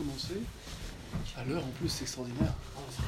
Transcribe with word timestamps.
commencer. 0.00 0.40
À 1.36 1.44
l'heure 1.44 1.64
en 1.64 1.70
plus, 1.78 1.88
c'est 1.88 2.02
extraordinaire. 2.02 2.52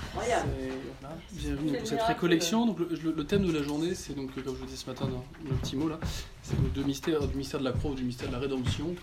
Incroyable. 0.08 0.50
Voilà. 1.00 1.16
Bienvenue 1.32 1.78
pour 1.78 1.86
cette 1.86 2.02
récollection. 2.02 2.66
Donc, 2.66 2.78
le, 2.80 3.24
thème 3.24 3.46
de 3.46 3.52
la 3.52 3.62
journée, 3.62 3.94
c'est 3.94 4.14
donc, 4.14 4.34
comme 4.34 4.54
je 4.54 4.60
vous 4.60 4.66
disais 4.66 4.76
ce 4.76 4.86
matin 4.86 5.06
dans 5.06 5.24
le 5.48 5.56
petit 5.56 5.76
mot 5.76 5.88
là, 5.88 5.98
c'est 6.42 6.60
donc 6.60 6.72
deux 6.72 6.82
mystères, 6.82 7.26
du 7.26 7.36
mystère 7.36 7.60
de 7.60 7.64
la 7.64 7.72
croix 7.72 7.92
ou 7.92 7.94
du 7.94 8.04
mystère 8.04 8.28
de 8.28 8.32
la 8.32 8.40
rédemption, 8.40 8.94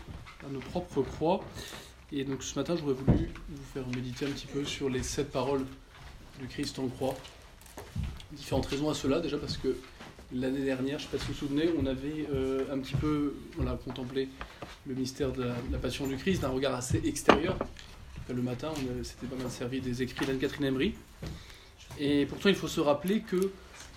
à 0.45 0.51
nos 0.51 0.59
propres 0.59 1.01
croix. 1.01 1.41
Et 2.11 2.23
donc 2.23 2.43
ce 2.43 2.57
matin, 2.57 2.75
j'aurais 2.75 2.93
voulu 2.93 3.31
vous 3.49 3.63
faire 3.73 3.87
méditer 3.95 4.25
un 4.25 4.31
petit 4.31 4.47
peu 4.47 4.65
sur 4.65 4.89
les 4.89 5.03
sept 5.03 5.31
paroles 5.31 5.65
du 6.39 6.47
Christ 6.47 6.77
en 6.79 6.87
croix. 6.87 7.15
Différentes 8.31 8.65
raisons 8.65 8.89
à 8.89 8.93
cela, 8.93 9.19
déjà 9.19 9.37
parce 9.37 9.57
que 9.57 9.77
l'année 10.33 10.63
dernière, 10.63 10.99
je 10.99 11.05
ne 11.05 11.09
sais 11.09 11.17
pas 11.17 11.23
si 11.23 11.31
vous 11.31 11.33
vous 11.33 11.47
souvenez, 11.47 11.69
on 11.77 11.85
avait 11.85 12.27
euh, 12.31 12.65
un 12.71 12.79
petit 12.79 12.95
peu 12.95 13.35
voilà, 13.55 13.77
contemplé 13.83 14.29
le 14.85 14.95
mystère 14.95 15.31
de 15.31 15.43
la, 15.71 15.77
passion 15.77 16.07
du 16.07 16.17
Christ 16.17 16.41
d'un 16.41 16.49
regard 16.49 16.75
assez 16.75 17.01
extérieur. 17.05 17.57
Le 18.27 18.41
matin, 18.41 18.69
on 18.75 19.03
s'était 19.03 19.25
pas 19.25 19.35
mal 19.35 19.49
servi 19.49 19.81
des 19.81 20.03
écrits 20.03 20.25
d'Anne-Catherine 20.25 20.65
Emery. 20.65 20.93
Et 21.99 22.27
pourtant, 22.27 22.49
il 22.49 22.55
faut 22.55 22.67
se 22.67 22.79
rappeler 22.79 23.21
que 23.21 23.51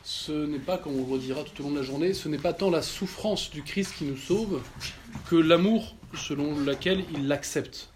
ce 0.04 0.46
n'est 0.46 0.58
pas, 0.58 0.78
comme 0.78 0.94
on 0.94 1.06
le 1.06 1.12
redira 1.12 1.42
tout 1.44 1.62
au 1.62 1.64
long 1.66 1.72
de 1.72 1.76
la 1.76 1.82
journée, 1.82 2.14
ce 2.14 2.28
n'est 2.28 2.38
pas 2.38 2.54
tant 2.54 2.70
la 2.70 2.80
souffrance 2.80 3.50
du 3.50 3.62
Christ 3.62 3.94
qui 3.98 4.04
nous 4.04 4.16
sauve 4.16 4.62
que 5.28 5.36
l'amour 5.36 5.94
selon 6.14 6.58
lequel 6.58 7.04
il 7.14 7.28
l'accepte. 7.28 7.90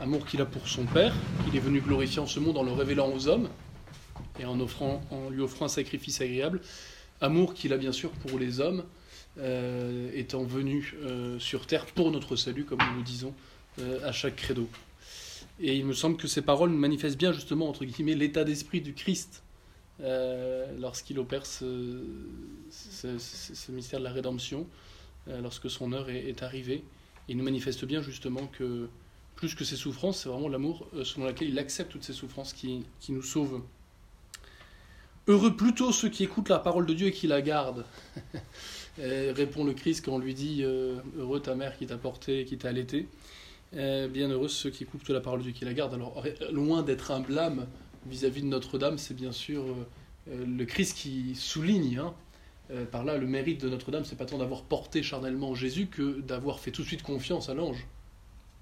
Amour 0.00 0.24
qu'il 0.24 0.40
a 0.40 0.46
pour 0.46 0.66
son 0.66 0.84
Père, 0.84 1.14
qu'il 1.44 1.56
est 1.56 1.60
venu 1.60 1.80
glorifier 1.80 2.20
en 2.20 2.26
ce 2.26 2.40
monde 2.40 2.56
en 2.56 2.62
le 2.62 2.72
révélant 2.72 3.12
aux 3.12 3.28
hommes 3.28 3.48
et 4.40 4.44
en 4.44 4.56
lui 4.56 5.42
offrant 5.42 5.64
un 5.66 5.68
sacrifice 5.68 6.20
agréable. 6.20 6.60
Amour 7.20 7.54
qu'il 7.54 7.72
a 7.72 7.76
bien 7.76 7.92
sûr 7.92 8.10
pour 8.10 8.38
les 8.38 8.60
hommes, 8.60 8.84
euh, 9.38 10.10
étant 10.14 10.42
venu 10.42 10.96
euh, 11.02 11.38
sur 11.38 11.66
terre 11.66 11.86
pour 11.86 12.10
notre 12.10 12.34
salut, 12.34 12.64
comme 12.64 12.80
nous 12.90 12.98
le 12.98 13.04
disons 13.04 13.32
euh, 13.78 14.00
à 14.04 14.10
chaque 14.10 14.34
credo. 14.34 14.68
Et 15.60 15.76
il 15.76 15.84
me 15.84 15.92
semble 15.92 16.16
que 16.16 16.26
ces 16.26 16.42
paroles 16.42 16.70
manifestent 16.70 17.18
bien 17.18 17.32
justement, 17.32 17.68
entre 17.68 17.84
guillemets, 17.84 18.14
l'état 18.14 18.44
d'esprit 18.44 18.80
du 18.80 18.94
Christ 18.94 19.42
lorsqu'il 20.78 21.18
opère 21.18 21.44
ce, 21.44 22.04
mystère 23.68 23.98
de 23.98 24.04
la 24.04 24.12
rédemption, 24.12 24.68
lorsque 25.26 25.68
son 25.68 25.92
heure 25.92 26.08
est, 26.08 26.40
arrivée. 26.44 26.84
Il 27.26 27.36
nous 27.36 27.42
manifeste 27.42 27.84
bien 27.84 28.00
justement 28.00 28.46
que 28.46 28.88
plus 29.34 29.56
que 29.56 29.64
ses 29.64 29.74
souffrances, 29.74 30.22
c'est 30.22 30.28
vraiment 30.28 30.48
l'amour 30.48 30.86
selon 31.02 31.26
lequel 31.26 31.48
il 31.48 31.58
accepte 31.58 31.90
toutes 31.90 32.04
ces 32.04 32.12
souffrances 32.12 32.52
qui, 32.52 32.84
qui 33.00 33.10
nous 33.10 33.22
sauvent. 33.22 33.60
Heureux 35.28 35.54
plutôt 35.54 35.92
ceux 35.92 36.08
qui 36.08 36.24
écoutent 36.24 36.48
la 36.48 36.58
parole 36.58 36.86
de 36.86 36.94
Dieu 36.94 37.08
et 37.08 37.12
qui 37.12 37.26
la 37.26 37.42
gardent. 37.42 37.84
Répond 38.98 39.62
le 39.62 39.74
Christ 39.74 40.02
quand 40.02 40.12
on 40.12 40.18
lui 40.18 40.32
dit 40.32 40.62
euh, 40.62 40.96
Heureux 41.18 41.40
ta 41.40 41.54
mère 41.54 41.76
qui 41.76 41.86
t'a 41.86 41.98
porté 41.98 42.46
qui 42.46 42.56
t'a 42.56 42.70
allaité. 42.70 43.06
Bien 43.72 44.28
heureux 44.28 44.48
ceux 44.48 44.70
qui 44.70 44.84
écoutent 44.84 45.10
la 45.10 45.20
parole 45.20 45.40
de 45.40 45.44
Dieu 45.44 45.52
et 45.52 45.54
qui 45.54 45.66
la 45.66 45.74
gardent. 45.74 45.92
Alors, 45.92 46.24
loin 46.50 46.82
d'être 46.82 47.10
un 47.10 47.20
blâme 47.20 47.66
vis-à-vis 48.06 48.40
de 48.40 48.46
Notre-Dame, 48.46 48.96
c'est 48.96 49.12
bien 49.12 49.30
sûr 49.30 49.62
euh, 49.64 49.74
euh, 50.30 50.46
le 50.46 50.64
Christ 50.64 50.96
qui 50.96 51.34
souligne. 51.34 51.98
hein, 51.98 52.14
par 52.90 53.04
là, 53.04 53.18
le 53.18 53.26
mérite 53.26 53.60
de 53.60 53.68
Notre-Dame, 53.68 54.06
c'est 54.06 54.16
pas 54.16 54.24
tant 54.24 54.38
d'avoir 54.38 54.62
porté 54.62 55.02
charnellement 55.02 55.54
Jésus 55.54 55.88
que 55.88 56.20
d'avoir 56.22 56.58
fait 56.58 56.70
tout 56.70 56.82
de 56.82 56.86
suite 56.86 57.02
confiance 57.02 57.50
à 57.50 57.54
l'ange 57.54 57.86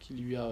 qui 0.01 0.15
lui 0.15 0.35
a 0.35 0.51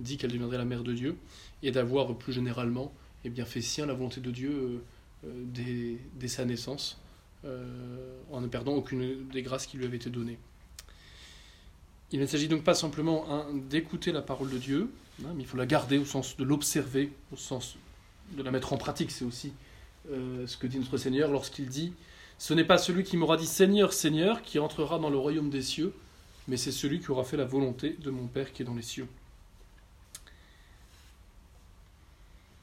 dit 0.00 0.16
qu'elle 0.16 0.32
deviendrait 0.32 0.58
la 0.58 0.64
mère 0.64 0.82
de 0.82 0.94
Dieu 0.94 1.16
et 1.62 1.70
d'avoir 1.70 2.16
plus 2.16 2.32
généralement 2.32 2.92
eh 3.24 3.30
bien, 3.30 3.44
fait 3.44 3.60
sien 3.60 3.86
la 3.86 3.94
volonté 3.94 4.20
de 4.20 4.30
Dieu 4.30 4.82
dès, 5.24 5.98
dès 6.14 6.28
sa 6.28 6.44
naissance 6.44 6.98
euh, 7.44 8.20
en 8.30 8.40
ne 8.40 8.46
perdant 8.46 8.72
aucune 8.74 9.28
des 9.28 9.42
grâces 9.42 9.66
qui 9.66 9.76
lui 9.76 9.84
avaient 9.84 9.96
été 9.96 10.10
données. 10.10 10.38
Il 12.12 12.20
ne 12.20 12.26
s'agit 12.26 12.46
donc 12.46 12.62
pas 12.62 12.74
simplement 12.74 13.26
hein, 13.30 13.46
d'écouter 13.68 14.12
la 14.12 14.22
parole 14.22 14.48
de 14.48 14.58
Dieu, 14.58 14.90
hein, 15.24 15.34
il 15.38 15.46
faut 15.46 15.56
la 15.56 15.66
garder 15.66 15.98
au 15.98 16.04
sens 16.04 16.36
de 16.36 16.44
l'observer, 16.44 17.10
au 17.32 17.36
sens 17.36 17.76
de 18.36 18.42
la 18.44 18.52
mettre 18.52 18.72
en 18.72 18.76
pratique. 18.76 19.10
C'est 19.10 19.24
aussi 19.24 19.52
euh, 20.10 20.46
ce 20.46 20.56
que 20.56 20.68
dit 20.68 20.78
notre 20.78 20.98
Seigneur 20.98 21.32
lorsqu'il 21.32 21.68
dit 21.68 21.92
Ce 22.38 22.54
n'est 22.54 22.64
pas 22.64 22.78
celui 22.78 23.02
qui 23.02 23.16
m'aura 23.16 23.36
dit 23.36 23.46
Seigneur, 23.46 23.92
Seigneur 23.92 24.42
qui 24.42 24.60
entrera 24.60 25.00
dans 25.00 25.10
le 25.10 25.18
royaume 25.18 25.50
des 25.50 25.62
cieux, 25.62 25.92
mais 26.46 26.56
c'est 26.56 26.72
celui 26.72 27.00
qui 27.00 27.10
aura 27.10 27.24
fait 27.24 27.36
la 27.36 27.44
volonté 27.44 27.96
de 28.00 28.10
mon 28.10 28.28
Père 28.28 28.52
qui 28.52 28.62
est 28.62 28.66
dans 28.66 28.74
les 28.74 28.82
cieux. 28.82 29.08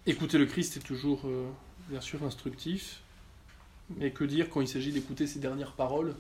Écouter 0.06 0.38
le 0.38 0.46
Christ 0.46 0.78
est 0.78 0.86
toujours, 0.86 1.22
euh, 1.26 1.50
bien 1.90 2.02
sûr, 2.02 2.24
instructif, 2.24 3.02
mais 3.98 4.12
que 4.12 4.24
dire 4.24 4.50
quand 4.50 4.62
il 4.62 4.68
s'agit 4.68 4.92
d'écouter 4.92 5.28
ses 5.28 5.40
dernières 5.40 5.74
paroles, 5.74 6.16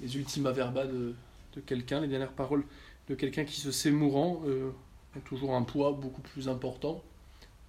les 0.00 0.16
ultima 0.16 0.52
verba 0.52 0.86
de, 0.86 1.14
de 1.54 1.60
quelqu'un, 1.60 2.00
les 2.00 2.08
dernières 2.08 2.32
paroles 2.32 2.64
de 3.08 3.14
quelqu'un 3.14 3.44
qui 3.44 3.60
se 3.60 3.72
sait 3.72 3.90
mourant, 3.90 4.42
euh, 4.46 4.70
ont 5.16 5.20
toujours 5.20 5.54
un 5.54 5.62
poids 5.62 5.92
beaucoup 5.92 6.20
plus 6.20 6.48
important, 6.48 7.02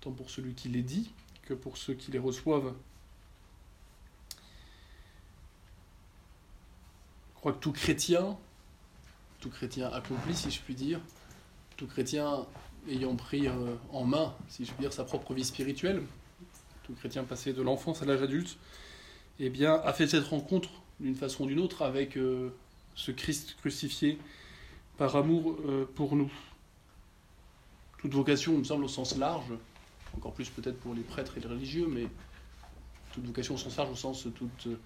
tant 0.02 0.12
pour 0.12 0.30
celui 0.30 0.54
qui 0.54 0.70
les 0.70 0.82
dit 0.82 1.12
que 1.44 1.54
pour 1.54 1.78
ceux 1.78 1.94
qui 1.94 2.12
les 2.12 2.20
reçoivent. 2.20 2.74
Je 7.36 7.40
crois 7.40 7.54
que 7.54 7.60
tout 7.60 7.74
chrétien, 7.74 8.38
tout 9.40 9.50
chrétien 9.50 9.92
accompli, 9.92 10.34
si 10.34 10.52
je 10.52 10.62
puis 10.62 10.76
dire, 10.76 11.02
tout 11.76 11.88
chrétien 11.88 12.46
ayant 12.88 13.16
pris 13.16 13.48
euh, 13.48 13.76
en 13.92 14.06
main, 14.06 14.34
si 14.50 14.66
je 14.66 14.72
puis 14.72 14.82
dire, 14.82 14.94
sa 14.94 15.04
propre 15.04 15.34
vie 15.34 15.44
spirituelle, 15.44 16.04
tout 16.94 17.00
chrétien 17.00 17.24
passé 17.24 17.54
de 17.54 17.62
l'enfance 17.62 18.02
à 18.02 18.06
l'âge 18.06 18.22
adulte, 18.22 18.58
eh 19.40 19.50
bien, 19.50 19.74
a 19.84 19.94
fait 19.94 20.08
cette 20.08 20.26
rencontre 20.26 20.70
d'une 21.00 21.16
façon 21.16 21.46
ou 21.46 21.48
d'une 21.48 21.60
autre 21.60 21.82
avec 21.82 22.18
euh, 22.18 22.50
ce 22.96 23.12
Christ 23.12 23.56
crucifié 23.60 24.20
par 24.98 25.16
amour 25.16 25.58
euh, 25.66 25.90
pour 25.96 26.16
nous. 26.16 26.32
Toute 27.98 28.14
vocation, 28.14 28.54
il 28.54 28.60
me 28.60 28.64
semble, 28.64 28.84
au 28.84 28.90
sens 28.90 29.18
large, 29.18 29.52
encore 30.16 30.34
plus 30.34 30.50
peut-être 30.50 30.78
pour 30.80 30.94
les 30.94 31.02
prêtres 31.02 31.38
et 31.38 31.42
les 31.42 31.48
religieux, 31.48 31.88
mais 31.90 32.08
toute 33.14 33.26
vocation 33.26 33.56
au 33.56 33.58
sens 33.58 33.76
large, 33.78 33.90
au 33.90 33.96
sens 33.96 34.28
toute 34.36 34.68
euh, 34.68 34.78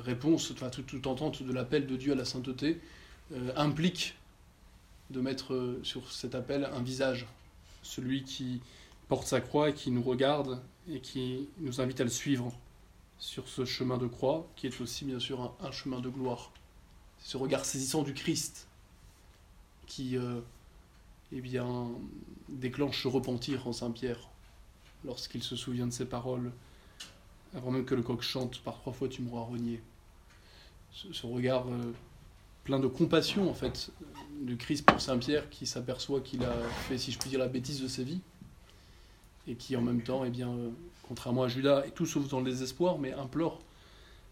réponse, 0.00 0.50
enfin, 0.50 0.68
toute, 0.68 0.86
toute 0.86 1.06
entente 1.06 1.42
de 1.42 1.52
l'appel 1.52 1.86
de 1.86 1.96
Dieu 1.96 2.12
à 2.12 2.16
la 2.16 2.24
sainteté, 2.24 2.80
implique 3.54 4.16
de 5.10 5.20
mettre 5.20 5.78
sur 5.84 6.10
cet 6.10 6.34
appel 6.34 6.64
un 6.64 6.82
visage, 6.82 7.28
celui 7.80 8.24
qui 8.24 8.60
porte 9.06 9.28
sa 9.28 9.40
croix 9.40 9.70
et 9.70 9.72
qui 9.72 9.92
nous 9.92 10.02
regarde 10.02 10.60
et 10.92 11.00
qui 11.00 11.48
nous 11.58 11.80
invite 11.80 12.00
à 12.00 12.04
le 12.04 12.10
suivre 12.10 12.52
sur 13.18 13.48
ce 13.48 13.64
chemin 13.64 13.98
de 13.98 14.06
croix, 14.06 14.48
qui 14.56 14.66
est 14.66 14.80
aussi 14.80 15.04
bien 15.04 15.20
sûr 15.20 15.54
un, 15.60 15.70
chemin 15.70 16.00
de 16.00 16.08
gloire. 16.08 16.52
Ce 17.18 17.36
regard 17.36 17.64
saisissant 17.64 18.02
du 18.02 18.14
Christ 18.14 18.66
qui 19.86 20.16
euh, 20.16 20.40
eh 21.32 21.40
bien, 21.40 21.88
déclenche 22.48 23.02
ce 23.02 23.08
repentir 23.08 23.66
en 23.66 23.72
Saint-Pierre 23.72 24.28
lorsqu'il 25.04 25.42
se 25.42 25.56
souvient 25.56 25.86
de 25.86 25.92
ces 25.92 26.06
paroles, 26.06 26.52
avant 27.54 27.70
même 27.70 27.84
que 27.84 27.94
le 27.94 28.02
coq 28.02 28.22
chante 28.22 28.60
par 28.60 28.78
trois 28.78 28.92
fois 28.92 29.08
tu 29.08 29.22
m'auras 29.22 29.44
renié. 29.44 29.82
Ce, 30.92 31.12
ce 31.12 31.26
regard 31.26 31.68
euh, 31.68 31.92
plein 32.64 32.80
de 32.80 32.86
compassion 32.86 33.50
en 33.50 33.54
fait 33.54 33.90
du 34.40 34.56
Christ 34.56 34.86
pour 34.86 35.00
Saint-Pierre 35.00 35.50
qui 35.50 35.66
s'aperçoit 35.66 36.20
qu'il 36.20 36.42
a 36.44 36.54
fait, 36.88 36.98
si 36.98 37.12
je 37.12 37.18
puis 37.18 37.30
dire, 37.30 37.38
la 37.38 37.48
bêtise 37.48 37.82
de 37.82 37.88
sa 37.88 38.02
vie 38.02 38.20
et 39.50 39.56
qui 39.56 39.76
en 39.76 39.82
même 39.82 40.02
temps, 40.02 40.24
eh 40.24 40.30
bien, 40.30 40.48
euh, 40.48 40.70
contrairement 41.02 41.42
à 41.42 41.48
Judas, 41.48 41.84
est 41.84 41.90
tout 41.90 42.06
sauf 42.06 42.28
dans 42.28 42.38
le 42.38 42.50
désespoir, 42.50 42.98
mais 42.98 43.12
implore 43.12 43.60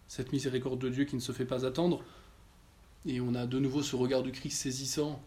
cette 0.06 0.32
miséricorde 0.32 0.78
de 0.78 0.88
Dieu 0.88 1.04
qui 1.04 1.16
ne 1.16 1.20
se 1.20 1.32
fait 1.32 1.44
pas 1.44 1.66
attendre. 1.66 2.02
Et 3.04 3.20
on 3.20 3.34
a 3.34 3.46
de 3.46 3.58
nouveau 3.58 3.82
ce 3.82 3.96
regard 3.96 4.22
du 4.22 4.32
Christ 4.32 4.56
saisissant 4.56 5.20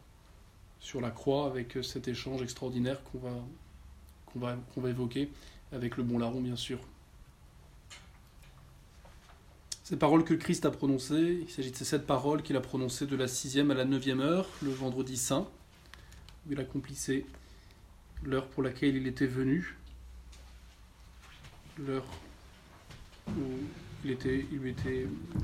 sur 0.80 1.01
la 1.01 1.12
croix 1.12 1.46
avec 1.47 1.78
cet 1.84 2.07
échange 2.07 2.41
extraordinaire 2.41 3.03
qu'on 3.03 3.19
va, 3.19 3.35
va, 4.35 4.57
va 4.78 4.90
évoquer 4.90 5.30
avec 5.72 5.97
le 5.97 6.03
bon 6.03 6.18
larron, 6.18 6.41
bien 6.41 6.56
sûr. 6.56 6.80
Ces 9.84 9.97
paroles 9.97 10.24
que 10.24 10.34
Christ 10.34 10.66
a 10.66 10.72
prononcées, 10.72 11.40
il 11.41 11.50
s'agit 11.50 11.72
de 11.72 11.75
ces 11.75 11.84
sept 11.84 12.07
paroles 12.07 12.44
qu'il 12.44 12.56
a 12.56 12.62
prononcées 12.62 13.07
de 13.07 13.16
la 13.18 13.28
sixième 13.28 13.72
à 13.72 13.74
la 13.74 13.84
neuvième 13.84 14.22
heure, 14.22 14.47
le 14.62 14.72
vendredi 14.72 15.18
saint, 15.18 15.50
où 16.47 16.53
il 16.53 16.59
accomplissait 16.59 17.25
l'heure 18.24 18.47
pour 18.47 18.63
laquelle 18.63 18.95
il 18.95 19.06
était 19.06 19.27
venu, 19.27 19.77
l'heure 21.77 22.06
où 23.29 23.41
il 24.03 24.12
était, 24.12 24.45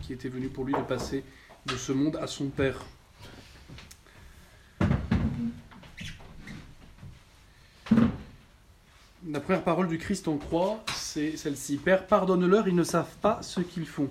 qui 0.01 0.13
était 0.13 0.29
venu 0.29 0.50
pour 0.50 0.65
lui 0.65 0.74
de 0.74 0.81
passer 0.81 1.24
de 1.65 1.75
ce 1.75 1.91
monde 1.91 2.15
à 2.18 2.27
son 2.27 2.47
Père. 2.47 2.85
La 9.29 9.41
première 9.41 9.63
parole 9.63 9.88
du 9.88 9.97
Christ 9.97 10.27
en 10.27 10.38
croix, 10.38 10.83
c'est 10.95 11.35
celle-ci. 11.35 11.77
Père, 11.77 12.07
pardonne-leur, 12.07 12.68
ils 12.68 12.75
ne 12.75 12.83
savent 12.83 13.18
pas 13.18 13.41
ce 13.41 13.59
qu'ils 13.59 13.85
font. 13.85 14.09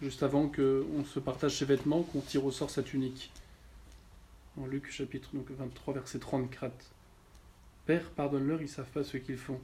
Juste 0.00 0.22
avant 0.22 0.48
qu'on 0.48 1.04
se 1.04 1.18
partage 1.18 1.58
ses 1.58 1.64
vêtements, 1.66 2.02
qu'on 2.02 2.20
tire 2.20 2.44
au 2.44 2.50
sort 2.50 2.70
sa 2.70 2.82
tunique. 2.82 3.30
En 4.58 4.66
Luc 4.66 4.90
chapitre 4.90 5.28
donc 5.34 5.50
23, 5.50 5.94
verset 5.94 6.18
34. 6.20 6.72
Père, 7.84 8.10
pardonne-leur, 8.10 8.60
ils 8.60 8.64
ne 8.64 8.68
savent 8.68 8.90
pas 8.90 9.04
ce 9.04 9.18
qu'ils 9.18 9.36
font. 9.36 9.60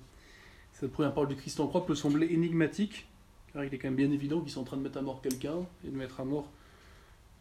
Cette 0.75 0.93
première 0.93 1.15
parole 1.15 1.29
du 1.29 1.37
Christ 1.37 1.61
en 1.61 1.69
croix 1.69 1.87
peut 1.87 1.95
sembler 1.95 2.27
énigmatique, 2.33 3.07
car 3.53 3.65
il 3.65 3.73
est 3.73 3.79
quand 3.79 3.89
même 3.89 3.97
bien 3.97 4.11
évident 4.11 4.41
qu'ils 4.41 4.51
sont 4.51 4.61
en 4.61 4.65
train 4.65 4.77
de 4.77 4.83
mettre 4.83 4.99
à 4.99 5.03
mort 5.03 5.23
quelqu'un 5.23 5.59
et 5.87 5.89
de 5.89 5.97
mettre 5.97 6.21
à 6.21 6.25
mort 6.25 6.51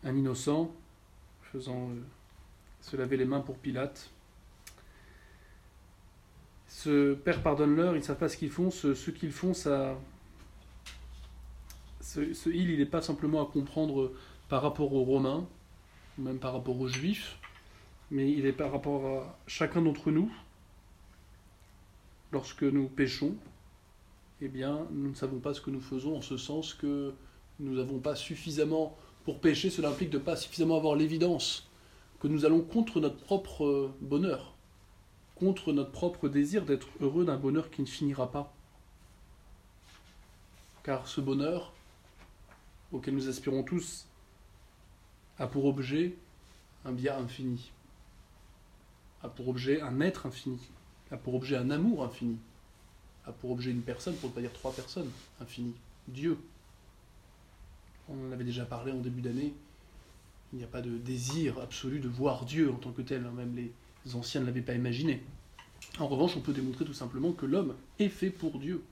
un 0.04 0.16
innocent, 0.16 0.72
faisant 1.52 1.90
euh, 1.90 2.02
se 2.82 2.96
laver 2.96 3.18
les 3.18 3.26
mains 3.26 3.42
pour 3.42 3.58
Pilate. 3.58 4.12
ce 6.68 7.14
Père 7.14 7.42
pardonne-leur, 7.42 7.96
ils 7.96 8.00
ne 8.00 8.04
savent 8.04 8.18
pas 8.18 8.30
ce 8.30 8.38
qu'ils 8.38 8.52
font, 8.52 8.70
ce, 8.70 8.94
ce 8.94 9.12
qu'ils 9.12 9.32
font, 9.32 9.54
ça... 9.54 9.98
Ce, 12.02 12.34
ce 12.34 12.50
il, 12.50 12.70
il 12.70 12.80
n'est 12.80 12.86
pas 12.86 13.02
simplement 13.02 13.42
à 13.42 13.52
comprendre 13.52 14.12
par 14.50 14.62
rapport 14.62 14.94
aux 14.94 15.04
Romains, 15.04 15.48
ou 16.18 16.22
même 16.22 16.38
par 16.38 16.54
rapport 16.54 16.80
aux 16.80 16.88
Juifs, 16.88 17.40
mais 18.12 18.32
il 18.32 18.46
est 18.46 18.52
par 18.52 18.72
rapport 18.72 19.06
à 19.06 19.40
chacun 19.48 19.82
d'entre 19.82 20.12
nous. 20.12 20.32
Lorsque 22.34 22.64
nous 22.64 22.88
péchons, 22.88 23.36
eh 24.42 24.48
bien, 24.48 24.88
nous 24.92 25.12
ne 25.12 25.14
savons 25.14 25.38
pas 25.38 25.54
ce 25.54 25.62
que 25.62 25.70
nous 25.70 25.80
faisons, 25.80 26.18
en 26.18 26.22
ce 26.24 26.36
sens 26.36 26.74
que 26.74 27.14
nous 27.60 27.76
n'avons 27.76 28.00
pas 28.00 28.16
suffisamment, 28.16 28.98
pour 29.24 29.40
pécher, 29.40 29.70
cela 29.70 29.90
implique 29.90 30.10
de 30.10 30.18
ne 30.18 30.24
pas 30.24 30.36
suffisamment 30.36 30.76
avoir 30.76 30.96
l'évidence 30.96 31.70
que 32.20 32.28
nous 32.28 32.44
allons 32.44 32.62
contre 32.62 33.00
notre 33.00 33.18
propre 33.18 33.92
bonheur, 34.02 34.56
contre 35.36 35.74
notre 35.74 35.92
propre 35.92 36.28
désir 36.28 36.66
d'être 36.66 36.88
heureux 37.02 37.24
d'un 37.24 37.38
bonheur 37.38 37.70
qui 37.70 37.82
ne 37.82 37.88
finira 37.88 38.32
pas. 38.32 38.52
Car 40.82 41.08
ce 41.08 41.22
bonheur, 41.22 41.72
auquel 42.92 43.14
nous 43.14 43.30
aspirons 43.30 43.62
tous, 43.62 44.08
a 45.38 45.46
pour 45.46 45.66
objet 45.66 46.16
un 46.84 46.94
bien 46.94 47.16
infini, 47.16 47.72
a 49.22 49.30
pour 49.30 49.50
objet 49.50 49.82
un 49.82 50.02
être 50.02 50.26
infini, 50.26 50.60
a 51.14 51.18
pour 51.18 51.36
objet 51.36 51.56
un 51.56 51.70
amour 51.70 52.04
infini, 52.04 52.38
a 53.26 53.32
pour 53.32 53.52
objet 53.52 53.72
une 53.72 53.84
personne, 53.84 54.16
pour 54.16 54.30
ne 54.30 54.36
pas 54.36 54.42
dire 54.42 54.52
trois 54.52 54.74
personnes, 54.74 55.10
infini, 55.40 55.74
Dieu. 56.08 56.38
On 58.10 58.28
en 58.28 58.32
avait 58.32 58.44
déjà 58.44 58.66
parlé 58.66 58.92
en 58.92 59.00
début 59.00 59.22
d'année, 59.22 59.54
il 60.52 60.58
n'y 60.58 60.66
a 60.66 60.68
pas 60.68 60.82
de 60.82 60.98
désir 60.98 61.60
absolu 61.60 62.00
de 62.00 62.10
voir 62.10 62.46
Dieu 62.46 62.72
en 62.72 62.76
tant 62.76 62.92
que 62.92 63.02
tel, 63.02 63.26
hein, 63.26 63.32
même 63.36 63.56
les 63.56 63.72
anciens 64.16 64.42
ne 64.42 64.48
l'avaient 64.48 64.62
pas 64.62 64.74
imaginé. 64.74 65.22
En 66.00 66.08
revanche, 66.08 66.36
on 66.36 66.42
peut 66.42 66.54
démontrer 66.54 66.84
tout 66.84 66.94
simplement 66.94 67.32
que 67.32 67.46
l'homme 67.46 67.76
est 68.00 68.10
fait 68.10 68.32
pour 68.32 68.58
Dieu, 68.58 68.84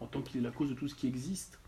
en 0.00 0.06
tant 0.06 0.22
qu'il 0.22 0.40
est 0.40 0.44
la 0.44 0.50
cause 0.50 0.70
de 0.70 0.74
tout 0.74 0.88
ce 0.88 0.94
qui 0.94 1.06
existe, 1.06 1.58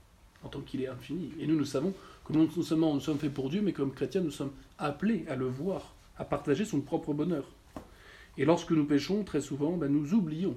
en 0.43 0.49
tant 0.49 0.61
qu'il 0.61 0.81
est 0.81 0.89
infini. 0.89 1.31
Et 1.39 1.47
nous, 1.47 1.57
nous 1.57 1.65
savons 1.67 1.93
que 2.25 2.33
non 2.33 2.51
seulement 2.63 2.95
nous 2.95 3.01
sommes 3.01 3.19
faits 3.19 3.35
pour 3.35 3.51
Dieu, 3.51 3.61
mais 3.61 3.75
comme 3.75 3.93
chrétiens, 3.93 4.23
nous 4.23 4.31
sommes 4.31 4.53
appelés 4.79 5.27
à 5.29 5.37
le 5.37 5.47
voir, 5.47 5.95
à 6.17 6.25
partager 6.25 6.65
son 6.65 6.81
propre 6.81 7.13
bonheur. 7.13 7.45
Et 8.39 8.45
lorsque 8.45 8.73
nous 8.73 8.85
péchons, 8.85 9.25
très 9.25 9.41
souvent, 9.41 9.77
ben, 9.77 9.91
nous 9.91 10.15
oublions 10.15 10.57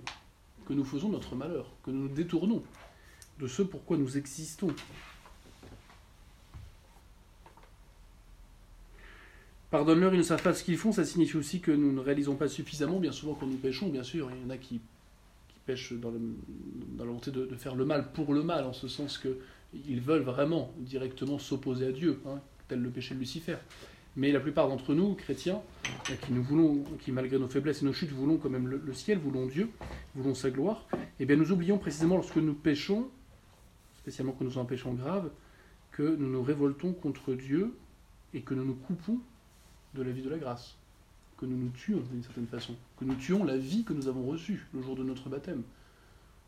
que 0.66 0.74
nous 0.74 0.84
faisons 0.84 1.10
notre 1.10 1.36
malheur, 1.36 1.72
que 1.84 1.92
nous 1.92 2.04
nous 2.08 2.14
détournons 2.14 2.64
de 3.40 3.48
ce 3.48 3.62
pourquoi 3.62 3.98
nous 3.98 4.18
existons. 4.18 4.74
Pardonne-leur, 9.72 10.14
ils 10.14 10.18
ne 10.18 10.24
savent 10.24 10.42
pas 10.42 10.54
ce 10.54 10.64
qu'ils 10.64 10.78
font, 10.78 10.92
ça 10.92 11.06
signifie 11.06 11.38
aussi 11.38 11.62
que 11.62 11.72
nous 11.72 11.92
ne 11.92 12.00
réalisons 12.00 12.36
pas 12.36 12.48
suffisamment, 12.48 13.00
bien 13.00 13.12
souvent 13.12 13.36
quand 13.36 13.46
nous 13.46 13.58
péchons, 13.58 13.90
bien 13.90 14.04
sûr, 14.04 14.30
il 14.32 14.42
y 14.42 14.46
en 14.46 14.50
a 14.50 14.58
qui, 14.58 14.82
pêchent 15.66 15.94
dans, 15.94 16.12
la 16.12 17.04
volonté 17.04 17.30
de, 17.30 17.46
de, 17.46 17.56
faire 17.56 17.76
le 17.76 17.86
mal 17.86 18.12
pour 18.12 18.34
le 18.34 18.42
mal, 18.42 18.66
en 18.66 18.74
ce 18.74 18.88
sens 18.88 19.20
qu'ils 19.20 20.02
veulent 20.02 20.24
vraiment 20.24 20.74
directement 20.80 21.38
s'opposer 21.38 21.86
à 21.86 21.92
Dieu, 21.92 22.20
hein, 22.26 22.40
tel 22.68 22.82
le 22.82 22.90
péché 22.90 23.14
de 23.14 23.20
Lucifer. 23.20 23.58
Mais 24.16 24.32
la 24.32 24.40
plupart 24.40 24.68
d'entre 24.68 24.94
nous, 24.94 25.14
chrétiens, 25.14 25.62
qui 26.22 26.34
nous 26.34 26.44
voulons, 26.44 26.84
qui 27.00 27.12
malgré 27.12 27.38
nos 27.38 27.48
faiblesses 27.48 27.82
et 27.82 27.86
nos 27.86 27.94
chutes, 27.94 28.12
voulons 28.12 28.38
quand 28.38 28.50
même 28.50 28.68
le, 28.68 28.94
ciel, 28.94 29.20
voulons 29.20 29.46
Dieu, 29.46 29.70
voulons 30.16 30.34
sa 30.34 30.50
gloire, 30.50 30.88
eh 31.20 31.26
bien 31.26 31.36
nous 31.36 31.52
oublions 31.52 31.78
précisément 31.78 32.16
lorsque 32.16 32.38
nous 32.38 32.54
péchons, 32.54 33.08
spécialement 34.00 34.34
quand 34.38 34.46
nous 34.46 34.58
en 34.58 34.66
péchant 34.66 34.94
grave, 34.94 35.30
que 35.92 36.16
nous 36.16 36.30
nous 36.30 36.44
révoltons 36.44 36.94
contre 36.94 37.34
Dieu 37.34 37.76
et 38.34 38.42
que 38.42 38.54
nous 38.54 38.66
nous 38.66 38.76
coupons 38.76 39.20
de 39.94 40.02
la 40.02 40.12
vie 40.12 40.22
de 40.22 40.30
la 40.30 40.38
grâce, 40.38 40.76
que 41.38 41.46
nous 41.46 41.58
nous 41.58 41.70
tuons 41.70 42.02
d'une 42.12 42.24
certaine 42.24 42.48
façon, 42.48 42.76
que 42.98 43.06
nous 43.06 43.16
tuons 43.16 43.44
la 43.44 43.58
vie 43.58 43.84
que 43.84 43.94
nous 43.94 44.08
avons 44.08 44.26
reçue 44.26 44.68
le 44.74 44.82
jour 44.82 44.96
de 44.96 45.04
notre 45.04 45.30
baptême. 45.30 45.64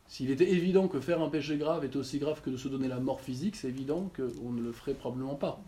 S'il 0.08 0.30
était 0.30 0.52
évident 0.52 0.88
que 0.88 1.00
faire 1.00 1.22
un 1.22 1.30
péché 1.30 1.58
grave 1.58 1.86
est 1.86 1.96
aussi 1.96 2.20
grave 2.20 2.42
que 2.42 2.50
de 2.50 2.58
se 2.58 2.68
donner 2.68 2.90
la 2.90 3.00
mort 3.00 3.22
physique, 3.22 3.56
c'est 3.56 3.70
évident 3.70 4.12
qu'on 4.16 4.52
ne 4.52 4.62
le 4.62 4.72
ferait 4.74 4.94
probablement 4.94 5.36
pas. 5.36 5.62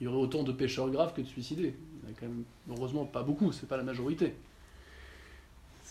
Il 0.00 0.04
y 0.04 0.06
aurait 0.06 0.18
autant 0.18 0.42
de 0.42 0.52
pécheurs 0.52 0.90
graves 0.90 1.14
que 1.14 1.20
de 1.20 1.26
suicidés. 1.26 1.74
Il 1.74 2.08
y 2.08 2.10
en 2.10 2.12
a 2.12 2.16
quand 2.18 2.26
même, 2.26 2.44
heureusement, 2.70 3.04
pas 3.04 3.22
beaucoup, 3.22 3.52
c'est 3.52 3.68
pas 3.68 3.76
la 3.76 3.82
majorité. 3.82 4.34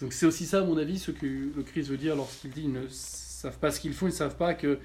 Donc 0.01 0.13
c'est 0.13 0.25
aussi 0.25 0.45
ça, 0.45 0.59
à 0.59 0.63
mon 0.63 0.77
avis, 0.77 1.00
ce 1.00 1.12
que 1.12 1.25
le 1.25 1.63
Christ 1.63 1.89
veut 1.89 1.98
dire 1.98 2.15
lorsqu'il 2.15 2.51
dit 2.51 2.63
ils 2.63 2.71
ne 2.71 2.88
savent 2.88 3.57
pas 3.57 3.71
ce 3.71 3.80
qu'ils 3.80 3.94
font, 3.94 4.06
ils 4.06 4.12
ne 4.12 4.15
savent 4.15 4.38
pas 4.38 4.54
que 4.54 4.80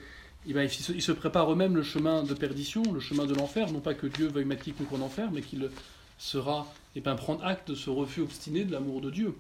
eh 0.47 0.53
bien, 0.53 0.65
ils 0.65 1.03
se 1.03 1.13
préparent 1.13 1.53
eux-mêmes 1.53 1.77
le 1.77 1.83
chemin 1.83 2.25
de 2.25 2.35
perdition, 2.35 2.83
le 2.93 2.99
chemin 2.99 3.27
de 3.27 3.35
l'enfer, 3.35 3.71
non 3.71 3.81
pas 3.81 3.95
que 3.95 4.09
Dieu 4.09 4.27
veuille 4.27 4.45
mettre 4.45 4.65
quiconque 4.65 4.93
en 4.93 5.01
enfer, 5.01 5.31
mais 5.31 5.41
qu'il 5.41 5.71
sera 6.19 6.67
et 6.95 6.99
eh 6.99 7.01
bien, 7.01 7.15
prendre 7.15 7.45
acte 7.45 7.71
de 7.71 7.75
ce 7.75 7.89
refus 7.91 8.21
obstiné 8.21 8.65
de 8.65 8.73
l'amour 8.73 9.01
de 9.01 9.11
Dieu. 9.11 9.35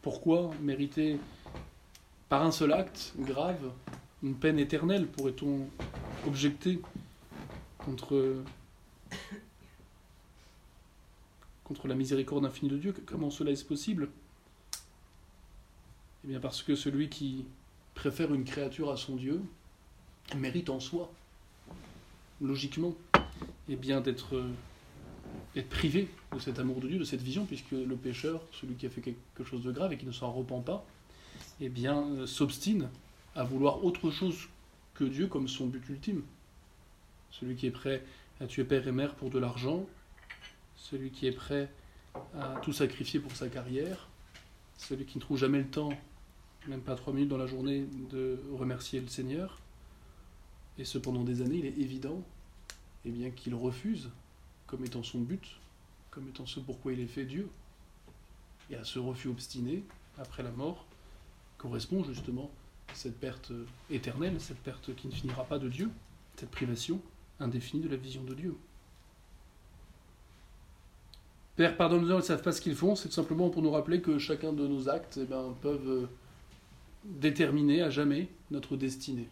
Pourquoi 0.00 0.50
mériter 0.62 1.18
par 2.30 2.44
un 2.44 2.52
seul 2.52 2.72
acte 2.72 3.12
grave 3.18 3.72
une 4.22 4.36
peine 4.36 4.58
éternelle, 4.58 5.06
pourrait-on 5.08 5.68
objecter 6.26 6.80
contre, 7.78 8.44
la 11.84 11.94
miséricorde 11.94 12.44
infinie 12.44 12.70
de 12.70 12.76
Dieu? 12.78 12.94
Comment 13.04 13.30
cela 13.30 13.50
est 13.50 13.66
possible? 13.66 14.08
Eh 16.24 16.28
bien 16.28 16.38
parce 16.38 16.62
que 16.62 16.76
celui 16.76 17.08
qui 17.08 17.46
préfère 17.94 18.32
une 18.32 18.44
créature 18.44 18.90
à 18.90 18.96
son 18.96 19.16
Dieu, 19.16 19.42
mérite 20.36 20.70
en 20.70 20.78
soi, 20.78 21.10
logiquement, 22.40 22.94
et 23.68 23.76
bien 23.76 24.00
d'être 24.00 24.40
être 25.56 25.68
privé 25.68 26.08
de 26.32 26.38
cet 26.38 26.60
amour 26.60 26.80
de 26.80 26.88
Dieu, 26.88 26.98
de 26.98 27.04
cette 27.04 27.22
vision, 27.22 27.44
puisque 27.44 27.72
le 27.72 27.96
pécheur, 27.96 28.40
celui 28.52 28.74
qui 28.74 28.86
a 28.86 28.90
fait 28.90 29.00
quelque 29.00 29.44
chose 29.44 29.62
de 29.62 29.72
grave 29.72 29.92
et 29.92 29.98
qui 29.98 30.06
ne 30.06 30.12
s'en 30.12 30.30
repent 30.30 30.64
pas, 30.64 30.86
eh 31.60 31.68
bien 31.68 32.02
euh, 32.02 32.26
s'obstine 32.26 32.88
à 33.34 33.44
vouloir 33.44 33.84
autre 33.84 34.10
chose 34.10 34.48
que 34.94 35.04
Dieu 35.04 35.26
comme 35.26 35.48
son 35.48 35.66
but 35.66 35.88
ultime. 35.88 36.22
Celui 37.30 37.56
qui 37.56 37.66
est 37.66 37.70
prêt 37.70 38.02
à 38.40 38.46
tuer 38.46 38.64
père 38.64 38.86
et 38.86 38.92
mère 38.92 39.14
pour 39.14 39.30
de 39.30 39.38
l'argent, 39.38 39.86
celui 40.76 41.10
qui 41.10 41.26
est 41.26 41.32
prêt 41.32 41.70
à 42.34 42.60
tout 42.62 42.72
sacrifier 42.72 43.20
pour 43.20 43.36
sa 43.36 43.48
carrière, 43.48 44.08
celui 44.76 45.04
qui 45.04 45.18
ne 45.18 45.20
trouve 45.20 45.38
jamais 45.38 45.58
le 45.58 45.68
temps 45.68 45.92
même 46.68 46.80
pas 46.80 46.94
trois 46.94 47.12
minutes 47.12 47.28
dans 47.28 47.38
la 47.38 47.46
journée, 47.46 47.86
de 48.10 48.38
remercier 48.52 49.00
le 49.00 49.08
Seigneur. 49.08 49.58
Et 50.78 50.84
cependant 50.84 51.24
des 51.24 51.42
années, 51.42 51.56
il 51.56 51.66
est 51.66 51.78
évident 51.78 52.22
eh 53.04 53.10
bien, 53.10 53.30
qu'il 53.30 53.54
refuse 53.54 54.10
comme 54.66 54.84
étant 54.84 55.02
son 55.02 55.20
but, 55.20 55.58
comme 56.10 56.28
étant 56.28 56.46
ce 56.46 56.60
pourquoi 56.60 56.92
il 56.92 57.00
est 57.00 57.06
fait 57.06 57.24
Dieu. 57.24 57.48
Et 58.70 58.76
à 58.76 58.84
ce 58.84 58.98
refus 58.98 59.28
obstiné, 59.28 59.82
après 60.18 60.42
la 60.42 60.50
mort, 60.50 60.86
correspond 61.60 62.02
justement 62.04 62.50
cette 62.94 63.20
perte 63.20 63.52
éternelle, 63.90 64.40
cette 64.40 64.58
perte 64.58 64.94
qui 64.96 65.06
ne 65.08 65.12
finira 65.12 65.44
pas 65.44 65.58
de 65.58 65.68
Dieu, 65.68 65.90
cette 66.36 66.50
privation 66.50 67.00
indéfinie 67.38 67.82
de 67.82 67.88
la 67.88 67.96
vision 67.96 68.24
de 68.24 68.34
Dieu. 68.34 68.56
Père, 71.56 71.76
pardonne-nous, 71.76 72.08
ils 72.08 72.16
ne 72.16 72.20
savent 72.22 72.42
pas 72.42 72.52
ce 72.52 72.62
qu'ils 72.62 72.74
font, 72.74 72.96
c'est 72.96 73.08
tout 73.08 73.14
simplement 73.14 73.50
pour 73.50 73.60
nous 73.60 73.70
rappeler 73.70 74.00
que 74.00 74.18
chacun 74.18 74.52
de 74.54 74.66
nos 74.66 74.88
actes 74.88 75.18
eh 75.20 75.26
ben, 75.26 75.54
peuvent 75.60 76.08
déterminer 77.04 77.82
à 77.82 77.90
jamais 77.90 78.28
notre 78.50 78.76
destinée. 78.76 79.28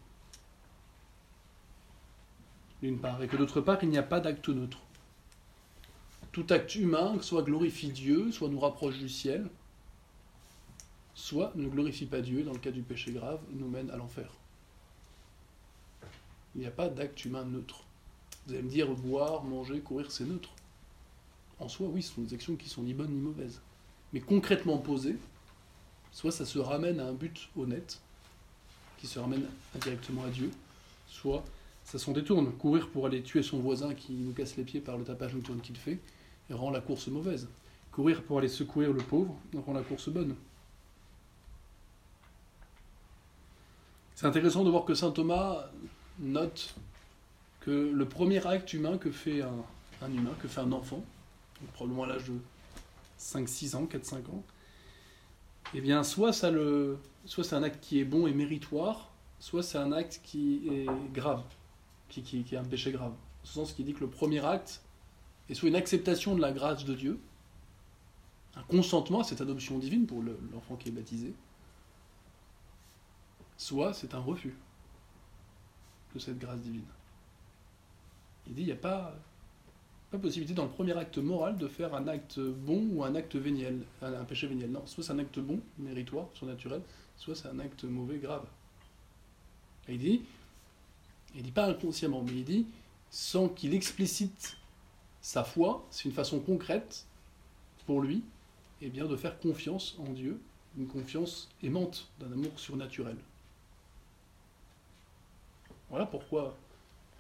D'une 2.83 2.99
part, 2.99 3.23
et 3.23 3.27
que 3.27 3.37
d'autre 3.37 3.63
part, 3.63 3.79
il 3.83 3.89
n'y 3.89 3.99
a 3.99 4.03
pas 4.03 4.21
d'acte 4.21 4.49
neutre. 4.51 4.79
Tout 6.33 6.47
acte 6.51 6.75
humain, 6.75 7.17
soit 7.23 7.43
glorifie 7.43 7.89
Dieu, 7.89 8.31
soit 8.31 8.49
nous 8.49 8.61
rapproche 8.61 8.99
du 8.99 9.09
ciel, 9.09 9.49
soit 11.19 11.53
ne 11.57 11.69
glorifie 11.69 12.07
pas 12.07 12.21
Dieu, 12.21 12.45
dans 12.45 12.53
le 12.53 12.61
cas 12.61 12.71
du 12.71 12.83
péché 12.83 13.11
grave, 13.11 13.41
nous 13.51 13.69
mène 13.69 13.91
à 13.91 13.97
l'enfer. 13.97 14.31
Il 16.55 16.61
n'y 16.61 16.67
a 16.67 16.71
pas 16.71 16.89
d'acte 16.89 17.25
humain 17.25 17.45
neutre. 17.45 17.83
Vous 18.47 18.55
allez 18.55 18.63
me 18.63 18.71
dire, 18.71 18.89
boire, 18.95 19.43
manger, 19.43 19.81
courir, 19.81 20.13
c'est 20.13 20.25
neutre. 20.25 20.51
En 21.59 21.69
soi, 21.69 21.89
oui, 21.89 22.03
ce 22.03 22.15
sont 22.15 22.23
des 22.23 22.35
actions 22.35 22.55
qui 22.55 22.69
sont 22.69 22.85
ni 22.85 22.95
bonnes 22.95 23.11
ni 23.11 23.21
mauvaises. 23.21 23.61
Mais 24.13 24.21
concrètement 24.21 24.79
posées, 24.79 25.17
soit 26.13 26.31
ça 26.31 26.47
se 26.47 26.61
ramène 26.61 27.01
à 27.01 27.07
un 27.07 27.15
but 27.15 27.51
honnête, 27.57 28.01
qui 28.99 29.09
se 29.09 29.19
ramène 29.19 29.45
indirectement 29.75 30.23
à 30.23 30.31
Dieu, 30.31 30.53
soit 31.09 31.45
ça 31.83 31.99
s'en 31.99 32.13
détourne. 32.13 32.53
Courir 32.53 32.91
pour 32.91 33.07
aller 33.07 33.23
tuer 33.23 33.43
son 33.43 33.59
voisin 33.59 33.93
qui 33.93 34.13
nous 34.13 34.33
casse 34.33 34.57
les 34.57 34.65
pieds 34.65 34.81
par 34.81 34.97
le 34.97 35.05
tapage 35.05 35.35
nocturne 35.35 35.61
qu'il 35.61 35.77
fait, 35.77 35.99
rend 36.49 36.71
la 36.71 36.81
course 36.81 37.09
mauvaise. 37.09 37.49
Courir 37.91 38.23
pour 38.23 38.39
aller 38.39 38.49
secourir 38.49 38.93
le 38.93 39.03
pauvre 39.03 39.37
rend 39.67 39.73
la 39.73 39.83
course 39.83 40.11
bonne. 40.11 40.37
C'est 44.19 44.27
intéressant 44.27 44.65
de 44.65 44.71
voir 44.71 44.85
que 44.85 44.95
saint 44.95 45.13
Thomas 45.13 45.67
note 46.19 46.75
que 47.61 47.71
le 47.71 48.05
premier 48.05 48.45
acte 48.45 48.73
humain 48.73 48.99
que 48.99 49.13
fait 49.13 49.43
un, 49.43 50.11
humain, 50.13 50.33
que 50.43 50.49
fait 50.49 50.61
un 50.61 50.73
enfant, 50.73 51.05
probablement 51.75 52.03
à 52.03 52.09
l'âge 52.09 52.25
de 52.25 52.35
5-6 53.21 53.77
ans, 53.77 53.85
4-5 53.85 54.15
ans, 54.33 54.43
eh 55.73 55.81
bien, 55.81 56.03
soit, 56.03 56.33
ça 56.33 56.51
le, 56.51 56.99
soit 57.27 57.45
c'est 57.45 57.55
un 57.55 57.63
acte 57.63 57.79
qui 57.81 58.01
est 58.01 58.05
bon 58.05 58.27
et 58.27 58.33
méritoire, 58.33 59.13
soit 59.39 59.63
c'est 59.63 59.79
un 59.79 59.93
acte 59.93 60.19
qui 60.25 60.63
est 60.69 60.87
grave. 61.15 61.45
qui, 62.09 62.23
qui, 62.23 62.43
qui 62.43 62.57
est 62.57 62.59
un 62.59 62.65
péché 62.65 62.91
grave. 62.91 63.13
En 63.13 63.47
ce 63.47 63.53
sens 63.53 63.73
qu'il 63.73 63.85
dit 63.85 63.95
que 63.95 64.01
le 64.01 64.11
premier 64.11 64.45
acte 64.45 64.83
est 65.49 65.55
soit 65.55 65.69
une 65.69 65.77
acceptation 65.77 66.35
de 66.35 66.41
la 66.41 66.51
grâce 66.51 66.85
de 66.85 66.95
Dieu, 66.97 67.21
un 68.57 68.63
consentement 68.63 69.21
à 69.21 69.25
cette 69.25 69.41
adoption 69.43 69.79
divine 69.79 70.07
pour 70.07 70.23
le- 70.25 70.41
l'enfant 70.53 70.75
qui 70.75 70.89
est 70.89 70.93
baptisé, 70.93 71.35
soit 73.59 73.93
c'est 73.93 74.15
un 74.15 74.21
refus 74.21 74.57
de 76.15 76.19
cette 76.19 76.39
grâce 76.39 76.61
divine. 76.61 76.87
Il 78.47 78.55
dit 78.55 78.63
il 78.63 78.67
n'y 78.67 78.73
a 78.73 78.77
pas, 78.77 79.15
pas 80.11 80.17
possibilité 80.17 80.55
dans 80.55 80.65
le 80.65 80.71
premier 80.71 80.97
acte 80.97 81.19
moral 81.19 81.59
de 81.59 81.69
faire 81.69 81.95
un 81.95 82.09
acte 82.09 82.41
bon 82.41 82.89
ou 82.93 83.05
un 83.05 83.15
acte 83.15 83.37
véniel, 83.37 83.85
un, 84.01 84.25
péché 84.25 84.47
véniel. 84.47 84.71
Non, 84.71 84.87
soit 84.87 85.05
c'est 85.05 85.13
un 85.13 85.19
acte 85.19 85.39
bon, 85.39 85.61
méritoire, 85.79 86.29
surnaturel, 86.33 86.81
soit 87.19 87.35
c'est 87.35 87.49
un 87.49 87.59
acte 87.59 87.85
mauvais, 87.85 88.17
grave. 88.17 88.47
Et 89.89 89.95
il 89.95 89.99
dit, 89.99 90.23
il 91.35 91.43
dit 91.43 91.53
pas 91.53 91.67
inconsciemment, 91.67 92.23
mais 92.23 92.33
il 92.33 92.45
dit 92.45 92.67
sans 93.11 93.49
qu'il 93.49 93.75
explicite 93.75 94.57
sa 95.21 95.45
foi, 95.45 95.87
c'est 95.91 96.05
une 96.05 96.13
façon 96.13 96.41
concrète 96.41 97.07
pour 97.87 98.01
lui, 98.01 98.23
eh 98.81 98.89
bien, 98.89 99.07
de 99.07 99.17
faire 99.17 99.39
confiance 99.41 99.97
en 99.99 100.13
Dieu, 100.13 100.41
une 100.79 100.87
confiance 100.87 101.49
aimante 101.63 102.09
d'un 102.21 102.31
amour 102.33 102.53
surnaturel. 102.57 103.17
Voilà 105.91 106.05
pourquoi, 106.07 106.57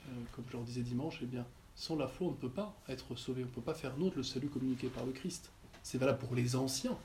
euh, 0.06 0.12
comme 0.32 0.44
je 0.48 0.52
leur 0.52 0.62
disais 0.62 0.82
dimanche, 0.82 1.18
eh 1.22 1.26
bien, 1.26 1.46
sans 1.74 1.96
la 1.96 2.06
foi, 2.06 2.26
on 2.26 2.30
ne 2.32 2.36
peut 2.36 2.50
pas 2.50 2.74
être 2.88 3.16
sauvé, 3.16 3.42
on 3.42 3.46
ne 3.46 3.50
peut 3.50 3.62
pas 3.62 3.74
faire 3.74 3.96
nôtre 3.96 4.16
le 4.16 4.22
salut 4.22 4.48
communiqué 4.48 4.88
par 4.88 5.06
le 5.06 5.12
Christ. 5.12 5.50
C'est 5.82 5.98
valable 5.98 6.18
pour 6.18 6.34
les 6.34 6.54
anciens, 6.56 6.96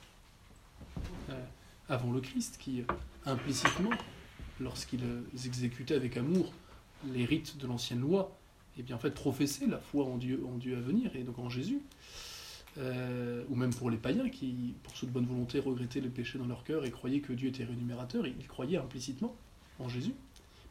euh, 1.30 1.44
avant 1.88 2.12
le 2.12 2.20
Christ, 2.20 2.58
qui 2.58 2.80
euh, 2.80 2.84
implicitement, 3.24 3.92
lorsqu'ils 4.60 5.04
exécutaient 5.46 5.94
avec 5.94 6.16
amour 6.16 6.52
les 7.06 7.24
rites 7.24 7.56
de 7.56 7.66
l'ancienne 7.66 8.00
loi, 8.00 8.36
eh 8.76 8.82
bien, 8.82 8.96
en 8.96 8.98
fait, 8.98 9.12
professaient 9.12 9.66
la 9.66 9.78
foi 9.78 10.04
en 10.04 10.18
Dieu, 10.18 10.44
en 10.46 10.58
Dieu 10.58 10.76
à 10.76 10.80
venir, 10.80 11.14
et 11.16 11.22
donc 11.22 11.38
en 11.38 11.48
Jésus. 11.48 11.80
Ou 12.76 13.54
même 13.54 13.72
pour 13.72 13.88
les 13.88 13.96
païens 13.96 14.28
qui, 14.28 14.74
pour 14.82 14.92
de 15.00 15.12
bonne 15.12 15.26
volonté, 15.26 15.60
regrettaient 15.60 16.00
les 16.00 16.08
péchés 16.08 16.38
dans 16.38 16.46
leur 16.46 16.64
cœur 16.64 16.84
et 16.84 16.90
croyaient 16.90 17.20
que 17.20 17.32
Dieu 17.32 17.50
était 17.50 17.62
rémunérateur, 17.62 18.26
ils 18.26 18.48
croyaient 18.48 18.78
implicitement 18.78 19.36
en 19.78 19.88
Jésus. 19.88 20.14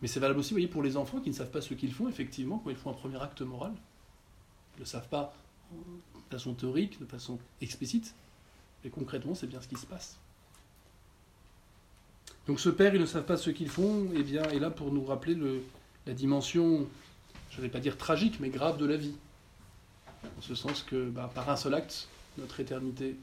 Mais 0.03 0.09
c'est 0.09 0.19
valable 0.19 0.41
aussi, 0.41 0.49
vous 0.49 0.55
voyez, 0.55 0.67
pour 0.67 0.83
les 0.83 0.97
enfants 0.97 1.21
qui 1.21 1.29
ne 1.29 1.33
savent 1.33 1.49
pas 1.49 1.61
ce 1.61 1.73
qu'ils 1.73 1.93
font, 1.93 2.09
effectivement, 2.09 2.59
quand 2.59 2.69
ils 2.69 2.75
font 2.75 2.89
un 2.89 2.93
premier 2.93 3.21
acte 3.21 3.41
moral. 3.41 3.71
Ils 3.71 4.79
ne 4.79 4.79
le 4.79 4.85
savent 4.85 5.07
pas 5.07 5.33
de 5.71 6.29
façon 6.29 6.53
théorique, 6.53 6.99
de 6.99 7.05
façon 7.05 7.39
explicite, 7.61 8.13
mais 8.83 8.89
concrètement, 8.89 9.33
c'est 9.33 9.47
bien 9.47 9.61
ce 9.61 9.67
qui 9.69 9.77
se 9.77 9.85
passe. 9.85 10.17
Donc 12.47 12.59
ce 12.59 12.67
père, 12.67 12.93
ils 12.93 12.99
ne 12.99 13.05
savent 13.05 13.23
pas 13.23 13.37
ce 13.37 13.49
qu'ils 13.49 13.69
font, 13.69 14.11
et 14.13 14.23
bien, 14.23 14.43
est 14.43 14.59
là 14.59 14.69
pour 14.69 14.91
nous 14.91 15.05
rappeler 15.05 15.35
le, 15.35 15.63
la 16.05 16.13
dimension, 16.13 16.85
je 17.49 17.57
ne 17.59 17.61
vais 17.61 17.69
pas 17.69 17.79
dire 17.79 17.97
tragique, 17.97 18.41
mais 18.41 18.49
grave 18.49 18.77
de 18.77 18.85
la 18.85 18.97
vie. 18.97 19.15
En 20.37 20.41
ce 20.41 20.53
sens 20.53 20.83
que 20.83 21.09
bah, 21.09 21.31
par 21.33 21.49
un 21.49 21.55
seul 21.55 21.75
acte, 21.75 22.09
notre 22.37 22.59
éternité 22.59 23.15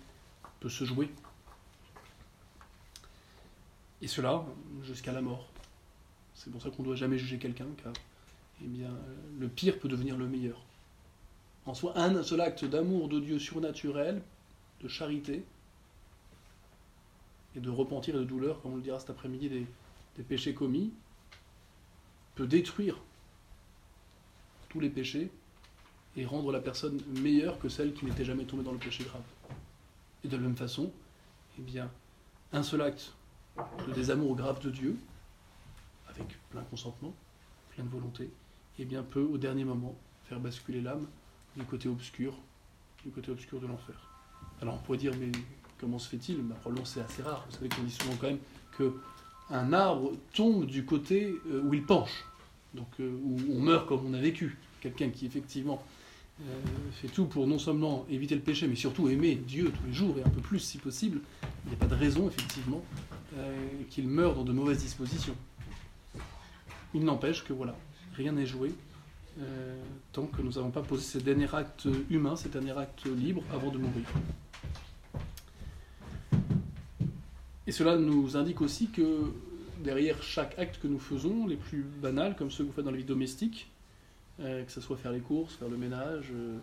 peut 0.60 0.70
se 0.70 0.86
jouer. 0.86 1.10
Et 4.00 4.08
cela 4.08 4.42
jusqu'à 4.82 5.12
la 5.12 5.20
mort. 5.20 5.49
C'est 6.42 6.48
pour 6.48 6.62
ça 6.62 6.70
qu'on 6.70 6.82
ne 6.82 6.88
doit 6.88 6.96
jamais 6.96 7.18
juger 7.18 7.36
quelqu'un, 7.36 7.66
car 7.82 7.92
eh 8.62 8.66
bien, 8.66 8.88
le 9.38 9.46
pire 9.46 9.78
peut 9.78 9.88
devenir 9.88 10.16
le 10.16 10.26
meilleur. 10.26 10.64
En 11.66 11.74
soi, 11.74 11.92
un 11.98 12.22
seul 12.22 12.40
acte 12.40 12.64
d'amour 12.64 13.10
de 13.10 13.20
Dieu 13.20 13.38
surnaturel, 13.38 14.22
de 14.80 14.88
charité, 14.88 15.44
et 17.54 17.60
de 17.60 17.68
repentir 17.68 18.14
et 18.16 18.18
de 18.18 18.24
douleur, 18.24 18.62
comme 18.62 18.72
on 18.72 18.76
le 18.76 18.82
dira 18.82 18.98
cet 18.98 19.10
après-midi, 19.10 19.50
des, 19.50 19.66
péchés 20.22 20.54
commis, 20.54 20.92
peut 22.36 22.46
détruire 22.46 22.98
tous 24.70 24.80
les 24.80 24.90
péchés 24.90 25.30
et 26.16 26.24
rendre 26.24 26.52
la 26.52 26.60
personne 26.60 27.00
meilleure 27.20 27.58
que 27.58 27.68
celle 27.68 27.92
qui 27.92 28.06
n'était 28.06 28.24
jamais 28.24 28.44
tombée 28.44 28.64
dans 28.64 28.72
le 28.72 28.78
péché 28.78 29.04
grave. 29.04 29.22
Et 30.24 30.28
de 30.28 30.36
la 30.36 30.42
même 30.42 30.56
façon, 30.56 30.90
eh 31.58 31.62
bien, 31.62 31.90
un 32.52 32.62
seul 32.62 32.80
acte 32.80 33.12
de 33.86 33.92
désamour 33.92 34.36
grave 34.36 34.62
de 34.62 34.70
Dieu, 34.70 34.96
plein 36.50 36.62
consentement, 36.62 37.14
pleine 37.70 37.88
volonté, 37.88 38.30
eh 38.78 38.84
bien, 38.84 39.02
peut 39.02 39.22
au 39.22 39.38
dernier 39.38 39.64
moment 39.64 39.96
faire 40.24 40.40
basculer 40.40 40.80
l'âme 40.80 41.06
du 41.56 41.64
côté 41.64 41.88
obscur, 41.88 42.34
du 43.04 43.10
côté 43.10 43.30
obscur 43.30 43.60
de 43.60 43.66
l'enfer. 43.66 43.94
Alors 44.60 44.74
on 44.74 44.78
pourrait 44.78 44.98
dire, 44.98 45.12
mais 45.18 45.30
comment 45.78 45.98
se 45.98 46.08
fait-il? 46.08 46.42
Bah, 46.42 46.56
Probablement 46.60 46.86
c'est 46.86 47.00
assez 47.00 47.22
rare. 47.22 47.44
Vous 47.48 47.56
savez 47.56 47.68
qu'on 47.68 47.82
dit 47.82 47.90
souvent 47.90 48.14
quand 48.20 48.28
même 48.28 48.38
que 48.76 48.94
un 49.50 49.72
arbre 49.72 50.12
tombe 50.32 50.66
du 50.66 50.84
côté 50.84 51.34
euh, 51.50 51.62
où 51.62 51.74
il 51.74 51.82
penche, 51.82 52.24
donc 52.74 52.88
euh, 53.00 53.10
où 53.24 53.36
on 53.52 53.60
meurt 53.60 53.88
comme 53.88 54.06
on 54.06 54.14
a 54.14 54.20
vécu. 54.20 54.56
Quelqu'un 54.80 55.10
qui 55.10 55.26
effectivement 55.26 55.82
euh, 56.42 56.44
fait 56.92 57.08
tout 57.08 57.26
pour 57.26 57.46
non 57.46 57.58
seulement 57.58 58.06
éviter 58.08 58.34
le 58.34 58.40
péché, 58.40 58.68
mais 58.68 58.76
surtout 58.76 59.08
aimer 59.08 59.34
Dieu 59.34 59.72
tous 59.76 59.86
les 59.86 59.92
jours 59.92 60.16
et 60.18 60.22
un 60.22 60.30
peu 60.30 60.40
plus 60.40 60.60
si 60.60 60.78
possible, 60.78 61.20
il 61.64 61.70
n'y 61.70 61.74
a 61.74 61.78
pas 61.78 61.86
de 61.86 61.94
raison 61.94 62.28
effectivement 62.28 62.82
qu'il 63.90 64.08
meure 64.08 64.34
dans 64.34 64.42
de 64.42 64.52
mauvaises 64.52 64.80
dispositions. 64.80 65.36
Il 66.94 67.04
n'empêche 67.04 67.44
que 67.44 67.52
voilà, 67.52 67.76
rien 68.16 68.32
n'est 68.32 68.46
joué 68.46 68.72
euh, 69.38 69.76
tant 70.12 70.26
que 70.26 70.42
nous 70.42 70.52
n'avons 70.52 70.70
pas 70.70 70.82
posé 70.82 71.02
ce 71.02 71.18
dernier 71.18 71.52
acte 71.54 71.86
humain, 72.10 72.36
ce 72.36 72.48
dernier 72.48 72.76
acte 72.76 73.06
libre 73.06 73.42
avant 73.52 73.70
de 73.70 73.78
mourir. 73.78 74.04
Et 77.66 77.72
cela 77.72 77.96
nous 77.96 78.36
indique 78.36 78.60
aussi 78.60 78.88
que 78.88 79.32
derrière 79.82 80.22
chaque 80.22 80.58
acte 80.58 80.80
que 80.80 80.88
nous 80.88 80.98
faisons, 80.98 81.46
les 81.46 81.56
plus 81.56 81.82
banals, 81.82 82.34
comme 82.36 82.50
ceux 82.50 82.64
que 82.64 82.68
vous 82.68 82.74
faites 82.74 82.84
dans 82.84 82.90
la 82.90 82.96
vie 82.96 83.04
domestique, 83.04 83.70
euh, 84.40 84.64
que 84.64 84.72
ce 84.72 84.80
soit 84.80 84.96
faire 84.96 85.12
les 85.12 85.20
courses, 85.20 85.54
faire 85.54 85.68
le 85.68 85.76
ménage, 85.76 86.26
euh, 86.34 86.58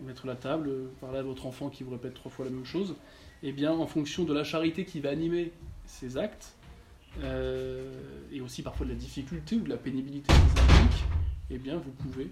mettre 0.00 0.26
la 0.26 0.34
table, 0.34 0.70
parler 1.00 1.18
à 1.18 1.22
votre 1.22 1.46
enfant 1.46 1.70
qui 1.70 1.84
vous 1.84 1.92
répète 1.92 2.14
trois 2.14 2.30
fois 2.30 2.44
la 2.44 2.50
même 2.50 2.64
chose, 2.64 2.96
eh 3.42 3.52
bien, 3.52 3.72
en 3.72 3.86
fonction 3.86 4.24
de 4.24 4.34
la 4.34 4.44
charité 4.44 4.84
qui 4.84 5.00
va 5.00 5.10
animer 5.10 5.52
ces 5.86 6.16
actes, 6.16 6.54
euh, 7.22 8.00
et 8.32 8.40
aussi 8.40 8.62
parfois 8.62 8.86
de 8.86 8.92
la 8.92 8.96
difficulté 8.98 9.56
ou 9.56 9.60
de 9.60 9.68
la 9.68 9.76
pénibilité 9.76 10.32
impliquent, 10.32 11.04
eh 11.50 11.58
bien, 11.58 11.76
vous 11.76 11.90
pouvez 11.90 12.30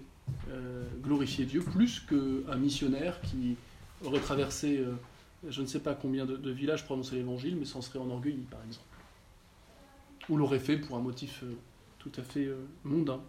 euh, 0.49 0.83
glorifier 1.01 1.45
Dieu 1.45 1.61
plus 1.61 1.99
qu'un 2.01 2.57
missionnaire 2.57 3.19
qui 3.21 3.55
aurait 4.03 4.19
traversé 4.19 4.77
euh, 4.77 4.93
je 5.47 5.61
ne 5.61 5.67
sais 5.67 5.79
pas 5.79 5.93
combien 5.93 6.25
de, 6.25 6.35
de 6.35 6.51
villages 6.51 6.85
pour 6.85 6.93
annoncer 6.93 7.15
l'évangile, 7.15 7.55
mais 7.55 7.65
s'en 7.65 7.81
serait 7.81 7.99
enorgueilli, 7.99 8.45
par 8.49 8.59
exemple. 8.65 8.87
Ou 10.29 10.37
l'aurait 10.37 10.59
fait 10.59 10.77
pour 10.77 10.97
un 10.97 10.99
motif 10.99 11.43
tout 11.99 12.11
à 12.17 12.23
fait 12.23 12.49
mondain. 12.83 13.21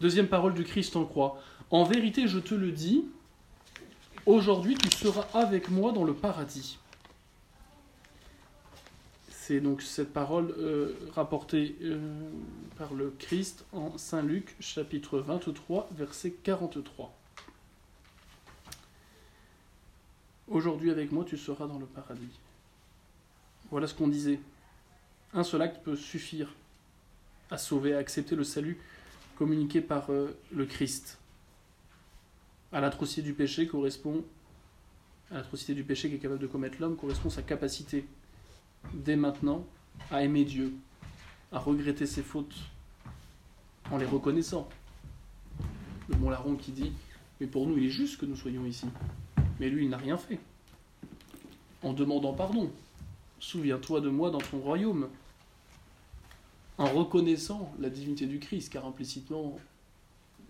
Deuxième 0.00 0.26
parole 0.26 0.54
du 0.54 0.64
Christ 0.64 0.96
en 0.96 1.04
croix. 1.04 1.40
En 1.70 1.84
vérité, 1.84 2.26
je 2.26 2.38
te 2.38 2.54
le 2.54 2.72
dis, 2.72 3.04
aujourd'hui 4.26 4.74
tu 4.74 4.90
seras 4.90 5.26
avec 5.32 5.70
moi 5.70 5.92
dans 5.92 6.04
le 6.04 6.14
paradis. 6.14 6.78
C'est 9.44 9.58
donc 9.58 9.82
cette 9.82 10.12
parole 10.12 10.54
euh, 10.56 10.94
rapportée 11.16 11.74
euh, 11.82 11.98
par 12.78 12.94
le 12.94 13.12
Christ 13.18 13.64
en 13.72 13.98
Saint 13.98 14.22
Luc, 14.22 14.54
chapitre 14.60 15.18
23, 15.18 15.90
verset 15.96 16.30
43. 16.30 17.12
Aujourd'hui 20.46 20.92
avec 20.92 21.10
moi, 21.10 21.24
tu 21.24 21.36
seras 21.36 21.66
dans 21.66 21.80
le 21.80 21.86
paradis. 21.86 22.38
Voilà 23.72 23.88
ce 23.88 23.94
qu'on 23.94 24.06
disait. 24.06 24.38
Un 25.34 25.42
seul 25.42 25.62
acte 25.62 25.82
peut 25.82 25.96
suffire 25.96 26.54
à 27.50 27.58
sauver, 27.58 27.94
à 27.94 27.98
accepter 27.98 28.36
le 28.36 28.44
salut 28.44 28.78
communiqué 29.34 29.80
par 29.80 30.12
euh, 30.12 30.38
le 30.52 30.66
Christ. 30.66 31.18
À 32.70 32.80
l'atrocité 32.80 33.22
du 33.22 33.34
péché 33.34 33.66
correspond, 33.66 34.24
à 35.32 35.34
l'atrocité 35.34 35.74
du 35.74 35.82
péché 35.82 36.10
qu'est 36.10 36.18
capable 36.18 36.40
de 36.40 36.46
commettre 36.46 36.76
l'homme 36.80 36.96
correspond 36.96 37.28
sa 37.28 37.42
capacité, 37.42 38.06
dès 38.94 39.16
maintenant, 39.16 39.64
à 40.10 40.22
aimer 40.22 40.44
Dieu, 40.44 40.74
à 41.50 41.58
regretter 41.58 42.06
ses 42.06 42.22
fautes, 42.22 42.54
en 43.90 43.96
les 43.96 44.06
reconnaissant. 44.06 44.68
Le 46.08 46.16
bon 46.16 46.30
larron 46.30 46.56
qui 46.56 46.72
dit, 46.72 46.92
mais 47.40 47.46
pour 47.46 47.66
nous 47.66 47.78
il 47.78 47.86
est 47.86 47.90
juste 47.90 48.18
que 48.18 48.26
nous 48.26 48.36
soyons 48.36 48.64
ici. 48.64 48.86
Mais 49.60 49.68
lui, 49.68 49.84
il 49.84 49.90
n'a 49.90 49.96
rien 49.96 50.16
fait. 50.16 50.40
En 51.82 51.92
demandant 51.92 52.32
pardon. 52.32 52.70
Souviens-toi 53.38 54.00
de 54.00 54.08
moi 54.08 54.30
dans 54.30 54.40
ton 54.40 54.58
royaume. 54.58 55.08
En 56.78 56.86
reconnaissant 56.86 57.72
la 57.78 57.90
divinité 57.90 58.26
du 58.26 58.38
Christ, 58.38 58.72
car 58.72 58.86
implicitement, 58.86 59.58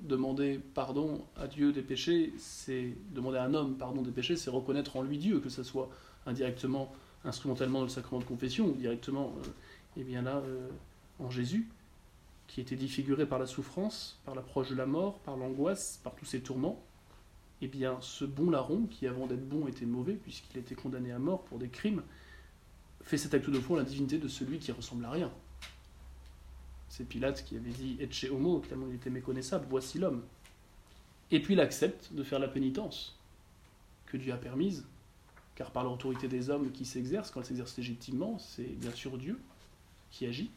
demander 0.01 0.61
pardon 0.75 1.25
à 1.37 1.47
Dieu 1.47 1.73
des 1.73 1.83
péchés, 1.83 2.33
c'est 2.39 2.95
demander 3.13 3.39
à 3.39 3.45
un 3.45 3.55
homme 3.55 3.77
pardon 3.77 4.03
des 4.03 4.11
péchés, 4.11 4.37
c'est 4.37 4.51
reconnaître 4.51 4.97
en 4.97 5.03
lui 5.03 5.19
Dieu, 5.19 5.41
que 5.41 5.49
ce 5.49 5.63
soit 5.63 5.89
indirectement, 6.27 6.93
instrumentalement 7.25 7.83
le 7.83 7.89
sacrement 7.89 8.21
de 8.21 8.25
confession, 8.25 8.67
ou 8.67 8.73
directement, 8.73 9.35
euh, 9.39 9.49
eh 9.97 10.05
bien 10.05 10.23
là, 10.23 10.37
euh, 10.37 10.69
en 11.19 11.31
Jésus, 11.31 11.69
qui 12.49 12.61
était 12.61 12.77
défiguré 12.77 13.27
par 13.27 13.39
la 13.39 13.47
souffrance, 13.47 14.21
par 14.25 14.35
l'approche 14.35 14.69
de 14.71 14.75
la 14.75 14.87
mort, 14.87 15.19
par 15.21 15.37
l'angoisse, 15.37 16.01
par 16.03 16.15
tous 16.15 16.27
ces 16.27 16.41
tourments 16.41 16.83
eh 17.63 17.69
bien, 17.69 17.97
ce 18.01 18.25
bon 18.25 18.51
larron, 18.51 18.87
qui 18.87 19.07
avant 19.07 19.29
d'être 19.29 19.49
bon 19.49 19.69
était 19.69 19.87
mauvais, 19.87 20.15
puisqu'il 20.15 20.59
était 20.59 20.75
condamné 20.75 21.13
à 21.13 21.21
mort 21.21 21.45
pour 21.45 21.59
des 21.59 21.69
crimes, 21.69 22.03
fait 23.03 23.17
cet 23.17 23.35
acte 23.35 23.49
de 23.49 23.61
foi 23.61 23.79
la 23.79 23.85
divinité 23.85 24.19
de 24.19 24.27
celui 24.27 24.59
qui 24.59 24.73
ressemble 24.73 25.05
à 25.05 25.11
rien. 25.11 25.31
C'est 26.89 27.05
Pilate 27.05 27.45
qui 27.45 27.57
avait 27.57 27.71
dit 27.71 27.97
Etche 28.01 28.25
homo, 28.25 28.63
tellement 28.69 28.87
il 28.89 28.97
était 28.97 29.11
méconnaissable, 29.11 29.67
voici 29.71 30.01
l'homme. 30.01 30.23
Et 31.31 31.41
puis 31.41 31.55
il 31.55 31.61
accepte 31.61 32.13
de 32.13 32.25
faire 32.25 32.41
la 32.41 32.49
pénitence 32.49 33.17
que 34.07 34.17
Dieu 34.17 34.33
a 34.33 34.37
permise, 34.37 34.85
car 35.55 35.71
par 35.71 35.85
l'autorité 35.85 36.29
des 36.29 36.51
hommes 36.51 36.71
qui 36.73 36.85
s'exercent, 36.85 37.31
quand 37.31 37.41
ils 37.41 37.47
s'exercent 37.47 37.77
légitimement, 37.77 38.39
c'est 38.39 38.79
bien 38.79 38.93
sûr 38.93 39.19
Dieu 39.19 39.39
qui 40.11 40.27
agit. 40.27 40.51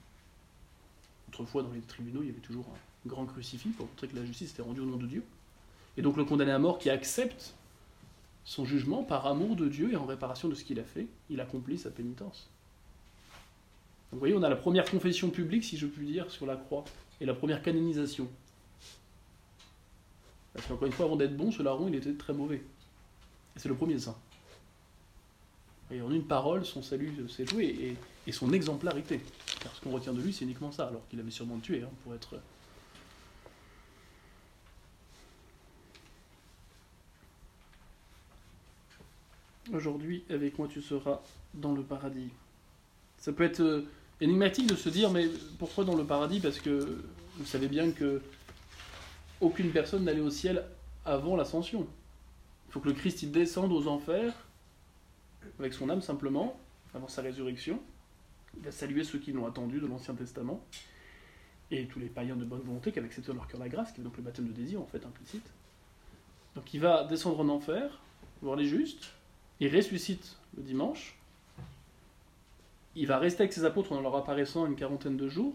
Autrefois, 1.30 1.64
dans 1.64 1.72
les 1.72 1.82
tribunaux, 1.82 2.22
il 2.24 2.28
y 2.28 2.32
avait 2.32 2.40
toujours 2.40 2.66
un 2.70 3.10
grand 3.10 3.26
crucifix 3.26 3.70
pour 3.70 3.88
montrer 3.88 4.08
que 4.08 4.16
la 4.16 4.26
justice 4.26 4.52
était 4.52 4.62
rendue 4.62 4.82
au 4.82 4.86
nom 4.86 4.98
de 4.98 5.08
Dieu. 5.08 5.24
Et 5.98 6.02
donc 6.02 6.18
le 6.18 6.26
condamné 6.26 6.52
à 6.52 6.60
mort 6.60 6.78
qui 6.78 6.90
accepte 6.90 7.54
son 8.44 8.64
jugement 8.64 9.04
par 9.04 9.26
amour 9.26 9.56
de 9.56 9.68
Dieu 9.68 9.92
et 9.92 9.96
en 9.96 10.06
réparation 10.06 10.48
de 10.48 10.56
ce 10.56 10.64
qu'il 10.64 10.80
a 10.80 10.84
fait, 10.84 11.08
il 11.30 11.42
accomplit 11.42 11.78
sa 11.78 11.90
pénitence. 11.90 12.50
Donc 14.12 14.14
vous 14.14 14.20
voyez, 14.20 14.36
on 14.36 14.44
a 14.44 14.50
la 14.50 14.56
première 14.56 14.90
confession 14.90 15.30
publique, 15.30 15.64
si 15.64 15.78
je 15.78 15.88
puis 15.88 16.06
dire, 16.06 16.30
sur 16.30 16.46
la 16.46 16.56
croix, 16.56 16.86
et 17.20 17.26
la 17.26 17.34
première 17.34 17.62
canonisation. 17.62 18.28
Parce 20.54 20.68
qu'encore 20.68 20.88
une 20.88 20.94
fois, 20.94 21.06
avant 21.06 21.16
d'être 21.16 21.36
bon, 21.36 21.52
ce 21.52 21.64
larron, 21.64 21.88
il 21.88 21.96
était 21.96 22.14
très 22.14 22.34
mauvais. 22.34 22.64
Et 23.56 23.60
c'est 23.60 23.68
le 23.68 23.76
premier 23.76 24.00
saint. 24.00 24.16
Et 25.92 26.02
en 26.02 26.12
une 26.12 26.24
parole, 26.24 26.66
son 26.66 26.82
salut 26.82 27.14
s'est 27.30 27.46
joué, 27.46 27.98
et, 28.26 28.32
son 28.32 28.52
exemplarité. 28.54 29.22
Car 29.62 29.74
ce 29.76 29.82
qu'on 29.82 29.92
retient 29.92 30.14
de 30.14 30.22
lui, 30.22 30.34
c'est 30.34 30.46
uniquement 30.46 30.72
ça, 30.72 30.88
alors 30.88 31.08
qu'il 31.10 31.20
avait 31.20 31.32
sûrement 31.32 31.60
tué, 31.60 31.84
hein, 31.84 31.90
pour 32.04 32.16
être 32.16 32.36
Aujourd'hui, 39.74 40.24
avec 40.30 40.60
moi, 40.60 40.68
tu 40.68 40.82
seras 40.82 41.22
dans 41.56 41.74
le 41.74 41.82
paradis. 41.82 42.30
Ça 43.18 43.34
peut 43.34 43.44
être 43.44 43.62
euh, 43.62 43.88
énigmatique 44.22 44.68
de 44.68 44.76
se 44.76 44.90
dire, 44.90 45.10
mais 45.10 45.28
pourquoi 45.58 45.84
dans 45.84 45.96
le 45.96 46.04
paradis? 46.04 46.40
Parce 46.40 46.60
que 46.60 47.04
vous 47.38 47.46
savez 47.46 47.68
bien 47.68 47.92
que 47.92 48.22
aucune 49.42 49.72
personne 49.72 50.04
n'allait 50.04 50.22
au 50.22 50.30
ciel 50.30 50.64
avant 51.04 51.36
l'ascension. 51.36 51.88
Il 52.68 52.72
faut 52.72 52.80
que 52.80 52.90
le 52.90 52.94
Christ 52.94 53.24
il 53.24 53.32
descende 53.32 53.72
aux 53.72 53.88
enfers 53.88 54.34
avec 55.60 55.74
son 55.74 55.90
âme 55.90 56.02
simplement, 56.02 56.60
avant 56.94 57.08
sa 57.08 57.22
résurrection. 57.22 57.82
Il 58.58 58.64
va 58.64 58.72
saluer 58.72 59.04
ceux 59.04 59.20
qui 59.20 59.32
l'ont 59.32 59.46
attendu 59.46 59.80
de 59.80 59.88
l'Ancien 59.88 60.16
Testament 60.16 60.64
et 61.72 61.88
tous 61.88 62.00
les 62.00 62.08
païens 62.08 62.36
de 62.36 62.46
bonne 62.46 62.62
volonté 62.62 62.92
qui 62.92 63.00
avaient 63.00 63.08
accepté 63.08 63.30
dans 63.30 63.36
leur 63.36 63.48
cœur 63.48 63.60
la 63.60 63.70
grâce, 63.70 63.92
qui 63.92 64.02
est 64.02 64.04
donc 64.04 64.18
le 64.18 64.24
baptême 64.24 64.48
de 64.48 64.54
désir 64.54 64.82
en 64.82 64.86
fait 64.86 65.06
implicite. 65.06 65.52
Donc 66.56 66.74
il 66.74 66.80
va 66.80 67.04
descendre 67.04 67.40
en 67.40 67.50
enfer, 67.50 68.00
voir 68.42 68.56
les 68.56 68.66
justes, 68.66 69.12
il 69.60 69.76
ressuscite 69.76 70.38
le 70.58 70.64
dimanche. 70.64 71.18
Il 72.96 73.08
va 73.08 73.20
rester 73.20 73.44
avec 73.44 73.54
ses 73.54 73.66
apôtres 73.66 73.92
en 73.92 74.02
leur 74.02 74.16
apparaissant 74.16 74.66
une 74.66 74.76
quarantaine 74.76 75.18
de 75.18 75.28
jours. 75.28 75.54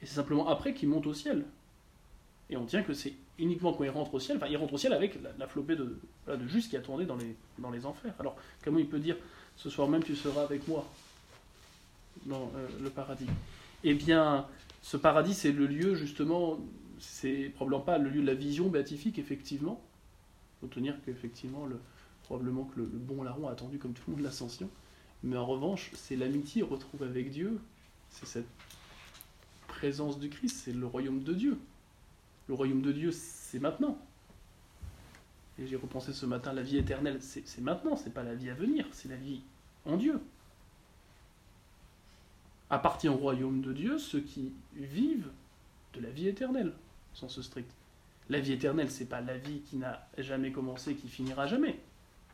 Et 0.00 0.06
c'est 0.06 0.14
simplement 0.14 0.48
après 0.48 0.74
qu'il 0.74 0.88
monte 0.88 1.06
au 1.06 1.14
ciel. 1.14 1.44
Et 2.50 2.56
on 2.56 2.66
tient 2.66 2.82
que 2.82 2.94
c'est 2.94 3.14
uniquement 3.38 3.72
quand 3.72 3.84
il 3.84 3.90
rentre 3.90 4.14
au 4.14 4.20
ciel, 4.20 4.36
enfin 4.36 4.46
il 4.48 4.56
rentre 4.56 4.74
au 4.74 4.78
ciel 4.78 4.92
avec 4.92 5.18
la, 5.38 5.46
flopée 5.46 5.76
de, 5.76 5.98
de 6.28 6.46
justes 6.46 6.70
qui 6.70 6.76
a 6.76 6.80
tourné 6.80 7.04
dans 7.04 7.16
les, 7.16 7.34
dans 7.58 7.70
les 7.70 7.86
enfers. 7.86 8.14
Alors 8.18 8.36
comment 8.62 8.78
il 8.78 8.86
peut 8.86 8.98
dire 8.98 9.16
ce 9.56 9.70
soir 9.70 9.88
même 9.88 10.02
tu 10.02 10.14
seras 10.14 10.42
avec 10.42 10.66
moi 10.68 10.86
dans 12.26 12.50
euh, 12.56 12.68
le 12.82 12.90
paradis? 12.90 13.26
Eh 13.82 13.94
bien, 13.94 14.46
ce 14.82 14.96
paradis 14.96 15.34
c'est 15.34 15.52
le 15.52 15.66
lieu 15.66 15.94
justement, 15.94 16.58
c'est 16.98 17.50
probablement 17.54 17.82
pas 17.82 17.98
le 17.98 18.08
lieu 18.08 18.22
de 18.22 18.26
la 18.26 18.34
vision 18.34 18.68
béatifique 18.68 19.18
effectivement. 19.18 19.82
Il 20.62 20.68
faut 20.68 20.74
tenir 20.74 20.94
qu'effectivement 21.04 21.66
le, 21.66 21.80
probablement 22.24 22.64
que 22.64 22.80
le, 22.80 22.86
bon 22.86 23.22
larron 23.22 23.48
a 23.48 23.52
attendu 23.52 23.78
comme 23.78 23.92
tout 23.92 24.02
le 24.08 24.16
monde 24.16 24.24
l'ascension. 24.24 24.68
Mais 25.22 25.36
en 25.36 25.46
revanche, 25.46 25.90
c'est 25.94 26.16
l'amitié 26.16 26.62
retrouve 26.62 27.02
avec 27.02 27.30
Dieu, 27.30 27.58
c'est 28.10 28.26
cette 28.26 28.46
présence 29.68 30.18
du 30.18 30.28
Christ, 30.28 30.62
c'est 30.64 30.72
le 30.72 30.86
royaume 30.86 31.22
de 31.22 31.32
Dieu. 31.32 31.58
Le 32.48 32.54
royaume 32.54 32.82
de 32.82 32.92
Dieu, 32.92 33.10
c'est 33.12 33.58
maintenant. 33.58 33.98
Et 35.58 35.66
j'ai 35.66 35.76
repensé 35.76 36.12
ce 36.12 36.26
matin, 36.26 36.52
la 36.52 36.62
vie 36.62 36.78
éternelle, 36.78 37.18
c'est 37.22 37.60
maintenant, 37.60 37.96
c'est 37.96 38.12
pas 38.12 38.24
la 38.24 38.34
vie 38.34 38.50
à 38.50 38.54
venir, 38.54 38.86
c'est 38.92 39.08
la 39.08 39.16
vie 39.16 39.40
en 39.86 39.96
Dieu. 39.96 40.20
Appartient 42.70 43.08
au 43.08 43.16
royaume 43.16 43.60
de 43.60 43.72
Dieu 43.72 43.98
ceux 43.98 44.20
qui 44.20 44.52
vivent 44.74 45.30
de 45.92 46.00
la 46.00 46.10
vie 46.10 46.26
éternelle, 46.26 46.72
sans 47.12 47.28
ce 47.28 47.40
strict. 47.40 47.70
La 48.28 48.40
vie 48.40 48.52
éternelle, 48.52 48.90
c'est 48.90 49.04
pas 49.04 49.20
la 49.20 49.38
vie 49.38 49.60
qui 49.60 49.76
n'a 49.76 50.08
jamais 50.18 50.50
commencé, 50.50 50.96
qui 50.96 51.08
finira 51.08 51.46
jamais 51.46 51.78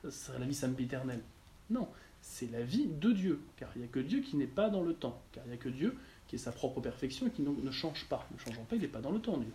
ce 0.03 0.11
serait 0.11 0.39
la 0.39 0.47
vie 0.47 0.55
sempiternelle. 0.55 1.23
Non, 1.69 1.89
c'est 2.21 2.51
la 2.51 2.63
vie 2.63 2.87
de 2.87 3.13
Dieu, 3.13 3.41
car 3.57 3.71
il 3.75 3.81
n'y 3.81 3.85
a 3.85 3.91
que 3.91 4.01
Dieu 4.01 4.21
qui 4.21 4.37
n'est 4.37 4.47
pas 4.47 4.71
dans 4.71 4.83
le 4.83 4.95
temps, 4.95 5.21
car 5.33 5.45
il 5.47 5.49
n'y 5.49 5.55
a 5.55 5.59
que 5.59 5.69
Dieu 5.69 5.97
qui 6.27 6.37
est 6.37 6.39
sa 6.39 6.53
propre 6.53 6.81
perfection 6.81 7.27
et 7.27 7.31
qui 7.31 7.43
ne 7.43 7.71
change 7.71 8.07
pas. 8.09 8.27
Ne 8.33 8.39
changeant 8.39 8.65
pas, 8.65 8.77
il 8.77 8.83
n'est 8.83 8.89
pas 8.89 9.01
dans 9.01 9.11
le 9.11 9.21
temps, 9.21 9.37
Dieu. 9.37 9.53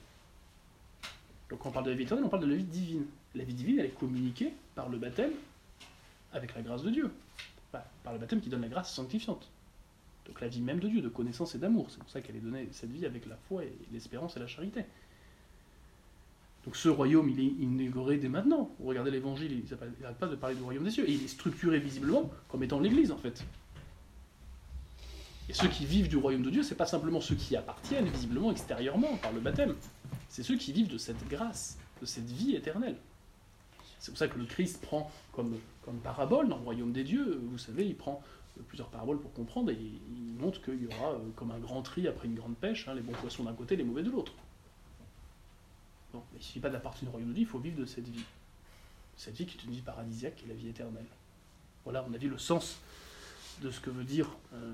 Donc 1.50 1.66
on 1.66 1.72
parle 1.72 1.86
de 1.86 1.92
la 1.92 1.96
vie 1.96 2.04
éternelle, 2.04 2.26
on 2.26 2.30
parle 2.30 2.44
de 2.44 2.50
la 2.50 2.56
vie 2.56 2.64
divine. 2.64 3.06
La 3.36 3.44
vie 3.44 3.54
divine, 3.54 3.80
elle 3.80 3.86
est 3.86 4.00
communiquée 4.00 4.54
par 4.74 4.90
le 4.90 4.98
baptême 4.98 5.32
avec 6.34 6.56
la 6.56 6.62
grâce 6.62 6.84
de 6.84 6.90
Dieu. 6.90 7.12
par 7.72 8.14
le 8.14 8.20
baptême 8.20 8.42
qui 8.42 8.50
donne 8.50 8.62
la 8.62 8.68
grâce 8.68 8.94
sanctifiante. 8.94 9.50
Donc 10.26 10.42
la 10.42 10.48
vie 10.48 10.62
même 10.62 10.80
de 10.80 10.88
Dieu, 10.88 11.02
de 11.02 11.10
connaissance 11.10 11.56
et 11.56 11.60
d'amour. 11.60 11.88
C'est 11.90 12.00
pour 12.00 12.10
ça 12.10 12.22
qu'elle 12.22 12.36
est 12.36 12.40
donnée 12.40 12.68
cette 12.72 12.92
vie 12.92 13.06
avec 13.06 13.26
la 13.28 13.36
foi 13.48 13.64
et 13.64 13.74
l'espérance 13.92 14.38
et 14.38 14.40
la 14.40 14.48
charité. 14.48 14.86
Donc 16.66 16.76
ce 16.76 16.90
royaume, 16.90 17.30
il 17.30 17.40
est 17.40 17.64
inauguré 17.64 18.18
dès 18.18 18.28
maintenant. 18.28 18.72
Regardez 18.84 19.12
l'évangile, 19.12 19.52
il 19.52 20.02
n'arrête 20.02 20.18
pas 20.18 20.28
de 20.28 20.36
parler 20.36 20.56
du 20.56 20.64
royaume 20.64 20.84
des 20.84 20.90
cieux. 20.90 21.06
Il 21.08 21.24
est 21.24 21.28
structuré 21.28 21.80
visiblement 21.80 22.32
comme 22.50 22.64
étant 22.64 22.80
l'Église, 22.80 23.12
en 23.12 23.18
fait. 23.18 23.46
Et 25.50 25.54
ceux 25.54 25.68
qui 25.68 25.86
vivent 25.86 26.08
du 26.08 26.18
royaume 26.18 26.42
de 26.42 26.50
Dieu, 26.50 26.64
ce 26.64 26.72
n'est 26.72 26.76
pas 26.76 26.86
simplement 26.86 27.22
ceux 27.22 27.36
qui 27.36 27.56
appartiennent 27.56 28.08
visiblement 28.08 28.52
extérieurement 28.52 29.16
par 29.18 29.32
le 29.32 29.40
baptême. 29.40 29.76
C'est 30.30 30.44
ceux 30.44 30.58
qui 30.58 30.74
vivent 30.74 30.88
de 30.88 30.98
cette 30.98 31.28
grâce, 31.28 31.78
de 32.02 32.06
cette 32.06 32.30
vie 32.30 32.56
éternelle. 32.56 32.98
C'est 34.00 34.12
pour 34.12 34.18
ça 34.18 34.28
que 34.28 34.38
le 34.38 34.46
Christ 34.46 34.82
prend 34.82 35.12
comme, 35.32 35.58
comme 35.84 35.98
parabole 35.98 36.50
dans 36.50 36.58
le 36.58 36.64
royaume 36.64 36.92
des 36.92 37.04
dieux, 37.04 37.40
vous 37.44 37.58
savez, 37.58 37.86
il 37.86 37.96
prend 37.96 38.22
plusieurs 38.68 38.88
paraboles 38.90 39.20
pour 39.20 39.34
comprendre 39.34 39.70
et 39.72 39.78
il 39.78 40.34
montre 40.40 40.62
qu'il 40.62 40.82
y 40.82 40.88
aura 40.88 41.12
euh, 41.12 41.18
comme 41.36 41.52
un 41.52 41.60
grand 41.60 41.82
tri 41.82 42.08
après 42.08 42.28
une 42.28 42.36
grande 42.36 42.56
pêche, 42.56 42.88
hein, 42.88 42.94
les 42.94 43.02
bons 43.02 43.12
poissons 43.14 43.44
d'un 43.44 43.54
côté, 43.54 43.76
les 43.76 43.84
mauvais 43.84 44.04
de 44.04 44.10
l'autre 44.10 44.32
il 46.34 46.38
ne 46.38 46.44
suffit 46.44 46.60
pas 46.60 46.70
d'appartenir 46.70 47.10
au 47.10 47.14
royaume 47.14 47.30
de 47.30 47.36
Dieu, 47.36 47.44
il 47.44 47.48
faut 47.48 47.60
vivre 47.60 47.78
de 47.78 47.86
cette 47.86 48.08
vie. 48.08 48.24
Cette 49.18 49.36
vie 49.36 49.46
qui 49.46 49.58
est 49.58 49.64
une 49.64 49.72
vie 49.72 49.82
paradisiaque, 49.82 50.36
qui 50.36 50.46
est 50.46 50.50
la 50.50 50.54
vie 50.54 50.68
éternelle. 50.68 51.06
Voilà, 51.84 52.06
on 52.10 52.14
a 52.14 52.18
vu 52.18 52.30
le 52.30 52.38
sens 52.38 52.78
de 53.62 53.72
ce 53.72 53.80
que 53.80 53.90
veut 53.90 54.04
dire 54.04 54.30
euh, 54.54 54.74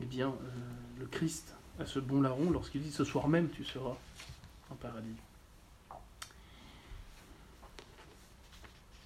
eh 0.00 0.04
bien, 0.04 0.28
euh, 0.28 1.00
le 1.00 1.06
Christ 1.06 1.54
à 1.78 1.86
ce 1.86 1.98
bon 1.98 2.20
larron 2.20 2.50
lorsqu'il 2.50 2.82
dit 2.82 2.92
ce 2.92 3.04
soir 3.04 3.28
même 3.28 3.50
tu 3.50 3.64
seras 3.64 3.96
en 4.70 4.74
paradis. 4.74 5.16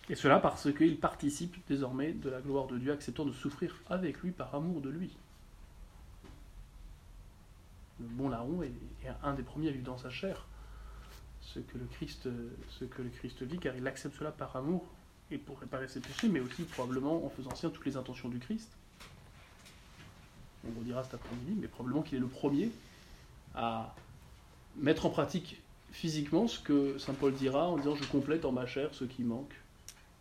Et 0.08 0.14
cela 0.14 0.38
parce 0.38 0.72
qu'il 0.72 0.98
participe 0.98 1.56
désormais 1.66 2.12
de 2.12 2.30
la 2.30 2.40
gloire 2.40 2.66
de 2.66 2.78
Dieu, 2.78 2.92
acceptant 2.92 3.24
de 3.24 3.32
souffrir 3.32 3.74
avec 3.88 4.18
lui 4.20 4.30
par 4.30 4.54
amour 4.54 4.80
de 4.80 4.88
lui. 4.88 5.10
Le 7.98 8.06
bon 8.06 8.28
larron 8.28 8.62
est, 8.62 8.72
un 9.22 9.34
des 9.34 9.42
premiers 9.42 9.68
à 9.68 9.72
vivre 9.72 9.84
dans 9.84 9.98
sa 9.98 10.10
chair 10.10 10.46
ce 11.40 11.60
que 11.60 11.78
le 11.78 11.86
Christ, 11.86 12.28
ce 12.68 12.84
que 12.84 13.02
le 13.02 13.08
Christ 13.08 13.42
vit, 13.42 13.58
car 13.58 13.74
il 13.74 13.86
accepte 13.86 14.16
cela 14.16 14.30
par 14.30 14.54
amour 14.54 14.86
et 15.30 15.38
pour 15.38 15.58
réparer 15.58 15.88
ses 15.88 16.00
péchés, 16.00 16.28
mais 16.28 16.40
aussi 16.40 16.64
probablement 16.64 17.24
en 17.24 17.30
faisant 17.30 17.54
sien 17.54 17.70
toutes 17.70 17.86
les 17.86 17.96
intentions 17.96 18.28
du 18.28 18.38
Christ. 18.38 18.70
On 20.68 20.78
vous 20.78 20.84
dira 20.84 21.02
cet 21.04 21.14
après-midi, 21.14 21.56
mais 21.60 21.68
probablement 21.68 22.02
qu'il 22.02 22.18
est 22.18 22.20
le 22.20 22.26
premier 22.26 22.70
à 23.54 23.94
mettre 24.76 25.06
en 25.06 25.10
pratique 25.10 25.60
physiquement 25.92 26.46
ce 26.46 26.58
que 26.58 26.98
saint 26.98 27.14
Paul 27.14 27.32
dira 27.32 27.68
en 27.68 27.78
disant 27.78 27.94
je 27.94 28.04
complète 28.04 28.44
en 28.44 28.52
ma 28.52 28.66
chair 28.66 28.90
ce 28.92 29.04
qui 29.04 29.22
manque 29.22 29.54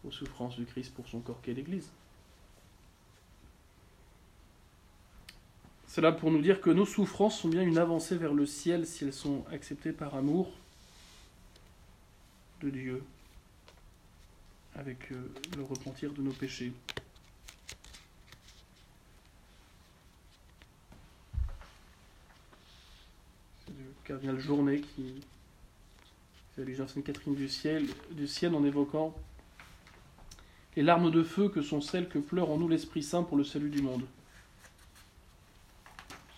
aux 0.06 0.12
souffrances 0.12 0.56
du 0.56 0.66
Christ 0.66 0.94
pour 0.94 1.08
son 1.08 1.20
corps 1.20 1.42
qu'est 1.42 1.54
l'Église. 1.54 1.90
C'est 5.88 6.02
là 6.02 6.12
pour 6.12 6.32
nous 6.32 6.42
dire 6.42 6.62
que 6.62 6.70
nos 6.70 6.86
souffrances 6.86 7.40
sont 7.40 7.50
bien 7.50 7.62
une 7.62 7.78
avancée 7.78 8.18
vers 8.18 8.34
le 8.34 8.46
ciel 8.46 8.86
si 8.86 9.06
elles 9.06 9.14
sont 9.14 9.46
acceptées 9.52 9.94
par 9.94 10.16
amour 10.16 10.52
de 12.62 12.70
Dieu 12.70 13.04
avec 14.76 15.12
euh, 15.12 15.32
le 15.56 15.64
repentir 15.64 16.12
de 16.12 16.22
nos 16.22 16.32
péchés. 16.32 16.74
Cardinal 24.06 24.40
Journet 24.40 24.82
qui 24.82 25.16
fait 26.54 26.62
allusion 26.62 26.86
à 26.86 26.88
Sainte 26.88 27.04
Catherine 27.04 27.34
du 27.34 27.50
ciel, 27.50 27.88
du 28.12 28.28
ciel 28.28 28.54
en 28.54 28.64
évoquant 28.64 29.16
les 30.76 30.84
larmes 30.84 31.10
de 31.10 31.24
feu 31.24 31.50
que 31.50 31.62
sont 31.62 31.82
celles 31.82 32.08
que 32.08 32.20
pleure 32.20 32.52
en 32.52 32.58
nous 32.58 32.68
l'Esprit 32.68 33.02
Saint 33.02 33.24
pour 33.24 33.36
le 33.36 33.44
salut 33.44 33.70
du 33.70 33.82
monde. 33.82 34.04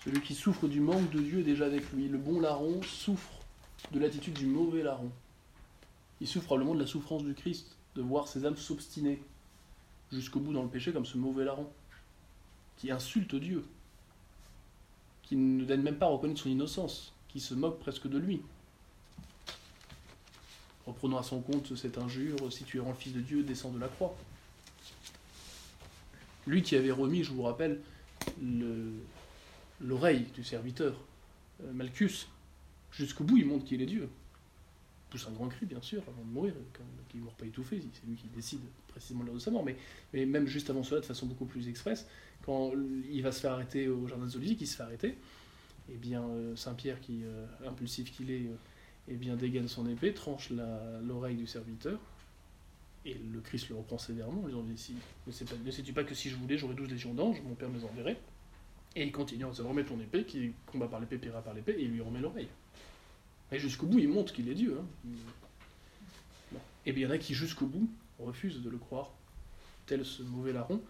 Celui 0.05 0.21
qui 0.21 0.33
souffre 0.33 0.67
du 0.67 0.79
manque 0.79 1.09
de 1.09 1.19
Dieu 1.19 1.39
est 1.39 1.43
déjà 1.43 1.65
avec 1.65 1.91
lui. 1.91 2.07
Le 2.07 2.17
bon 2.17 2.39
larron 2.39 2.81
souffre 2.83 3.33
de 3.91 3.99
l'attitude 3.99 4.35
du 4.35 4.45
mauvais 4.45 4.83
larron. 4.83 5.11
Il 6.21 6.27
souffre 6.27 6.45
probablement 6.45 6.75
de 6.75 6.79
la 6.79 6.87
souffrance 6.87 7.23
du 7.23 7.33
Christ, 7.33 7.75
de 7.95 8.01
voir 8.01 8.27
ses 8.27 8.45
âmes 8.45 8.55
s'obstiner 8.55 9.21
jusqu'au 10.11 10.39
bout 10.39 10.53
dans 10.53 10.63
le 10.63 10.69
péché 10.69 10.93
comme 10.93 11.05
ce 11.05 11.17
mauvais 11.17 11.43
larron, 11.43 11.67
qui 12.77 12.91
insulte 12.91 13.35
Dieu, 13.35 13.65
qui 15.23 15.35
ne 15.35 15.65
donne 15.65 15.81
même 15.81 15.97
pas 15.97 16.05
à 16.05 16.09
reconnaître 16.09 16.39
son 16.39 16.49
innocence, 16.49 17.13
qui 17.29 17.39
se 17.39 17.53
moque 17.53 17.79
presque 17.79 18.07
de 18.07 18.17
lui. 18.17 18.41
Reprenons 20.85 21.17
à 21.17 21.23
son 21.23 21.41
compte 21.41 21.75
cette 21.75 21.97
injure, 21.97 22.37
si 22.51 22.63
tu 22.63 22.77
es 22.77 22.81
le 22.81 22.93
Fils 22.93 23.13
de 23.13 23.19
Dieu, 23.19 23.43
descends 23.43 23.71
de 23.71 23.79
la 23.79 23.89
croix. 23.89 24.15
Lui 26.45 26.61
qui 26.61 26.77
avait 26.77 26.91
remis, 26.91 27.23
je 27.23 27.31
vous 27.31 27.43
rappelle, 27.43 27.81
l'oreille 29.81 30.25
du 30.33 30.43
serviteur, 30.45 30.95
euh, 31.63 31.73
Malchus, 31.73 32.27
jusqu'au 32.91 33.25
bout, 33.25 33.37
il 33.37 33.45
montre 33.45 33.65
qu'il 33.65 33.81
est 33.81 33.85
Dieu. 33.85 34.03
Il 34.03 35.11
pousse 35.11 35.27
un 35.27 35.31
grand 35.31 35.49
cri, 35.49 35.65
bien 35.65 35.81
sûr, 35.81 36.01
avant 36.07 36.23
de 36.23 36.29
mourir, 36.29 36.53
qu'il 37.09 37.19
ne 37.19 37.25
meurt 37.25 37.37
pas 37.37 37.45
étouffé, 37.45 37.81
c'est 37.93 38.07
lui 38.07 38.15
qui 38.15 38.27
décide 38.27 38.61
précisément 38.87 39.23
l'heure 39.23 39.35
de 39.35 39.39
sa 39.39 39.51
mort, 39.51 39.65
mais, 39.65 40.25
même 40.25 40.47
juste 40.47 40.69
avant 40.69 40.83
cela, 40.83 41.01
de 41.01 41.05
façon 41.05 41.25
beaucoup 41.25 41.45
plus 41.45 41.67
expresse, 41.67 42.07
quand 42.45 42.71
il 43.11 43.21
va 43.21 43.31
se 43.31 43.41
faire 43.41 43.51
arrêter 43.51 43.89
au 43.89 44.07
Jardin 44.07 44.25
des 44.25 44.35
Oliviers, 44.37 44.55
qui 44.55 44.67
se 44.67 44.77
fait 44.77 44.83
arrêter, 44.83 45.17
eh 45.91 45.97
bien 45.97 46.23
euh, 46.23 46.55
Saint-Pierre, 46.55 46.99
qui 46.99 47.23
euh, 47.23 47.45
impulsif 47.65 48.11
qu'il 48.11 48.31
est, 48.31 48.45
eh 49.07 49.15
bien 49.15 49.35
dégaine 49.35 49.67
son 49.67 49.87
épée, 49.87 50.13
tranche 50.13 50.51
l'oreille 51.03 51.35
du 51.35 51.47
serviteur, 51.47 51.99
et 53.05 53.13
le 53.13 53.39
Christ 53.39 53.69
le 53.69 53.75
reprend 53.75 53.97
sévèrement 53.97 54.43
en 54.43 54.47
disant 54.47 54.65
Ne 55.25 55.71
sais-tu 55.71 55.93
pas 55.93 56.03
que 56.03 56.13
si 56.13 56.29
je 56.29 56.35
voulais, 56.35 56.57
j'aurais 56.57 56.75
douze 56.75 56.89
légions 56.89 57.13
d'anges, 57.13 57.41
mon 57.41 57.55
père 57.55 57.69
me 57.69 57.77
les 57.77 57.85
enverrait 57.85 58.19
Et 58.95 59.03
il 59.03 59.11
continue 59.11 59.45
en 59.45 59.51
disant 59.51 59.69
Remets 59.69 59.85
ton 59.85 59.99
épée, 59.99 60.25
qui 60.25 60.51
combat 60.65 60.87
par 60.87 60.99
l'épée, 60.99 61.17
paiera 61.17 61.41
par 61.41 61.53
l'épée, 61.53 61.73
et 61.73 61.83
il 61.83 61.91
lui 61.91 62.01
remet 62.01 62.19
l'oreille. 62.19 62.49
Et 63.51 63.59
jusqu'au 63.59 63.85
bout, 63.85 63.99
il 63.99 64.09
montre 64.09 64.33
qu'il 64.33 64.49
est 64.49 64.55
Dieu. 64.55 64.77
Hein. 64.77 64.85
Et 66.85 66.91
bien 66.91 67.07
il 67.07 67.09
y 67.09 67.13
en 67.13 67.15
a 67.15 67.17
qui, 67.17 67.33
jusqu'au 67.33 67.65
bout, 67.65 67.89
refusent 68.19 68.61
de 68.61 68.69
le 68.69 68.77
croire, 68.77 69.11
tel 69.85 70.05
ce 70.05 70.21
mauvais 70.23 70.51
larron, 70.51 70.81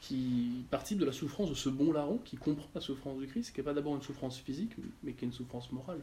qui 0.00 0.64
participe 0.70 0.98
de 0.98 1.04
la 1.04 1.12
souffrance 1.12 1.50
de 1.50 1.54
ce 1.54 1.68
bon 1.68 1.92
larron, 1.92 2.18
qui 2.18 2.36
comprend 2.36 2.68
la 2.74 2.80
souffrance 2.80 3.18
du 3.18 3.26
Christ, 3.26 3.52
qui 3.52 3.60
n'est 3.60 3.64
pas 3.64 3.74
d'abord 3.74 3.94
une 3.94 4.02
souffrance 4.02 4.38
physique, 4.38 4.72
mais 5.02 5.12
qui 5.12 5.24
est 5.24 5.28
une 5.28 5.34
souffrance 5.34 5.70
morale. 5.72 6.00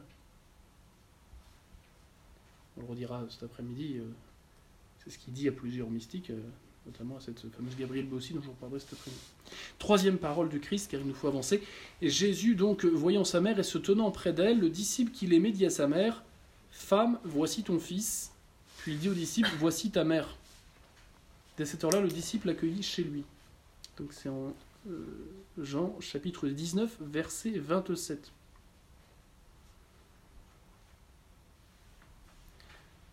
On 2.76 2.82
le 2.82 2.86
redira 2.86 3.24
cet 3.30 3.42
après-midi. 3.42 3.96
Euh, 3.98 4.04
c'est 5.02 5.10
ce 5.10 5.18
qu'il 5.18 5.32
dit 5.32 5.48
à 5.48 5.52
plusieurs 5.52 5.88
mystiques, 5.88 6.30
euh, 6.30 6.40
notamment 6.84 7.16
à 7.16 7.20
cette 7.20 7.40
fameuse 7.40 7.76
Gabrielle 7.76 8.06
Bossi 8.06 8.34
dont 8.34 8.42
je 8.42 8.48
vous 8.48 8.52
parlerai 8.52 8.80
cet 8.80 8.92
après-midi. 8.92 9.22
Troisième 9.78 10.18
parole 10.18 10.48
du 10.48 10.60
Christ, 10.60 10.90
car 10.90 11.00
il 11.00 11.06
nous 11.06 11.14
faut 11.14 11.28
avancer. 11.28 11.62
Et 12.02 12.10
Jésus, 12.10 12.54
donc, 12.54 12.84
voyant 12.84 13.24
sa 13.24 13.40
mère 13.40 13.58
et 13.58 13.62
se 13.62 13.78
tenant 13.78 14.10
près 14.10 14.32
d'elle, 14.32 14.60
le 14.60 14.68
disciple 14.68 15.12
qu'il 15.12 15.32
aimait 15.32 15.52
dit 15.52 15.64
à 15.64 15.70
sa 15.70 15.86
mère 15.86 16.22
Femme, 16.70 17.18
voici 17.24 17.62
ton 17.62 17.78
fils. 17.78 18.32
Puis 18.78 18.92
il 18.92 18.98
dit 18.98 19.08
au 19.08 19.14
disciple 19.14 19.48
Voici 19.58 19.90
ta 19.90 20.04
mère. 20.04 20.36
Dès 21.56 21.64
cette 21.64 21.82
heure-là, 21.82 22.02
le 22.02 22.08
disciple 22.08 22.48
l'accueillit 22.48 22.82
chez 22.82 23.02
lui. 23.02 23.24
Donc 23.96 24.12
c'est 24.12 24.28
en 24.28 24.52
euh, 24.88 25.04
Jean 25.58 25.96
chapitre 26.00 26.48
19, 26.48 26.98
verset 27.00 27.58
27. 27.58 28.30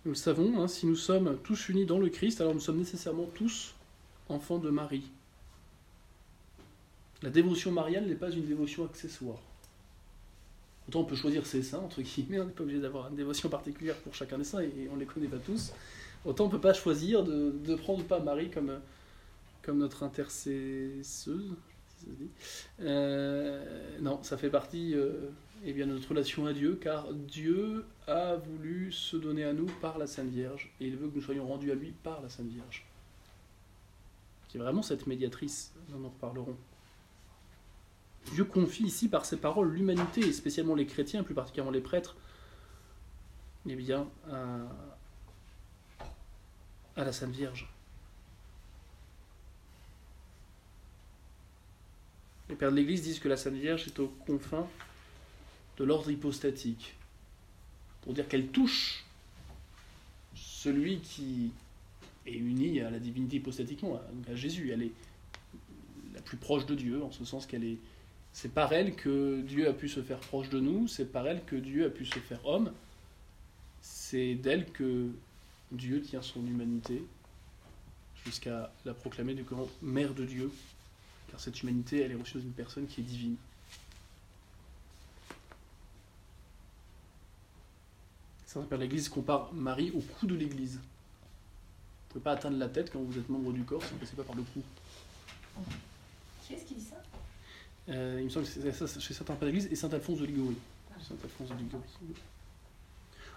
Nous 0.06 0.12
le 0.12 0.16
savons, 0.16 0.62
hein, 0.62 0.68
si 0.68 0.86
nous 0.86 0.98
sommes 0.98 1.38
tous 1.44 1.70
unis 1.70 1.86
dans 1.86 2.00
le 2.00 2.10
Christ, 2.10 2.42
alors 2.42 2.54
nous 2.54 2.60
sommes 2.60 2.78
nécessairement 2.78 3.28
tous 3.34 3.74
enfants 4.28 4.58
de 4.58 4.70
Marie. 4.70 5.10
La 7.22 7.30
dévotion 7.30 7.72
mariale 7.72 8.08
n'est 8.08 8.16
pas 8.16 8.30
une 8.32 8.46
dévotion 8.46 8.84
accessoire. 8.84 9.40
Autant 10.90 11.00
on 11.00 11.06
peut 11.06 11.16
choisir 11.16 11.46
ses 11.46 11.64
saints, 11.64 11.80
entre 11.80 12.02
guillemets, 12.02 12.40
on 12.40 12.46
n'est 12.46 12.52
pas 12.52 12.64
obligé 12.64 12.82
d'avoir 12.82 13.08
une 13.08 13.16
dévotion 13.16 13.48
particulière 13.48 13.96
pour 14.00 14.14
chacun 14.14 14.38
des 14.38 14.44
saints, 14.44 14.60
et 14.60 14.90
on 14.92 14.96
ne 14.96 15.00
les 15.00 15.06
connaît 15.06 15.28
pas 15.28 15.38
tous. 15.38 15.72
Autant 16.26 16.44
on 16.44 16.48
ne 16.48 16.52
peut 16.52 16.60
pas 16.60 16.74
choisir 16.74 17.24
de, 17.24 17.56
de 17.66 17.76
prendre 17.76 18.04
pas 18.04 18.20
Marie 18.20 18.50
comme, 18.50 18.78
comme 19.64 19.80
notre 19.80 20.04
intercesseuse. 20.04 21.56
Euh, 22.82 24.00
non, 24.02 24.22
ça 24.24 24.38
fait 24.38 24.50
partie 24.50 24.94
euh, 24.94 25.30
eh 25.64 25.74
bien, 25.74 25.88
de 25.88 25.94
notre 25.94 26.10
relation 26.10 26.46
à 26.46 26.54
Dieu, 26.54 26.78
car 26.82 27.14
Dieu 27.14 27.86
a 28.08 28.36
voulu 28.36 28.92
se 28.92 29.16
donner 29.16 29.46
à 29.46 29.54
nous 29.54 29.68
par 29.82 29.98
la 29.98 30.06
Sainte 30.06 30.30
Vierge, 30.30 30.74
et 30.80 30.88
il 30.88 30.98
veut 30.98 31.08
que 31.08 31.16
nous 31.16 31.22
soyons 31.22 31.48
rendus 31.48 31.72
à 31.72 31.76
lui 31.76 31.92
par 32.04 32.22
la 32.22 32.30
Sainte 32.30 32.50
Vierge. 32.50 32.86
Qui 34.50 34.58
est 34.58 34.60
vraiment 34.60 34.82
cette 34.82 35.08
médiatrice, 35.08 35.74
dont 35.90 36.00
nous 36.00 36.10
reparlerons. 36.10 36.58
Dieu 38.34 38.46
confie 38.46 38.84
ici 38.84 39.10
par 39.10 39.26
ses 39.26 39.38
paroles 39.38 39.72
l'humanité, 39.72 40.22
et 40.22 40.34
spécialement 40.34 40.76
les 40.76 40.86
chrétiens, 40.86 41.24
plus 41.24 41.34
particulièrement 41.34 41.72
les 41.72 41.82
prêtres, 41.82 42.18
eh 43.68 43.76
bien, 43.76 44.10
à 46.96 47.04
la 47.04 47.14
Sainte 47.14 47.32
Vierge. 47.32 47.73
Les 52.50 52.56
pères 52.56 52.72
de 52.72 52.76
l'Église 52.76 53.02
disent 53.04 53.20
que 53.20 53.30
la 53.30 53.38
Sainte 53.38 53.56
Vierge 53.56 53.88
est 53.88 54.00
aux 54.00 54.10
confins 54.26 54.68
de 55.78 55.84
l'ordre 55.84 56.12
hypostatique, 56.12 56.96
pour 58.02 58.14
dire 58.14 58.28
qu'elle 58.28 58.48
touche 58.48 59.06
celui 60.36 61.00
qui 61.00 61.52
est 62.26 62.36
uni 62.36 62.80
à 62.82 62.90
la 62.90 63.00
divinité 63.00 63.38
hypostatiquement, 63.38 64.00
à 64.30 64.36
Jésus. 64.36 64.72
Elle 64.72 64.84
est 64.84 64.92
la 66.14 66.22
plus 66.22 66.38
proche 66.38 66.66
de 66.66 66.76
Dieu, 66.76 67.04
en 67.04 67.12
ce 67.12 67.26
sens 67.26 67.46
qu'elle 67.46 67.64
est. 67.64 67.78
C'est 68.34 68.54
par 68.54 68.74
elle 68.74 68.96
que 68.96 69.42
Dieu 69.42 69.68
a 69.68 69.74
pu 69.74 69.88
se 69.88 70.02
faire 70.02 70.20
proche 70.20 70.50
de 70.50 70.60
nous, 70.60 70.88
c'est 70.88 71.06
par 71.06 71.28
elle 71.28 71.44
que 71.46 71.56
Dieu 71.56 71.86
a 71.86 71.90
pu 71.90 72.06
se 72.06 72.20
faire 72.20 72.46
homme, 72.46 72.72
c'est 73.82 74.36
d'elle 74.36 74.66
que 74.72 75.10
Dieu 75.72 76.02
tient 76.02 76.22
son 76.22 76.46
humanité, 76.46 77.04
jusqu'à 78.26 78.74
la 78.86 78.94
proclamer 78.94 79.34
du 79.34 79.44
grand 79.44 79.68
Mère 79.82 80.14
de 80.14 80.26
Dieu, 80.26 80.52
car 81.34 81.40
cette 81.40 81.64
humanité, 81.64 82.02
elle 82.02 82.12
est 82.12 82.16
reçue 82.16 82.38
d'une 82.38 82.52
personne 82.52 82.86
qui 82.86 83.02
est 83.02 83.04
divine. 83.04 83.38
Saint-Père 88.46 88.78
de 88.78 88.84
l'Église 88.84 89.10
compare 89.10 89.52
Marie 89.52 89.90
au 89.96 90.00
cou 90.00 90.28
de 90.28 90.36
l'Église. 90.36 90.76
Vous 90.76 90.80
ne 90.80 92.10
pouvez 92.10 92.24
pas 92.24 92.34
atteindre 92.34 92.58
la 92.60 92.70
tête 92.70 92.92
quand 92.94 93.00
vous 93.00 93.18
êtes 93.18 93.30
membre 93.30 93.52
du 93.52 93.64
corps 93.64 93.82
si 93.82 93.90
vous 93.90 93.96
ne 93.96 94.00
passez 94.02 94.16
pas 94.16 94.22
par 94.22 94.36
le 94.36 94.44
cou. 94.44 94.62
Qui 96.46 96.54
est-ce 96.54 96.66
qui 96.66 96.76
dit 96.76 96.82
ça? 96.82 97.02
Euh, 97.90 98.18
Il 98.20 98.26
me 98.26 98.30
semble 98.30 98.46
que 98.46 98.52
c'est 98.52 98.72
ça 98.72 99.00
chez 99.00 99.16
Saint-Père 99.16 99.40
de 99.40 99.46
l'Église 99.48 99.70
et 99.72 99.76
Saint-Alphonse 99.76 100.20
de 100.20 100.26
Liguori. 100.26 100.58
Saint-Alphonse 101.02 101.50
de 101.50 101.56
Liguori. 101.56 101.84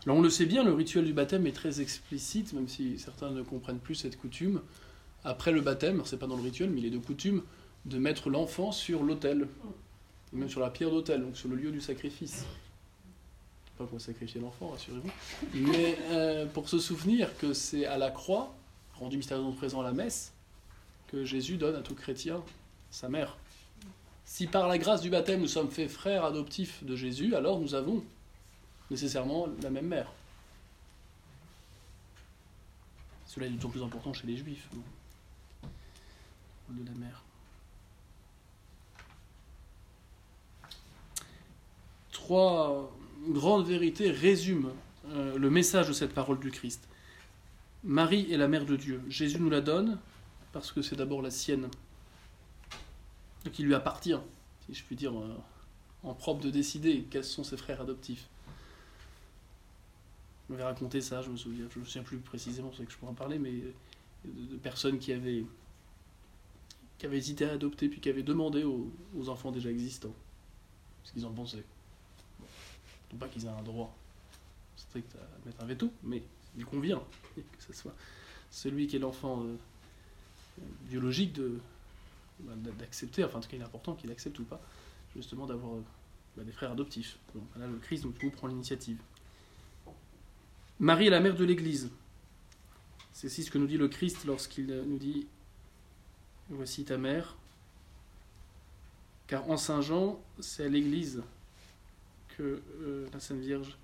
Alors 0.05 0.19
on 0.19 0.23
le 0.23 0.29
sait 0.29 0.45
bien, 0.45 0.65
le 0.65 0.75
rituel 0.75 1.07
du 1.07 1.15
baptême 1.15 1.47
est 1.47 1.53
très 1.53 1.81
explicite, 1.81 2.53
même 2.53 2.69
si 2.69 2.99
certains 2.99 3.31
ne 3.31 3.41
comprennent 3.41 3.79
plus 3.79 3.95
cette 3.95 4.19
coutume. 4.19 4.61
Après 5.25 5.51
le 5.51 5.63
baptême, 5.63 6.03
c'est 6.05 6.19
pas 6.19 6.27
dans 6.27 6.37
le 6.37 6.43
rituel, 6.43 6.69
mais 6.69 6.81
il 6.81 6.85
est 6.85 6.91
de 6.91 6.99
coutume 6.99 7.43
de 7.87 7.99
mettre 7.99 8.29
l'enfant 8.31 8.73
sur 8.73 9.03
l'autel, 9.03 9.49
même 10.33 10.51
sur 10.51 10.61
la 10.61 10.71
pierre 10.71 10.91
d'autel, 10.91 11.23
donc 11.23 11.37
sur 11.37 11.49
le 11.49 11.57
lieu 11.57 11.71
du 11.71 11.81
sacrifice. 11.81 12.45
Pas 13.79 13.85
pour 13.85 14.01
sacrifier 14.01 14.41
l'enfant, 14.41 14.71
rassurez-vous, 14.71 15.11
mais 15.55 15.99
euh, 16.11 16.47
pour 16.47 16.69
se 16.69 16.79
souvenir 16.79 17.37
que 17.39 17.53
c'est 17.53 17.87
à 17.87 17.97
la 17.97 18.11
croix, 18.11 18.55
rendu 18.95 19.17
mystérieusement 19.17 19.53
présent 19.53 19.81
à 19.81 19.85
la 19.85 19.93
messe, 19.93 20.33
que 21.09 21.25
Jésus 21.25 21.57
donne 21.57 21.77
à 21.77 21.83
tout 21.83 21.95
chrétien 21.95 22.43
sa 22.91 23.09
mère. 23.09 23.37
Si 24.25 24.47
par 24.47 24.67
la 24.67 24.79
grâce 24.79 25.03
du 25.03 25.11
baptême 25.11 25.41
nous 25.41 25.47
sommes 25.47 25.71
faits 25.71 25.91
frères 25.91 26.25
adoptifs 26.25 26.83
de 26.83 26.97
Jésus, 26.97 27.37
alors 27.37 27.61
nous 27.61 27.75
avons 27.75 28.03
nécessairement 28.91 29.47
la 29.63 29.71
même 29.71 29.87
mère. 29.87 30.11
Cela 33.27 33.47
est 33.47 33.51
d'autant 33.51 33.69
plus 33.69 33.83
important 33.83 34.13
chez 34.13 34.27
les 34.27 34.37
juifs. 34.37 34.69
De 36.71 36.85
la 36.85 36.93
mère. 36.93 37.26
Trois 42.27 42.93
grandes 43.29 43.67
vérités 43.67 44.11
résument 44.11 44.73
euh, 45.11 45.39
le 45.39 45.49
message 45.49 45.87
de 45.87 45.93
cette 45.93 46.13
parole 46.13 46.41
du 46.41 46.51
Christ. 46.51 46.89
Marie 47.85 48.33
est 48.33 48.37
la 48.37 48.49
mère 48.49 48.67
de 48.67 48.75
Dieu. 48.75 49.01
Jésus 49.09 49.39
nous 49.39 49.49
la 49.49 49.61
donne 49.61 49.97
parce 50.53 50.73
que 50.73 50.83
c'est 50.83 50.97
d'abord 50.97 51.23
la 51.23 51.31
sienne, 51.31 51.69
qui 53.53 53.63
lui 53.63 53.77
appartient, 53.77 54.19
si 54.67 54.75
je 54.75 54.83
puis 54.83 54.97
dire, 54.97 55.17
euh, 55.17 55.37
en 56.03 56.15
propre 56.15 56.43
de 56.43 56.51
décider 56.51 57.07
quels 57.09 57.23
sont 57.23 57.45
ses 57.45 57.57
frères 57.57 57.81
adoptifs. 57.81 58.27
Je 60.49 60.55
m'avais 60.55 60.65
raconté 60.65 61.01
ça, 61.01 61.23
je 61.23 61.31
me 61.31 61.37
souviens, 61.37 61.67
je 61.73 61.79
me 61.79 61.85
souviens 61.85 62.03
plus 62.03 62.19
précisément, 62.19 62.73
c'est 62.77 62.87
que 62.87 62.91
je 62.91 62.97
pourrais 62.97 63.13
en 63.13 63.15
parler, 63.15 63.39
mais 63.39 63.53
de, 64.25 64.57
personnes 64.57 64.99
qui 64.99 65.13
avaient, 65.13 65.45
qui 66.99 67.07
avaient 67.07 67.19
hésité 67.19 67.45
à 67.45 67.53
adopter, 67.53 67.89
puis 67.89 68.01
qui 68.01 68.09
avaient 68.09 68.25
demandé 68.25 68.65
aux, 68.65 68.91
aux 69.17 69.29
enfants 69.29 69.53
déjà 69.53 69.71
existants 69.71 70.15
ce 71.05 71.13
qu'ils 71.13 71.25
en 71.25 71.31
pensaient 71.31 71.63
non 73.13 73.19
pas 73.19 73.29
qu'ils 73.29 73.45
aient 73.45 73.49
un 73.49 73.63
droit 73.63 73.95
strict 74.77 75.15
à 75.17 75.47
mettre 75.47 75.63
un 75.63 75.67
veto, 75.67 75.93
mais 76.03 76.23
il 76.57 76.65
convient 76.65 77.03
que 77.37 77.63
ce 77.67 77.73
soit 77.73 77.95
celui 78.51 78.87
qui 78.87 78.97
est 78.97 79.01
l'enfant 79.01 79.43
euh, 79.43 79.57
biologique 80.89 81.33
de, 81.33 81.59
bah, 82.41 82.53
d'accepter, 82.79 83.25
enfin 83.25 83.39
en 83.39 83.41
tout 83.41 83.49
cas 83.49 83.57
il 83.57 83.63
est 83.63 83.67
important 83.67 83.95
qu'il 83.95 84.11
accepte 84.11 84.39
ou 84.39 84.45
pas, 84.45 84.61
justement 85.15 85.47
d'avoir 85.47 85.75
euh, 85.75 85.83
bah, 86.37 86.45
des 86.45 86.53
frères 86.53 86.73
adoptifs. 86.73 87.19
Donc 87.35 87.45
là 87.57 87.67
le 87.67 87.79
Christ 87.79 88.05
donc, 88.05 88.15
vous 88.23 88.31
prend 88.31 88.47
l'initiative. 88.47 88.99
Marie 90.79 91.07
est 91.07 91.11
la 91.11 91.21
mère 91.21 91.35
de 91.35 91.45
l'Église. 91.45 91.91
C'est 93.13 93.29
aussi 93.29 93.45
ce 93.45 93.51
que 93.51 93.57
nous 93.57 93.67
dit 93.67 93.79
le 93.79 93.89
Christ 93.89 94.27
lorsqu'il 94.27 94.67
nous 94.67 94.99
dit 94.99 95.27
Voici 96.51 96.85
ta 96.85 96.99
mère. 96.99 97.35
Car 99.27 99.51
en 99.51 99.57
Saint 99.57 99.81
Jean, 99.81 100.23
c'est 100.39 100.67
à 100.67 100.69
l'Église 100.69 101.23
que 102.37 102.63
euh, 102.81 103.09
la 103.13 103.21
Sainte 103.21 103.41
Vierge 103.41 103.79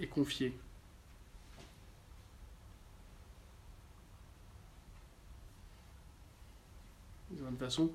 est 0.00 0.06
confiée. 0.06 0.56
De 7.30 7.38
la 7.38 7.50
même 7.50 7.58
façon, 7.58 7.92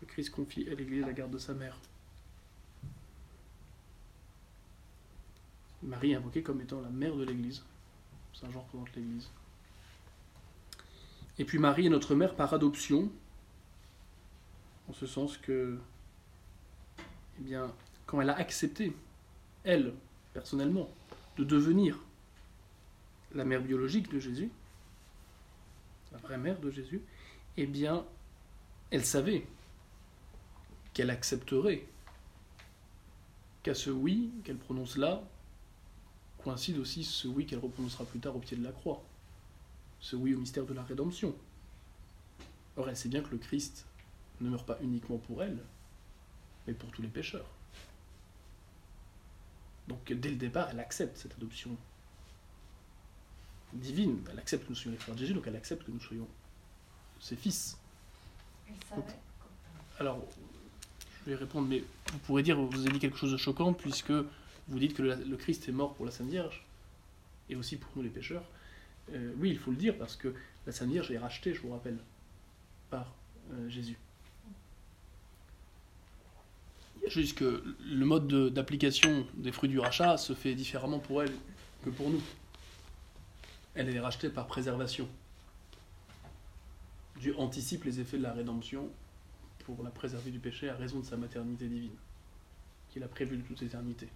le 0.00 0.06
Christ 0.06 0.30
confie 0.30 0.68
à 0.68 0.74
l'Église 0.74 1.04
la 1.04 1.12
garde 1.12 1.32
de 1.32 1.38
sa 1.38 1.54
mère. 1.54 1.78
Marie 5.82 6.12
est 6.12 6.16
invoquée 6.16 6.42
comme 6.42 6.60
étant 6.60 6.80
la 6.80 6.90
mère 6.90 7.16
de 7.16 7.24
l'Église. 7.24 7.64
Saint 8.34 8.50
Jean 8.50 8.60
représente 8.60 8.94
l'Église. 8.94 9.28
Et 11.38 11.44
puis 11.44 11.58
Marie 11.58 11.86
est 11.86 11.90
notre 11.90 12.14
mère 12.14 12.34
par 12.34 12.52
adoption, 12.52 13.10
en 14.88 14.92
ce 14.92 15.06
sens 15.06 15.36
que, 15.38 15.78
eh 17.38 17.42
bien, 17.42 17.72
quand 18.08 18.22
elle 18.22 18.30
a 18.30 18.36
accepté, 18.38 18.96
elle, 19.64 19.92
personnellement, 20.32 20.88
de 21.36 21.44
devenir 21.44 21.98
la 23.34 23.44
mère 23.44 23.60
biologique 23.60 24.10
de 24.10 24.18
Jésus, 24.18 24.50
la 26.10 26.18
vraie 26.18 26.38
mère 26.38 26.58
de 26.58 26.70
Jésus, 26.70 27.02
eh 27.58 27.66
bien, 27.66 28.06
elle 28.90 29.04
savait 29.04 29.46
qu'elle 30.94 31.10
accepterait 31.10 31.86
qu'à 33.62 33.74
ce 33.74 33.90
oui 33.90 34.32
qu'elle 34.42 34.56
prononce 34.56 34.96
là 34.96 35.22
coïncide 36.42 36.78
aussi 36.78 37.04
ce 37.04 37.28
oui 37.28 37.44
qu'elle 37.44 37.58
reprononcera 37.58 38.06
plus 38.06 38.20
tard 38.20 38.34
au 38.34 38.38
pied 38.38 38.56
de 38.56 38.64
la 38.64 38.72
croix, 38.72 39.04
ce 40.00 40.16
oui 40.16 40.34
au 40.34 40.38
mystère 40.38 40.64
de 40.64 40.72
la 40.72 40.82
rédemption. 40.82 41.36
Or, 42.78 42.88
elle 42.88 42.96
sait 42.96 43.10
bien 43.10 43.20
que 43.20 43.32
le 43.32 43.38
Christ 43.38 43.84
ne 44.40 44.48
meurt 44.48 44.66
pas 44.66 44.78
uniquement 44.80 45.18
pour 45.18 45.42
elle, 45.42 45.58
mais 46.66 46.72
pour 46.72 46.90
tous 46.90 47.02
les 47.02 47.08
pécheurs. 47.08 47.57
Donc, 49.88 50.12
dès 50.12 50.28
le 50.28 50.36
départ, 50.36 50.68
elle 50.70 50.80
accepte 50.80 51.16
cette 51.16 51.34
adoption 51.34 51.76
divine. 53.72 54.22
Elle 54.30 54.38
accepte 54.38 54.64
que 54.64 54.70
nous 54.70 54.76
soyons 54.76 54.92
les 54.92 54.98
frères 54.98 55.14
de 55.14 55.20
Jésus, 55.20 55.34
donc 55.34 55.46
elle 55.46 55.56
accepte 55.56 55.84
que 55.84 55.90
nous 55.90 56.00
soyons 56.00 56.28
ses 57.20 57.36
fils. 57.36 57.78
Alors, 59.98 60.24
je 61.24 61.30
vais 61.30 61.36
répondre, 61.36 61.66
mais 61.66 61.82
vous 62.12 62.18
pourrez 62.18 62.42
dire, 62.42 62.60
vous 62.60 62.80
avez 62.80 62.92
dit 62.92 62.98
quelque 62.98 63.16
chose 63.16 63.32
de 63.32 63.36
choquant, 63.36 63.72
puisque 63.72 64.12
vous 64.12 64.78
dites 64.78 64.94
que 64.94 65.02
le, 65.02 65.14
le 65.14 65.36
Christ 65.36 65.68
est 65.68 65.72
mort 65.72 65.94
pour 65.94 66.04
la 66.04 66.12
Sainte 66.12 66.28
Vierge, 66.28 66.64
et 67.48 67.56
aussi 67.56 67.76
pour 67.76 67.90
nous 67.96 68.02
les 68.02 68.10
pécheurs. 68.10 68.44
Euh, 69.12 69.32
oui, 69.38 69.50
il 69.50 69.58
faut 69.58 69.70
le 69.70 69.76
dire, 69.78 69.96
parce 69.96 70.16
que 70.16 70.34
la 70.66 70.72
Sainte 70.72 70.90
Vierge 70.90 71.10
est 71.10 71.18
rachetée, 71.18 71.54
je 71.54 71.60
vous 71.60 71.70
rappelle, 71.70 71.98
par 72.90 73.14
euh, 73.52 73.68
Jésus. 73.70 73.96
Il 76.96 76.97
y 76.97 76.97
a 76.97 76.97
juste 77.10 77.36
que 77.38 77.62
le 77.90 78.04
mode 78.04 78.26
de- 78.26 78.48
d'application 78.48 79.26
des 79.34 79.52
fruits 79.52 79.68
du 79.68 79.78
rachat 79.78 80.16
se 80.16 80.32
fait 80.34 80.54
différemment 80.54 80.98
pour 80.98 81.22
elle 81.22 81.32
que 81.84 81.90
pour 81.90 82.10
nous. 82.10 82.22
Elle 83.74 83.94
est 83.94 84.00
rachetée 84.00 84.28
par 84.30 84.46
préservation. 84.46 85.08
Dieu 87.20 87.34
anticipe 87.38 87.84
les 87.84 88.00
effets 88.00 88.18
de 88.18 88.22
la 88.22 88.32
rédemption 88.32 88.88
pour 89.64 89.82
la 89.82 89.90
préserver 89.90 90.30
du 90.30 90.38
péché 90.38 90.68
à 90.68 90.76
raison 90.76 91.00
de 91.00 91.04
sa 91.04 91.16
maternité 91.16 91.66
divine, 91.68 91.94
qu'il 92.90 93.02
a 93.02 93.08
prévue 93.08 93.36
de 93.36 93.42
toute 93.42 93.62
éternité, 93.62 94.08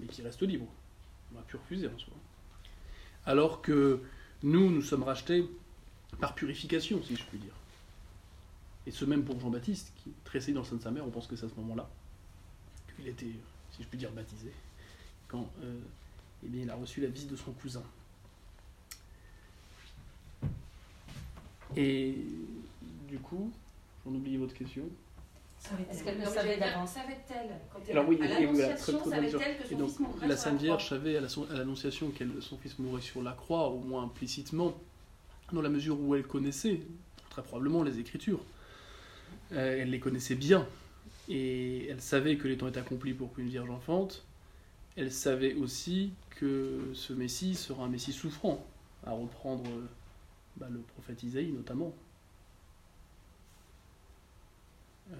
mais 0.00 0.06
qui 0.06 0.22
reste 0.22 0.42
libre. 0.42 0.66
On 1.34 1.38
a 1.38 1.42
pu 1.42 1.56
refuser 1.56 1.88
en 1.88 1.98
soi. 1.98 2.14
Alors 3.26 3.62
que 3.62 4.00
nous, 4.42 4.70
nous 4.70 4.82
sommes 4.82 5.02
rachetés 5.02 5.44
par 6.20 6.34
purification, 6.34 7.02
si 7.02 7.16
je 7.16 7.24
puis 7.24 7.38
dire. 7.38 7.52
Et 8.86 8.90
ce 8.90 9.04
même 9.04 9.24
pour 9.24 9.38
Jean-Baptiste, 9.40 9.92
qui 10.02 10.12
tressaillit 10.24 10.54
dans 10.54 10.60
le 10.62 10.66
sein 10.66 10.76
de 10.76 10.82
sa 10.82 10.90
mère, 10.90 11.06
on 11.06 11.10
pense 11.10 11.26
que 11.26 11.36
c'est 11.36 11.46
à 11.46 11.48
ce 11.48 11.54
moment-là 11.56 11.88
qu'il 12.96 13.06
était, 13.08 13.26
si 13.70 13.82
je 13.82 13.86
puis 13.88 13.96
dire, 13.98 14.10
baptisé, 14.10 14.52
quand 15.28 15.48
euh, 15.62 15.78
eh 16.44 16.48
bien, 16.48 16.62
il 16.62 16.70
a 16.70 16.74
reçu 16.74 17.00
la 17.00 17.08
visite 17.08 17.30
de 17.30 17.36
son 17.36 17.52
cousin. 17.52 17.82
Et 21.76 22.16
du 23.08 23.18
coup, 23.18 23.50
j'en 24.04 24.12
oublie 24.12 24.36
votre 24.36 24.54
question. 24.54 24.82
Est-ce 25.90 26.02
qu'elle 26.02 26.18
le 26.18 26.26
savait 26.26 26.58
d'avance 26.58 26.90
Savait-elle 26.90 27.50
quand 27.72 27.78
elle- 27.86 27.92
Alors 27.92 28.08
oui, 28.08 28.18
à 28.20 28.24
et- 28.40 28.42
et 28.42 28.46
voilà, 28.46 28.68
l'Annonciation, 28.68 28.98
très- 28.98 29.10
très 29.10 29.20
bonne 29.20 29.30
savait-elle 29.30 29.58
que 29.58 29.64
Et 29.64 29.68
son 29.70 29.78
donc, 29.78 29.88
fils 29.90 30.00
mourrait 30.00 30.26
la 30.28 30.36
Sainte 30.36 30.60
Vierge 30.60 30.88
savait 30.88 31.16
à 31.16 31.20
la 31.20 31.28
l'Annonciation 31.56 32.10
que 32.10 32.40
son 32.40 32.58
fils 32.58 32.78
mourrait 32.80 33.00
sur 33.00 33.22
la 33.22 33.32
croix, 33.32 33.68
au 33.68 33.78
moins 33.78 34.02
implicitement, 34.02 34.74
dans 35.52 35.62
la 35.62 35.68
mesure 35.68 36.00
où 36.00 36.16
elle 36.16 36.26
connaissait, 36.26 36.80
très 37.30 37.42
probablement, 37.44 37.84
les 37.84 38.00
Écritures. 38.00 38.40
Euh, 39.52 39.82
elle 39.82 39.90
les 39.90 40.00
connaissait 40.00 40.34
bien, 40.34 40.66
et 41.28 41.86
elle 41.88 42.00
savait 42.00 42.36
que 42.36 42.48
les 42.48 42.56
temps 42.56 42.68
étaient 42.68 42.80
accomplis 42.80 43.12
pour 43.12 43.34
qu'une 43.34 43.48
Vierge 43.48 43.70
enfante. 43.70 44.24
Elle 44.96 45.12
savait 45.12 45.54
aussi 45.54 46.12
que 46.30 46.90
ce 46.94 47.12
Messie 47.12 47.54
sera 47.54 47.84
un 47.84 47.88
Messie 47.88 48.12
souffrant, 48.12 48.66
à 49.04 49.12
reprendre 49.12 49.68
euh, 49.68 49.86
bah, 50.56 50.68
le 50.70 50.78
prophète 50.80 51.22
Isaïe 51.22 51.52
notamment. 51.52 51.94
Euh, 55.12 55.16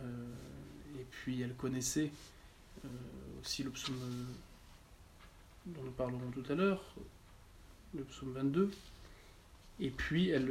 et 0.99 1.07
puis 1.11 1.42
elle 1.42 1.55
connaissait 1.55 2.11
aussi 3.40 3.62
le 3.62 3.71
psaume 3.71 4.27
dont 5.66 5.83
nous 5.83 5.90
parlerons 5.92 6.31
tout 6.33 6.51
à 6.51 6.55
l'heure, 6.55 6.83
le 7.95 8.03
psaume 8.05 8.33
22. 8.33 8.71
Et 9.81 9.90
puis 9.90 10.31
elle, 10.31 10.51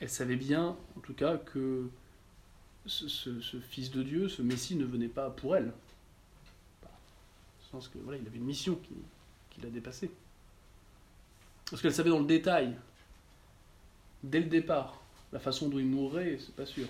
elle 0.00 0.08
savait 0.08 0.36
bien, 0.36 0.76
en 0.96 1.00
tout 1.00 1.14
cas, 1.14 1.36
que 1.36 1.88
ce, 2.86 3.30
Fils 3.68 3.90
de 3.90 4.02
Dieu, 4.02 4.28
ce 4.28 4.42
Messie, 4.42 4.76
ne 4.76 4.84
venait 4.84 5.08
pas 5.08 5.30
pour 5.30 5.56
elle. 5.56 5.72
Il 7.72 8.26
avait 8.26 8.36
une 8.36 8.44
mission 8.44 8.74
qui, 8.74 8.94
qui 9.50 9.60
l'a 9.60 9.70
dépassée. 9.70 10.10
Parce 11.70 11.80
qu'elle 11.80 11.94
savait 11.94 12.10
dans 12.10 12.18
le 12.18 12.26
détail, 12.26 12.74
dès 14.24 14.40
le 14.40 14.46
départ, 14.46 15.00
la 15.32 15.38
façon 15.38 15.68
dont 15.68 15.78
il 15.78 15.86
mourrait, 15.86 16.38
c'est 16.40 16.54
pas 16.54 16.66
sûr 16.66 16.88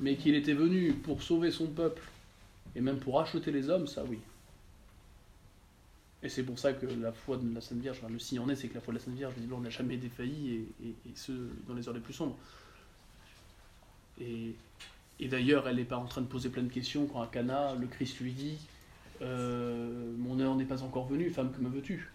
mais 0.00 0.16
qu'il 0.16 0.34
était 0.34 0.52
venu 0.52 0.92
pour 0.92 1.22
sauver 1.22 1.50
son 1.50 1.66
peuple 1.66 2.02
et 2.74 2.80
même 2.80 2.98
pour 2.98 3.20
acheter 3.20 3.50
les 3.50 3.68
hommes, 3.70 3.86
ça 3.86 4.04
oui. 4.04 4.18
Et 6.22 6.28
c'est 6.28 6.42
pour 6.42 6.58
ça 6.58 6.72
que 6.72 6.86
la 6.86 7.12
foi 7.12 7.36
de 7.36 7.54
la 7.54 7.60
Sainte 7.60 7.78
Vierge, 7.78 8.00
le 8.08 8.18
signe 8.18 8.40
en 8.40 8.48
est, 8.48 8.56
c'est 8.56 8.68
que 8.68 8.74
la 8.74 8.80
foi 8.80 8.92
de 8.92 8.98
la 8.98 9.04
Sainte 9.04 9.14
Vierge, 9.14 9.34
visiblement, 9.34 9.60
n'a 9.60 9.70
jamais 9.70 9.96
défailli, 9.96 10.66
et, 10.82 10.88
et, 10.88 11.12
ce, 11.14 11.32
dans 11.68 11.74
les 11.74 11.86
heures 11.88 11.94
les 11.94 12.00
plus 12.00 12.14
sombres. 12.14 12.36
Et, 14.20 14.54
et 15.20 15.28
d'ailleurs, 15.28 15.68
elle 15.68 15.76
n'est 15.76 15.84
pas 15.84 15.98
en 15.98 16.06
train 16.06 16.22
de 16.22 16.26
poser 16.26 16.48
plein 16.48 16.62
de 16.62 16.72
questions 16.72 17.06
quand 17.06 17.20
à 17.20 17.26
Cana, 17.26 17.74
le 17.74 17.86
Christ 17.86 18.18
lui 18.20 18.32
dit 18.32 18.58
euh, 19.22 20.12
Mon 20.16 20.40
heure 20.40 20.56
n'est 20.56 20.64
pas 20.64 20.82
encore 20.82 21.06
venue, 21.06 21.30
femme, 21.30 21.52
que 21.52 21.60
me 21.60 21.68
veux-tu? 21.68 22.10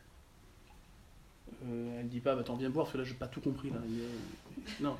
Euh, 1.65 1.99
Elle 1.99 2.05
ne 2.05 2.09
dit 2.09 2.19
pas 2.19 2.35
bah, 2.35 2.41
Attends, 2.41 2.55
viens 2.55 2.69
boire, 2.69 2.85
parce 2.85 2.93
que 2.93 2.97
là, 2.99 3.03
je 3.03 3.11
n'ai 3.11 3.17
pas 3.17 3.27
tout 3.27 3.41
compris. 3.41 3.69
Là. 3.69 3.77
Non. 4.79 4.97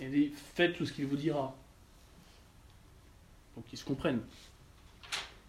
Elle 0.00 0.12
dit 0.12 0.32
Faites 0.54 0.76
tout 0.76 0.84
ce 0.84 0.92
qu'il 0.92 1.06
vous 1.06 1.16
dira. 1.16 1.56
Donc 3.56 3.64
ils 3.72 3.78
se 3.78 3.84
comprennent. 3.84 4.20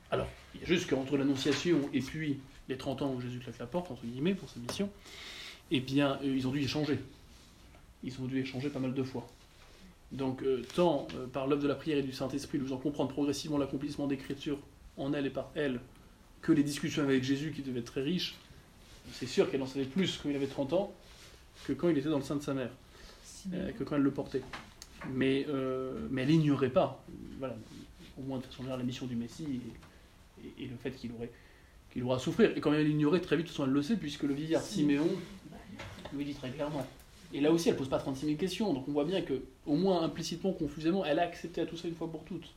Alors, 0.10 0.30
il 0.56 0.62
y 0.62 0.64
a 0.64 0.68
juste 0.68 0.90
qu'entre 0.90 1.18
l'Annonciation 1.18 1.90
et 1.92 2.00
puis 2.00 2.40
les 2.70 2.78
30 2.78 3.02
ans 3.02 3.14
où 3.14 3.22
Jésus 3.22 3.40
claque 3.40 3.60
la 3.60 3.66
porte, 3.66 3.92
entre 3.92 4.06
guillemets, 4.06 4.36
pour 4.36 4.50
sa 4.50 4.60
mission, 4.60 4.90
eh 5.72 5.80
bien, 5.80 6.20
euh, 6.24 6.36
ils 6.36 6.48
ont 6.48 6.52
dû 6.52 6.62
échanger. 6.62 7.00
Ils 8.04 8.14
ont 8.22 8.26
dû 8.26 8.40
échanger 8.40 8.70
pas 8.70 8.80
mal 8.80 8.94
de 8.94 9.04
fois. 9.04 9.28
Donc, 10.12 10.42
euh, 10.44 10.62
tant 10.76 11.08
euh, 11.16 11.28
par 11.28 11.48
l'œuvre 11.48 11.62
de 11.64 11.68
la 11.68 11.76
prière 11.76 11.98
et 11.98 12.04
du 12.04 12.14
Saint-Esprit, 12.14 12.60
nous 12.60 12.72
en 12.74 12.78
comprendre 12.78 13.12
progressivement 13.12 13.58
l'accomplissement 13.58 14.08
d'écriture 14.08 14.58
en 14.98 15.14
elle 15.14 15.26
et 15.26 15.30
par 15.30 15.52
elle, 15.56 15.80
que 16.42 16.52
les 16.52 16.64
discussions 16.64 17.04
avec 17.04 17.24
Jésus 17.24 17.52
qui 17.56 17.62
devaient 17.62 17.80
être 17.80 17.92
très 17.92 18.02
riches, 18.04 18.36
c'est 19.14 19.26
sûr 19.26 19.50
qu'elle 19.50 19.62
en 19.62 19.66
savait 19.68 19.86
plus 19.86 20.18
quand 20.22 20.30
il 20.30 20.36
avait 20.36 20.48
30 20.48 20.74
ans 20.74 20.94
que 21.66 21.74
quand 21.74 21.90
il 21.90 21.98
était 21.98 22.10
dans 22.10 22.18
le 22.20 22.24
sein 22.24 22.36
de 22.36 22.42
sa 22.44 22.54
mère, 22.54 22.70
euh, 23.54 23.72
que 23.74 23.84
quand 23.84 23.96
elle 23.96 24.02
le 24.02 24.12
portait. 24.12 24.42
Mais, 25.14 25.46
mais 26.10 26.24
elle 26.24 26.30
n'ignorait 26.30 26.72
pas, 26.72 27.04
voilà, 27.38 27.56
au 28.18 28.22
moins 28.24 28.40
de 28.40 28.44
façon 28.44 28.58
générale, 28.64 28.80
la 28.80 28.86
mission 28.86 29.06
du 29.06 29.16
Messie 29.16 29.46
et, 30.42 30.48
et- 30.48 30.64
et 30.64 30.68
le 30.68 30.76
fait 30.78 30.92
qu'il 30.92 31.12
aurait, 31.14 31.30
qu'il 31.92 32.04
aura 32.04 32.18
à 32.18 32.20
souffrir. 32.20 32.56
Et 32.58 32.62
quand 32.62 32.72
même 32.72 32.82
elle 32.82 32.88
l'ignorait, 32.88 33.22
très 33.22 33.36
vite, 33.38 33.46
de 33.46 33.50
toute 33.50 33.58
façon, 33.58 33.68
elle 33.68 33.74
le 33.74 33.82
sait, 33.82 33.96
puisque 33.98 34.24
le 34.24 34.34
vieillard 34.34 34.62
Siméon 34.62 35.08
lui 36.14 36.26
dit 36.26 36.34
très 36.34 36.50
clairement. 36.50 36.86
Et 37.34 37.42
là 37.42 37.52
aussi, 37.52 37.70
elle 37.70 37.76
pose 37.76 37.90
pas 37.90 38.00
36 38.00 38.26
000 38.26 38.38
questions, 38.38 38.74
donc 38.74 38.88
on 38.88 38.92
voit 38.94 39.04
bien 39.06 39.22
que, 39.22 39.42
au 39.66 39.76
moins 39.76 40.02
implicitement, 40.04 40.54
confusément, 40.54 41.04
elle 41.04 41.20
a 41.20 41.24
accepté 41.24 41.62
à 41.62 41.66
tout 41.66 41.76
ça 41.76 41.88
une 41.88 41.96
fois 41.96 42.10
pour 42.10 42.24
toutes. 42.24 42.54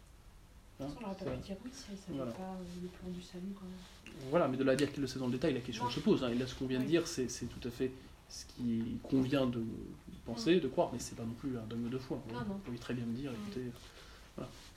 Hein, 0.81 0.87
On 1.01 1.05
aurait 1.07 1.15
pas 1.17 1.25
pu 1.25 1.37
dire 1.39 1.57
oui 1.65 1.71
si 1.75 1.85
elle 1.91 1.99
savait 1.99 2.17
Voilà. 2.17 2.33
pas 2.33 2.43
euh, 2.43 2.81
le 2.83 2.89
plan 2.89 3.09
du 3.11 3.21
salut 3.21 3.53
quand 3.55 3.67
même. 3.67 4.15
Voilà, 4.31 4.49
mais 4.49 4.57
de 4.57 4.65
là 4.65 4.73
à 4.73 4.77
dire 4.77 4.91
qu'il 4.93 5.01
le 5.03 5.07
sait 5.07 5.19
dans 5.19 5.27
le 5.27 5.33
détail, 5.33 5.53
la 5.55 5.61
question 5.61 5.91
se 5.91 6.01
pose. 6.01 6.23
hein. 6.25 6.31
Et 6.31 6.37
là, 6.37 6.47
ce 6.47 6.55
qu'on 6.55 6.67
vient 6.67 6.79
de 6.81 6.85
dire, 6.85 7.07
c'est 7.07 7.29
c'est 7.29 7.47
tout 7.47 7.67
à 7.67 7.71
fait 7.71 7.91
ce 8.29 8.45
qui 8.47 8.97
convient 9.03 9.47
de 9.47 9.63
penser, 10.25 10.61
de 10.61 10.69
croire, 10.69 10.91
mais 10.93 10.99
c'est 11.01 11.17
pas 11.17 11.25
non 11.25 11.33
plus 11.39 11.59
un 11.59 11.67
dogme 11.69 11.89
de 11.91 11.99
foi. 11.99 12.23
Non, 12.33 12.39
non. 12.39 12.45
Vous 12.49 12.59
pouvez 12.61 12.79
très 12.79 12.95
bien 12.95 13.05
me 13.05 13.13
dire, 13.15 13.33
écoutez. 13.33 13.67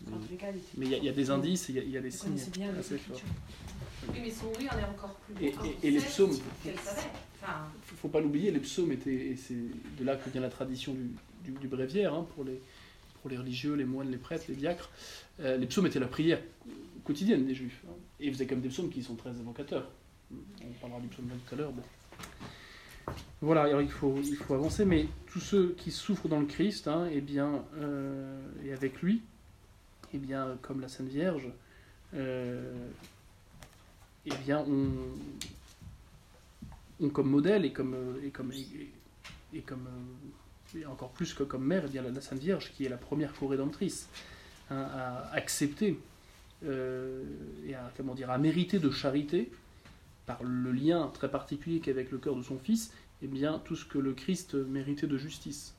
Voilà. 0.06 0.24
Mais 0.78 0.86
il 0.86 0.92
y, 0.92 0.96
a- 0.96 0.98
il 0.98 1.04
y 1.06 1.10
a 1.10 1.14
des 1.14 1.30
indices, 1.30 1.70
il 1.70 1.76
y 1.76 1.80
a, 1.80 1.84
il 1.84 1.90
y 1.92 1.98
a 1.98 2.02
des 2.02 2.12
signes 2.12 2.38
bien 2.52 2.74
assez 2.78 2.98
forts. 2.98 3.20
Oui, 4.12 4.20
mais 4.22 4.32
son 4.32 4.48
oui 4.60 4.68
en 4.70 4.78
est 4.78 4.84
encore 4.84 5.16
plus 5.16 5.46
Et- 5.46 5.52
beau. 5.52 5.64
et- 5.82 5.88
et 5.88 5.92
les 5.92 6.00
psaumes. 6.00 6.34
Savait. 6.34 7.02
Enfin, 7.42 7.66
faut 7.98 8.10
pas 8.10 8.20
l'oublier, 8.22 8.52
les 8.52 8.60
psaumes 8.60 8.92
étaient, 8.92 9.14
et 9.32 9.36
c'est 9.38 9.56
de 9.56 10.04
là 10.04 10.16
que 10.18 10.30
vient 10.30 10.42
la 10.42 10.50
tradition 10.50 10.94
du, 10.94 11.12
du, 11.46 11.52
du 11.58 11.68
bréviaire, 11.68 12.14
hein, 12.14 12.26
pour, 12.36 12.44
les, 12.44 12.60
pour 13.22 13.30
les 13.30 13.38
religieux, 13.38 13.76
les 13.76 13.86
moines, 13.86 14.12
les 14.12 14.18
prêtres, 14.18 14.46
les 14.50 14.56
diacres. 14.56 14.90
Euh, 15.40 15.58
les 15.58 15.66
psaumes 15.68 15.86
étaient 15.88 16.00
la 16.00 16.08
prière 16.08 16.42
quotidienne 17.06 17.46
des 17.46 17.56
juifs. 17.56 17.82
hein. 17.88 17.94
Et 18.20 18.28
ils 18.28 18.34
faisaient 18.34 18.46
comme 18.48 18.62
des 18.62 18.70
psaumes 18.70 18.90
qui 18.90 19.04
sont 19.04 19.16
très 19.16 19.32
évocateurs. 19.32 19.90
On 20.32 20.72
parlera 20.82 21.00
du 21.00 21.08
psaume 21.08 21.26
20 21.28 21.36
tout 21.48 21.56
à 21.56 21.58
l'heure. 21.58 21.72
bon. 21.72 21.84
Voilà, 23.42 23.64
alors 23.64 23.82
il 23.82 23.90
faut, 23.92 24.16
il 24.24 24.36
faut 24.38 24.54
avancer, 24.54 24.86
mais 24.86 25.08
tous 25.28 25.42
ceux 25.42 25.76
qui 25.78 25.92
souffrent 25.92 26.30
dans 26.30 26.40
le 26.40 26.46
Christ, 26.46 26.88
hein, 26.88 27.08
eh 27.12 27.20
bien, 27.20 27.64
euh, 27.78 28.42
et 28.66 28.72
avec 28.72 29.02
lui, 29.02 29.22
eh 30.14 30.18
bien, 30.18 30.58
comme 30.62 30.80
la 30.82 30.88
Sainte 30.88 31.08
Vierge, 31.08 31.48
euh, 32.14 32.72
eh 34.26 34.36
bien, 34.46 34.60
ont, 34.60 34.90
comme 37.10 37.30
modèle 37.30 37.66
et 37.66 37.74
comme, 37.74 37.94
euh, 37.96 38.26
et 38.26 38.30
comme, 38.30 38.52
euh, 39.88 40.80
et 40.80 40.86
encore 40.86 41.12
plus 41.12 41.34
que 41.34 41.44
comme 41.44 41.66
mère, 41.66 41.84
eh 41.94 42.00
la, 42.00 42.22
Sainte 42.22 42.40
Vierge, 42.40 42.72
qui 42.74 42.86
est 42.86 42.90
la 42.90 42.98
première 42.98 43.34
co-rédemptrice, 43.34 44.08
hein, 44.70 44.88
à 44.94 45.34
accepter 45.34 46.00
euh, 46.66 47.24
et 47.66 47.76
à, 47.76 47.92
comment 47.98 48.16
dire, 48.16 48.30
à 48.30 48.38
mériter 48.38 48.80
de 48.80 48.92
charité, 48.92 49.52
par 50.26 50.42
le 50.44 50.72
lien 50.72 51.12
très 51.14 51.30
particulier 51.30 51.82
qu'avec 51.82 52.12
le 52.12 52.18
cœur 52.18 52.36
de 52.36 52.44
son 52.44 52.58
Fils, 52.58 52.94
eh 53.22 53.28
bien, 53.28 53.60
tout 53.66 53.76
ce 53.76 53.84
que 53.84 53.98
le 53.98 54.14
Christ 54.14 54.54
méritait 54.54 55.08
de 55.08 55.18
justice. 55.18 55.76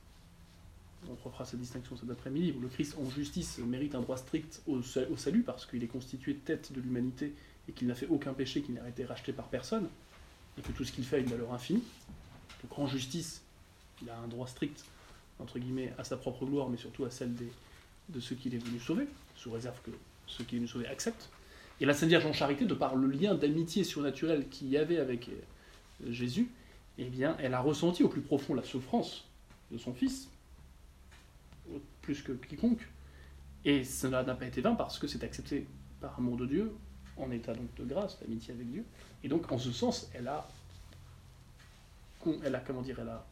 On 1.10 1.28
refera 1.28 1.44
cette 1.44 1.60
distinction 1.60 1.96
cet 1.96 2.10
après-midi, 2.10 2.54
le 2.60 2.68
Christ 2.68 2.96
en 2.98 3.08
justice 3.10 3.58
mérite 3.58 3.94
un 3.94 4.00
droit 4.00 4.16
strict 4.16 4.62
au, 4.66 4.82
sa- 4.82 5.08
au 5.10 5.16
salut, 5.16 5.42
parce 5.42 5.66
qu'il 5.66 5.82
est 5.84 5.88
constitué 5.88 6.34
tête 6.34 6.72
de 6.72 6.80
l'humanité 6.80 7.34
et 7.68 7.72
qu'il 7.72 7.86
n'a 7.88 7.94
fait 7.94 8.06
aucun 8.08 8.32
péché 8.32 8.62
qui 8.62 8.72
n'a 8.72 8.88
été 8.88 9.04
racheté 9.04 9.32
par 9.32 9.48
personne, 9.48 9.88
et 10.58 10.62
que 10.62 10.72
tout 10.72 10.84
ce 10.84 10.92
qu'il 10.92 11.04
fait 11.04 11.16
a 11.16 11.18
une 11.18 11.26
valeur 11.26 11.52
infinie. 11.52 11.82
Donc 12.62 12.78
en 12.78 12.86
justice, 12.86 13.42
il 14.02 14.08
a 14.08 14.16
un 14.18 14.28
droit 14.28 14.46
strict, 14.46 14.84
entre 15.38 15.58
guillemets, 15.58 15.92
à 15.98 16.04
sa 16.04 16.16
propre 16.16 16.46
gloire, 16.46 16.68
mais 16.68 16.76
surtout 16.78 17.04
à 17.04 17.10
celle 17.10 17.34
des, 17.34 17.50
de 18.08 18.20
ceux 18.20 18.34
qu'il 18.34 18.54
est 18.54 18.58
venu 18.58 18.80
sauver, 18.80 19.06
sous 19.36 19.50
réserve 19.50 19.76
que 19.82 19.90
ceux 20.26 20.44
qu'il 20.44 20.56
est 20.56 20.60
venu 20.60 20.68
sauver 20.68 20.86
acceptent. 20.86 21.28
Et 21.80 21.86
la 21.86 21.92
Sainte 21.92 22.08
Vierge 22.08 22.24
en 22.26 22.32
charité, 22.32 22.64
de 22.64 22.74
par 22.74 22.94
le 22.96 23.08
lien 23.08 23.34
d'amitié 23.34 23.84
surnaturelle 23.84 24.48
qu'il 24.48 24.68
y 24.68 24.78
avait 24.78 24.98
avec 24.98 25.28
euh, 25.28 26.12
Jésus, 26.12 26.48
eh 26.98 27.04
bien, 27.06 27.36
elle 27.40 27.52
a 27.52 27.60
ressenti 27.60 28.04
au 28.04 28.08
plus 28.08 28.20
profond 28.20 28.54
la 28.54 28.62
souffrance 28.62 29.24
de 29.72 29.78
son 29.78 29.92
Fils, 29.92 30.28
plus 32.04 32.22
que 32.22 32.32
quiconque. 32.32 32.86
Et 33.64 33.82
cela 33.84 34.22
n'a 34.22 34.34
pas 34.34 34.46
été 34.46 34.60
vain 34.60 34.74
parce 34.74 34.98
que 34.98 35.06
c'est 35.06 35.24
accepté 35.24 35.66
par 36.00 36.18
amour 36.18 36.36
de 36.36 36.46
Dieu, 36.46 36.72
en 37.16 37.30
état 37.30 37.54
donc 37.54 37.74
de 37.76 37.84
grâce, 37.84 38.20
d'amitié 38.20 38.54
avec 38.54 38.70
Dieu. 38.70 38.84
Et 39.22 39.28
donc, 39.28 39.50
en 39.50 39.58
ce 39.58 39.72
sens, 39.72 40.10
elle 40.14 40.28
a, 40.28 40.46
elle 42.44 42.54
a 42.54 42.60
comment 42.60 42.82
dire, 42.82 42.98
elle 43.00 43.08
a, 43.08 43.26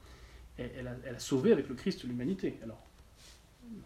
elle, 0.58 0.88
a, 0.88 0.96
elle 1.04 1.14
a 1.16 1.18
sauvé 1.18 1.52
avec 1.52 1.68
le 1.68 1.74
Christ 1.74 2.04
l'humanité. 2.04 2.58
Alors, 2.62 2.82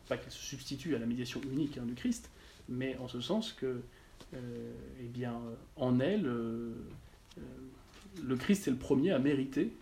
pas 0.09 0.17
qu'elle 0.17 0.33
se 0.33 0.43
substitue 0.43 0.95
à 0.95 0.99
la 0.99 1.07
médiation 1.07 1.41
unique 1.43 1.79
hein, 1.79 1.85
du 1.85 1.95
Christ, 1.95 2.31
mais 2.69 2.97
en 2.99 3.09
ce 3.09 3.21
sens 3.21 3.53
que, 3.53 3.81
euh, 4.35 4.73
eh 5.01 5.09
bien, 5.09 5.35
en 5.77 6.01
elle, 6.01 6.27
euh, 6.27 6.75
euh, 7.39 7.43
le 8.23 8.37
Christ 8.37 8.67
est 8.69 8.71
le 8.71 8.77
premier 8.77 9.13
à 9.13 9.19
mériter, 9.19 9.73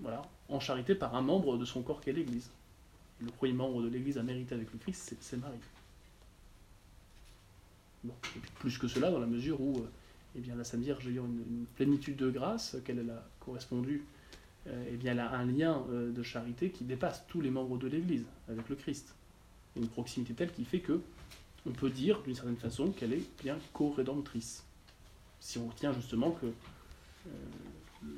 voilà, 0.00 0.22
en 0.48 0.60
charité 0.60 0.94
par 0.94 1.14
un 1.14 1.22
membre 1.22 1.56
de 1.56 1.64
son 1.64 1.82
corps 1.82 2.00
qu'est 2.00 2.12
l'Église. 2.12 2.50
Le 3.20 3.30
premier 3.30 3.52
membre 3.52 3.82
de 3.82 3.88
l'Église 3.88 4.18
à 4.18 4.22
mériter 4.22 4.54
avec 4.54 4.72
le 4.72 4.78
Christ, 4.78 5.16
c'est- 5.20 5.36
Marie. 5.36 5.58
Bon, 8.02 8.14
plus 8.58 8.76
que 8.78 8.86
cela, 8.86 9.10
dans 9.10 9.18
la 9.18 9.26
mesure 9.26 9.60
où 9.60 9.78
euh, 9.78 9.88
eh 10.36 10.40
bien, 10.40 10.54
la 10.56 10.64
Sainte 10.64 10.80
Vierge 10.82 11.06
ayant 11.08 11.24
une, 11.24 11.38
une 11.60 11.66
plénitude 11.76 12.16
de 12.16 12.30
grâce, 12.30 12.76
qu'elle 12.84 12.98
elle 12.98 13.10
a 13.10 13.26
correspondu, 13.40 14.04
euh, 14.66 14.84
eh 14.92 14.96
bien, 14.96 15.12
elle 15.12 15.20
a 15.20 15.30
un 15.32 15.46
lien 15.46 15.84
euh, 15.90 16.12
de 16.12 16.22
charité 16.22 16.70
qui 16.70 16.84
dépasse 16.84 17.24
tous 17.28 17.40
les 17.40 17.50
membres 17.50 17.78
de 17.78 17.86
l'Église 17.88 18.24
avec 18.48 18.68
le 18.68 18.76
Christ. 18.76 19.14
Une 19.76 19.88
proximité 19.88 20.34
telle 20.34 20.52
qui 20.52 20.64
fait 20.64 20.80
que 20.80 21.00
on 21.66 21.70
peut 21.72 21.88
dire 21.88 22.20
d'une 22.22 22.34
certaine 22.34 22.56
façon 22.58 22.90
qu'elle 22.92 23.14
est 23.14 23.24
bien 23.42 23.58
co-rédemptrice. 23.72 24.64
Si 25.40 25.56
on 25.58 25.68
retient 25.68 25.92
justement 25.94 26.30
que 26.32 26.46
le 27.26 28.12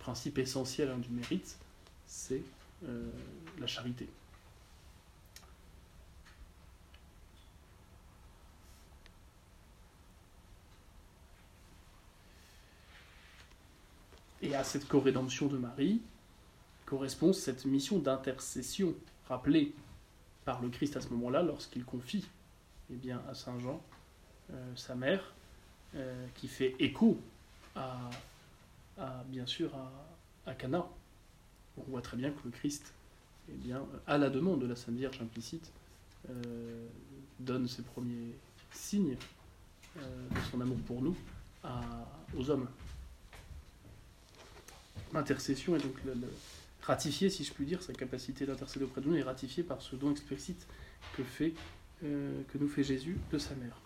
principe 0.00 0.36
essentiel 0.38 0.88
hein, 0.90 0.98
du 0.98 1.08
mérite, 1.10 1.56
c'est 2.06 2.42
la 3.58 3.66
charité. 3.68 4.08
Et 14.42 14.54
à 14.54 14.64
cette 14.64 14.86
co-rédemption 14.86 15.46
de 15.46 15.58
Marie 15.58 16.00
correspond 16.86 17.32
cette 17.32 17.64
mission 17.64 17.98
d'intercession 17.98 18.94
rappelée 19.28 19.74
par 20.44 20.62
le 20.62 20.68
Christ 20.68 20.96
à 20.96 21.00
ce 21.00 21.08
moment-là 21.10 21.42
lorsqu'il 21.42 21.84
confie 21.84 22.26
eh 22.90 22.94
bien, 22.96 23.20
à 23.28 23.34
Saint 23.34 23.58
Jean 23.58 23.82
euh, 24.50 24.76
sa 24.76 24.94
mère, 24.94 25.34
euh, 25.94 26.26
qui 26.34 26.48
fait 26.48 26.74
écho 26.78 27.18
à, 27.76 28.08
à, 28.96 29.22
bien 29.26 29.46
sûr 29.46 29.70
à, 30.46 30.54
Cana. 30.54 30.86
On 31.76 31.82
voit 31.90 32.00
très 32.00 32.16
bien 32.16 32.30
que 32.30 32.40
le 32.46 32.50
Christ, 32.50 32.94
eh 33.50 33.52
bien, 33.52 33.82
à 34.06 34.16
la 34.16 34.30
demande 34.30 34.62
de 34.62 34.66
la 34.66 34.74
Sainte 34.74 34.94
Vierge 34.94 35.20
implicite, 35.20 35.70
euh, 36.30 36.86
donne 37.38 37.68
ses 37.68 37.82
premiers 37.82 38.34
signes 38.72 39.16
de 39.96 40.40
son 40.50 40.60
amour 40.60 40.78
pour 40.86 41.02
nous 41.02 41.16
aux 42.38 42.50
hommes. 42.50 42.68
L'intercession 45.14 45.76
est 45.76 45.80
donc 45.82 45.94
le- 46.04 46.14
le- 46.14 46.32
ratifiée, 46.82 47.28
si 47.30 47.44
je 47.44 47.52
puis 47.52 47.64
dire, 47.66 47.82
sa 47.82 47.92
capacité 47.92 48.46
d'intercéder 48.46 48.84
auprès 48.86 49.00
de 49.00 49.08
nous 49.08 49.16
est 49.16 49.22
ratifiée 49.22 49.62
par 49.62 49.82
ce 49.82 49.94
don 49.96 50.10
explicite 50.10 50.66
que, 51.16 51.22
euh, 52.04 52.32
nous 52.58 52.68
fait 52.68 52.84
Jésus 52.84 53.16
de 53.32 53.38
sa 53.38 53.54
mère. 53.56 53.76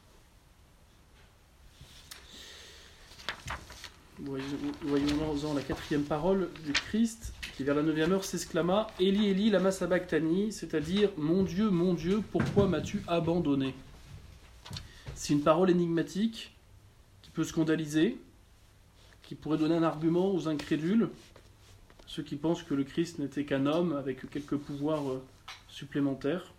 Voyons- 4.20 4.44
Voyons-en 4.82 5.54
la 5.54 5.62
quatrième 5.62 6.04
parole 6.04 6.48
du 6.64 6.72
Christ, 6.72 7.32
qui 7.56 7.64
vers 7.64 7.74
la 7.74 7.82
neuvième 7.82 8.12
heure 8.12 8.24
s'exclama 8.24 8.86
Eli, 9.00 9.28
Eli, 9.28 9.50
lama 9.50 9.72
sabachthani, 9.72 10.52
c'est-à-dire 10.52 11.10
Mon 11.16 11.42
Dieu, 11.42 11.70
mon 11.70 11.94
Dieu, 11.94 12.22
pourquoi 12.30 12.68
m'as-tu 12.68 13.02
abandonné? 13.08 13.74
C'est 15.14 15.32
une 15.32 15.42
parole 15.42 15.70
énigmatique 15.70 16.54
qui 17.22 17.30
peut 17.30 17.44
scandaliser, 17.44 18.16
qui 19.32 19.36
pourrait 19.36 19.56
donner 19.56 19.76
un 19.76 19.82
argument 19.82 20.30
aux 20.30 20.46
incrédules, 20.46 21.08
ceux 22.06 22.22
qui 22.22 22.36
pensent 22.36 22.62
que 22.62 22.74
le 22.74 22.84
Christ 22.84 23.18
n'était 23.18 23.46
qu'un 23.46 23.64
homme 23.64 23.94
avec 23.94 24.28
quelques 24.28 24.58
pouvoirs 24.58 25.10
euh, 25.10 25.22
supplémentaires. 25.68 26.52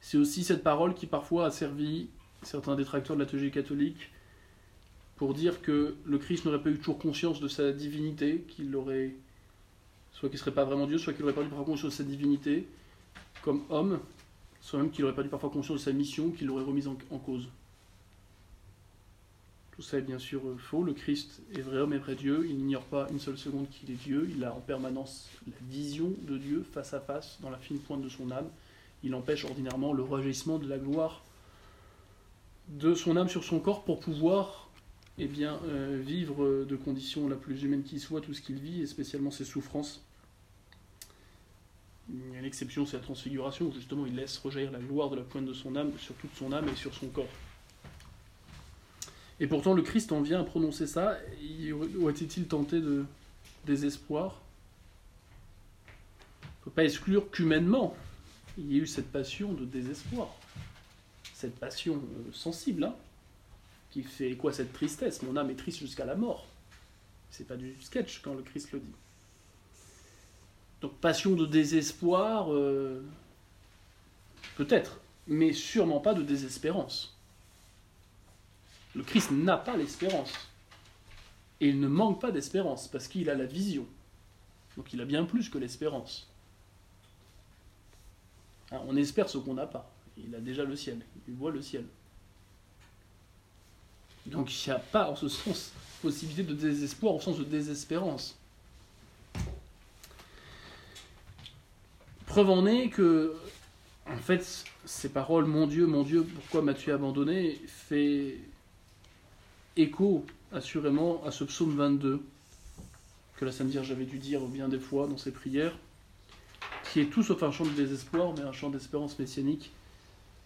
C'est 0.00 0.16
aussi 0.16 0.44
cette 0.44 0.62
parole 0.62 0.94
qui 0.94 1.04
parfois 1.04 1.44
a 1.44 1.50
servi 1.50 2.08
certains 2.42 2.74
détracteurs 2.74 3.16
de 3.16 3.20
la 3.22 3.28
théologie 3.28 3.50
catholique 3.50 4.10
pour 5.16 5.34
dire 5.34 5.60
que 5.60 5.94
le 6.06 6.16
Christ 6.16 6.46
n'aurait 6.46 6.62
pas 6.62 6.70
eu 6.70 6.78
toujours 6.78 6.98
conscience 6.98 7.38
de 7.38 7.48
sa 7.48 7.70
divinité, 7.70 8.46
qu'il 8.48 8.74
aurait 8.74 9.14
soit 10.12 10.30
qu'il 10.30 10.36
ne 10.36 10.40
serait 10.40 10.54
pas 10.54 10.64
vraiment 10.64 10.86
Dieu, 10.86 10.96
soit 10.96 11.12
qu'il 11.12 11.24
aurait 11.24 11.34
perdu 11.34 11.50
parfois 11.50 11.66
conscience 11.66 11.92
de 11.92 11.96
sa 11.98 12.04
divinité 12.04 12.66
comme 13.42 13.60
homme, 13.68 14.00
soit 14.62 14.78
même 14.78 14.90
qu'il 14.90 15.04
aurait 15.04 15.14
perdu 15.14 15.28
parfois 15.28 15.50
conscience 15.50 15.80
de 15.80 15.84
sa 15.84 15.92
mission, 15.92 16.30
qu'il 16.30 16.46
l'aurait 16.46 16.64
remise 16.64 16.88
en, 16.88 16.96
en 17.10 17.18
cause. 17.18 17.46
Tout 19.80 19.86
ça 19.86 19.96
est 19.96 20.02
bien 20.02 20.18
sûr 20.18 20.46
euh, 20.46 20.58
faux. 20.58 20.82
Le 20.82 20.92
Christ 20.92 21.40
est 21.54 21.62
vrai 21.62 21.78
homme 21.78 21.94
et 21.94 21.98
vrai 21.98 22.14
Dieu. 22.14 22.44
Il 22.46 22.58
n'ignore 22.58 22.84
pas 22.84 23.06
une 23.10 23.18
seule 23.18 23.38
seconde 23.38 23.66
qu'il 23.70 23.90
est 23.90 23.94
Dieu. 23.94 24.28
Il 24.30 24.44
a 24.44 24.52
en 24.52 24.60
permanence 24.60 25.30
la 25.46 25.54
vision 25.70 26.12
de 26.20 26.36
Dieu 26.36 26.66
face 26.70 26.92
à 26.92 27.00
face 27.00 27.38
dans 27.40 27.48
la 27.48 27.56
fine 27.56 27.78
pointe 27.78 28.02
de 28.02 28.10
son 28.10 28.30
âme. 28.30 28.44
Il 29.02 29.14
empêche 29.14 29.46
ordinairement 29.46 29.94
le 29.94 30.02
rejaillissement 30.02 30.58
de 30.58 30.68
la 30.68 30.76
gloire 30.76 31.24
de 32.68 32.92
son 32.92 33.16
âme 33.16 33.30
sur 33.30 33.42
son 33.42 33.58
corps 33.58 33.82
pour 33.82 34.00
pouvoir 34.00 34.68
eh 35.16 35.26
bien, 35.26 35.58
euh, 35.64 35.98
vivre 36.04 36.66
de 36.66 36.76
conditions 36.76 37.26
la 37.26 37.36
plus 37.36 37.62
humaine 37.62 37.82
qui 37.82 38.00
soit 38.00 38.20
tout 38.20 38.34
ce 38.34 38.42
qu'il 38.42 38.58
vit, 38.58 38.82
et 38.82 38.86
spécialement 38.86 39.30
ses 39.30 39.46
souffrances. 39.46 40.04
Il 42.10 42.34
y 42.34 42.36
a 42.36 42.40
une 42.40 42.44
exception, 42.44 42.84
c'est 42.84 42.98
la 42.98 43.02
transfiguration, 43.02 43.68
où 43.68 43.72
justement 43.72 44.04
il 44.04 44.14
laisse 44.14 44.36
rejaillir 44.36 44.72
la 44.72 44.78
gloire 44.78 45.08
de 45.08 45.16
la 45.16 45.22
pointe 45.22 45.46
de 45.46 45.54
son 45.54 45.74
âme 45.74 45.92
sur 45.98 46.14
toute 46.16 46.34
son 46.36 46.52
âme 46.52 46.68
et 46.68 46.76
sur 46.76 46.92
son 46.92 47.08
corps. 47.08 47.24
Et 49.40 49.46
pourtant, 49.46 49.72
le 49.72 49.80
Christ 49.80 50.12
en 50.12 50.20
vient 50.20 50.40
à 50.40 50.44
prononcer 50.44 50.86
ça. 50.86 51.16
Y 51.40 51.72
aurait-il 51.72 52.46
tenté 52.46 52.80
de 52.80 53.06
désespoir? 53.66 54.42
On 56.42 56.46
ne 56.46 56.64
peut 56.66 56.70
pas 56.70 56.84
exclure 56.84 57.30
qu'humainement, 57.30 57.96
il 58.58 58.70
y 58.70 58.76
ait 58.76 58.80
eu 58.80 58.86
cette 58.86 59.10
passion 59.10 59.54
de 59.54 59.64
désespoir. 59.64 60.28
Cette 61.32 61.58
passion 61.58 61.96
euh, 61.96 62.32
sensible, 62.32 62.84
hein, 62.84 62.94
qui 63.90 64.02
fait 64.02 64.36
quoi 64.36 64.52
cette 64.52 64.74
tristesse 64.74 65.22
Mon 65.22 65.34
âme 65.38 65.48
est 65.48 65.56
triste 65.56 65.78
jusqu'à 65.78 66.04
la 66.04 66.16
mort. 66.16 66.46
C'est 67.30 67.46
pas 67.46 67.56
du 67.56 67.80
sketch 67.80 68.20
quand 68.20 68.34
le 68.34 68.42
Christ 68.42 68.72
le 68.72 68.80
dit. 68.80 68.92
Donc 70.82 70.92
passion 70.98 71.34
de 71.34 71.46
désespoir, 71.46 72.52
euh, 72.52 73.02
peut-être, 74.56 75.00
mais 75.26 75.54
sûrement 75.54 76.00
pas 76.00 76.12
de 76.12 76.22
désespérance. 76.22 77.16
Le 78.94 79.02
Christ 79.02 79.30
n'a 79.30 79.56
pas 79.56 79.76
l'espérance. 79.76 80.32
Et 81.60 81.68
il 81.68 81.80
ne 81.80 81.88
manque 81.88 82.20
pas 82.20 82.30
d'espérance, 82.30 82.88
parce 82.88 83.06
qu'il 83.06 83.28
a 83.30 83.34
la 83.34 83.44
vision. 83.44 83.86
Donc 84.76 84.92
il 84.92 85.00
a 85.00 85.04
bien 85.04 85.24
plus 85.24 85.48
que 85.48 85.58
l'espérance. 85.58 86.28
Hein, 88.72 88.80
on 88.86 88.96
espère 88.96 89.28
ce 89.28 89.38
qu'on 89.38 89.54
n'a 89.54 89.66
pas. 89.66 89.90
Il 90.16 90.34
a 90.34 90.40
déjà 90.40 90.64
le 90.64 90.76
ciel, 90.76 91.00
il 91.28 91.34
voit 91.34 91.50
le 91.50 91.62
ciel. 91.62 91.84
Donc 94.26 94.52
il 94.52 94.68
n'y 94.68 94.74
a 94.74 94.78
pas 94.78 95.10
en 95.10 95.16
ce 95.16 95.28
sens 95.28 95.72
possibilité 96.00 96.42
de 96.42 96.54
désespoir 96.54 97.14
au 97.14 97.20
sens 97.20 97.38
de 97.38 97.44
désespérance. 97.44 98.38
Preuve 102.26 102.50
en 102.50 102.64
est 102.66 102.90
que, 102.90 103.34
en 104.06 104.16
fait, 104.16 104.64
ces 104.84 105.08
paroles, 105.08 105.46
mon 105.46 105.66
Dieu, 105.66 105.86
mon 105.86 106.04
Dieu, 106.04 106.24
pourquoi 106.24 106.62
m'as-tu 106.62 106.92
abandonné, 106.92 107.60
fait 107.66 108.38
écho 109.80 110.24
assurément 110.52 111.24
à 111.24 111.30
ce 111.30 111.44
psaume 111.44 111.76
22 111.76 112.22
que 113.36 113.44
la 113.44 113.52
Sainte 113.52 113.68
Vierge 113.68 113.90
avait 113.90 114.04
dû 114.04 114.18
dire 114.18 114.40
bien 114.42 114.68
des 114.68 114.78
fois 114.78 115.06
dans 115.06 115.16
ses 115.16 115.30
prières, 115.30 115.76
qui 116.92 117.00
est 117.00 117.06
tout 117.06 117.22
sauf 117.22 117.42
un 117.42 117.50
chant 117.50 117.64
de 117.64 117.70
désespoir, 117.70 118.34
mais 118.36 118.42
un 118.42 118.52
chant 118.52 118.68
d'espérance 118.68 119.18
messianique. 119.18 119.70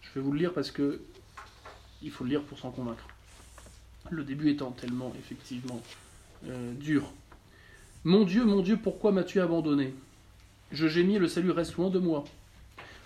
Je 0.01 0.09
vais 0.15 0.21
vous 0.21 0.31
le 0.31 0.39
lire 0.39 0.53
parce 0.53 0.71
que 0.71 1.01
il 2.01 2.11
faut 2.11 2.23
le 2.23 2.29
lire 2.29 2.43
pour 2.43 2.57
s'en 2.57 2.71
convaincre. 2.71 3.05
Le 4.09 4.23
début 4.23 4.51
étant 4.51 4.71
tellement 4.71 5.11
effectivement 5.19 5.81
euh, 6.47 6.73
dur. 6.73 7.11
Mon 8.03 8.23
Dieu, 8.23 8.45
mon 8.45 8.61
Dieu, 8.61 8.77
pourquoi 8.77 9.11
m'as-tu 9.11 9.41
abandonné? 9.41 9.93
Je 10.71 10.87
gémis 10.87 11.17
le 11.17 11.27
salut 11.27 11.51
reste 11.51 11.75
loin 11.75 11.89
de 11.89 11.99
moi. 11.99 12.23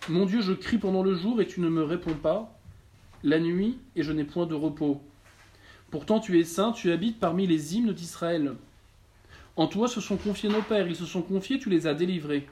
Mon 0.10 0.26
Dieu, 0.26 0.42
je 0.42 0.54
crie 0.54 0.78
pendant 0.78 1.04
le 1.04 1.16
jour 1.16 1.42
et 1.42 1.48
tu 1.48 1.62
ne 1.62 1.70
me 1.70 1.84
réponds 1.84 2.16
pas. 2.16 2.54
La 3.24 3.40
nuit 3.40 3.78
et 3.96 4.04
je 4.04 4.12
n'ai 4.12 4.24
point 4.24 4.46
de 4.46 4.56
repos. 4.56 5.02
Pourtant 5.92 6.20
tu 6.20 6.40
es 6.40 6.44
saint, 6.44 6.72
tu 6.72 6.92
habites 6.92 7.20
parmi 7.20 7.48
les 7.48 7.76
hymnes 7.76 7.94
d'Israël. 7.94 8.54
En 9.56 9.68
toi 9.68 9.88
se 9.88 10.02
sont 10.02 10.18
confiés 10.18 10.50
nos 10.50 10.62
pères, 10.62 10.88
ils 10.88 10.96
se 10.96 11.06
sont 11.06 11.22
confiés, 11.24 11.60
tu 11.60 11.70
les 11.70 11.88
as 11.88 11.94
délivrés. 11.94 12.48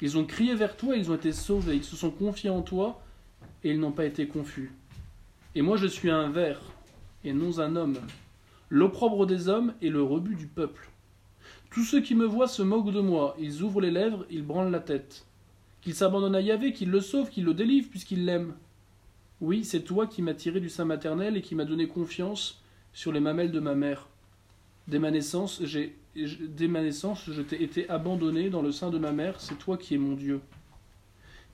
Ils 0.00 0.18
ont 0.18 0.24
crié 0.24 0.54
vers 0.54 0.76
toi, 0.76 0.96
ils 0.96 1.10
ont 1.10 1.16
été 1.16 1.32
sauvés, 1.32 1.76
ils 1.76 1.84
se 1.84 1.96
sont 1.96 2.10
confiés 2.10 2.50
en 2.50 2.62
toi, 2.62 3.00
et 3.64 3.70
ils 3.70 3.80
n'ont 3.80 3.92
pas 3.92 4.04
été 4.04 4.26
confus. 4.26 4.70
Et 5.54 5.62
moi 5.62 5.76
je 5.76 5.86
suis 5.86 6.10
un 6.10 6.28
ver, 6.28 6.60
et 7.24 7.32
non 7.32 7.58
un 7.58 7.74
homme, 7.74 7.98
l'opprobre 8.68 9.26
des 9.26 9.48
hommes 9.48 9.72
et 9.80 9.88
le 9.88 10.02
rebut 10.02 10.36
du 10.36 10.46
peuple. 10.46 10.90
Tous 11.70 11.84
ceux 11.84 12.00
qui 12.00 12.14
me 12.14 12.26
voient 12.26 12.48
se 12.48 12.62
moquent 12.62 12.92
de 12.92 13.00
moi, 13.00 13.34
ils 13.38 13.62
ouvrent 13.62 13.80
les 13.80 13.90
lèvres, 13.90 14.26
ils 14.30 14.44
branlent 14.44 14.70
la 14.70 14.80
tête. 14.80 15.24
Qu'ils 15.80 15.94
s'abandonnent 15.94 16.34
à 16.34 16.40
Yahvé, 16.40 16.72
qu'il 16.72 16.90
le 16.90 17.00
sauve, 17.00 17.30
qu'il 17.30 17.44
le 17.44 17.54
délivre, 17.54 17.88
puisqu'il 17.90 18.24
l'aime. 18.24 18.54
Oui, 19.40 19.64
c'est 19.64 19.82
toi 19.82 20.08
qui 20.08 20.20
m'as 20.20 20.34
tiré 20.34 20.58
du 20.58 20.68
sein 20.68 20.84
maternel 20.84 21.36
et 21.36 21.42
qui 21.42 21.54
m'as 21.54 21.64
donné 21.64 21.86
confiance 21.86 22.60
sur 22.92 23.12
les 23.12 23.20
mamelles 23.20 23.52
de 23.52 23.60
ma 23.60 23.76
mère. 23.76 24.08
Dès 24.88 24.98
ma 24.98 25.12
naissance, 25.12 25.60
j'ai, 25.64 25.94
je 26.16 27.42
t'ai 27.42 27.62
été 27.62 27.88
abandonné 27.88 28.50
dans 28.50 28.62
le 28.62 28.72
sein 28.72 28.90
de 28.90 28.98
ma 28.98 29.12
mère, 29.12 29.40
c'est 29.40 29.58
toi 29.58 29.76
qui 29.76 29.94
es 29.94 29.98
mon 29.98 30.14
Dieu. 30.14 30.40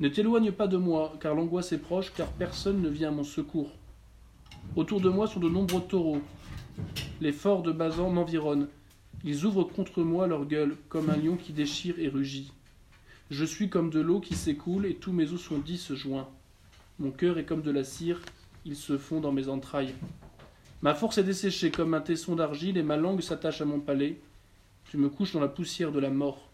Ne 0.00 0.08
t'éloigne 0.08 0.50
pas 0.50 0.66
de 0.66 0.78
moi, 0.78 1.14
car 1.20 1.34
l'angoisse 1.34 1.72
est 1.72 1.78
proche, 1.78 2.12
car 2.14 2.28
personne 2.32 2.80
ne 2.80 2.88
vient 2.88 3.08
à 3.08 3.12
mon 3.12 3.22
secours. 3.22 3.70
Autour 4.76 5.00
de 5.02 5.10
moi 5.10 5.26
sont 5.26 5.40
de 5.40 5.48
nombreux 5.48 5.82
taureaux. 5.82 6.22
Les 7.20 7.32
forts 7.32 7.62
de 7.62 7.70
Bazan 7.70 8.10
m'environnent. 8.10 8.68
Ils 9.24 9.44
ouvrent 9.44 9.64
contre 9.64 10.02
moi 10.02 10.26
leur 10.26 10.46
gueule, 10.46 10.76
comme 10.88 11.10
un 11.10 11.16
lion 11.16 11.36
qui 11.36 11.52
déchire 11.52 11.98
et 11.98 12.08
rugit. 12.08 12.52
Je 13.30 13.44
suis 13.44 13.68
comme 13.68 13.90
de 13.90 14.00
l'eau 14.00 14.20
qui 14.20 14.34
s'écoule, 14.34 14.86
et 14.86 14.94
tous 14.94 15.12
mes 15.12 15.32
os 15.32 15.40
sont 15.40 15.58
dix 15.58 15.92
joints. 15.92 16.28
Mon 17.00 17.10
cœur 17.10 17.38
est 17.38 17.44
comme 17.44 17.62
de 17.62 17.72
la 17.72 17.82
cire, 17.82 18.20
ils 18.64 18.76
se 18.76 18.96
fond 18.98 19.20
dans 19.20 19.32
mes 19.32 19.48
entrailles. 19.48 19.94
Ma 20.80 20.94
force 20.94 21.18
est 21.18 21.24
desséchée 21.24 21.70
comme 21.70 21.92
un 21.92 22.00
tesson 22.00 22.36
d'argile, 22.36 22.76
et 22.76 22.84
ma 22.84 22.96
langue 22.96 23.20
s'attache 23.20 23.60
à 23.60 23.64
mon 23.64 23.80
palais. 23.80 24.20
Tu 24.90 24.96
me 24.96 25.08
couches 25.08 25.32
dans 25.32 25.40
la 25.40 25.48
poussière 25.48 25.90
de 25.90 25.98
la 25.98 26.10
mort. 26.10 26.48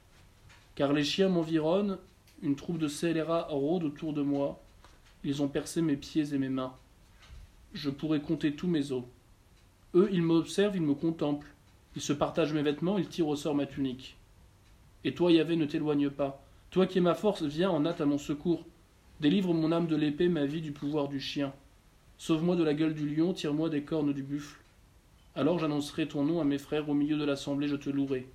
Car 0.76 0.94
les 0.94 1.04
chiens 1.04 1.28
m'environnent, 1.28 1.98
une 2.42 2.56
troupe 2.56 2.78
de 2.78 2.88
scélérats 2.88 3.48
rôde 3.50 3.84
autour 3.84 4.14
de 4.14 4.22
moi. 4.22 4.62
Ils 5.24 5.42
ont 5.42 5.48
percé 5.48 5.82
mes 5.82 5.96
pieds 5.96 6.32
et 6.32 6.38
mes 6.38 6.48
mains. 6.48 6.72
Je 7.74 7.90
pourrais 7.90 8.22
compter 8.22 8.54
tous 8.54 8.68
mes 8.68 8.92
os. 8.92 9.04
Eux, 9.94 10.08
ils 10.10 10.22
m'observent, 10.22 10.76
ils 10.76 10.82
me 10.82 10.94
contemplent. 10.94 11.52
Ils 11.96 12.02
se 12.02 12.14
partagent 12.14 12.54
mes 12.54 12.62
vêtements, 12.62 12.96
ils 12.96 13.08
tirent 13.08 13.28
au 13.28 13.36
sort 13.36 13.54
ma 13.54 13.66
tunique. 13.66 14.16
Et 15.04 15.12
toi, 15.12 15.32
Yahvé, 15.32 15.56
ne 15.56 15.66
t'éloigne 15.66 16.08
pas. 16.08 16.42
Toi 16.70 16.86
qui 16.86 16.98
es 16.98 17.02
ma 17.02 17.14
force, 17.14 17.42
viens 17.42 17.70
en 17.70 17.84
hâte 17.84 18.00
à 18.00 18.06
mon 18.06 18.18
secours. 18.18 18.64
Délivre 19.20 19.52
mon 19.52 19.70
âme 19.70 19.86
de 19.86 19.96
l'épée, 19.96 20.30
ma 20.30 20.46
vie 20.46 20.62
du 20.62 20.72
pouvoir 20.72 21.06
du 21.06 21.20
chien. 21.20 21.52
Sauve-moi 22.16 22.56
de 22.56 22.64
la 22.64 22.72
gueule 22.72 22.94
du 22.94 23.06
lion, 23.06 23.34
tire-moi 23.34 23.68
des 23.68 23.82
cornes 23.82 24.14
du 24.14 24.22
buffle. 24.22 24.58
Alors 25.34 25.58
j'annoncerai 25.58 26.08
ton 26.08 26.24
nom 26.24 26.40
à 26.40 26.44
mes 26.44 26.56
frères, 26.56 26.88
au 26.88 26.94
milieu 26.94 27.18
de 27.18 27.24
l'assemblée 27.26 27.68
je 27.68 27.76
te 27.76 27.90
louerai. 27.90 28.26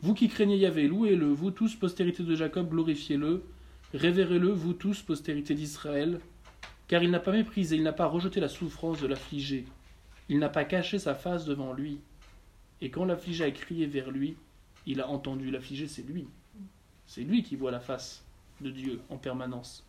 Vous 0.00 0.14
qui 0.14 0.28
craignez 0.28 0.56
Yahvé, 0.56 0.88
louez-le, 0.88 1.26
vous 1.26 1.50
tous, 1.50 1.74
postérité 1.74 2.22
de 2.22 2.34
Jacob, 2.34 2.70
glorifiez-le. 2.70 3.44
Révérez-le, 3.92 4.48
vous 4.48 4.72
tous, 4.72 5.02
postérité 5.02 5.54
d'Israël. 5.54 6.20
Car 6.88 7.02
il 7.02 7.10
n'a 7.10 7.20
pas 7.20 7.32
méprisé, 7.32 7.76
il 7.76 7.82
n'a 7.82 7.92
pas 7.92 8.06
rejeté 8.06 8.40
la 8.40 8.48
souffrance 8.48 8.98
de 8.98 9.06
l'affligé. 9.06 9.66
Il 10.30 10.38
n'a 10.38 10.48
pas 10.48 10.64
caché 10.64 10.98
sa 10.98 11.14
face 11.14 11.44
devant 11.44 11.74
lui. 11.74 11.98
Et 12.80 12.88
quand 12.88 13.04
l'affligé 13.04 13.44
a 13.44 13.50
crié 13.50 13.84
vers 13.84 14.10
lui, 14.10 14.36
il 14.86 15.02
a 15.02 15.08
entendu. 15.08 15.50
L'affligé, 15.50 15.86
c'est 15.86 16.00
lui. 16.00 16.26
C'est 17.06 17.24
lui 17.24 17.42
qui 17.42 17.56
voit 17.56 17.70
la 17.70 17.80
face 17.80 18.21
de 18.62 18.70
Dieu 18.70 19.00
en 19.10 19.16
permanence. 19.16 19.84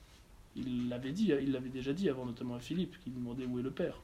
Il 0.55 0.89
l'avait 0.89 1.11
dit, 1.11 1.31
il 1.41 1.51
l'avait 1.51 1.69
déjà 1.69 1.93
dit 1.93 2.09
avant 2.09 2.25
notamment 2.25 2.55
à 2.55 2.59
Philippe, 2.59 2.95
qui 3.03 3.09
demandait 3.09 3.45
où 3.45 3.59
est 3.59 3.63
le 3.63 3.71
Père. 3.71 4.01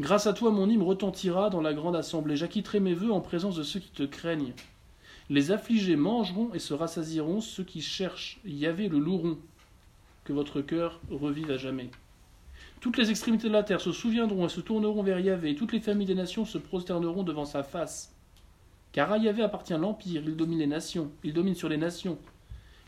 Grâce 0.00 0.26
à 0.26 0.32
toi, 0.32 0.50
mon 0.50 0.68
hymne 0.68 0.82
retentira 0.82 1.50
dans 1.50 1.60
la 1.60 1.74
grande 1.74 1.96
assemblée. 1.96 2.36
J'acquitterai 2.36 2.80
mes 2.80 2.94
vœux 2.94 3.12
en 3.12 3.20
présence 3.20 3.56
de 3.56 3.62
ceux 3.62 3.80
qui 3.80 3.90
te 3.90 4.02
craignent. 4.02 4.54
Les 5.28 5.52
affligés 5.52 5.96
mangeront 5.96 6.52
et 6.54 6.58
se 6.58 6.74
rassasieront, 6.74 7.40
ceux 7.40 7.62
qui 7.62 7.82
cherchent 7.82 8.40
Yahvé 8.44 8.88
le 8.88 8.98
loueront. 8.98 9.38
Que 10.24 10.32
votre 10.32 10.60
cœur 10.60 11.00
revive 11.10 11.50
à 11.50 11.56
jamais. 11.56 11.90
Toutes 12.80 12.96
les 12.96 13.10
extrémités 13.10 13.48
de 13.48 13.52
la 13.52 13.62
terre 13.62 13.80
se 13.80 13.92
souviendront 13.92 14.46
et 14.46 14.48
se 14.48 14.60
tourneront 14.60 15.02
vers 15.02 15.20
Yahvé, 15.20 15.54
toutes 15.54 15.72
les 15.72 15.80
familles 15.80 16.06
des 16.06 16.14
nations 16.14 16.44
se 16.44 16.58
prosterneront 16.58 17.22
devant 17.22 17.44
sa 17.44 17.62
face. 17.62 18.14
Car 18.92 19.12
à 19.12 19.18
Yahvé 19.18 19.42
appartient 19.42 19.74
l'empire, 19.74 20.22
il 20.24 20.34
domine 20.34 20.58
les 20.58 20.66
nations, 20.66 21.10
il 21.22 21.32
domine 21.32 21.54
sur 21.54 21.68
les 21.68 21.76
nations. 21.76 22.18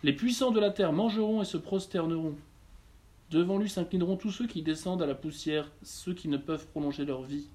Les 0.05 0.13
puissants 0.13 0.51
de 0.51 0.59
la 0.59 0.71
terre 0.71 0.93
mangeront 0.93 1.43
et 1.43 1.45
se 1.45 1.57
prosterneront. 1.57 2.35
Devant 3.31 3.57
lui 3.57 3.71
s'inclineront 3.71 4.17
tous 4.17 4.33
ceux 4.33 4.49
qui 4.49 4.63
descendent 4.63 5.01
à 5.01 5.07
la 5.07 5.15
poussière, 5.15 5.71
ceux 5.85 6.13
qui 6.13 6.27
ne 6.27 6.37
peuvent 6.37 6.67
prolonger 6.67 7.05
leur 7.05 7.23
vie. 7.23 7.47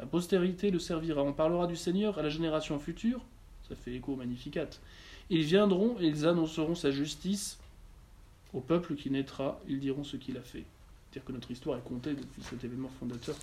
La 0.00 0.06
postérité 0.06 0.72
le 0.72 0.80
servira. 0.80 1.22
On 1.22 1.32
parlera 1.32 1.68
du 1.68 1.76
Seigneur 1.76 2.18
à 2.18 2.22
la 2.22 2.30
génération 2.30 2.80
future. 2.80 3.20
Ça 3.68 3.76
fait 3.76 3.94
écho 3.94 4.14
au 4.14 4.16
Magnificat. 4.16 4.68
Ils 5.30 5.44
viendront 5.44 5.96
et 6.00 6.06
ils 6.06 6.26
annonceront 6.26 6.74
sa 6.74 6.90
justice 6.90 7.58
au 8.52 8.60
peuple 8.60 8.96
qui 8.96 9.10
naîtra. 9.10 9.60
Ils 9.68 9.78
diront 9.78 10.02
ce 10.02 10.16
qu'il 10.16 10.36
a 10.38 10.42
fait. 10.42 10.64
C'est-à-dire 11.10 11.26
que 11.26 11.32
notre 11.32 11.50
histoire 11.52 11.78
est 11.78 11.88
comptée 11.88 12.14
depuis 12.14 12.42
cet 12.42 12.64
événement 12.64 12.90
fondateur 12.98 13.36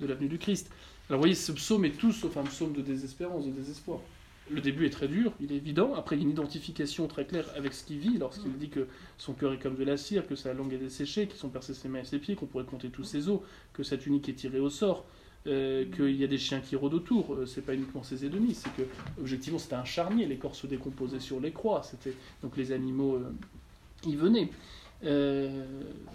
de 0.00 0.06
l'avenue 0.06 0.28
du 0.28 0.38
Christ. 0.38 0.70
Alors 1.08 1.18
vous 1.18 1.24
voyez, 1.24 1.34
ce 1.34 1.52
psaume 1.52 1.84
est 1.84 1.98
tout 1.98 2.12
sauf 2.12 2.34
un 2.38 2.44
psaume 2.44 2.72
de 2.72 2.80
désespérance, 2.80 3.44
de 3.44 3.50
désespoir 3.50 4.00
le 4.50 4.60
début 4.60 4.86
est 4.86 4.90
très 4.90 5.08
dur, 5.08 5.32
il 5.40 5.52
est 5.52 5.56
évident. 5.56 5.94
Après, 5.94 6.16
il 6.16 6.20
y 6.20 6.22
a 6.22 6.24
une 6.24 6.32
identification 6.32 7.06
très 7.06 7.24
claire 7.24 7.46
avec 7.56 7.72
ce 7.72 7.84
qu'il 7.84 7.98
vit 7.98 8.18
lorsqu'il 8.18 8.52
dit 8.58 8.68
que 8.68 8.86
son 9.18 9.34
cœur 9.34 9.52
est 9.52 9.58
comme 9.58 9.76
de 9.76 9.84
la 9.84 9.96
cire, 9.96 10.26
que 10.26 10.34
sa 10.34 10.52
langue 10.52 10.72
est 10.72 10.78
desséchée, 10.78 11.26
qu'ils 11.26 11.38
sont 11.38 11.48
percés 11.48 11.74
ses 11.74 11.88
mains 11.88 12.00
et 12.00 12.04
ses 12.04 12.18
pieds, 12.18 12.34
qu'on 12.34 12.46
pourrait 12.46 12.64
compter 12.64 12.88
tous 12.88 13.04
ses 13.04 13.28
os, 13.28 13.40
que 13.72 13.82
sa 13.82 13.96
tunique 13.96 14.28
est 14.28 14.34
tirée 14.34 14.58
au 14.58 14.70
sort, 14.70 15.04
euh, 15.46 15.84
qu'il 15.96 16.16
y 16.16 16.24
a 16.24 16.26
des 16.26 16.38
chiens 16.38 16.60
qui 16.60 16.76
rôdent 16.76 16.94
autour. 16.94 17.34
Euh, 17.34 17.46
c'est 17.46 17.62
pas 17.62 17.74
uniquement 17.74 18.02
ses 18.02 18.26
ennemis, 18.26 18.54
c'est 18.54 18.72
que, 18.74 18.82
objectivement, 19.20 19.58
c'était 19.58 19.74
un 19.74 19.84
charnier. 19.84 20.26
Les 20.26 20.36
corps 20.36 20.56
se 20.56 20.66
décomposaient 20.66 21.20
sur 21.20 21.40
les 21.40 21.52
croix. 21.52 21.82
C'était 21.82 22.16
donc 22.42 22.56
les 22.56 22.72
animaux 22.72 23.16
euh, 23.16 23.32
y 24.06 24.16
venaient. 24.16 24.50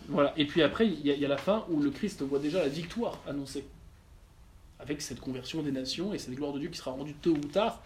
voilà. 0.09 0.33
Et 0.37 0.45
puis 0.45 0.61
après, 0.61 0.87
il 0.87 0.99
y, 0.99 1.09
y, 1.09 1.25
a 1.25 1.27
la 1.29 1.37
fin 1.37 1.65
où 1.69 1.81
le 1.81 1.91
Christ 1.91 2.21
voit 2.23 2.39
déjà 2.39 2.59
la 2.59 2.69
victoire 2.69 3.21
annoncée, 3.27 3.65
avec 4.79 5.01
cette 5.01 5.21
conversion 5.21 5.63
des 5.63 5.71
nations 5.71 6.13
et 6.13 6.19
cette 6.19 6.35
gloire 6.35 6.53
de 6.53 6.59
Dieu 6.59 6.69
qui 6.69 6.77
sera 6.77 6.91
rendue 6.91 7.15
tôt 7.15 7.31
ou 7.31 7.47
tard 7.47 7.81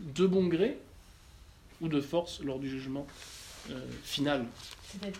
de 0.00 0.26
bon 0.26 0.46
gré 0.46 0.78
ou 1.80 1.88
de 1.88 2.00
force 2.00 2.40
lors 2.42 2.58
du 2.58 2.68
jugement 2.68 3.06
euh, 3.70 3.86
final. 4.04 4.44
les 5.02 5.12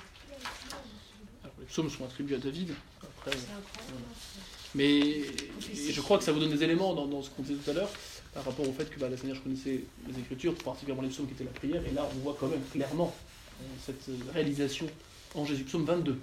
psaumes 1.68 1.90
sont 1.90 2.04
attribués 2.04 2.36
à 2.36 2.38
David. 2.38 2.72
Après, 3.02 3.36
Mais 4.74 5.22
je 5.90 6.00
crois 6.00 6.18
que 6.18 6.24
ça 6.24 6.32
vous 6.32 6.40
donne 6.40 6.50
des 6.50 6.62
éléments 6.62 6.94
dans, 6.94 7.22
ce 7.22 7.30
qu'on 7.30 7.42
disait 7.42 7.56
tout 7.62 7.70
à 7.70 7.74
l'heure 7.74 7.90
par 8.34 8.44
rapport 8.44 8.68
au 8.68 8.72
fait 8.72 8.88
que 8.88 8.98
bah, 9.00 9.08
la 9.08 9.16
Seigneur 9.16 9.42
connaissait 9.42 9.82
les 10.06 10.18
Écritures, 10.18 10.54
particulièrement 10.54 11.02
les 11.02 11.08
psaumes 11.08 11.26
qui 11.26 11.32
étaient 11.32 11.44
la 11.44 11.50
prière, 11.50 11.84
et 11.84 11.90
là 11.90 12.08
on 12.14 12.18
voit 12.20 12.36
quand 12.38 12.46
même 12.46 12.62
clairement 12.72 13.14
euh, 13.60 13.64
cette 13.84 14.08
réalisation 14.32 14.86
en 15.34 15.44
Jésus. 15.44 15.64
Psaume 15.64 15.84
22. 15.84 16.18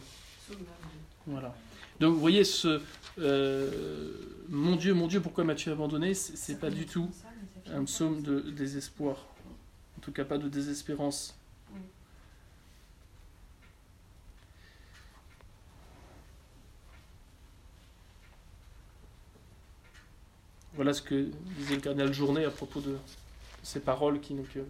Voilà. 1.26 1.54
Donc 2.00 2.14
vous 2.14 2.20
voyez 2.20 2.44
ce 2.44 2.80
euh, 3.20 4.12
mon 4.50 4.76
Dieu, 4.76 4.94
mon 4.94 5.08
Dieu, 5.08 5.20
pourquoi 5.20 5.44
m'as-tu 5.44 5.70
abandonné? 5.70 6.14
C'est 6.14 6.60
pas 6.60 6.70
du 6.70 6.86
tout 6.86 7.10
un 7.74 7.84
psaume 7.84 8.22
de 8.22 8.40
désespoir, 8.40 9.26
en 9.98 10.02
tout 10.02 10.12
cas 10.12 10.26
pas 10.26 10.38
de 10.38 10.50
désespérance. 10.50 11.36
Voilà 20.74 20.94
ce 20.94 21.02
que 21.02 21.32
disait 21.58 21.76
le 21.76 21.82
cardinal 21.82 22.14
Journet 22.14 22.46
à 22.46 22.52
propos 22.52 22.82
de 22.82 22.98
ces 23.64 23.80
paroles 23.80 24.20
qui 24.22 24.36
donc, 24.36 24.46
euh, 24.58 24.64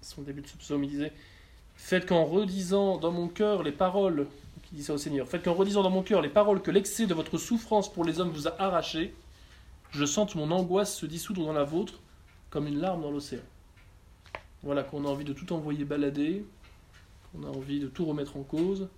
sont 0.00 0.22
début 0.22 0.40
de 0.40 0.46
ce 0.46 0.56
psaume. 0.56 0.84
Il 0.84 0.90
disait 0.90 1.12
Faites 1.76 2.06
qu'en 2.06 2.24
redisant 2.24 2.96
dans 2.96 3.12
mon 3.12 3.28
cœur 3.28 3.62
les 3.62 3.72
paroles, 3.72 4.26
qui 4.62 4.74
dit 4.76 4.84
ça 4.84 4.94
au 4.94 4.98
Seigneur, 4.98 5.28
faites 5.28 5.42
qu'en 5.42 5.52
redisant 5.52 5.82
dans 5.82 5.90
mon 5.90 6.02
cœur 6.02 6.22
les 6.22 6.30
paroles 6.30 6.62
que 6.62 6.70
l'excès 6.70 7.06
de 7.06 7.12
votre 7.12 7.36
souffrance 7.36 7.92
pour 7.92 8.04
les 8.04 8.20
hommes 8.20 8.30
vous 8.30 8.48
a 8.48 8.54
arrachées, 8.58 9.14
je 9.92 10.04
sente 10.04 10.34
mon 10.34 10.50
angoisse 10.50 10.96
se 10.96 11.06
dissoudre 11.06 11.44
dans 11.44 11.52
la 11.52 11.64
vôtre 11.64 12.00
comme 12.50 12.66
une 12.66 12.78
larme 12.78 13.02
dans 13.02 13.10
l'océan. 13.10 13.42
Voilà 14.62 14.82
qu'on 14.82 15.04
a 15.04 15.08
envie 15.08 15.24
de 15.24 15.32
tout 15.32 15.52
envoyer 15.52 15.84
balader, 15.84 16.44
qu'on 17.32 17.44
a 17.44 17.48
envie 17.48 17.80
de 17.80 17.88
tout 17.88 18.04
remettre 18.04 18.36
en 18.36 18.42
cause, 18.42 18.88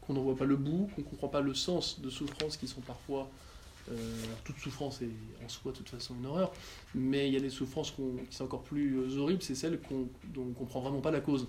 qu'on 0.00 0.14
n'en 0.14 0.22
voit 0.22 0.36
pas 0.36 0.44
le 0.44 0.56
bout, 0.56 0.88
qu'on 0.94 1.02
ne 1.02 1.06
comprend 1.06 1.28
pas 1.28 1.40
le 1.40 1.54
sens 1.54 2.00
de 2.00 2.10
souffrances 2.10 2.56
qui 2.56 2.68
sont 2.68 2.80
parfois... 2.80 3.28
euh, 3.90 3.96
toute 4.44 4.58
souffrance 4.58 5.02
est 5.02 5.10
en 5.44 5.48
soi 5.48 5.72
de 5.72 5.78
toute 5.78 5.88
façon 5.88 6.14
une 6.14 6.26
horreur, 6.26 6.52
mais 6.94 7.28
il 7.28 7.34
y 7.34 7.36
a 7.36 7.40
des 7.40 7.50
souffrances 7.50 7.90
qui 7.90 8.36
sont 8.36 8.44
encore 8.44 8.62
plus 8.62 8.96
euh, 8.98 9.18
horribles, 9.18 9.42
c'est 9.42 9.56
celles 9.56 9.80
dont 9.90 10.08
on 10.36 10.44
ne 10.46 10.54
comprend 10.54 10.80
vraiment 10.80 11.00
pas 11.00 11.10
la 11.10 11.20
cause. 11.20 11.46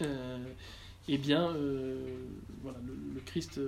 Euh, 0.00 0.38
eh 1.08 1.18
bien, 1.18 1.54
voilà, 2.62 2.78
le, 2.86 3.20
Christ, 3.26 3.60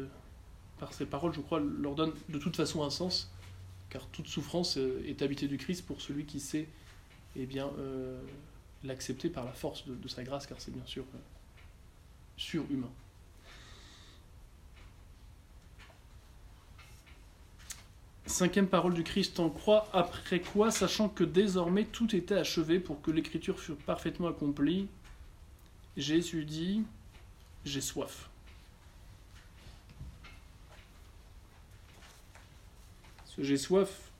par 0.79 0.93
ses 0.93 1.05
paroles, 1.05 1.33
je 1.35 1.41
crois, 1.41 1.61
leur 1.61 1.97
donne 1.97 2.13
de 2.29 2.39
toute 2.39 2.57
façon 2.57 2.85
un 2.85 2.91
sens, 2.91 3.29
car 3.95 4.09
toute 4.09 4.27
souffrance 4.27 4.77
euh, 4.77 5.01
est 5.07 5.23
habitée 5.23 5.47
du 5.47 5.57
Christ 5.57 5.87
pour 5.87 6.01
celui 6.01 6.25
qui 6.25 6.41
sait 6.41 6.67
eh 7.37 7.47
bien, 7.47 7.71
euh, 7.79 8.21
l'accepter 8.83 9.31
par 9.31 9.45
la 9.45 9.53
force 9.53 9.85
de, 9.87 10.09
sa 10.09 10.25
grâce, 10.25 10.49
car 10.49 10.61
c'est 10.61 10.73
bien 10.73 10.85
sûr 10.85 11.05
euh, 11.15 11.19
surhumain. 12.37 12.91
Cinquième 18.27 18.67
parole 18.67 18.95
du 18.95 19.05
Christ 19.05 19.39
en 19.39 19.49
croix, 19.49 19.89
après 19.93 20.41
quoi, 20.41 20.73
sachant 20.73 21.09
que 21.09 21.23
désormais 21.23 21.85
tout 21.85 22.17
était 22.17 22.35
achevé 22.35 22.81
pour 22.81 23.01
que 23.01 23.13
l'écriture 23.13 23.61
fût 23.61 23.75
parfaitement 23.75 24.27
accomplie, 24.27 24.89
Jésus 25.97 26.45
dit, 26.45 26.83
j'ai 27.65 27.81
soif. 27.81 28.29
J'ai 33.39 33.57
soif, 33.57 34.13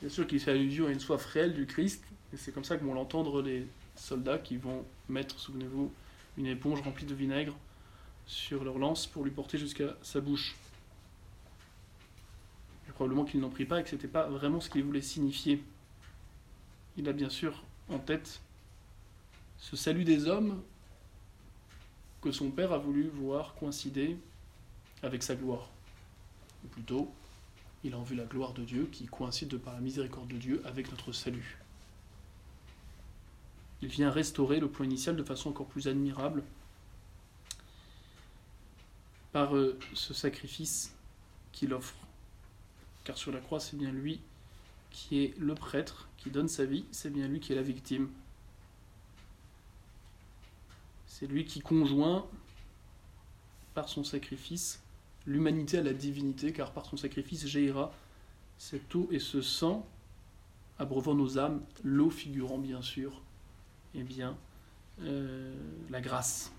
bien 0.00 0.08
sûr 0.08 0.26
qu'il 0.26 0.38
fait 0.38 0.52
allusion 0.52 0.86
à 0.86 0.90
une 0.90 1.00
soif 1.00 1.24
réelle 1.26 1.54
du 1.54 1.66
Christ, 1.66 2.04
et 2.32 2.36
c'est 2.36 2.52
comme 2.52 2.64
ça 2.64 2.76
que 2.76 2.84
vont 2.84 2.94
l'entendre 2.94 3.42
les 3.42 3.66
soldats 3.96 4.38
qui 4.38 4.56
vont 4.56 4.84
mettre, 5.08 5.38
souvenez-vous, 5.38 5.92
une 6.38 6.46
éponge 6.46 6.80
remplie 6.80 7.04
de 7.04 7.14
vinaigre 7.14 7.56
sur 8.26 8.62
leur 8.62 8.78
lance 8.78 9.06
pour 9.06 9.24
lui 9.24 9.32
porter 9.32 9.58
jusqu'à 9.58 9.96
sa 10.02 10.20
bouche. 10.20 10.54
Et 12.88 12.92
probablement 12.92 13.24
qu'il 13.24 13.40
n'en 13.40 13.50
prit 13.50 13.64
pas 13.64 13.80
et 13.80 13.82
que 13.82 13.90
ce 13.90 13.96
n'était 13.96 14.08
pas 14.08 14.28
vraiment 14.28 14.60
ce 14.60 14.70
qu'il 14.70 14.84
voulait 14.84 15.02
signifier. 15.02 15.62
Il 16.96 17.08
a 17.08 17.12
bien 17.12 17.30
sûr 17.30 17.64
en 17.88 17.98
tête 17.98 18.40
ce 19.58 19.76
salut 19.76 20.04
des 20.04 20.28
hommes 20.28 20.62
que 22.20 22.30
son 22.30 22.50
père 22.50 22.72
a 22.72 22.78
voulu 22.78 23.08
voir 23.08 23.54
coïncider 23.54 24.16
avec 25.02 25.22
sa 25.22 25.34
gloire. 25.34 25.68
Ou 26.64 26.68
plutôt, 26.68 27.12
il 27.84 27.94
a 27.94 27.98
en 27.98 28.02
vue 28.02 28.14
la 28.14 28.24
gloire 28.24 28.52
de 28.52 28.64
Dieu 28.64 28.88
qui 28.92 29.06
coïncide 29.06 29.48
de 29.48 29.56
par 29.56 29.74
la 29.74 29.80
miséricorde 29.80 30.28
de 30.28 30.36
Dieu 30.36 30.62
avec 30.64 30.90
notre 30.90 31.12
salut. 31.12 31.58
Il 33.80 33.88
vient 33.88 34.10
restaurer 34.10 34.60
le 34.60 34.70
plan 34.70 34.84
initial 34.84 35.16
de 35.16 35.24
façon 35.24 35.50
encore 35.50 35.66
plus 35.66 35.88
admirable 35.88 36.44
par 39.32 39.56
euh, 39.56 39.78
ce 39.94 40.14
sacrifice 40.14 40.94
qu'il 41.50 41.74
offre. 41.74 41.96
Car 43.04 43.18
sur 43.18 43.32
la 43.32 43.40
croix, 43.40 43.58
c'est 43.58 43.76
bien 43.76 43.90
lui 43.90 44.20
qui 44.90 45.24
est 45.24 45.38
le 45.38 45.54
prêtre, 45.54 46.08
qui 46.18 46.30
donne 46.30 46.48
sa 46.48 46.64
vie, 46.64 46.84
c'est 46.92 47.10
bien 47.10 47.26
lui 47.26 47.40
qui 47.40 47.52
est 47.52 47.56
la 47.56 47.62
victime. 47.62 48.10
C'est 51.06 51.26
lui 51.26 51.44
qui 51.44 51.60
conjoint 51.60 52.26
par 53.74 53.88
son 53.88 54.04
sacrifice 54.04 54.81
l'humanité 55.26 55.78
à 55.78 55.82
la 55.82 55.92
divinité, 55.92 56.52
car 56.52 56.72
par 56.72 56.86
son 56.86 56.96
sacrifice 56.96 57.46
jaillira 57.46 57.92
cette 58.58 58.94
eau 58.94 59.08
et 59.10 59.18
ce 59.18 59.42
sang, 59.42 59.86
abreuvant 60.78 61.14
nos 61.14 61.38
âmes, 61.38 61.62
l'eau 61.82 62.10
figurant 62.10 62.58
bien 62.58 62.82
sûr, 62.82 63.20
eh 63.94 64.02
bien, 64.02 64.36
euh, 65.02 65.54
la 65.90 66.00
grâce. 66.00 66.52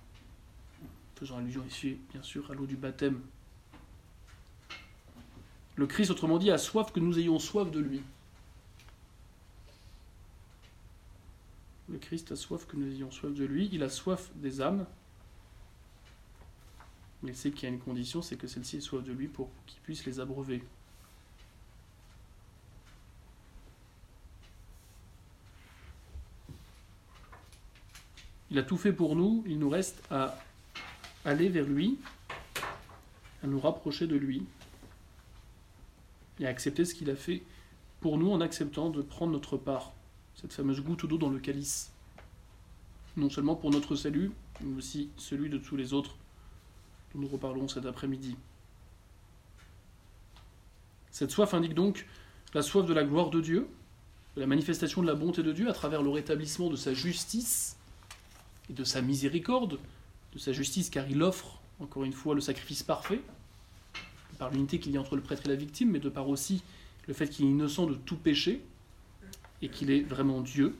Faisant 1.16 1.38
allusion 1.38 1.64
ici, 1.68 1.98
bien 2.12 2.24
sûr, 2.24 2.50
à 2.52 2.54
l'eau 2.54 2.66
du 2.66 2.76
baptême. 2.76 3.22
Le 5.76 5.88
Christ, 5.88 6.12
autrement 6.12 6.38
dit, 6.38 6.52
a 6.52 6.58
soif 6.58 6.92
que 6.92 7.00
nous 7.00 7.18
ayons 7.18 7.40
soif 7.40 7.72
de 7.72 7.80
lui. 7.80 8.02
Le 11.90 11.98
Christ 11.98 12.32
a 12.32 12.36
soif 12.36 12.66
que 12.68 12.76
nous 12.76 12.92
ayons 12.92 13.12
soif 13.12 13.34
de 13.34 13.46
lui. 13.46 13.70
Il 13.72 13.84
a 13.84 13.90
soif 13.90 14.32
des 14.36 14.62
âmes. 14.62 14.86
Mais 17.24 17.32
il 17.32 17.36
sait 17.36 17.52
qu'il 17.52 17.64
y 17.64 17.72
a 17.72 17.74
une 17.74 17.80
condition, 17.80 18.22
c'est 18.22 18.36
que 18.36 18.48
celle-ci 18.48 18.82
soif 18.82 19.02
de 19.02 19.14
lui 19.14 19.28
pour 19.28 19.50
qu'il 19.66 19.80
puisse 19.82 20.06
les 20.06 20.20
abreuver. 20.20 20.62
Il 28.52 28.60
a 28.60 28.64
tout 28.64 28.78
fait 28.78 28.94
pour 28.94 29.16
nous, 29.16 29.44
il 29.48 29.58
nous 29.58 29.70
reste 29.70 30.04
à 30.12 30.38
aller 31.26 31.48
vers 31.48 31.66
lui, 31.66 31.98
à 33.42 33.48
nous 33.48 33.60
rapprocher 33.60 34.06
de 34.06 34.16
lui, 34.16 34.46
et 36.40 36.46
à 36.46 36.50
accepter 36.50 36.84
ce 36.84 36.94
qu'il 36.94 37.10
a 37.10 37.16
fait 37.16 37.42
pour 38.02 38.18
nous 38.18 38.32
en 38.32 38.42
acceptant 38.42 38.90
de 38.90 39.02
prendre 39.02 39.32
notre 39.32 39.56
part, 39.56 39.94
cette 40.36 40.54
fameuse 40.54 40.82
goutte 40.82 41.06
d'eau 41.06 41.18
dans 41.18 41.30
le 41.30 41.40
calice, 41.40 41.92
non 43.16 43.30
seulement 43.30 43.56
pour 43.56 43.72
notre 43.72 43.96
salut, 43.96 44.32
mais 44.62 44.78
aussi 44.78 45.10
celui 45.18 45.50
de 45.50 45.58
tous 45.58 45.78
les 45.78 45.94
autres 45.94 46.18
nous 47.16 47.28
reparlerons 47.28 47.68
cet 47.68 47.86
après-midi. 47.86 48.36
Cette 51.12 51.32
soif 51.32 51.54
indique 51.54 51.76
donc 51.76 52.08
la 52.54 52.62
soif 52.62 52.86
de 52.86 52.94
la 52.94 53.04
gloire 53.04 53.30
de 53.30 53.42
Dieu, 53.42 53.68
de 54.36 54.42
la 54.42 54.48
manifestation 54.48 55.02
de 55.02 55.08
la 55.08 55.16
bonté 55.16 55.44
de 55.44 55.52
Dieu 55.52 55.70
à 55.70 55.74
travers 55.74 56.02
le 56.02 56.10
rétablissement 56.10 56.70
de 56.70 56.76
sa 56.76 56.94
justice 56.94 57.78
et 58.70 58.74
de 58.74 58.84
sa 58.84 59.02
miséricorde, 59.02 59.80
de 60.34 60.40
sa 60.40 60.54
justice 60.54 60.90
car 60.90 61.08
il 61.10 61.22
offre, 61.22 61.60
encore 61.80 62.04
une 62.04 62.14
fois, 62.14 62.34
le 62.34 62.42
sacrifice 62.42 62.82
parfait, 62.82 63.22
par 64.40 64.50
l'unité 64.50 64.80
qu'il 64.80 64.92
y 64.92 64.98
a 64.98 65.02
entre 65.02 65.16
le 65.16 65.22
prêtre 65.22 65.44
et 65.46 65.50
la 65.50 65.56
victime, 65.56 65.92
mais 65.92 66.00
de 66.00 66.10
par 66.10 66.28
aussi 66.30 66.64
le 67.08 67.14
fait 67.14 67.28
qu'il 67.28 67.46
est 67.46 67.50
innocent 67.50 67.86
de 67.86 67.94
tout 67.94 68.16
péché 68.16 68.62
et 69.62 69.70
qu'il 69.70 69.92
est 69.92 70.02
vraiment 70.02 70.42
Dieu. 70.42 70.76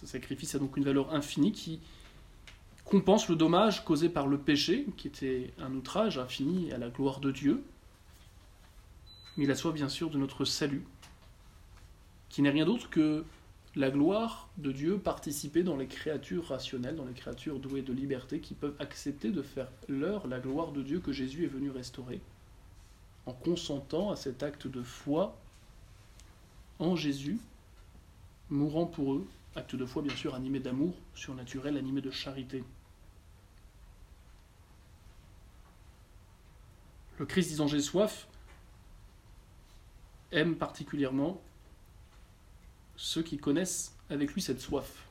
Ce 0.00 0.06
sacrifice 0.06 0.54
a 0.54 0.58
donc 0.58 0.76
une 0.76 0.84
valeur 0.84 1.14
infinie 1.14 1.52
qui 1.52 1.80
compense 2.90 3.28
le 3.28 3.36
dommage 3.36 3.84
causé 3.84 4.08
par 4.08 4.26
le 4.26 4.36
péché, 4.36 4.84
qui 4.96 5.06
était 5.06 5.54
un 5.58 5.72
outrage 5.74 6.18
infini 6.18 6.72
à 6.72 6.78
la 6.78 6.88
gloire 6.88 7.20
de 7.20 7.30
Dieu. 7.30 7.62
Mais 9.36 9.44
il 9.44 9.50
assoit 9.50 9.70
bien 9.70 9.88
sûr 9.88 10.10
de 10.10 10.18
notre 10.18 10.44
salut, 10.44 10.84
qui 12.28 12.42
n'est 12.42 12.50
rien 12.50 12.64
d'autre 12.66 12.90
que 12.90 13.24
la 13.76 13.90
gloire 13.90 14.48
de 14.58 14.72
Dieu 14.72 14.98
participée 14.98 15.62
dans 15.62 15.76
les 15.76 15.86
créatures 15.86 16.48
rationnelles, 16.48 16.96
dans 16.96 17.04
les 17.04 17.14
créatures 17.14 17.60
douées 17.60 17.82
de 17.82 17.92
liberté, 17.92 18.40
qui 18.40 18.54
peuvent 18.54 18.74
accepter 18.80 19.30
de 19.30 19.42
faire 19.42 19.68
leur 19.88 20.26
la 20.26 20.40
gloire 20.40 20.72
de 20.72 20.82
Dieu 20.82 20.98
que 20.98 21.12
Jésus 21.12 21.44
est 21.44 21.48
venu 21.48 21.70
restaurer, 21.70 22.20
en 23.26 23.32
consentant 23.32 24.10
à 24.10 24.16
cet 24.16 24.42
acte 24.42 24.66
de 24.66 24.82
foi 24.82 25.38
en 26.80 26.96
Jésus, 26.96 27.38
mourant 28.50 28.86
pour 28.86 29.14
eux, 29.14 29.28
acte 29.54 29.76
de 29.76 29.86
foi 29.86 30.02
bien 30.02 30.16
sûr 30.16 30.34
animé 30.34 30.58
d'amour 30.58 30.94
surnaturel, 31.14 31.76
animé 31.76 32.00
de 32.00 32.10
charité. 32.10 32.64
Le 37.20 37.26
Christ 37.26 37.48
disant 37.48 37.66
j'ai 37.66 37.82
soif 37.82 38.26
aime 40.32 40.56
particulièrement 40.56 41.38
ceux 42.96 43.22
qui 43.22 43.36
connaissent 43.36 43.94
avec 44.08 44.32
lui 44.32 44.40
cette 44.40 44.58
soif. 44.58 45.04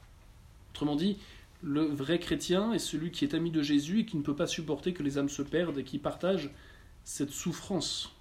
Autrement 0.72 0.96
dit, 0.96 1.20
le 1.62 1.84
vrai 1.84 2.18
chrétien 2.18 2.74
est 2.74 2.80
celui 2.80 3.12
qui 3.12 3.26
est 3.26 3.36
ami 3.36 3.52
de 3.52 3.62
Jésus 3.62 4.00
et 4.00 4.06
qui 4.08 4.18
ne 4.18 4.24
peut 4.24 4.36
pas 4.36 4.48
supporter 4.48 4.92
que 4.92 5.04
les 5.04 5.20
âmes 5.20 5.30
se 5.30 5.44
perdent 5.44 5.78
et 5.78 5.84
qui 5.84 6.00
partage 6.00 6.50
cette 7.04 7.30
souffrance 7.30 8.12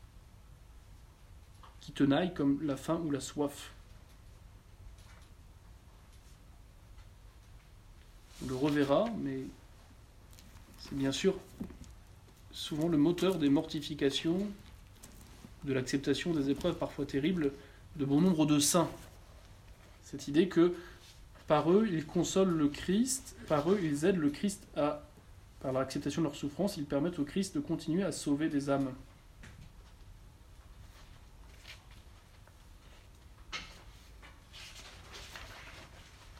qui 1.81 1.93
tenaille 1.93 2.35
comme 2.35 2.61
la 2.67 2.77
faim 2.77 3.01
ou 3.07 3.11
la 3.11 3.21
soif. 3.21 3.73
On 8.45 8.49
le 8.49 8.55
reverra, 8.55 9.07
mais 9.23 9.45
c'est 10.79 10.95
bien 10.95 11.11
sûr 11.11 11.39
souvent 12.59 12.89
le 12.89 12.99
moteur 12.99 13.39
des 13.39 13.51
mortifications, 13.51 14.45
de 15.63 15.73
l'acceptation 15.73 16.33
des 16.33 16.51
épreuves 16.51 16.77
parfois 16.77 17.07
terribles 17.07 17.53
de 17.95 18.05
bon 18.05 18.21
nombre 18.21 18.47
de 18.47 18.59
saints. 18.59 18.91
Cette 20.03 20.27
idée 20.27 20.49
que 20.49 20.75
par 21.47 21.71
eux, 21.71 21.89
ils 21.91 22.05
consolent 22.05 22.57
le 22.57 22.69
Christ, 22.69 23.37
par 23.47 23.71
eux, 23.71 23.79
ils 23.81 24.05
aident 24.05 24.19
le 24.19 24.31
Christ 24.31 24.67
à, 24.77 25.05
par 25.61 25.73
l'acceptation 25.73 26.21
de 26.21 26.27
leur 26.27 26.35
souffrance, 26.35 26.77
ils 26.77 26.85
permettent 26.85 27.21
au 27.21 27.25
Christ 27.25 27.55
de 27.55 27.61
continuer 27.61 28.03
à 28.03 28.11
sauver 28.11 28.49
des 28.49 28.69
âmes. 28.71 28.93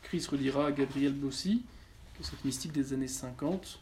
Christ 0.03 0.27
redira 0.27 0.67
à 0.67 0.73
Gabriel 0.73 1.13
Bossi 1.13 1.63
cette 2.21 2.45
mystique 2.45 2.73
des 2.73 2.93
années 2.93 3.07
50, 3.07 3.79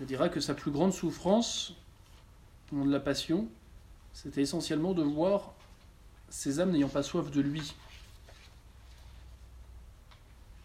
elle 0.00 0.06
dira 0.06 0.28
que 0.28 0.40
sa 0.40 0.54
plus 0.54 0.70
grande 0.70 0.92
souffrance 0.92 1.74
au 2.70 2.76
moment 2.76 2.86
de 2.86 2.92
la 2.92 3.00
passion, 3.00 3.48
c'était 4.12 4.42
essentiellement 4.42 4.92
de 4.92 5.02
voir 5.02 5.54
ces 6.28 6.60
âmes 6.60 6.72
n'ayant 6.72 6.88
pas 6.88 7.02
soif 7.02 7.30
de 7.30 7.40
lui. 7.40 7.74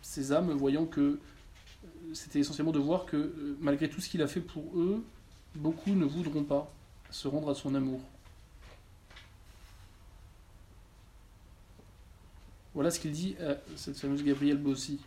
Ces 0.02 0.32
âmes 0.32 0.52
voyant 0.52 0.86
que 0.86 1.20
c'était 2.14 2.40
essentiellement 2.40 2.72
de 2.72 2.80
voir 2.80 3.06
que 3.06 3.18
euh, 3.18 3.58
malgré 3.60 3.90
tout 3.90 4.02
ce 4.02 4.10
qu'il 4.10 4.22
a 4.22 4.28
fait 4.28 4.42
pour 4.42 4.64
eux, 4.76 5.04
beaucoup 5.56 5.92
ne 5.92 6.06
voudront 6.06 6.44
pas 6.44 6.72
se 7.12 7.28
rendre 7.28 7.50
à 7.50 7.56
son 7.56 7.76
amour. 7.76 8.02
Voilà 12.74 12.92
ce 12.92 13.00
qu'il 13.00 13.12
dit 13.12 13.36
à 13.42 13.58
cette 13.76 13.98
fameuse 13.98 14.24
Gabrielle 14.24 14.58
Bossy, 14.58 15.00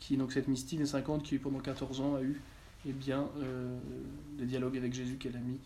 qui, 0.00 0.16
donc 0.16 0.32
cette 0.32 0.48
mystique 0.48 0.80
des 0.80 0.86
50, 0.86 1.22
qui 1.22 1.38
pendant 1.38 1.60
14 1.60 2.00
ans 2.00 2.16
a 2.16 2.22
eu 2.22 2.40
eh 2.86 2.92
bien, 2.92 3.28
euh, 3.38 3.78
des 4.38 4.46
dialogues 4.46 4.76
avec 4.76 4.92
Jésus 4.92 5.16
qu'elle 5.16 5.36
a 5.36 5.40
mis 5.40 5.58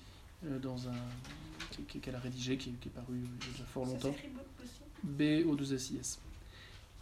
euh, 0.46 0.58
dans 0.58 0.88
un. 0.88 1.86
qu'elle 2.02 2.16
a 2.16 2.18
rédigé, 2.18 2.58
qui, 2.58 2.72
qui 2.72 2.88
est 2.88 2.92
paru 2.92 3.14
il 3.14 3.22
y 3.22 3.50
a 3.50 3.52
déjà 3.52 3.64
fort 3.64 3.86
longtemps. 3.86 4.14
B-O-2-S-I-S. 5.04 6.20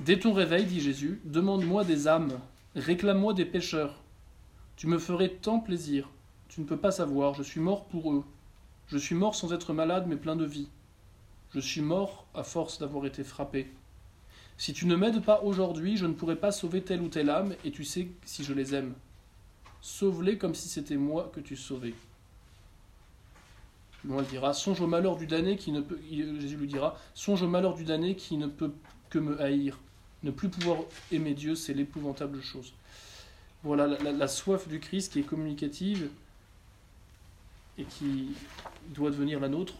Dès 0.01 0.19
ton 0.19 0.33
réveil, 0.33 0.67
dit 0.67 0.81
Jésus, 0.81 1.21
demande-moi 1.25 1.85
des 1.85 2.09
âmes, 2.09 2.39
réclame-moi 2.75 3.35
des 3.35 3.45
pécheurs. 3.45 4.03
Tu 4.77 4.87
me 4.87 4.99
ferais 4.99 5.31
tant 5.31 5.61
plaisir. 5.61 6.09
Tu 6.49 6.61
ne 6.61 6.67
peux 6.67 6.77
pas 6.77 6.91
savoir, 6.91 7.35
je 7.35 7.43
suis 7.43 7.61
mort 7.61 7.87
pour 7.87 8.13
eux. 8.13 8.25
Je 8.89 8.99
suis 8.99 9.15
mort 9.15 9.35
sans 9.35 9.53
être 9.53 9.73
malade, 9.73 10.07
mais 10.09 10.17
plein 10.17 10.37
de 10.37 10.45
vie. 10.45 10.69
Je 11.55 11.61
suis 11.61 11.81
mort 11.81 12.27
à 12.35 12.43
force 12.43 12.79
d'avoir 12.79 13.07
été 13.07 13.25
frappé. 13.25 13.71
Si 14.63 14.73
tu 14.73 14.87
ne 14.87 14.95
m'aides 14.95 15.25
pas 15.25 15.41
aujourd'hui, 15.43 15.97
je 15.97 16.07
ne 16.07 16.13
pourrai 16.13 16.37
pas 16.37 16.53
sauver 16.53 16.83
telle 16.83 17.03
ou 17.03 17.09
telle 17.09 17.31
âme, 17.31 17.57
et 17.65 17.73
tu 17.73 17.83
sais 17.83 18.07
si 18.25 18.45
je 18.45 18.53
les 18.53 18.77
aime. 18.77 18.95
Sauve-les 19.81 20.39
comme 20.39 20.55
si 20.55 20.69
c'était 20.69 20.97
moi 20.97 21.33
que 21.35 21.41
tu 21.41 21.57
sauvais. 21.57 21.95
Dira, 24.31 24.55
songe 24.55 24.81
au 24.81 24.87
malheur 24.87 25.17
du 25.17 25.27
damné 25.27 25.57
qui 25.57 25.73
ne 25.73 25.81
peut. 25.81 25.99
Jésus 26.09 26.57
lui 26.57 26.69
dira, 26.69 26.97
songe 27.13 27.43
au 27.43 27.49
malheur 27.49 27.75
du 27.75 27.83
damné 27.83 28.15
qui 28.15 28.37
ne 28.37 28.47
peut 28.47 28.71
que 29.11 29.19
me 29.19 29.43
haïr. 29.43 29.81
Ne 30.23 30.31
plus 30.31 30.49
pouvoir 30.49 30.79
aimer 31.11 31.35
Dieu, 31.35 31.57
c'est 31.57 31.75
l'épouvantable 31.75 32.41
chose. 32.41 32.73
Voilà 33.65 33.89
la, 33.89 34.29
soif 34.29 34.69
du 34.69 34.79
Christ 34.79 35.13
qui 35.13 35.19
est 35.19 35.25
communicative 35.25 36.09
et 37.79 37.83
qui 37.83 38.29
doit 38.95 39.11
devenir 39.11 39.41
la 39.41 39.49
nôtre 39.49 39.75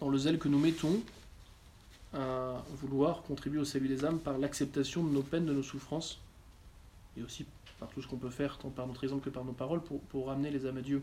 dans 0.00 0.08
le 0.08 0.18
zèle 0.18 0.40
que 0.40 0.48
nous 0.48 0.58
mettons 0.58 1.00
à 2.14 2.62
vouloir 2.76 3.22
contribuer 3.22 3.60
au 3.60 3.64
salut 3.64 3.88
des 3.88 4.04
âmes 4.04 4.18
par 4.18 4.38
l'acceptation 4.38 5.04
de 5.04 5.10
nos 5.10 5.22
peines, 5.22 5.46
de 5.46 5.52
nos 5.52 5.62
souffrances, 5.62 6.20
et 7.16 7.22
aussi 7.22 7.44
par 7.78 7.88
tout 7.90 8.02
ce 8.02 8.08
qu'on 8.08 8.16
peut 8.16 8.30
faire, 8.30 8.58
tant 8.58 8.70
par 8.70 8.86
notre 8.86 9.04
exemple 9.04 9.24
que 9.24 9.30
par 9.30 9.44
nos 9.44 9.52
paroles, 9.52 9.82
pour, 9.82 10.00
pour 10.02 10.28
ramener 10.28 10.50
les 10.50 10.66
âmes 10.66 10.78
à 10.78 10.82
Dieu. 10.82 11.02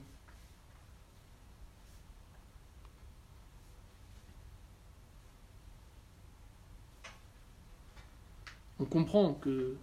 On 8.79 8.85
comprend 8.85 9.33
que 9.33 9.75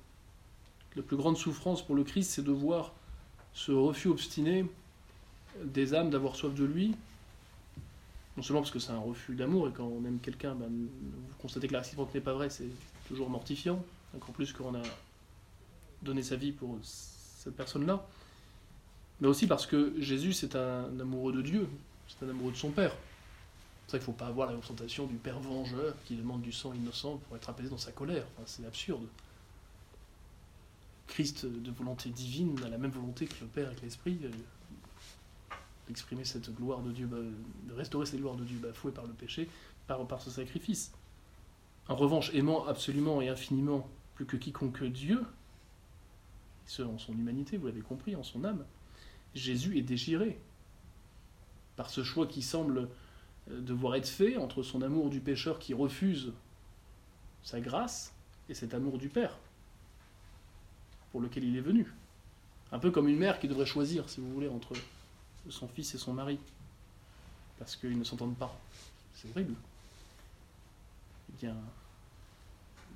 la 0.96 1.02
plus 1.02 1.16
grande 1.16 1.38
souffrance 1.38 1.84
pour 1.84 1.94
le 1.94 2.04
Christ, 2.04 2.30
c'est 2.30 2.44
de 2.44 2.52
voir 2.52 2.92
ce 3.54 3.72
refus 3.72 4.08
obstiné 4.08 4.66
des 5.64 5.94
âmes 5.94 6.10
d'avoir 6.10 6.36
soif 6.36 6.54
de 6.54 6.64
lui, 6.64 6.94
non 8.36 8.42
seulement 8.42 8.60
parce 8.60 8.70
que 8.70 8.78
c'est 8.78 8.92
un 8.92 8.98
refus 8.98 9.34
d'amour, 9.34 9.68
et 9.68 9.72
quand 9.72 9.84
on 9.84 10.04
aime 10.04 10.18
quelqu'un, 10.20 10.54
ben, 10.54 10.68
vous 10.68 11.34
constatez 11.40 11.68
que 11.68 11.72
la 11.72 11.80
réciproque 11.80 12.14
n'est 12.14 12.20
pas 12.20 12.32
vraie, 12.32 12.50
c'est 12.50 12.70
toujours 13.08 13.28
mortifiant, 13.28 13.82
encore 14.14 14.32
plus 14.32 14.52
qu'on 14.52 14.74
a 14.74 14.82
donné 16.02 16.22
sa 16.22 16.36
vie 16.36 16.52
pour 16.52 16.78
cette 16.82 17.54
personne-là, 17.54 18.06
mais 19.20 19.28
aussi 19.28 19.46
parce 19.46 19.66
que 19.66 19.94
Jésus, 20.00 20.32
c'est 20.32 20.56
un 20.56 20.98
amoureux 20.98 21.32
de 21.32 21.42
Dieu, 21.42 21.68
c'est 22.08 22.24
un 22.24 22.30
amoureux 22.30 22.52
de 22.52 22.56
son 22.56 22.70
Père. 22.70 22.94
C'est 23.86 23.92
ça 23.92 23.98
qu'il 23.98 24.08
ne 24.08 24.12
faut 24.12 24.18
pas 24.18 24.26
avoir 24.26 24.48
la 24.48 24.54
représentation 24.54 25.06
du 25.06 25.16
Père 25.16 25.38
vengeur 25.40 25.94
qui 26.06 26.16
demande 26.16 26.40
du 26.40 26.52
sang 26.52 26.72
innocent 26.72 27.18
pour 27.18 27.36
être 27.36 27.48
apaisé 27.50 27.68
dans 27.68 27.78
sa 27.78 27.92
colère. 27.92 28.24
C'est 28.46 28.64
absurde. 28.64 29.06
Christ 31.08 31.44
de 31.44 31.70
volonté 31.70 32.08
divine 32.08 32.58
a 32.64 32.68
la 32.68 32.78
même 32.78 32.90
volonté 32.90 33.26
que 33.26 33.34
le 33.42 33.46
Père 33.46 33.70
et 33.70 33.74
que 33.74 33.82
l'Esprit 33.82 34.18
d'exprimer 35.92 36.24
cette 36.24 36.50
gloire 36.54 36.80
de 36.80 36.90
Dieu, 36.90 37.06
de 37.06 37.74
restaurer 37.74 38.06
cette 38.06 38.18
gloire 38.18 38.36
de 38.36 38.44
Dieu 38.44 38.58
bafouée 38.58 38.92
par 38.92 39.06
le 39.06 39.12
péché, 39.12 39.46
par, 39.86 40.22
ce 40.22 40.30
sacrifice. 40.30 40.92
En 41.86 41.96
revanche, 41.96 42.32
aimant 42.34 42.66
absolument 42.66 43.20
et 43.20 43.28
infiniment 43.28 43.86
plus 44.14 44.24
que 44.24 44.38
quiconque 44.38 44.84
Dieu, 44.84 45.22
ce 46.64 46.82
en 46.82 46.96
son 46.96 47.12
humanité, 47.12 47.58
vous 47.58 47.66
l'avez 47.66 47.82
compris, 47.82 48.16
en 48.16 48.22
son 48.22 48.44
âme, 48.44 48.64
Jésus 49.34 49.76
est 49.76 49.82
déchiré 49.82 50.40
par 51.76 51.90
ce 51.90 52.02
choix 52.02 52.26
qui 52.26 52.40
semble 52.40 52.88
devoir 53.50 53.96
être 53.96 54.08
fait 54.08 54.38
entre 54.38 54.62
son 54.62 54.80
amour 54.80 55.10
du 55.10 55.20
pécheur 55.20 55.58
qui 55.58 55.74
refuse 55.74 56.32
sa 57.42 57.60
grâce 57.60 58.14
et 58.48 58.54
cet 58.54 58.72
amour 58.72 58.96
du 58.96 59.08
Père 59.08 59.36
pour 61.10 61.20
lequel 61.20 61.44
il 61.44 61.56
est 61.56 61.62
venu. 61.62 61.92
Un 62.70 62.78
peu 62.78 62.90
comme 62.90 63.08
une 63.08 63.18
mère 63.18 63.38
qui 63.38 63.48
devrait 63.48 63.66
choisir, 63.66 64.08
si 64.08 64.20
vous 64.20 64.32
voulez, 64.32 64.48
entre 64.48 64.72
son 65.48 65.68
fils 65.68 65.94
et 65.94 65.98
son 65.98 66.12
mari, 66.12 66.38
parce 67.58 67.76
qu'ils 67.76 67.98
ne 67.98 68.04
s'entendent 68.04 68.36
pas. 68.36 68.58
C'est 69.14 69.30
horrible. 69.30 69.54
Eh 71.30 71.36
bien, 71.40 71.56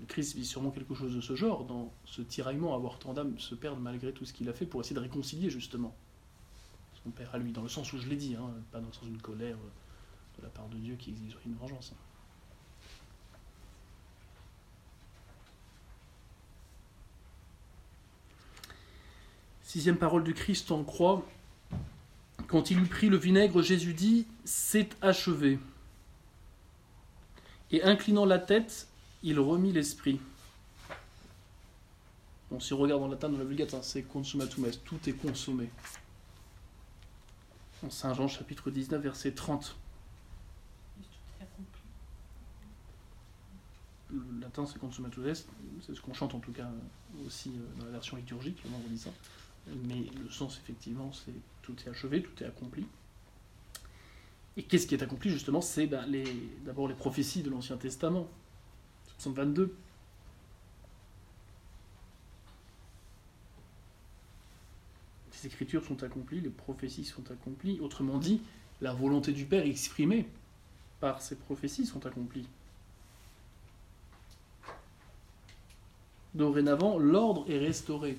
le 0.01 0.07
Christ 0.07 0.37
vit 0.37 0.45
sûrement 0.45 0.71
quelque 0.71 0.95
chose 0.95 1.15
de 1.15 1.21
ce 1.21 1.35
genre, 1.35 1.65
dans 1.65 1.93
ce 2.05 2.23
tiraillement 2.23 2.75
à 2.75 2.79
voir 2.79 2.99
tant 2.99 3.15
d'âmes 3.15 3.39
se 3.39 3.55
perdre 3.55 3.81
malgré 3.81 4.13
tout 4.13 4.25
ce 4.25 4.33
qu'il 4.33 4.49
a 4.49 4.53
fait 4.53 4.67
pour 4.67 4.81
essayer 4.81 4.95
de 4.97 5.01
réconcilier 5.01 5.51
justement 5.51 5.95
son 7.03 7.11
Père 7.11 7.35
à 7.35 7.39
lui, 7.39 7.53
dans 7.53 7.63
le 7.63 7.69
sens 7.69 7.93
où 7.93 7.99
je 7.99 8.09
l'ai 8.09 8.17
dit, 8.17 8.35
hein, 8.35 8.51
pas 8.73 8.81
dans 8.81 8.89
le 8.89 8.93
sens 8.93 9.05
d'une 9.05 9.21
colère 9.21 9.57
de 10.39 10.43
la 10.43 10.49
part 10.49 10.69
de 10.69 10.77
Dieu 10.77 10.97
qui 10.97 11.11
exigerait 11.11 11.41
une 11.47 11.55
vengeance. 11.55 11.93
Sixième 19.63 19.99
parole 19.99 20.25
du 20.25 20.33
Christ 20.33 20.71
en 20.71 20.85
croix. 20.85 21.27
Quand 22.49 22.71
il 22.71 22.79
eut 22.79 22.87
pris 22.87 23.09
le 23.09 23.17
vinaigre, 23.17 23.63
Jésus 23.63 23.95
dit 23.95 24.27
C'est 24.45 24.97
achevé. 25.03 25.59
Et 27.73 27.83
inclinant 27.83 28.25
la 28.25 28.39
tête, 28.39 28.87
il 29.23 29.41
remit 29.41 29.73
l'esprit. 29.73 30.21
Bon, 32.51 32.61
si 32.61 32.73
on 32.73 32.79
regarde 32.79 33.03
en 33.03 33.09
latin 33.09 33.29
dans 33.29 33.39
la 33.39 33.45
Vulgate, 33.45 33.75
c'est 33.83 34.03
consumatum 34.03 34.67
est, 34.67 34.85
tout 34.85 35.01
est 35.09 35.13
consommé. 35.13 35.69
En 37.85 37.91
Saint 37.91 38.15
Jean 38.15 38.29
chapitre 38.29 38.71
19, 38.71 39.03
verset 39.03 39.33
30. 39.33 39.77
Le 44.11 44.41
latin 44.41 44.65
c'est 44.67 44.79
consumatum 44.79 45.27
est, 45.27 45.49
c'est 45.85 45.95
ce 45.95 46.01
qu'on 46.01 46.15
chante 46.15 46.35
en 46.35 46.39
tout 46.39 46.53
cas 46.53 46.71
aussi 47.27 47.51
dans 47.81 47.87
la 47.87 47.91
version 47.91 48.17
liturgique 48.17 48.63
le 48.65 48.71
vendredi 48.71 48.99
saint. 48.99 49.13
Mais 49.85 50.07
le 50.23 50.31
sens 50.31 50.59
effectivement 50.63 51.11
c'est 51.13 51.35
tout 51.67 51.75
est 51.85 51.91
achevé, 51.91 52.23
tout 52.23 52.43
est 52.43 52.47
accompli. 52.47 52.87
Et 54.57 54.63
qu'est-ce 54.63 54.87
qui 54.87 54.95
est 54.95 55.03
accompli 55.03 55.31
justement 55.31 55.61
C'est 55.61 55.87
ben, 55.87 56.07
d'abord 56.65 56.89
les 56.89 56.95
prophéties 56.95 57.43
de 57.43 57.51
l'Ancien 57.51 57.77
Testament. 57.77 58.29
22. 59.25 59.75
Les 65.33 65.47
écritures 65.47 65.85
sont 65.85 66.03
accomplies, 66.03 66.41
les 66.41 66.51
prophéties 66.51 67.05
sont 67.05 67.29
accomplies. 67.31 67.81
Autrement 67.81 68.19
dit, 68.19 68.41
la 68.81 68.93
volonté 68.93 69.33
du 69.33 69.45
Père 69.45 69.67
exprimée 69.67 70.29
par 71.01 71.21
ces 71.21 71.35
prophéties 71.35 71.87
sont 71.87 72.07
accomplies. 72.07 72.47
Dorénavant, 76.35 76.99
l'ordre 76.99 77.51
est 77.51 77.59
restauré. 77.59 78.17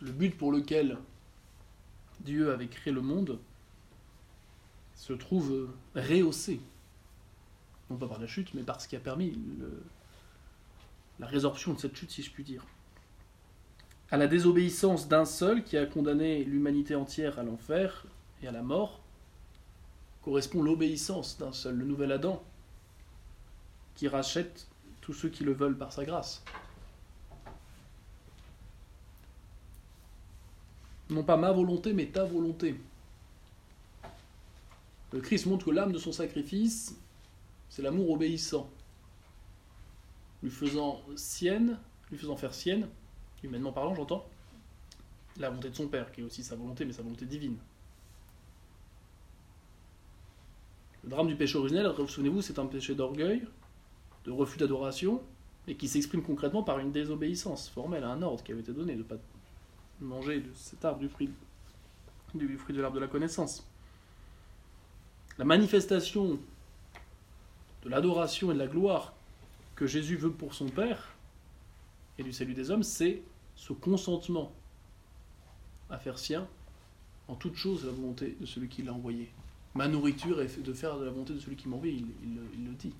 Le 0.00 0.12
but 0.12 0.36
pour 0.36 0.52
lequel 0.52 0.98
Dieu 2.20 2.52
avait 2.52 2.68
créé 2.68 2.92
le 2.92 3.02
monde 3.02 3.38
se 4.94 5.12
trouve 5.12 5.68
rehaussé 5.94 6.60
non 7.90 7.96
pas 7.96 8.06
par 8.06 8.18
la 8.18 8.26
chute, 8.26 8.52
mais 8.54 8.62
par 8.62 8.80
ce 8.80 8.88
qui 8.88 8.96
a 8.96 9.00
permis 9.00 9.38
la 11.18 11.26
résorption 11.26 11.72
de 11.72 11.78
cette 11.78 11.96
chute, 11.96 12.10
si 12.10 12.22
je 12.22 12.30
puis 12.30 12.44
dire. 12.44 12.64
À 14.10 14.16
la 14.16 14.26
désobéissance 14.26 15.08
d'un 15.08 15.24
seul 15.24 15.64
qui 15.64 15.76
a 15.76 15.86
condamné 15.86 16.44
l'humanité 16.44 16.94
entière 16.94 17.38
à 17.38 17.42
l'enfer 17.42 18.06
et 18.42 18.48
à 18.48 18.52
la 18.52 18.62
mort, 18.62 19.00
correspond 20.22 20.62
l'obéissance 20.62 21.38
d'un 21.38 21.52
seul, 21.52 21.76
le 21.76 21.84
nouvel 21.84 22.12
Adam, 22.12 22.42
qui 23.94 24.08
rachète 24.08 24.68
tous 25.00 25.12
ceux 25.12 25.28
qui 25.28 25.44
le 25.44 25.52
veulent 25.52 25.76
par 25.76 25.92
sa 25.92 26.04
grâce. 26.04 26.44
Non 31.10 31.22
pas 31.22 31.36
ma 31.36 31.52
volonté, 31.52 31.92
mais 31.92 32.06
ta 32.06 32.24
volonté. 32.24 32.78
Le 35.12 35.20
Christ 35.20 35.46
montre 35.46 35.66
que 35.66 35.70
l'âme 35.70 35.92
de 35.92 35.98
son 35.98 36.12
sacrifice 36.12 36.94
c'est 37.68 37.82
l'amour 37.82 38.10
obéissant. 38.10 38.68
lui 40.42 40.50
faisant 40.50 41.02
sienne, 41.16 41.78
lui 42.10 42.18
faisant 42.18 42.36
faire 42.36 42.54
sienne, 42.54 42.88
humainement 43.42 43.72
parlant, 43.72 43.94
j'entends, 43.94 44.26
la 45.38 45.48
volonté 45.48 45.70
de 45.70 45.74
son 45.74 45.88
Père, 45.88 46.12
qui 46.12 46.20
est 46.20 46.24
aussi 46.24 46.42
sa 46.42 46.56
volonté, 46.56 46.84
mais 46.84 46.92
sa 46.92 47.02
volonté 47.02 47.26
divine. 47.26 47.56
Le 51.04 51.10
drame 51.10 51.28
du 51.28 51.36
péché 51.36 51.56
originel, 51.58 51.92
souvenez-vous, 51.96 52.42
c'est 52.42 52.58
un 52.58 52.66
péché 52.66 52.94
d'orgueil, 52.94 53.46
de 54.24 54.30
refus 54.30 54.58
d'adoration, 54.58 55.22
et 55.66 55.76
qui 55.76 55.88
s'exprime 55.88 56.22
concrètement 56.22 56.62
par 56.62 56.78
une 56.78 56.92
désobéissance 56.92 57.68
formelle 57.68 58.04
à 58.04 58.10
un 58.10 58.22
ordre 58.22 58.42
qui 58.42 58.52
avait 58.52 58.62
été 58.62 58.72
donné 58.72 58.94
de 58.94 58.98
ne 58.98 59.04
pas 59.04 59.18
manger 60.00 60.40
de 60.40 60.50
cet 60.54 60.84
arbre 60.84 61.00
du 61.00 61.08
fruit, 61.08 61.30
du 62.34 62.56
fruit 62.58 62.74
de 62.74 62.80
l'arbre 62.80 62.96
de 62.96 63.00
la 63.00 63.08
connaissance. 63.08 63.66
La 65.38 65.44
manifestation 65.44 66.38
de 67.82 67.88
l'adoration 67.88 68.50
et 68.50 68.54
de 68.54 68.58
la 68.58 68.66
gloire 68.66 69.14
que 69.76 69.86
Jésus 69.86 70.16
veut 70.16 70.32
pour 70.32 70.54
son 70.54 70.68
Père 70.68 71.14
et 72.18 72.22
du 72.22 72.32
salut 72.32 72.54
des 72.54 72.70
hommes, 72.70 72.82
c'est 72.82 73.22
ce 73.54 73.72
consentement 73.72 74.52
à 75.90 75.98
faire 75.98 76.18
sien 76.18 76.48
en 77.28 77.34
toute 77.34 77.54
chose 77.54 77.84
la 77.84 77.92
volonté 77.92 78.36
de 78.40 78.46
celui 78.46 78.68
qui 78.68 78.82
l'a 78.82 78.92
envoyé. 78.92 79.30
Ma 79.74 79.86
nourriture 79.86 80.40
est 80.40 80.60
de 80.60 80.72
faire 80.72 80.96
la 80.96 81.10
volonté 81.10 81.34
de 81.34 81.38
celui 81.38 81.56
qui 81.56 81.68
il, 81.68 82.06
il 82.24 82.64
le 82.64 82.74
dit. 82.74 82.94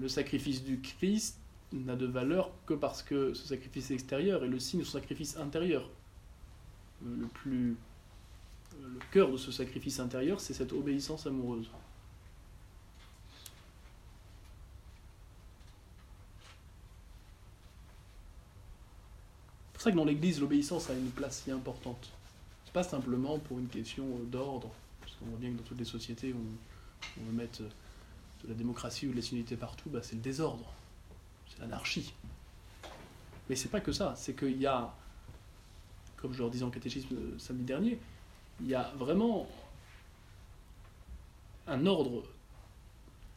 Le 0.00 0.08
sacrifice 0.08 0.64
du 0.64 0.80
Christ 0.80 1.41
n'a 1.72 1.96
de 1.96 2.06
valeur 2.06 2.50
que 2.66 2.74
parce 2.74 3.02
que 3.02 3.34
ce 3.34 3.48
sacrifice 3.48 3.90
extérieur 3.90 4.44
est 4.44 4.48
le 4.48 4.58
signe 4.58 4.80
de 4.80 4.84
son 4.84 4.98
sacrifice 4.98 5.36
intérieur. 5.36 5.88
Le 7.04 7.26
plus 7.26 7.76
le 8.80 8.98
cœur 9.10 9.30
de 9.30 9.36
ce 9.36 9.52
sacrifice 9.52 10.00
intérieur, 10.00 10.40
c'est 10.40 10.54
cette 10.54 10.72
obéissance 10.72 11.26
amoureuse. 11.26 11.68
C'est 19.72 19.72
pour 19.74 19.82
ça 19.82 19.90
que 19.90 19.96
dans 19.96 20.04
l'Église, 20.04 20.40
l'obéissance 20.40 20.90
a 20.90 20.94
une 20.94 21.10
place 21.10 21.42
si 21.42 21.50
importante. 21.50 22.12
C'est 22.64 22.72
pas 22.72 22.84
simplement 22.84 23.38
pour 23.38 23.58
une 23.58 23.68
question 23.68 24.06
d'ordre, 24.30 24.70
parce 25.00 25.14
qu'on 25.16 25.26
voit 25.26 25.38
bien 25.38 25.50
que 25.50 25.58
dans 25.58 25.64
toutes 25.64 25.78
les 25.78 25.84
sociétés, 25.84 26.34
on, 26.34 27.20
on 27.20 27.24
veut 27.24 27.32
mettre 27.32 27.62
de 27.62 28.48
la 28.48 28.54
démocratie 28.54 29.08
ou 29.08 29.12
de 29.12 29.20
la 29.20 29.56
partout, 29.56 29.90
bah 29.90 30.00
c'est 30.02 30.14
le 30.14 30.20
désordre, 30.20 30.72
c'est 31.52 31.62
l'anarchie. 31.62 32.14
Mais 33.48 33.56
c'est 33.56 33.68
pas 33.68 33.80
que 33.80 33.92
ça, 33.92 34.14
c'est 34.16 34.34
qu'il 34.34 34.58
y 34.58 34.66
a, 34.66 34.94
comme 36.16 36.32
je 36.32 36.38
leur 36.38 36.50
disais 36.50 36.64
en 36.64 36.70
catéchisme 36.70 37.38
samedi 37.38 37.64
dernier, 37.64 37.98
il 38.60 38.68
y 38.68 38.74
a 38.74 38.92
vraiment 38.96 39.48
un 41.66 41.86
ordre 41.86 42.24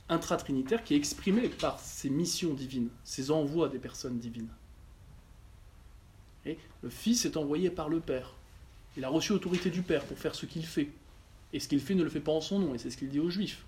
intratrinitaire 0.09 0.84
qui 0.84 0.93
est 0.93 0.97
exprimé 0.97 1.49
par 1.49 1.80
ces 1.80 2.09
missions 2.09 2.53
divines, 2.53 2.89
ces 3.03 3.32
envois 3.32 3.70
des 3.70 3.80
personnes 3.80 4.20
divines. 4.20 4.49
Le 6.84 6.91
Fils 6.91 7.26
est 7.26 7.38
envoyé 7.38 7.72
par 7.72 7.89
le 7.89 7.99
Père. 7.99 8.36
Il 8.95 9.03
a 9.03 9.09
reçu 9.09 9.34
l'autorité 9.34 9.72
du 9.72 9.82
Père 9.82 10.05
pour 10.05 10.20
faire 10.20 10.36
ce 10.36 10.45
qu'il 10.45 10.63
fait. 10.63 10.91
Et 11.51 11.59
ce 11.59 11.68
qu'il 11.68 11.80
fait 11.80 11.95
ne 11.95 12.03
le 12.03 12.09
fait 12.09 12.20
pas 12.20 12.32
en 12.32 12.41
son 12.41 12.59
nom, 12.59 12.76
et 12.76 12.78
c'est 12.78 12.91
ce 12.91 12.97
qu'il 12.97 13.09
dit 13.09 13.20
aux 13.20 13.32
Juifs. 13.32 13.66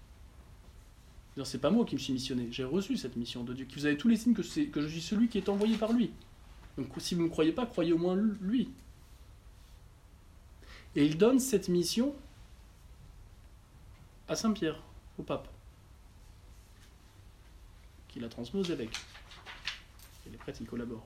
C'est 1.45 1.59
pas 1.59 1.69
moi 1.69 1.85
qui 1.85 1.95
me 1.95 1.99
suis 1.99 2.13
missionné, 2.13 2.47
j'ai 2.51 2.63
reçu 2.63 2.97
cette 2.97 3.15
mission 3.15 3.43
de 3.43 3.53
Dieu. 3.53 3.67
Vous 3.75 3.85
avez 3.85 3.97
tous 3.97 4.07
les 4.07 4.17
signes 4.17 4.33
que, 4.33 4.41
je 4.41 4.87
suis 4.87 5.01
celui 5.01 5.27
qui 5.27 5.37
est 5.37 5.49
envoyé 5.49 5.77
par 5.77 5.93
lui. 5.93 6.11
Donc 6.77 6.87
si 6.97 7.15
vous 7.15 7.21
ne 7.21 7.27
me 7.27 7.31
croyez 7.31 7.51
pas, 7.51 7.65
croyez 7.65 7.93
au 7.93 7.97
moins 7.97 8.15
lui. 8.15 8.69
Et 10.95 11.05
il 11.05 11.17
donne 11.17 11.39
cette 11.39 11.69
mission 11.69 12.15
à 14.27 14.35
Saint-Pierre, 14.35 14.81
au 15.19 15.23
pape, 15.23 15.47
qui 18.07 18.19
la 18.19 18.29
transmet 18.29 18.59
aux 18.59 18.63
évêques. 18.63 18.97
Et 20.25 20.31
les 20.31 20.37
prêtres 20.37 20.61
y 20.61 20.65
collaborent. 20.65 21.05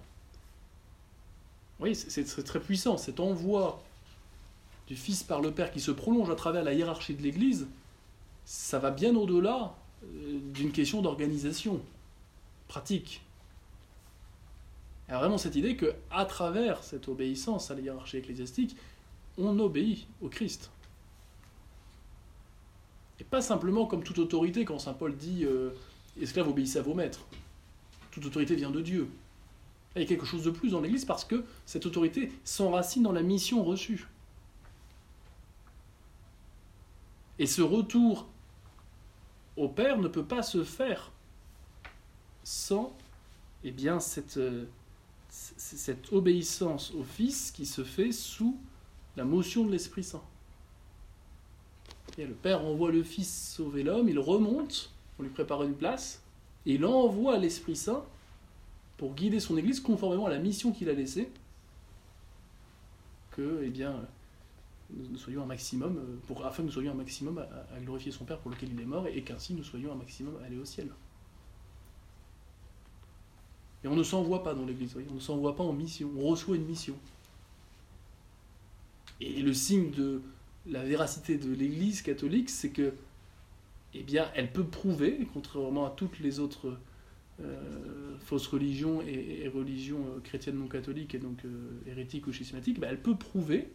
Oui, 1.80 1.94
c'est 1.96 2.44
très 2.44 2.60
puissant, 2.60 2.98
cet 2.98 3.20
envoi 3.20 3.84
du 4.88 4.96
Fils 4.96 5.24
par 5.24 5.42
le 5.42 5.52
Père 5.52 5.72
qui 5.72 5.80
se 5.80 5.92
prolonge 5.92 6.30
à 6.30 6.36
travers 6.36 6.64
la 6.64 6.74
hiérarchie 6.74 7.16
de 7.16 7.22
l'Église, 7.22 7.68
ça 8.46 8.80
va 8.80 8.92
bien 8.92 9.16
au-delà 9.16 9.76
d'une 10.04 10.72
question 10.72 11.02
d'organisation 11.02 11.82
pratique. 12.68 13.22
Il 15.08 15.12
y 15.12 15.14
a 15.16 15.20
vraiment 15.20 15.38
cette 15.38 15.56
idée 15.56 15.76
que, 15.76 15.94
à 16.10 16.26
travers 16.26 16.84
cette 16.84 17.08
obéissance 17.08 17.70
à 17.70 17.76
la 17.76 17.82
hiérarchie 17.82 18.18
ecclésiastique, 18.18 18.76
on 19.38 19.60
obéit 19.60 20.08
au 20.22 20.30
Christ. 20.30 20.72
Et 23.20 23.24
pas 23.24 23.42
simplement 23.42 23.86
comme 23.86 24.04
toute 24.04 24.20
autorité, 24.20 24.66
quand 24.66 24.80
Saint 24.80 24.94
Paul 24.94 25.16
dit 25.16 25.44
euh, 25.44 25.72
Esclaves, 26.20 26.48
obéissez 26.48 26.80
à 26.80 26.82
vos 26.82 26.94
maîtres. 26.94 27.26
Toute 28.12 28.26
autorité 28.26 28.56
vient 28.56 28.72
de 28.72 28.82
Dieu. 28.82 29.10
Il 29.96 30.02
y 30.02 30.06
a 30.06 30.08
quelque 30.08 30.26
chose 30.26 30.44
de 30.44 30.50
plus 30.50 30.72
dans 30.72 30.82
l'Église 30.82 31.06
parce 31.06 31.26
que 31.26 31.44
cette 31.66 31.86
autorité 31.86 32.32
s'enracine 32.44 33.04
dans 33.04 33.12
la 33.12 33.22
mission 33.22 33.64
reçue. 33.64 34.08
Et 37.38 37.46
ce 37.46 37.62
retour 37.62 38.28
au 39.62 39.70
Père 39.70 40.00
ne 40.00 40.08
peut 40.08 40.26
pas 40.26 40.42
se 40.42 40.64
faire 40.64 41.12
sans 42.44 42.98
eh 43.64 43.70
bien, 43.70 44.00
cette, 44.00 44.38
euh, 44.38 44.66
cette 45.30 46.12
obéissance 46.12 46.92
au 46.96 47.04
Fils 47.04 47.52
qui 47.52 47.68
se 47.68 47.84
fait 47.84 48.12
sous 48.12 48.58
la 49.16 49.24
motion 49.24 49.64
de 49.64 49.72
l'Esprit 49.72 50.04
Saint. 50.04 50.24
Et 52.18 52.26
le 52.26 52.34
Père 52.34 52.66
envoie 52.66 52.92
le 52.92 53.04
Fils 53.04 53.54
sauver 53.56 53.84
l'homme, 53.84 54.10
il 54.10 54.18
remonte 54.18 54.92
pour 55.16 55.24
lui 55.24 55.32
préparer 55.32 55.68
une 55.68 55.76
place, 55.76 56.24
et 56.66 56.74
il 56.74 56.86
envoie 56.86 57.38
l'Esprit 57.38 57.76
Saint 57.76 58.04
pour 58.98 59.14
guider 59.14 59.40
son 59.40 59.58
Église 59.58 59.80
conformément 59.80 60.26
à 60.26 60.32
la 60.32 60.40
mission 60.40 60.72
qu'il 60.72 60.90
a 60.90 60.94
laissée, 60.94 61.30
que, 63.30 63.62
eh 63.64 63.70
bien, 63.70 63.96
soyons 65.18 65.44
un 65.44 65.48
maximum, 65.48 65.98
euh, 65.98 66.18
pour, 66.28 66.46
afin 66.46 66.64
que 66.64 66.68
nous 66.68 66.74
soyons 66.74 66.92
un 66.92 66.96
maximum 66.96 67.38
à, 67.40 67.80
glorifier 67.80 68.12
son 68.12 68.26
Père 68.26 68.40
pour 68.40 68.52
lequel 68.52 68.70
il 68.74 68.80
est 68.80 68.86
mort, 68.86 69.08
et, 69.08 69.22
qu'ainsi 69.22 69.54
nous 69.54 69.64
soyons 69.64 69.92
un 69.92 69.96
maximum 69.96 70.36
à 70.42 70.46
aller 70.46 70.58
au 70.58 70.66
ciel. 70.66 70.90
Et 73.84 73.88
on 73.88 73.96
ne 73.96 74.04
s'envoie 74.04 74.44
pas 74.44 74.54
dans 74.54 74.66
l'Église, 74.66 74.96
on 75.10 75.16
ne 75.16 75.20
s'envoie 75.20 75.56
pas 75.56 75.64
en 75.64 75.74
mission, 75.74 76.12
on 76.18 76.28
reçoit 76.28 76.56
une 76.56 76.66
mission. 76.66 76.96
Et 79.20 79.42
le 79.42 79.54
signe 79.54 79.92
de 79.92 80.22
la 80.68 80.84
véracité 80.84 81.38
de 81.38 81.52
l'Église 81.54 82.02
catholique, 82.02 82.50
c'est 82.50 82.70
que, 82.70 82.94
eh 83.94 84.04
bien, 84.04 84.30
elle 84.36 84.52
peut 84.52 84.64
prouver, 84.64 85.28
contrairement 85.34 85.86
à 85.86 85.90
toutes 85.90 86.20
les 86.20 86.40
autres 86.40 86.78
euh, 87.40 88.18
fausses 88.20 88.48
religions 88.48 89.02
et, 89.02 89.48
religions 89.48 90.06
euh, 90.08 90.20
chrétiennes 90.20 90.58
non 90.58 90.68
catholiques 90.68 91.16
et 91.16 91.20
donc 91.20 91.40
hérétiques 91.88 92.28
ou 92.28 92.32
schismatiques, 92.32 92.80
ben, 92.80 92.90
elle 92.90 93.02
peut 93.02 93.16
prouver 93.16 93.72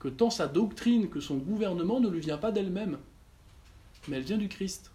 que 0.00 0.08
tant 0.08 0.30
sa 0.30 0.48
doctrine 0.48 1.08
que 1.08 1.20
son 1.20 1.36
gouvernement 1.36 2.00
ne 2.00 2.08
lui 2.08 2.20
vient 2.20 2.38
pas 2.38 2.50
d'elle-même, 2.50 2.98
mais 4.08 4.16
elle 4.16 4.22
vient 4.22 4.38
du 4.38 4.48
Christ. 4.48 4.90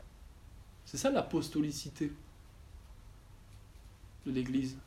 C'est 0.86 0.98
ça 0.98 1.12
l'apostolicité 1.12 2.12
de 4.26 4.32
l'Église. 4.32 4.78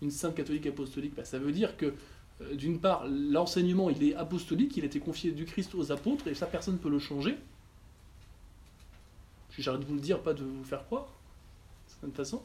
Une 0.00 0.10
sainte 0.10 0.36
catholique 0.36 0.66
apostolique, 0.66 1.14
ben, 1.14 1.24
ça 1.24 1.38
veut 1.38 1.52
dire 1.52 1.76
que 1.76 1.94
euh, 2.40 2.54
d'une 2.54 2.80
part, 2.80 3.06
l'enseignement, 3.06 3.90
il 3.90 4.02
est 4.02 4.14
apostolique, 4.14 4.76
il 4.76 4.84
a 4.84 4.86
été 4.86 5.00
confié 5.00 5.32
du 5.32 5.44
Christ 5.44 5.74
aux 5.74 5.92
apôtres, 5.92 6.28
et 6.28 6.34
ça, 6.34 6.46
personne 6.46 6.74
ne 6.74 6.78
peut 6.78 6.90
le 6.90 6.98
changer. 6.98 7.36
J'arrête 9.56 9.80
de 9.80 9.86
vous 9.86 9.94
le 9.94 10.00
dire, 10.00 10.20
pas 10.20 10.34
de 10.34 10.42
vous 10.42 10.64
faire 10.64 10.84
croire, 10.86 11.04
de 11.04 11.90
certaine 11.90 12.12
façon. 12.12 12.42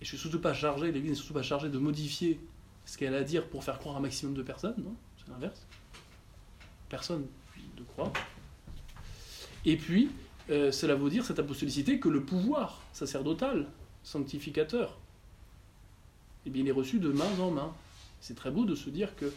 Et 0.00 0.04
je 0.04 0.10
suis 0.10 0.18
surtout 0.18 0.40
pas 0.40 0.54
chargé, 0.54 0.90
l'Église 0.90 1.10
n'est 1.10 1.16
surtout 1.16 1.34
pas 1.34 1.42
chargée 1.42 1.68
de 1.68 1.78
modifier 1.78 2.40
ce 2.86 2.98
qu'elle 2.98 3.14
a 3.14 3.18
à 3.18 3.22
dire 3.22 3.48
pour 3.48 3.62
faire 3.62 3.78
croire 3.78 3.96
un 3.96 4.00
maximum 4.00 4.34
de 4.34 4.42
personnes, 4.42 4.74
non? 4.78 4.94
C'est 5.24 5.32
l'inverse. 5.32 5.60
Personne 6.88 7.26
ne 7.78 7.82
croit. 7.82 8.12
Et 9.64 9.76
puis, 9.76 10.10
euh, 10.50 10.70
cela 10.70 10.94
veut 10.94 11.10
dire, 11.10 11.24
cette 11.24 11.38
apostolicité, 11.38 11.98
que 11.98 12.08
le 12.08 12.22
pouvoir 12.22 12.82
sacerdotal, 12.92 13.66
sanctificateur, 14.02 14.98
eh 16.46 16.50
bien, 16.50 16.62
il 16.62 16.68
est 16.68 16.72
reçu 16.72 16.98
de 16.98 17.10
main 17.10 17.38
en 17.40 17.50
main. 17.50 17.72
C'est 18.20 18.36
très 18.36 18.50
beau 18.50 18.64
de 18.64 18.74
se 18.74 18.90
dire 18.90 19.16
que 19.16 19.32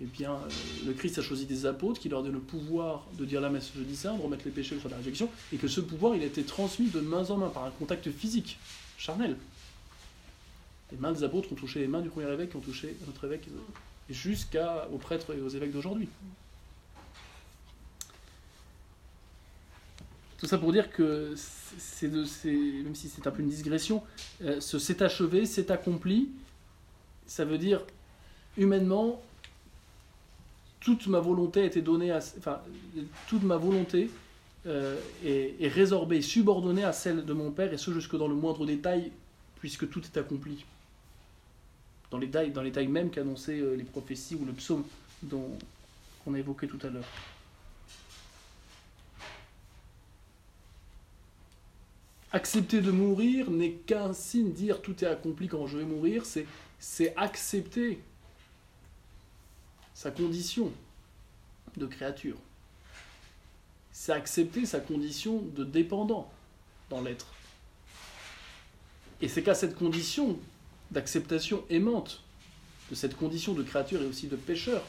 eh 0.00 0.04
bien, 0.04 0.32
euh, 0.32 0.48
le 0.86 0.92
Christ 0.92 1.18
a 1.18 1.22
choisi 1.22 1.46
des 1.46 1.64
apôtres 1.64 2.00
qui 2.00 2.08
leur 2.08 2.22
donnaient 2.22 2.34
le 2.34 2.40
pouvoir 2.40 3.06
de 3.18 3.24
dire 3.24 3.40
la 3.40 3.48
messe 3.48 3.72
jeudi 3.74 3.96
saint, 3.96 4.14
de 4.14 4.22
remettre 4.22 4.44
les 4.44 4.50
péchés 4.50 4.78
sur 4.78 4.90
la 4.90 4.96
réjection, 4.96 5.30
et 5.52 5.56
que 5.56 5.68
ce 5.68 5.80
pouvoir, 5.80 6.14
il 6.14 6.22
a 6.22 6.26
été 6.26 6.42
transmis 6.42 6.88
de 6.88 7.00
main 7.00 7.24
en 7.30 7.36
main 7.38 7.48
par 7.48 7.64
un 7.64 7.70
contact 7.70 8.10
physique, 8.10 8.58
charnel. 8.98 9.36
Les 10.92 10.98
mains 10.98 11.12
des 11.12 11.24
apôtres 11.24 11.50
ont 11.52 11.56
touché 11.56 11.80
les 11.80 11.88
mains 11.88 12.02
du 12.02 12.10
premier 12.10 12.30
évêque, 12.30 12.54
ont 12.54 12.60
touché 12.60 12.96
notre 13.06 13.24
évêque, 13.24 13.48
jusqu'aux 14.10 14.98
prêtres 15.00 15.34
et 15.34 15.40
aux 15.40 15.48
évêques 15.48 15.72
d'aujourd'hui. 15.72 16.08
Tout 20.38 20.46
ça 20.46 20.58
pour 20.58 20.72
dire 20.72 20.90
que, 20.90 21.34
c'est 21.36 22.08
même 22.08 22.94
si 22.94 23.08
c'est 23.08 23.26
un 23.26 23.30
peu 23.30 23.42
une 23.42 23.48
digression, 23.48 24.02
euh, 24.42 24.60
ce 24.60 24.78
c'est 24.78 25.00
achevé, 25.00 25.46
c'est 25.46 25.70
accompli, 25.70 26.30
ça 27.26 27.44
veut 27.44 27.58
dire 27.58 27.82
humainement, 28.58 29.22
toute 30.80 31.06
ma 31.06 31.20
volonté 31.20 31.64
a 31.64 31.80
donnée 31.80 32.10
à, 32.10 32.18
enfin, 32.18 32.60
toute 33.28 33.42
ma 33.42 33.56
volonté 33.56 34.10
euh, 34.66 35.00
est 35.24 35.68
résorbée, 35.68 36.20
subordonnée 36.20 36.84
à 36.84 36.92
celle 36.92 37.24
de 37.24 37.32
mon 37.32 37.50
Père, 37.50 37.72
et 37.72 37.78
ce 37.78 37.90
jusque 37.92 38.16
dans 38.16 38.28
le 38.28 38.34
moindre 38.34 38.66
détail, 38.66 39.12
puisque 39.58 39.88
tout 39.88 40.02
est 40.02 40.18
accompli. 40.18 40.64
Dans 42.16 42.20
les 42.20 42.28
détails, 42.28 42.50
dans 42.50 42.62
les 42.62 42.70
détails 42.70 42.88
même 42.88 43.10
qu'annonçaient 43.10 43.60
euh, 43.60 43.76
les 43.76 43.84
prophéties 43.84 44.36
ou 44.36 44.46
le 44.46 44.54
psaume 44.54 44.84
dont 45.22 45.50
qu'on 46.24 46.32
a 46.32 46.38
évoqué 46.38 46.66
tout 46.66 46.78
à 46.82 46.88
l'heure. 46.88 47.04
Accepter 52.32 52.80
de 52.80 52.90
mourir 52.90 53.50
n'est 53.50 53.72
qu'un 53.72 54.14
signe, 54.14 54.50
dire 54.50 54.80
tout 54.80 55.04
est 55.04 55.06
accompli 55.06 55.46
quand 55.46 55.66
je 55.66 55.76
vais 55.76 55.84
mourir, 55.84 56.24
c'est 56.78 57.14
accepter 57.18 58.00
sa 59.92 60.10
condition 60.10 60.72
de 61.76 61.84
créature. 61.84 62.38
C'est 63.92 64.12
accepter 64.12 64.64
sa 64.64 64.80
condition 64.80 65.42
de 65.54 65.64
dépendant 65.64 66.32
dans 66.88 67.02
l'être. 67.02 67.26
Et 69.20 69.28
c'est 69.28 69.42
qu'à 69.42 69.54
cette 69.54 69.74
condition 69.74 70.38
d'acceptation 70.90 71.64
aimante 71.70 72.22
de 72.90 72.94
cette 72.94 73.16
condition 73.16 73.52
de 73.54 73.62
créature 73.62 74.02
et 74.02 74.06
aussi 74.06 74.28
de 74.28 74.36
pécheur 74.36 74.82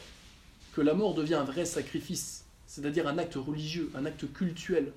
que 0.74 0.80
la 0.80 0.94
mort 0.94 1.14
devient 1.14 1.34
un 1.34 1.44
vrai 1.44 1.64
sacrifice, 1.64 2.44
c'est-à-dire 2.66 3.08
un 3.08 3.18
acte 3.18 3.34
religieux, 3.34 3.90
un 3.94 4.06
acte 4.06 4.32
cultuel. 4.32 4.92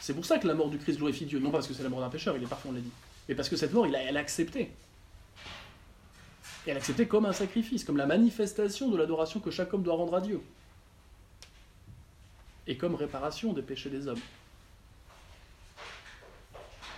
C'est 0.00 0.14
pour 0.14 0.24
ça 0.24 0.38
que 0.38 0.46
la 0.46 0.54
mort 0.54 0.70
du 0.70 0.78
Christ 0.78 0.98
glorifie 0.98 1.26
Dieu, 1.26 1.38
non 1.38 1.50
pas 1.50 1.58
parce 1.58 1.68
que 1.68 1.74
c'est 1.74 1.82
la 1.82 1.88
mort 1.88 2.00
d'un 2.00 2.10
pécheur, 2.10 2.36
il 2.36 2.42
est 2.42 2.46
parfait, 2.46 2.68
on 2.68 2.72
l'a 2.72 2.80
dit, 2.80 2.90
mais 3.28 3.34
parce 3.34 3.48
que 3.48 3.56
cette 3.56 3.72
mort, 3.72 3.86
elle 3.86 4.16
a 4.16 4.20
accepté. 4.20 4.70
Et 6.64 6.70
elle 6.70 6.76
a 6.76 6.80
accepté 6.80 7.06
comme 7.06 7.26
un 7.26 7.32
sacrifice, 7.32 7.84
comme 7.84 7.96
la 7.96 8.06
manifestation 8.06 8.88
de 8.88 8.96
l'adoration 8.96 9.40
que 9.40 9.50
chaque 9.50 9.72
homme 9.74 9.82
doit 9.82 9.94
rendre 9.94 10.14
à 10.14 10.20
Dieu. 10.20 10.40
Et 12.66 12.76
comme 12.76 12.94
réparation 12.94 13.52
des 13.52 13.62
péchés 13.62 13.90
des 13.90 14.06
hommes. 14.06 14.20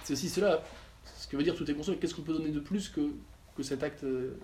C'est 0.04 0.12
aussi 0.12 0.28
cela, 0.28 0.62
que 1.34 1.38
veut 1.38 1.44
dire 1.44 1.56
tout 1.56 1.68
est 1.68 1.74
conscient, 1.74 1.96
qu'est-ce 1.96 2.14
qu'on 2.14 2.22
peut 2.22 2.32
donner 2.32 2.52
de 2.52 2.60
plus 2.60 2.88
que, 2.88 3.12
que 3.56 3.64
cet 3.64 3.82
acte 3.82 4.04
euh, 4.04 4.38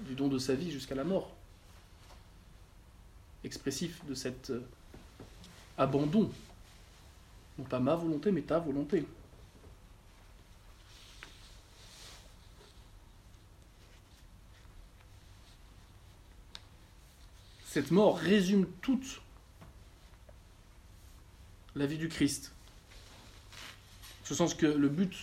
du 0.00 0.14
don 0.14 0.28
de 0.28 0.38
sa 0.38 0.54
vie 0.54 0.70
jusqu'à 0.70 0.94
la 0.94 1.04
mort 1.04 1.34
Expressif 3.42 4.04
de 4.04 4.14
cet 4.14 4.50
euh, 4.50 4.60
abandon? 5.78 6.30
Non 7.58 7.64
pas 7.64 7.80
ma 7.80 7.94
volonté, 7.94 8.32
mais 8.32 8.42
ta 8.42 8.58
volonté. 8.58 9.06
Cette 17.64 17.90
mort 17.90 18.18
résume 18.18 18.66
toute 18.82 19.22
la 21.74 21.86
vie 21.86 21.98
du 21.98 22.08
Christ. 22.08 22.52
En 24.24 24.26
ce 24.26 24.34
sens 24.34 24.54
que 24.54 24.64
le 24.64 24.88
but 24.88 25.14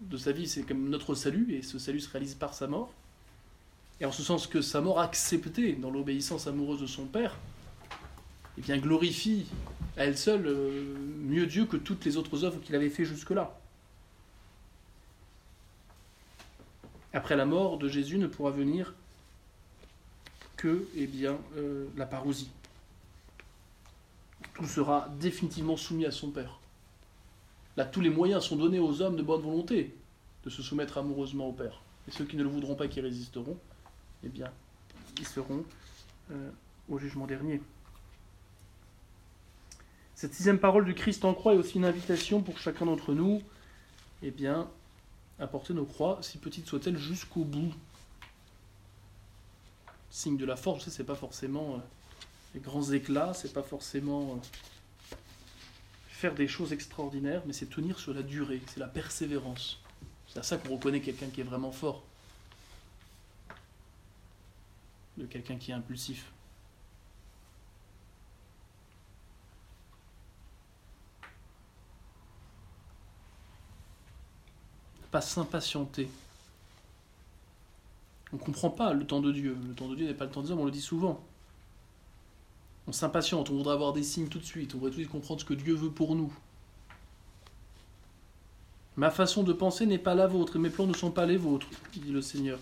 de 0.00 0.16
sa 0.16 0.32
vie, 0.32 0.48
c'est 0.48 0.62
comme 0.62 0.88
notre 0.88 1.14
salut, 1.14 1.52
et 1.52 1.60
ce 1.60 1.78
salut 1.78 2.00
se 2.00 2.08
réalise 2.08 2.34
par 2.34 2.54
sa 2.54 2.66
mort. 2.66 2.90
Et 4.00 4.06
en 4.06 4.12
ce 4.12 4.22
sens 4.22 4.46
que 4.46 4.62
sa 4.62 4.80
mort 4.80 4.98
acceptée 4.98 5.74
dans 5.74 5.90
l'obéissance 5.90 6.46
amoureuse 6.46 6.80
de 6.80 6.86
son 6.86 7.04
Père, 7.04 7.36
eh 8.56 8.62
bien 8.62 8.78
glorifie 8.78 9.44
à 9.98 10.06
elle 10.06 10.16
seule 10.16 10.46
euh, 10.46 10.94
mieux 11.18 11.46
Dieu 11.46 11.66
que 11.66 11.76
toutes 11.76 12.06
les 12.06 12.16
autres 12.16 12.44
œuvres 12.44 12.58
qu'il 12.62 12.74
avait 12.74 12.88
fait 12.88 13.04
jusque-là. 13.04 13.60
Après 17.12 17.36
la 17.36 17.44
mort 17.44 17.76
de 17.76 17.88
Jésus 17.88 18.16
ne 18.16 18.26
pourra 18.26 18.52
venir 18.52 18.94
que 20.56 20.88
eh 20.96 21.06
bien, 21.06 21.36
euh, 21.58 21.88
la 21.94 22.06
parousie. 22.06 22.50
Tout 24.54 24.64
sera 24.64 25.10
définitivement 25.20 25.76
soumis 25.76 26.06
à 26.06 26.10
son 26.10 26.30
Père. 26.30 26.58
Là, 27.76 27.84
tous 27.84 28.00
les 28.00 28.10
moyens 28.10 28.44
sont 28.44 28.56
donnés 28.56 28.78
aux 28.78 29.02
hommes 29.02 29.16
de 29.16 29.22
bonne 29.22 29.42
volonté 29.42 29.94
de 30.44 30.50
se 30.50 30.62
soumettre 30.62 30.98
amoureusement 30.98 31.48
au 31.48 31.52
Père. 31.52 31.80
Et 32.08 32.10
ceux 32.10 32.24
qui 32.24 32.36
ne 32.36 32.42
le 32.42 32.48
voudront 32.48 32.74
pas, 32.74 32.88
qui 32.88 33.00
résisteront, 33.00 33.58
eh 34.24 34.28
bien, 34.28 34.50
ils 35.18 35.26
seront 35.26 35.64
euh, 36.30 36.50
au 36.88 36.98
jugement 36.98 37.26
dernier. 37.26 37.60
Cette 40.14 40.32
sixième 40.32 40.58
parole 40.58 40.86
du 40.86 40.94
Christ 40.94 41.24
en 41.26 41.34
croix 41.34 41.54
est 41.54 41.58
aussi 41.58 41.76
une 41.76 41.84
invitation 41.84 42.40
pour 42.40 42.58
chacun 42.58 42.86
d'entre 42.86 43.12
nous, 43.12 43.42
eh 44.22 44.30
bien, 44.30 44.70
à 45.38 45.46
porter 45.46 45.74
nos 45.74 45.84
croix, 45.84 46.18
si 46.22 46.38
petites 46.38 46.66
soient-elles, 46.66 46.96
jusqu'au 46.96 47.44
bout. 47.44 47.74
Signe 50.08 50.38
de 50.38 50.46
la 50.46 50.56
force, 50.56 50.88
c'est 50.88 51.04
pas 51.04 51.14
forcément 51.14 51.74
euh, 51.74 51.78
les 52.54 52.60
grands 52.60 52.90
éclats, 52.90 53.34
c'est 53.34 53.52
pas 53.52 53.62
forcément 53.62 54.22
euh, 54.22 54.46
faire 56.16 56.34
des 56.34 56.48
choses 56.48 56.72
extraordinaires, 56.72 57.42
mais 57.46 57.52
c'est 57.52 57.66
tenir 57.66 57.98
sur 57.98 58.14
la 58.14 58.22
durée, 58.22 58.62
c'est 58.68 58.80
la 58.80 58.88
persévérance. 58.88 59.78
C'est 60.26 60.38
à 60.38 60.42
ça 60.42 60.56
qu'on 60.56 60.76
reconnaît 60.76 61.02
quelqu'un 61.02 61.28
qui 61.28 61.42
est 61.42 61.44
vraiment 61.44 61.70
fort, 61.70 62.02
de 65.18 65.26
quelqu'un 65.26 65.56
qui 65.56 65.72
est 65.72 65.74
impulsif. 65.74 66.24
Pas 75.10 75.20
s'impatienter. 75.20 76.08
On 78.32 78.36
ne 78.36 78.40
comprend 78.40 78.70
pas 78.70 78.94
le 78.94 79.06
temps 79.06 79.20
de 79.20 79.32
Dieu. 79.32 79.54
Le 79.68 79.74
temps 79.74 79.88
de 79.88 79.96
Dieu 79.96 80.06
n'est 80.06 80.14
pas 80.14 80.24
le 80.24 80.30
temps 80.30 80.40
des 80.40 80.50
hommes, 80.50 80.60
on 80.60 80.64
le 80.64 80.70
dit 80.70 80.80
souvent. 80.80 81.22
On 82.88 82.92
s'impatiente, 82.92 83.50
on 83.50 83.54
voudrait 83.54 83.74
avoir 83.74 83.92
des 83.92 84.02
signes 84.02 84.28
tout 84.28 84.38
de 84.38 84.44
suite, 84.44 84.74
on 84.74 84.78
voudrait 84.78 84.90
tout 84.90 84.98
de 84.98 85.02
suite 85.02 85.12
comprendre 85.12 85.40
ce 85.40 85.44
que 85.44 85.54
Dieu 85.54 85.74
veut 85.74 85.90
pour 85.90 86.14
nous. 86.14 86.32
Ma 88.96 89.10
façon 89.10 89.42
de 89.42 89.52
penser 89.52 89.84
n'est 89.86 89.98
pas 89.98 90.14
la 90.14 90.26
vôtre, 90.26 90.56
et 90.56 90.58
mes 90.58 90.70
plans 90.70 90.86
ne 90.86 90.94
sont 90.94 91.10
pas 91.10 91.26
les 91.26 91.36
vôtres, 91.36 91.66
dit 91.92 92.10
le 92.10 92.22
Seigneur. 92.22 92.58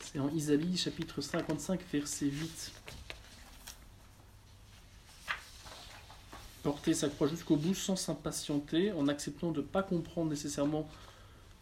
C'est 0.00 0.18
en 0.18 0.28
Isaïe 0.30 0.76
chapitre 0.76 1.20
55, 1.20 1.80
verset 1.92 2.26
8. 2.26 2.72
Porter 6.62 6.94
sa 6.94 7.08
croix 7.08 7.28
jusqu'au 7.28 7.56
bout 7.56 7.74
sans 7.74 7.94
s'impatienter, 7.94 8.90
en 8.92 9.06
acceptant 9.06 9.52
de 9.52 9.60
ne 9.60 9.66
pas 9.66 9.84
comprendre 9.84 10.30
nécessairement 10.30 10.88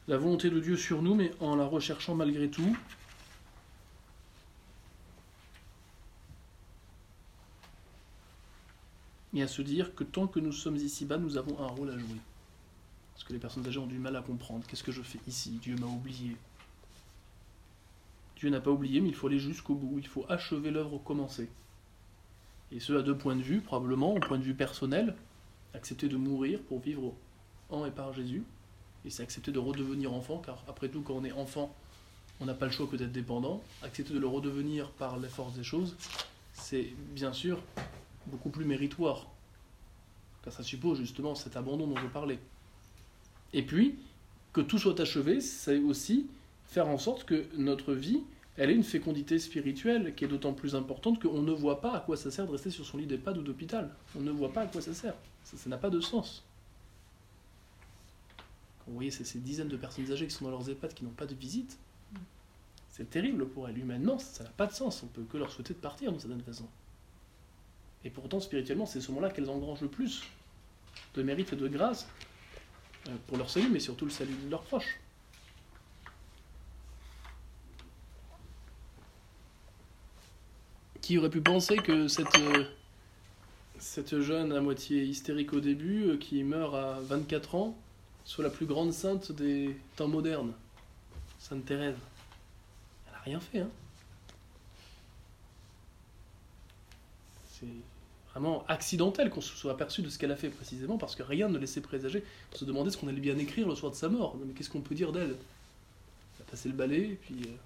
la 0.08 0.16
volonté 0.16 0.48
de 0.48 0.60
Dieu 0.60 0.76
sur 0.76 1.02
nous, 1.02 1.14
mais 1.14 1.32
en 1.40 1.56
la 1.56 1.66
recherchant 1.66 2.14
malgré 2.14 2.48
tout. 2.48 2.76
Et 9.34 9.42
à 9.42 9.48
se 9.48 9.62
dire 9.62 9.94
que 9.94 10.04
tant 10.04 10.28
que 10.28 10.38
nous 10.38 10.52
sommes 10.52 10.76
ici-bas, 10.76 11.18
nous 11.18 11.36
avons 11.36 11.60
un 11.60 11.66
rôle 11.66 11.90
à 11.90 11.98
jouer. 11.98 12.20
Parce 13.12 13.24
que 13.24 13.32
les 13.32 13.38
personnes 13.38 13.66
âgées 13.66 13.80
ont 13.80 13.86
du 13.86 13.98
mal 13.98 14.14
à 14.14 14.22
comprendre. 14.22 14.64
Qu'est-ce 14.66 14.84
que 14.84 14.92
je 14.92 15.02
fais 15.02 15.18
ici? 15.26 15.58
Dieu 15.60 15.76
m'a 15.76 15.86
oublié. 15.86 16.36
Dieu 18.36 18.48
n'a 18.50 18.60
pas 18.60 18.70
oublié, 18.70 19.00
mais 19.00 19.08
il 19.08 19.14
faut 19.14 19.26
aller 19.26 19.40
jusqu'au 19.40 19.74
bout. 19.74 19.98
Il 19.98 20.06
faut 20.06 20.24
achever 20.28 20.70
l'œuvre 20.70 20.98
commencée. 20.98 21.48
Et 22.70 22.78
ce, 22.78 22.92
à 22.92 23.02
deux 23.02 23.16
points 23.16 23.36
de 23.36 23.42
vue, 23.42 23.60
probablement. 23.60 24.14
Au 24.14 24.20
point 24.20 24.38
de 24.38 24.44
vue 24.44 24.54
personnel, 24.54 25.16
accepter 25.74 26.08
de 26.08 26.16
mourir 26.16 26.60
pour 26.62 26.80
vivre 26.80 27.12
en 27.70 27.84
et 27.86 27.90
par 27.90 28.12
Jésus. 28.12 28.44
Et 29.04 29.10
c'est 29.10 29.22
accepter 29.22 29.50
de 29.50 29.58
redevenir 29.58 30.12
enfant, 30.12 30.38
car 30.38 30.64
après 30.68 30.88
tout, 30.88 31.02
quand 31.02 31.14
on 31.14 31.24
est 31.24 31.32
enfant, 31.32 31.74
on 32.40 32.46
n'a 32.46 32.54
pas 32.54 32.66
le 32.66 32.72
choix 32.72 32.86
que 32.86 32.96
d'être 32.96 33.12
dépendant. 33.12 33.62
Accepter 33.82 34.14
de 34.14 34.18
le 34.18 34.26
redevenir 34.28 34.90
par 34.92 35.18
les 35.18 35.28
forces 35.28 35.54
des 35.54 35.64
choses, 35.64 35.96
c'est 36.52 36.92
bien 37.14 37.32
sûr 37.32 37.60
beaucoup 38.26 38.50
plus 38.50 38.64
méritoire. 38.64 39.28
Car 40.42 40.52
ça 40.52 40.62
suppose 40.62 40.98
justement 40.98 41.34
cet 41.34 41.56
abandon 41.56 41.86
dont 41.86 41.96
je 41.96 42.06
parlais. 42.06 42.38
Et 43.52 43.62
puis, 43.62 43.98
que 44.52 44.60
tout 44.60 44.78
soit 44.78 44.98
achevé, 45.00 45.40
c'est 45.40 45.78
aussi 45.78 46.26
faire 46.66 46.88
en 46.88 46.98
sorte 46.98 47.24
que 47.24 47.46
notre 47.56 47.94
vie, 47.94 48.22
elle 48.56 48.70
ait 48.70 48.74
une 48.74 48.84
fécondité 48.84 49.38
spirituelle 49.38 50.14
qui 50.14 50.24
est 50.24 50.28
d'autant 50.28 50.52
plus 50.52 50.74
importante 50.74 51.20
qu'on 51.20 51.42
ne 51.42 51.52
voit 51.52 51.80
pas 51.80 51.92
à 51.96 52.00
quoi 52.00 52.16
ça 52.16 52.30
sert 52.30 52.46
de 52.46 52.52
rester 52.52 52.70
sur 52.70 52.84
son 52.84 52.98
lit 52.98 53.06
d'EHPAD 53.06 53.38
ou 53.38 53.42
d'hôpital. 53.42 53.90
On 54.16 54.20
ne 54.20 54.30
voit 54.30 54.52
pas 54.52 54.62
à 54.62 54.66
quoi 54.66 54.80
ça 54.80 54.94
sert. 54.94 55.14
Ça 55.42 55.68
n'a 55.68 55.76
pas 55.76 55.90
de 55.90 56.00
sens. 56.00 56.44
Quand 58.78 58.84
vous 58.88 58.94
voyez 58.94 59.10
ces, 59.10 59.24
ces, 59.24 59.38
dizaines 59.38 59.68
de 59.68 59.76
personnes 59.76 60.10
âgées 60.10 60.26
qui 60.26 60.34
sont 60.34 60.44
dans 60.44 60.50
leurs 60.50 60.68
EHPAD 60.68 60.94
qui 60.94 61.04
n'ont 61.04 61.10
pas 61.10 61.26
de 61.26 61.34
visite, 61.34 61.78
c'est 62.90 63.10
terrible 63.10 63.48
pour 63.48 63.68
elles. 63.68 63.78
Humainement, 63.78 64.18
ça 64.18 64.44
n'a 64.44 64.50
pas 64.50 64.66
de 64.66 64.72
sens. 64.72 65.02
On 65.02 65.08
peut 65.08 65.24
que 65.24 65.36
leur 65.36 65.50
souhaiter 65.50 65.74
de 65.74 65.80
partir 65.80 66.12
d'une 66.12 66.20
certaine 66.20 66.42
façon. 66.42 66.66
Et 68.04 68.10
pourtant, 68.10 68.38
spirituellement, 68.40 68.86
c'est 68.86 69.00
ce 69.00 69.08
moment-là 69.12 69.30
qu'elles 69.30 69.48
engrangent 69.48 69.80
le 69.80 69.88
plus 69.88 70.22
de 71.14 71.22
mérite 71.22 71.52
et 71.52 71.56
de 71.56 71.68
grâce 71.68 72.06
pour 73.26 73.38
leur 73.38 73.50
salut, 73.50 73.68
mais 73.70 73.80
surtout 73.80 74.04
le 74.04 74.10
salut 74.10 74.34
de 74.44 74.50
leurs 74.50 74.62
proches. 74.62 74.98
Qui 81.00 81.18
aurait 81.18 81.30
pu 81.30 81.40
penser 81.40 81.76
que 81.76 82.08
cette, 82.08 82.26
cette 83.78 84.20
jeune 84.20 84.52
à 84.52 84.60
moitié 84.60 85.02
hystérique 85.02 85.52
au 85.52 85.60
début, 85.60 86.18
qui 86.18 86.42
meurt 86.42 86.74
à 86.74 87.00
24 87.00 87.54
ans, 87.54 87.78
soit 88.24 88.44
la 88.44 88.50
plus 88.50 88.66
grande 88.66 88.92
sainte 88.92 89.32
des 89.32 89.76
temps 89.96 90.08
modernes 90.08 90.54
Sainte 91.38 91.66
Thérèse? 91.66 91.96
Elle 93.06 93.12
n'a 93.12 93.18
rien 93.20 93.40
fait, 93.40 93.60
hein 93.60 93.70
C'est 97.50 97.66
vraiment 98.34 98.64
accidentelle 98.66 99.30
qu'on 99.30 99.40
se 99.40 99.54
soit 99.56 99.72
aperçu 99.72 100.02
de 100.02 100.08
ce 100.08 100.18
qu'elle 100.18 100.32
a 100.32 100.36
fait 100.36 100.50
précisément, 100.50 100.98
parce 100.98 101.14
que 101.14 101.22
rien 101.22 101.48
ne 101.48 101.56
laissait 101.58 101.80
présager. 101.80 102.24
On 102.52 102.56
se 102.56 102.64
demandait 102.64 102.90
ce 102.90 102.96
qu'on 102.98 103.08
allait 103.08 103.20
bien 103.20 103.38
écrire 103.38 103.68
le 103.68 103.74
soir 103.76 103.92
de 103.92 103.96
sa 103.96 104.08
mort. 104.08 104.36
Mais 104.44 104.52
qu'est-ce 104.52 104.70
qu'on 104.70 104.80
peut 104.80 104.94
dire 104.94 105.12
d'elle? 105.12 105.30
Elle 105.30 106.46
a 106.46 106.50
passé 106.50 106.68
le 106.68 106.74
balai, 106.74 107.10
et 107.12 107.14
puis. 107.14 107.36
euh, 107.46 107.56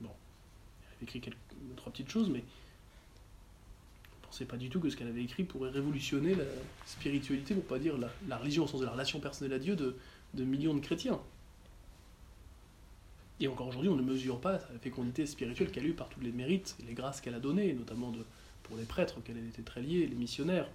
Bon. 0.00 0.10
Elle 0.10 0.96
avait 0.96 1.04
écrit 1.04 1.20
quelques, 1.20 1.36
trois 1.76 1.92
petites 1.92 2.10
choses, 2.10 2.28
mais. 2.28 2.40
On 2.40 4.26
ne 4.26 4.32
pensait 4.32 4.44
pas 4.44 4.56
du 4.56 4.68
tout 4.68 4.80
que 4.80 4.90
ce 4.90 4.96
qu'elle 4.96 5.08
avait 5.08 5.22
écrit 5.24 5.44
pourrait 5.44 5.70
révolutionner 5.70 6.34
la 6.34 6.44
spiritualité, 6.84 7.54
pour 7.54 7.64
pas 7.64 7.78
dire 7.78 7.96
la, 7.96 8.10
la 8.28 8.36
religion 8.36 8.64
au 8.64 8.66
sens 8.66 8.80
de 8.80 8.84
la 8.86 8.92
relation 8.92 9.20
personnelle 9.20 9.54
à 9.54 9.58
Dieu 9.58 9.74
de, 9.76 9.96
de 10.34 10.44
millions 10.44 10.74
de 10.74 10.80
chrétiens. 10.80 11.18
Et 13.40 13.46
encore 13.46 13.68
aujourd'hui, 13.68 13.88
on 13.88 13.96
ne 13.96 14.02
mesure 14.02 14.40
pas 14.40 14.52
la 14.52 14.78
fécondité 14.82 15.24
spirituelle 15.24 15.70
qu'elle 15.70 15.84
a 15.84 15.86
eue 15.86 15.92
par 15.92 16.08
tous 16.08 16.20
les 16.20 16.32
mérites 16.32 16.76
et 16.80 16.86
les 16.86 16.92
grâces 16.92 17.20
qu'elle 17.20 17.36
a 17.36 17.40
données, 17.40 17.72
notamment 17.72 18.10
de, 18.10 18.18
pour 18.68 18.76
les 18.76 18.84
prêtres 18.84 19.18
auxquels 19.18 19.38
elle 19.38 19.48
était 19.48 19.62
très 19.62 19.80
liée, 19.80 20.06
les 20.06 20.14
missionnaires. 20.14 20.68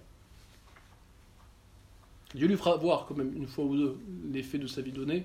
Dieu 2.34 2.48
lui 2.48 2.56
fera 2.56 2.76
voir 2.76 3.06
quand 3.06 3.16
même 3.16 3.34
une 3.36 3.46
fois 3.46 3.64
ou 3.64 3.76
deux 3.76 3.98
l'effet 4.32 4.58
de 4.58 4.66
sa 4.66 4.82
vie 4.82 4.92
donnée 4.92 5.24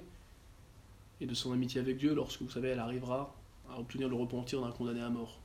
et 1.20 1.26
de 1.26 1.34
son 1.34 1.52
amitié 1.52 1.82
avec 1.82 1.98
Dieu 1.98 2.14
lorsque, 2.14 2.42
vous 2.42 2.50
savez, 2.50 2.70
elle 2.70 2.80
arrivera 2.80 3.36
à 3.70 3.80
obtenir 3.80 4.08
le 4.08 4.16
repentir 4.16 4.62
d'un 4.62 4.72
condamné 4.72 5.02
à 5.02 5.10
mort. 5.10 5.40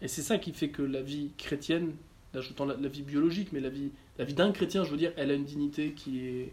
Et 0.00 0.08
c'est 0.08 0.22
ça 0.22 0.38
qui 0.38 0.52
fait 0.52 0.70
que 0.70 0.82
la 0.82 1.02
vie 1.02 1.30
chrétienne, 1.36 1.94
j'entends 2.34 2.64
la, 2.64 2.76
la 2.76 2.88
vie 2.88 3.02
biologique, 3.02 3.52
mais 3.52 3.60
la 3.60 3.68
vie, 3.68 3.90
la 4.18 4.24
vie 4.24 4.34
d'un 4.34 4.52
chrétien, 4.52 4.84
je 4.84 4.90
veux 4.90 4.96
dire, 4.96 5.12
elle 5.16 5.30
a 5.30 5.34
une 5.34 5.44
dignité 5.44 5.92
qui 5.92 6.26
est 6.26 6.52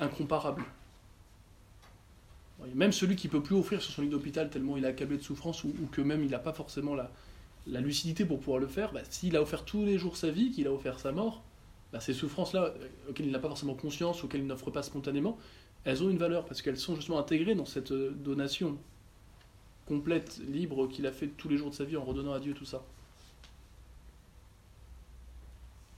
incomparable. 0.00 0.64
Même 2.74 2.92
celui 2.92 3.16
qui 3.16 3.28
peut 3.28 3.42
plus 3.42 3.56
offrir 3.56 3.80
sur 3.82 3.92
son 3.92 4.02
lit 4.02 4.08
d'hôpital 4.08 4.50
tellement 4.50 4.76
il 4.76 4.84
est 4.84 4.88
accablé 4.88 5.16
de 5.16 5.22
souffrance 5.22 5.64
ou, 5.64 5.72
que 5.90 6.00
même 6.00 6.22
il 6.24 6.30
n'a 6.30 6.38
pas 6.38 6.52
forcément 6.52 6.94
la, 6.94 7.10
lucidité 7.80 8.24
pour 8.24 8.38
pouvoir 8.38 8.58
le 8.58 8.66
faire, 8.66 8.92
bah, 8.92 9.00
s'il 9.08 9.36
a 9.36 9.42
offert 9.42 9.64
tous 9.64 9.84
les 9.84 9.98
jours 9.98 10.16
sa 10.16 10.30
vie, 10.30 10.50
qu'il 10.50 10.66
a 10.66 10.72
offert 10.72 10.98
sa 10.98 11.12
mort, 11.12 11.42
bah, 11.92 12.00
ces 12.00 12.12
souffrances-là, 12.12 12.64
euh, 12.64 12.88
auxquelles 13.08 13.26
il 13.26 13.32
n'a 13.32 13.38
pas 13.38 13.48
forcément 13.48 13.74
conscience, 13.74 14.24
auxquelles 14.24 14.40
il 14.40 14.46
n'offre 14.46 14.70
pas 14.70 14.82
spontanément, 14.82 15.38
elles 15.84 16.02
ont 16.02 16.10
une 16.10 16.18
valeur 16.18 16.44
parce 16.44 16.62
qu'elles 16.62 16.78
sont 16.78 16.94
justement 16.94 17.18
intégrées 17.18 17.54
dans 17.54 17.64
cette 17.64 17.92
euh, 17.92 18.10
donation 18.10 18.78
complète, 19.86 20.40
libre 20.48 20.86
qu'il 20.88 21.06
a 21.06 21.12
fait 21.12 21.28
tous 21.28 21.48
les 21.48 21.56
jours 21.56 21.70
de 21.70 21.74
sa 21.74 21.84
vie 21.84 21.96
en 21.96 22.04
redonnant 22.04 22.32
à 22.32 22.40
Dieu 22.40 22.54
tout 22.54 22.64
ça. 22.64 22.84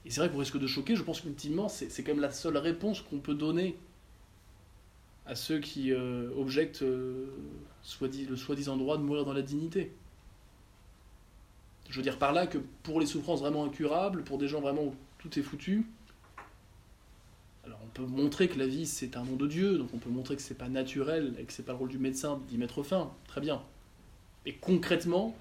Et 0.05 0.09
c'est 0.09 0.19
vrai 0.19 0.29
qu'au 0.29 0.39
risque 0.39 0.59
de 0.59 0.67
choquer, 0.67 0.95
je 0.95 1.03
pense 1.03 1.21
qu'ultimement, 1.21 1.69
c'est 1.69 2.03
quand 2.03 2.11
même 2.11 2.21
la 2.21 2.31
seule 2.31 2.57
réponse 2.57 3.01
qu'on 3.01 3.19
peut 3.19 3.35
donner 3.35 3.77
à 5.25 5.35
ceux 5.35 5.59
qui 5.59 5.91
euh, 5.91 6.29
objectent 6.35 6.83
euh, 6.83 7.27
le 8.01 8.35
soi-disant 8.35 8.77
droit 8.77 8.97
de 8.97 9.03
mourir 9.03 9.25
dans 9.25 9.33
la 9.33 9.41
dignité. 9.41 9.91
Je 11.89 11.97
veux 11.97 12.03
dire 12.03 12.17
par 12.17 12.33
là 12.33 12.47
que 12.47 12.57
pour 12.83 12.99
les 12.99 13.05
souffrances 13.05 13.39
vraiment 13.39 13.65
incurables, 13.65 14.23
pour 14.23 14.37
des 14.37 14.47
gens 14.47 14.61
vraiment 14.61 14.83
où 14.83 14.95
tout 15.19 15.37
est 15.37 15.43
foutu, 15.43 15.85
alors 17.65 17.79
on 17.83 17.87
peut 17.87 18.05
montrer 18.05 18.47
que 18.47 18.57
la 18.57 18.67
vie 18.67 18.85
c'est 18.85 19.15
un 19.15 19.23
don 19.23 19.35
de 19.35 19.47
Dieu, 19.47 19.77
donc 19.77 19.89
on 19.93 19.97
peut 19.97 20.09
montrer 20.09 20.35
que 20.35 20.41
c'est 20.41 20.57
pas 20.57 20.69
naturel 20.69 21.35
et 21.39 21.43
que 21.43 21.53
c'est 21.53 21.63
pas 21.63 21.73
le 21.73 21.77
rôle 21.77 21.89
du 21.89 21.99
médecin 21.99 22.41
d'y 22.49 22.57
mettre 22.57 22.83
fin, 22.83 23.11
très 23.27 23.41
bien. 23.41 23.61
Et 24.45 24.53
concrètement, 24.53 25.35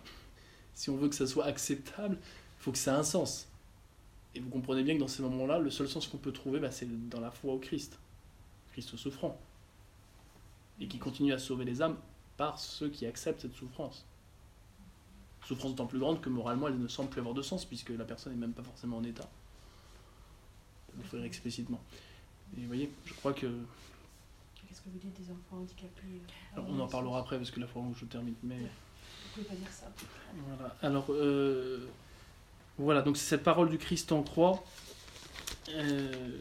si 0.74 0.90
on 0.90 0.96
veut 0.96 1.08
que 1.08 1.14
ça 1.14 1.26
soit 1.26 1.46
acceptable, 1.46 2.18
il 2.20 2.62
faut 2.62 2.72
que 2.72 2.78
ça 2.78 2.92
ait 2.92 2.98
un 2.98 3.02
sens. 3.02 3.48
Et 4.34 4.40
vous 4.40 4.48
comprenez 4.48 4.82
bien 4.82 4.94
que 4.94 5.00
dans 5.00 5.08
ces 5.08 5.22
moments-là, 5.22 5.58
le 5.58 5.70
seul 5.70 5.88
sens 5.88 6.06
qu'on 6.06 6.18
peut 6.18 6.32
trouver, 6.32 6.60
bah, 6.60 6.70
c'est 6.70 6.88
dans 7.08 7.20
la 7.20 7.30
foi 7.30 7.52
au 7.52 7.58
Christ. 7.58 7.98
Christ 8.72 8.96
souffrant. 8.96 9.38
Et 10.82 10.88
qui 10.88 10.98
continue 10.98 11.32
à 11.32 11.38
sauver 11.38 11.64
les 11.64 11.80
âmes 11.80 11.96
par 12.36 12.58
ceux 12.58 12.88
qui 12.88 13.06
acceptent 13.06 13.42
cette 13.42 13.54
souffrance. 13.54 14.04
Souffrance 15.46 15.72
d'autant 15.72 15.86
plus 15.86 16.00
grande 16.00 16.20
que 16.20 16.28
moralement, 16.28 16.66
elle 16.66 16.78
ne 16.78 16.88
semble 16.88 17.08
plus 17.08 17.20
avoir 17.20 17.34
de 17.34 17.42
sens, 17.42 17.64
puisque 17.64 17.90
la 17.90 18.04
personne 18.04 18.32
n'est 18.32 18.38
même 18.38 18.52
pas 18.52 18.64
forcément 18.64 18.96
en 18.96 19.04
état 19.04 19.28
de 20.92 20.98
l'offrir 20.98 21.24
explicitement. 21.24 21.80
Et 22.56 22.62
vous 22.62 22.66
voyez, 22.66 22.92
je 23.04 23.14
crois 23.14 23.32
que... 23.32 23.46
Qu'est-ce 24.66 24.80
que 24.80 24.88
vous 24.90 24.98
dites 24.98 25.14
des 25.14 25.30
enfants 25.30 25.58
handicapés 25.58 26.02
euh, 26.04 26.54
alors, 26.54 26.68
on 26.68 26.80
en 26.80 26.88
parlera 26.88 27.20
après, 27.20 27.36
parce 27.36 27.50
que 27.50 27.60
la 27.60 27.66
fois 27.66 27.82
où 27.82 27.94
je 27.94 28.04
termine. 28.04 28.34
Mais... 28.42 28.58
Vous 28.58 29.34
pouvez 29.34 29.46
pas 29.46 29.54
dire 29.54 29.70
ça. 29.70 29.86
Voilà. 30.48 30.76
Alors, 30.82 31.06
euh, 31.10 31.88
voilà, 32.78 33.02
donc 33.02 33.16
c'est 33.16 33.26
cette 33.26 33.44
parole 33.44 33.70
du 33.70 33.78
Christ 33.78 34.10
en 34.12 34.22
croix. 34.22 34.64
Euh, 35.70 36.38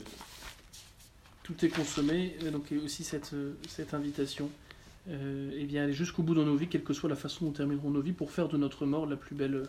tout 1.51 1.65
est 1.65 1.69
consommé, 1.69 2.35
et 2.45 2.51
donc 2.51 2.71
aussi 2.83 3.03
cette, 3.03 3.33
euh, 3.33 3.53
cette 3.67 3.93
invitation. 3.93 4.49
Euh, 5.09 5.51
eh 5.55 5.65
bien, 5.65 5.83
aller 5.83 5.93
jusqu'au 5.93 6.21
bout 6.23 6.35
dans 6.35 6.45
nos 6.45 6.55
vies, 6.55 6.67
quelle 6.67 6.83
que 6.83 6.93
soit 6.93 7.09
la 7.09 7.15
façon 7.15 7.45
dont 7.45 7.51
termineront 7.51 7.89
nos 7.89 8.01
vies, 8.01 8.13
pour 8.13 8.31
faire 8.31 8.47
de 8.47 8.57
notre 8.57 8.85
mort 8.85 9.05
la 9.05 9.15
plus 9.15 9.35
belle, 9.35 9.67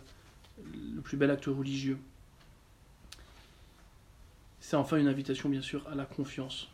le 0.94 1.00
plus 1.00 1.16
bel 1.16 1.30
acte 1.30 1.46
religieux. 1.46 1.98
C'est 4.60 4.76
enfin 4.76 4.98
une 4.98 5.08
invitation, 5.08 5.48
bien 5.48 5.62
sûr, 5.62 5.86
à 5.88 5.94
la 5.94 6.04
confiance. 6.04 6.68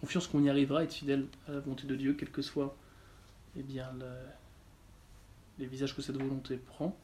Confiance 0.00 0.26
qu'on 0.26 0.42
y 0.42 0.50
arrivera 0.50 0.80
à 0.80 0.84
être 0.84 0.94
fidèle 0.94 1.26
à 1.48 1.52
la 1.52 1.60
volonté 1.60 1.86
de 1.86 1.94
Dieu, 1.94 2.14
quel 2.18 2.30
que 2.30 2.42
soit 2.42 2.74
eh 3.56 3.62
bien, 3.62 3.88
le- 3.98 4.06
les 5.58 5.66
visages 5.66 5.94
que 5.94 6.00
cette 6.02 6.16
volonté 6.16 6.56
prend, 6.56 6.96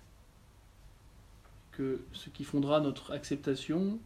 que 1.73 2.01
ce 2.13 2.31
qui 2.31 2.43
fondera 2.45 2.81
notre 2.81 3.13
acceptation 3.13 3.99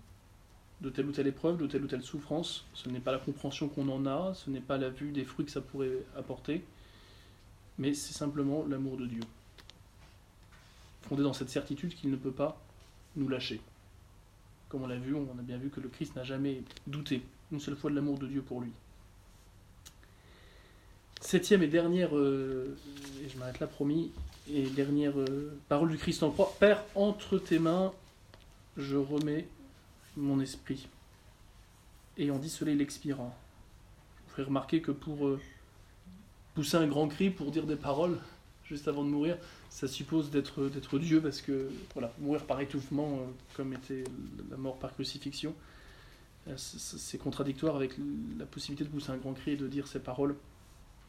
de 0.82 0.90
telle 0.90 1.06
ou 1.06 1.12
telle 1.12 1.28
épreuve, 1.28 1.58
de 1.58 1.66
telle 1.66 1.84
ou 1.84 1.86
telle 1.86 2.02
souffrance, 2.02 2.64
ce 2.74 2.88
n'est 2.88 3.00
pas 3.00 3.12
la 3.12 3.18
compréhension 3.18 3.68
qu'on 3.68 3.88
en 3.88 4.04
a, 4.04 4.34
ce 4.34 4.50
n'est 4.50 4.60
pas 4.60 4.76
la 4.78 4.90
vue 4.90 5.12
des 5.12 5.24
fruits 5.24 5.46
que 5.46 5.52
ça 5.52 5.60
pourrait 5.60 5.98
apporter, 6.16 6.64
mais 7.78 7.94
c'est 7.94 8.12
simplement 8.12 8.66
l'amour 8.68 8.96
de 8.96 9.06
Dieu, 9.06 9.22
fondé 11.02 11.22
dans 11.22 11.32
cette 11.32 11.50
certitude 11.50 11.94
qu'il 11.94 12.10
ne 12.10 12.16
peut 12.16 12.32
pas 12.32 12.60
nous 13.16 13.28
lâcher. 13.28 13.60
Comme 14.68 14.82
on 14.82 14.88
l'a 14.88 14.96
vu, 14.96 15.14
on 15.14 15.38
a 15.38 15.42
bien 15.42 15.56
vu 15.56 15.70
que 15.70 15.80
le 15.80 15.88
Christ 15.88 16.16
n'a 16.16 16.24
jamais 16.24 16.62
douté 16.86 17.22
une 17.52 17.60
seule 17.60 17.76
fois 17.76 17.90
de 17.90 17.94
l'amour 17.94 18.18
de 18.18 18.26
Dieu 18.26 18.42
pour 18.42 18.60
lui. 18.60 18.72
Septième 21.20 21.62
et 21.62 21.68
dernière, 21.68 22.16
euh, 22.16 22.76
et 23.24 23.28
je 23.28 23.38
m'arrête 23.38 23.60
là 23.60 23.68
promis, 23.68 24.10
et 24.50 24.62
dernière 24.62 25.16
euh, 25.16 25.56
parole 25.68 25.90
du 25.90 25.96
Christ 25.96 26.24
en 26.24 26.30
croix. 26.30 26.52
Père, 26.58 26.82
entre 26.96 27.38
tes 27.38 27.60
mains, 27.60 27.92
je 28.76 28.96
remets 28.96 29.46
mon 30.16 30.40
esprit. 30.40 30.88
Cela, 32.16 32.72
il 32.72 32.80
expira. 32.80 33.24
Je 33.24 34.22
vous 34.24 34.30
ferai 34.30 34.42
remarquer 34.42 34.82
que 34.82 34.90
pour 34.92 35.26
euh, 35.26 35.40
pousser 36.54 36.76
un 36.76 36.86
grand 36.86 37.08
cri, 37.08 37.30
pour 37.30 37.50
dire 37.50 37.66
des 37.66 37.76
paroles, 37.76 38.18
juste 38.64 38.88
avant 38.88 39.04
de 39.04 39.08
mourir, 39.08 39.38
ça 39.70 39.88
suppose 39.88 40.30
d'être 40.30 40.68
d'être 40.68 40.98
Dieu, 40.98 41.20
parce 41.20 41.40
que 41.40 41.70
voilà, 41.94 42.12
mourir 42.18 42.44
par 42.44 42.60
étouffement, 42.60 43.14
euh, 43.14 43.24
comme 43.56 43.72
était 43.72 44.04
la 44.50 44.56
mort 44.56 44.78
par 44.78 44.92
crucifixion, 44.92 45.54
euh, 46.48 46.54
c'est 46.56 47.18
contradictoire 47.18 47.76
avec 47.76 47.92
la 48.38 48.46
possibilité 48.46 48.84
de 48.84 48.90
pousser 48.90 49.10
un 49.10 49.16
grand 49.16 49.32
cri 49.32 49.52
et 49.52 49.56
de 49.56 49.68
dire 49.68 49.86
ces 49.86 50.00
paroles. 50.00 50.36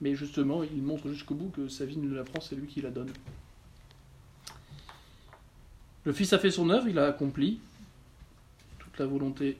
Mais 0.01 0.15
justement, 0.15 0.63
il 0.63 0.81
montre 0.81 1.09
jusqu'au 1.09 1.35
bout 1.35 1.49
que 1.49 1.67
sa 1.67 1.85
vie 1.85 1.97
ne 1.97 2.13
la 2.13 2.23
prend, 2.23 2.41
c'est 2.41 2.55
lui 2.55 2.67
qui 2.67 2.81
la 2.81 2.89
donne. 2.89 3.11
Le 6.05 6.11
Fils 6.11 6.33
a 6.33 6.39
fait 6.39 6.51
son 6.51 6.69
œuvre, 6.69 6.87
il 6.87 6.99
a 6.99 7.07
accompli 7.07 7.59
la 8.99 9.05
volonté 9.05 9.57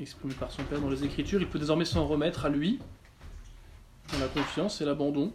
exprimée 0.00 0.34
par 0.34 0.50
son 0.50 0.64
Père 0.64 0.80
dans 0.80 0.90
les 0.90 1.04
Écritures. 1.04 1.40
Il 1.40 1.48
peut 1.48 1.58
désormais 1.58 1.84
s'en 1.84 2.06
remettre 2.06 2.44
à 2.46 2.48
lui, 2.48 2.78
dans 4.12 4.18
la 4.18 4.28
confiance 4.28 4.80
et 4.80 4.84
l'abandon. 4.84 5.32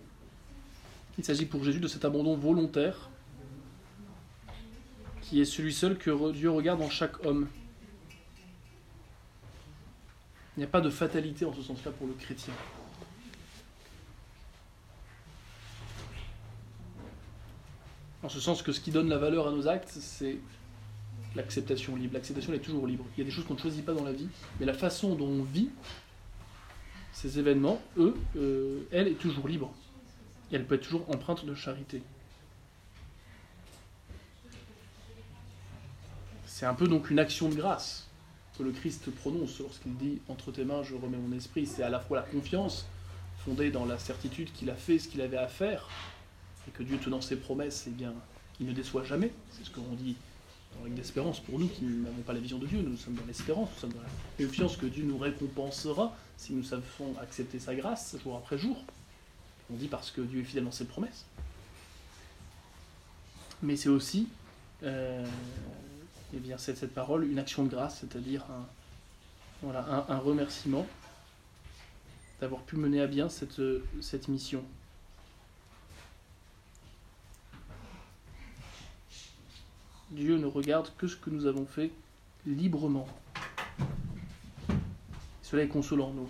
Il 1.17 1.23
s'agit 1.23 1.45
pour 1.45 1.63
Jésus 1.63 1.79
de 1.79 1.87
cet 1.87 2.05
abandon 2.05 2.35
volontaire, 2.35 3.09
qui 5.21 5.41
est 5.41 5.45
celui 5.45 5.73
seul 5.73 5.97
que 5.97 6.31
Dieu 6.31 6.49
regarde 6.49 6.81
en 6.81 6.89
chaque 6.89 7.25
homme. 7.25 7.47
Il 10.55 10.61
n'y 10.61 10.65
a 10.65 10.69
pas 10.69 10.81
de 10.81 10.89
fatalité 10.89 11.45
en 11.45 11.53
ce 11.53 11.61
sens-là 11.61 11.91
pour 11.91 12.07
le 12.07 12.13
chrétien. 12.13 12.53
En 18.21 18.27
ce 18.27 18.39
sens 18.41 18.61
que 18.61 18.73
ce 18.73 18.81
qui 18.81 18.91
donne 18.91 19.07
la 19.07 19.17
valeur 19.17 19.47
à 19.47 19.51
nos 19.51 19.67
actes, 19.67 19.89
c'est 19.89 20.37
l'acceptation 21.35 21.95
libre. 21.95 22.15
L'acceptation 22.15 22.53
est 22.53 22.59
toujours 22.59 22.87
libre. 22.87 23.05
Il 23.15 23.19
y 23.19 23.21
a 23.21 23.25
des 23.25 23.31
choses 23.31 23.45
qu'on 23.45 23.53
ne 23.53 23.59
choisit 23.59 23.85
pas 23.85 23.93
dans 23.93 24.03
la 24.03 24.11
vie, 24.11 24.27
mais 24.59 24.65
la 24.65 24.73
façon 24.73 25.15
dont 25.15 25.27
on 25.27 25.43
vit 25.43 25.69
ces 27.13 27.39
événements, 27.39 27.81
eux, 27.97 28.15
euh, 28.37 28.87
elle 28.91 29.07
est 29.07 29.19
toujours 29.19 29.47
libre. 29.47 29.73
Elle 30.51 30.65
peut 30.65 30.75
être 30.75 30.83
toujours 30.83 31.09
empreinte 31.09 31.45
de 31.45 31.53
charité. 31.53 32.01
C'est 36.45 36.65
un 36.65 36.73
peu 36.73 36.87
donc 36.87 37.09
une 37.09 37.19
action 37.19 37.49
de 37.49 37.55
grâce 37.55 38.07
que 38.57 38.63
le 38.63 38.71
Christ 38.71 39.09
prononce 39.11 39.59
lorsqu'il 39.59 39.95
dit 39.95 40.19
Entre 40.27 40.51
tes 40.51 40.65
mains, 40.65 40.83
je 40.83 40.95
remets 40.95 41.17
mon 41.17 41.35
esprit. 41.35 41.65
C'est 41.65 41.83
à 41.83 41.89
la 41.89 41.99
fois 41.99 42.17
la 42.17 42.23
confiance 42.23 42.85
fondée 43.45 43.71
dans 43.71 43.85
la 43.85 43.97
certitude 43.97 44.51
qu'il 44.51 44.69
a 44.69 44.75
fait 44.75 44.99
ce 44.99 45.07
qu'il 45.07 45.21
avait 45.21 45.37
à 45.37 45.47
faire, 45.47 45.87
et 46.67 46.71
que 46.71 46.83
Dieu 46.83 46.97
tenant 46.97 47.21
ses 47.21 47.37
promesses, 47.37 47.85
eh 47.87 47.91
bien, 47.91 48.13
il 48.59 48.67
ne 48.67 48.73
déçoit 48.73 49.03
jamais. 49.03 49.31
C'est 49.51 49.65
ce 49.65 49.71
qu'on 49.71 49.93
dit 49.95 50.17
dans 50.75 50.83
Règle 50.83 50.95
d'espérance 50.95 51.39
pour 51.39 51.59
nous 51.59 51.67
qui 51.67 51.83
n'avons 51.83 52.21
pas 52.21 52.33
la 52.33 52.39
vision 52.39 52.57
de 52.57 52.67
Dieu. 52.67 52.81
Nous 52.81 52.97
sommes 52.97 53.15
dans 53.15 53.25
l'espérance, 53.25 53.69
nous 53.73 53.79
sommes 53.79 53.93
dans 53.93 54.01
la 54.01 54.45
confiance 54.45 54.77
que 54.77 54.85
Dieu 54.85 55.03
nous 55.03 55.17
récompensera 55.17 56.15
si 56.37 56.53
nous 56.53 56.63
savons 56.63 57.15
accepter 57.21 57.59
sa 57.59 57.75
grâce 57.75 58.15
jour 58.23 58.37
après 58.37 58.57
jour. 58.57 58.83
on 59.71 59.75
dit 59.75 59.87
parce 59.87 60.11
que 60.11 60.21
Dieu 60.21 60.41
est 60.41 60.43
fidèle 60.45 60.65
dans 60.65 60.71
ses 60.71 60.85
promesses. 60.85 61.25
Mais 63.61 63.75
c'est 63.75 63.89
aussi, 63.89 64.29
euh, 64.83 65.25
eh 66.33 66.37
bien, 66.37 66.57
cette, 66.57 66.77
cette 66.77 66.93
parole, 66.93 67.29
une 67.29 67.39
action 67.39 67.63
de 67.65 67.69
grâce, 67.69 67.99
c'est-à-dire 67.99 68.45
un, 68.49 68.65
voilà, 69.61 69.85
un, 70.07 70.13
un 70.13 70.17
remerciement 70.17 70.87
d'avoir 72.39 72.61
pu 72.61 72.77
mener 72.77 73.01
à 73.01 73.07
bien 73.07 73.27
cette, 73.27 73.61
cette 74.01 74.29
mission. 74.29 74.63
Dieu 80.11 80.37
ne 80.37 80.45
regarde 80.45 80.91
que 80.97 81.07
ce 81.07 81.15
que 81.15 81.29
nous 81.29 81.45
avons 81.45 81.65
fait 81.65 81.91
librement. 82.45 83.07
Cela 85.43 85.63
est 85.63 85.67
consolant, 85.67 86.11
nous. 86.13 86.29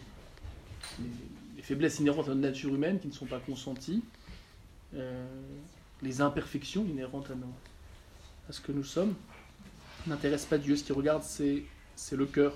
Les, 1.00 1.10
les 1.58 1.64
faiblesses 1.64 2.00
inhérentes 2.00 2.28
à 2.28 2.30
notre 2.30 2.40
nature 2.40 2.74
humaine 2.74 3.00
qui 3.00 3.08
ne 3.08 3.14
sont 3.14 3.26
pas 3.26 3.40
consenties, 3.40 4.02
euh, 4.96 5.28
les 6.02 6.22
imperfections 6.22 6.86
inhérentes 6.86 7.30
à, 7.32 7.36
nos, 7.36 7.54
à 8.50 8.54
ce 8.54 8.62
que 8.62 8.72
nous 8.72 8.86
sommes, 8.86 9.14
n'intéressent 10.08 10.50
pas 10.50 10.58
Dieu. 10.58 10.78
Ce 10.78 10.86
qu'il 10.86 10.96
regarde, 10.96 11.24
c'est 11.24 11.66
le 12.14 12.26
cœur. 12.26 12.54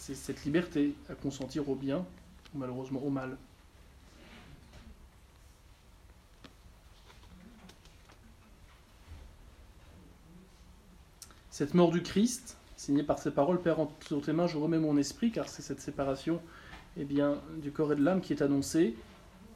C'est 0.00 0.14
cette 0.14 0.42
liberté 0.46 0.94
à 1.10 1.14
consentir 1.14 1.68
au 1.68 1.74
bien 1.74 1.98
ou 2.54 2.58
malheureusement 2.58 3.02
au 3.02 3.10
mal. 3.10 3.36
Cette 11.58 11.74
mort 11.74 11.90
du 11.90 12.04
Christ, 12.04 12.56
signée 12.76 13.02
par 13.02 13.18
ces 13.18 13.32
paroles, 13.32 13.60
Père, 13.60 13.80
entre 13.80 14.20
tes 14.20 14.32
mains, 14.32 14.46
je 14.46 14.56
remets 14.56 14.78
mon 14.78 14.96
esprit, 14.96 15.32
car 15.32 15.48
c'est 15.48 15.60
cette 15.60 15.80
séparation 15.80 16.40
eh 16.96 17.04
du 17.04 17.72
corps 17.72 17.92
et 17.92 17.96
de 17.96 18.04
l'âme 18.04 18.20
qui 18.20 18.32
est 18.32 18.42
annoncée, 18.42 18.94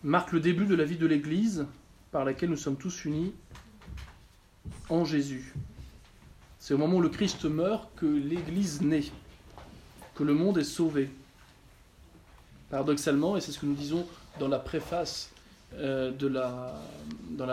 marque 0.03 0.33
le 0.33 0.41
début 0.41 0.67
de 0.67 0.75
la 0.75 0.83
vie 0.83 0.97
de 0.97 1.07
l'Église, 1.07 1.65
par 2.11 2.25
laquelle 2.25 2.51
nous 2.51 2.57
sommes 2.57 2.75
tous 2.75 3.05
unis 3.05 3.33
en 4.89 5.05
Jésus. 5.05 5.55
C'est 6.59 6.75
au 6.75 6.77
moment 6.77 6.97
où 6.97 7.01
le 7.01 7.09
Christ 7.09 7.45
meurt 7.45 7.89
que 7.95 8.07
l'Église 8.07 8.83
naît, 8.83 9.05
que 10.17 10.25
le 10.25 10.35
monde 10.35 10.59
est 10.59 10.65
sauvé. 10.65 11.09
Paradoxalement, 12.69 13.37
et 13.37 13.41
c'est 13.41 13.53
ce 13.53 13.61
que 13.61 13.67
nous 13.67 13.77
disons 13.77 14.09
dans 14.41 14.49
la 14.49 14.59
préface 14.59 15.31
euh, 15.75 16.11
de 16.11 16.27
la, 16.27 16.75
euh, 17.39 17.47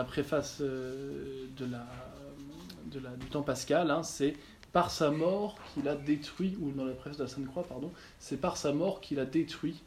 de 1.56 1.66
la, 1.66 1.86
du 2.90 3.26
temps 3.26 3.42
pascal, 3.42 3.90
hein, 3.90 4.02
c'est 4.02 4.34
par 4.72 4.90
sa 4.90 5.10
mort 5.10 5.58
qu'il 5.72 5.88
a 5.88 5.96
détruit, 5.96 6.56
ou 6.60 6.70
dans 6.70 6.84
la 6.84 6.92
préface 6.92 7.18
de 7.18 7.24
la 7.24 7.28
Sainte 7.28 7.46
Croix, 7.46 7.64
pardon, 7.64 7.92
c'est 8.18 8.36
par 8.36 8.56
sa 8.56 8.72
mort 8.72 9.00
qu'il 9.00 9.18
a 9.18 9.24
détruit 9.24 9.82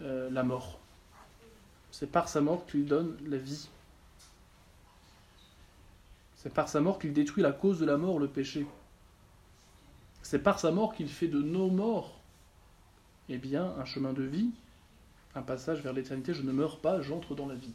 euh, 0.00 0.28
la 0.30 0.42
mort. 0.42 0.78
C'est 1.90 2.10
par 2.10 2.28
sa 2.28 2.40
mort 2.40 2.66
qu'il 2.66 2.86
donne 2.86 3.16
la 3.26 3.38
vie. 3.38 3.68
C'est 6.36 6.52
par 6.52 6.68
sa 6.68 6.80
mort 6.80 6.98
qu'il 6.98 7.12
détruit 7.12 7.42
la 7.42 7.52
cause 7.52 7.78
de 7.78 7.86
la 7.86 7.96
mort, 7.96 8.18
le 8.18 8.28
péché. 8.28 8.66
C'est 10.22 10.40
par 10.40 10.58
sa 10.58 10.70
mort 10.72 10.94
qu'il 10.94 11.08
fait 11.08 11.28
de 11.28 11.40
nos 11.40 11.70
morts, 11.70 12.18
eh 13.28 13.38
bien, 13.38 13.74
un 13.78 13.84
chemin 13.84 14.12
de 14.12 14.22
vie, 14.22 14.50
un 15.34 15.42
passage 15.42 15.82
vers 15.82 15.92
l'éternité. 15.92 16.34
Je 16.34 16.42
ne 16.42 16.52
meurs 16.52 16.78
pas, 16.78 17.00
j'entre 17.00 17.34
dans 17.34 17.46
la 17.46 17.54
vie. 17.54 17.72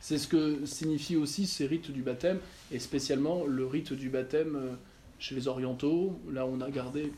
C'est 0.00 0.18
ce 0.18 0.28
que 0.28 0.64
signifient 0.64 1.16
aussi 1.16 1.46
ces 1.46 1.66
rites 1.66 1.90
du 1.90 2.02
baptême, 2.02 2.38
et 2.70 2.78
spécialement 2.78 3.44
le 3.44 3.66
rite 3.66 3.92
du 3.92 4.10
baptême 4.10 4.56
euh, 4.56 4.74
chez 5.18 5.34
les 5.34 5.48
orientaux. 5.48 6.20
Là, 6.30 6.46
on 6.46 6.60
a 6.60 6.70
gardé 6.70 7.12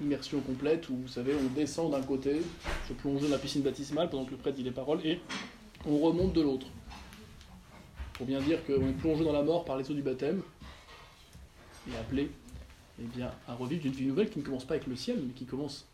immersion 0.00 0.40
complète, 0.40 0.88
où 0.88 0.96
vous 0.96 1.08
savez, 1.08 1.34
on 1.34 1.54
descend 1.54 1.92
d'un 1.92 2.02
côté, 2.02 2.42
se 2.88 2.92
plonge 2.92 3.22
dans 3.22 3.28
la 3.28 3.38
piscine 3.38 3.62
baptismale 3.62 4.10
pendant 4.10 4.24
que 4.24 4.32
le 4.32 4.36
prêtre 4.36 4.56
dit 4.56 4.62
les 4.62 4.70
paroles, 4.70 5.00
et 5.06 5.20
on 5.86 5.98
remonte 5.98 6.32
de 6.32 6.42
l'autre. 6.42 6.66
Pour 8.14 8.26
bien 8.26 8.40
dire 8.40 8.64
qu'on 8.66 8.88
est 8.88 8.98
plongé 8.98 9.24
dans 9.24 9.32
la 9.32 9.42
mort 9.42 9.64
par 9.64 9.76
les 9.76 9.90
eaux 9.90 9.94
du 9.94 10.02
baptême, 10.02 10.42
et 11.90 11.96
appelé 11.96 12.30
eh 12.98 13.04
bien, 13.04 13.30
à 13.46 13.54
revivre 13.54 13.82
d'une 13.82 13.92
vie 13.92 14.06
nouvelle 14.06 14.30
qui 14.30 14.38
ne 14.38 14.44
commence 14.44 14.64
pas 14.64 14.74
avec 14.74 14.86
le 14.86 14.96
ciel, 14.96 15.22
mais 15.24 15.32
qui 15.32 15.44
commence 15.44 15.86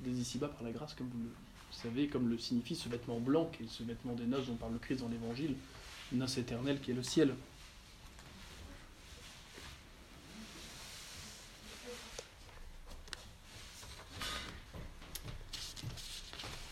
dès 0.00 0.10
ici-bas 0.10 0.48
par 0.48 0.62
la 0.62 0.72
grâce, 0.72 0.94
comme 0.94 1.08
vous 1.08 1.18
le 1.18 1.30
savez, 1.72 2.08
comme 2.08 2.28
le 2.28 2.38
signifie 2.38 2.74
ce 2.74 2.88
vêtement 2.88 3.18
blanc, 3.18 3.50
qui 3.56 3.64
est 3.64 3.68
ce 3.68 3.82
vêtement 3.82 4.14
des 4.14 4.24
noces 4.24 4.46
dont 4.46 4.56
parle 4.56 4.72
le 4.72 4.78
Christ 4.78 5.00
dans 5.00 5.08
l'Évangile, 5.08 5.54
une 6.12 6.18
noce 6.18 6.38
éternelle 6.38 6.80
qui 6.80 6.90
est 6.90 6.94
le 6.94 7.02
ciel. 7.02 7.34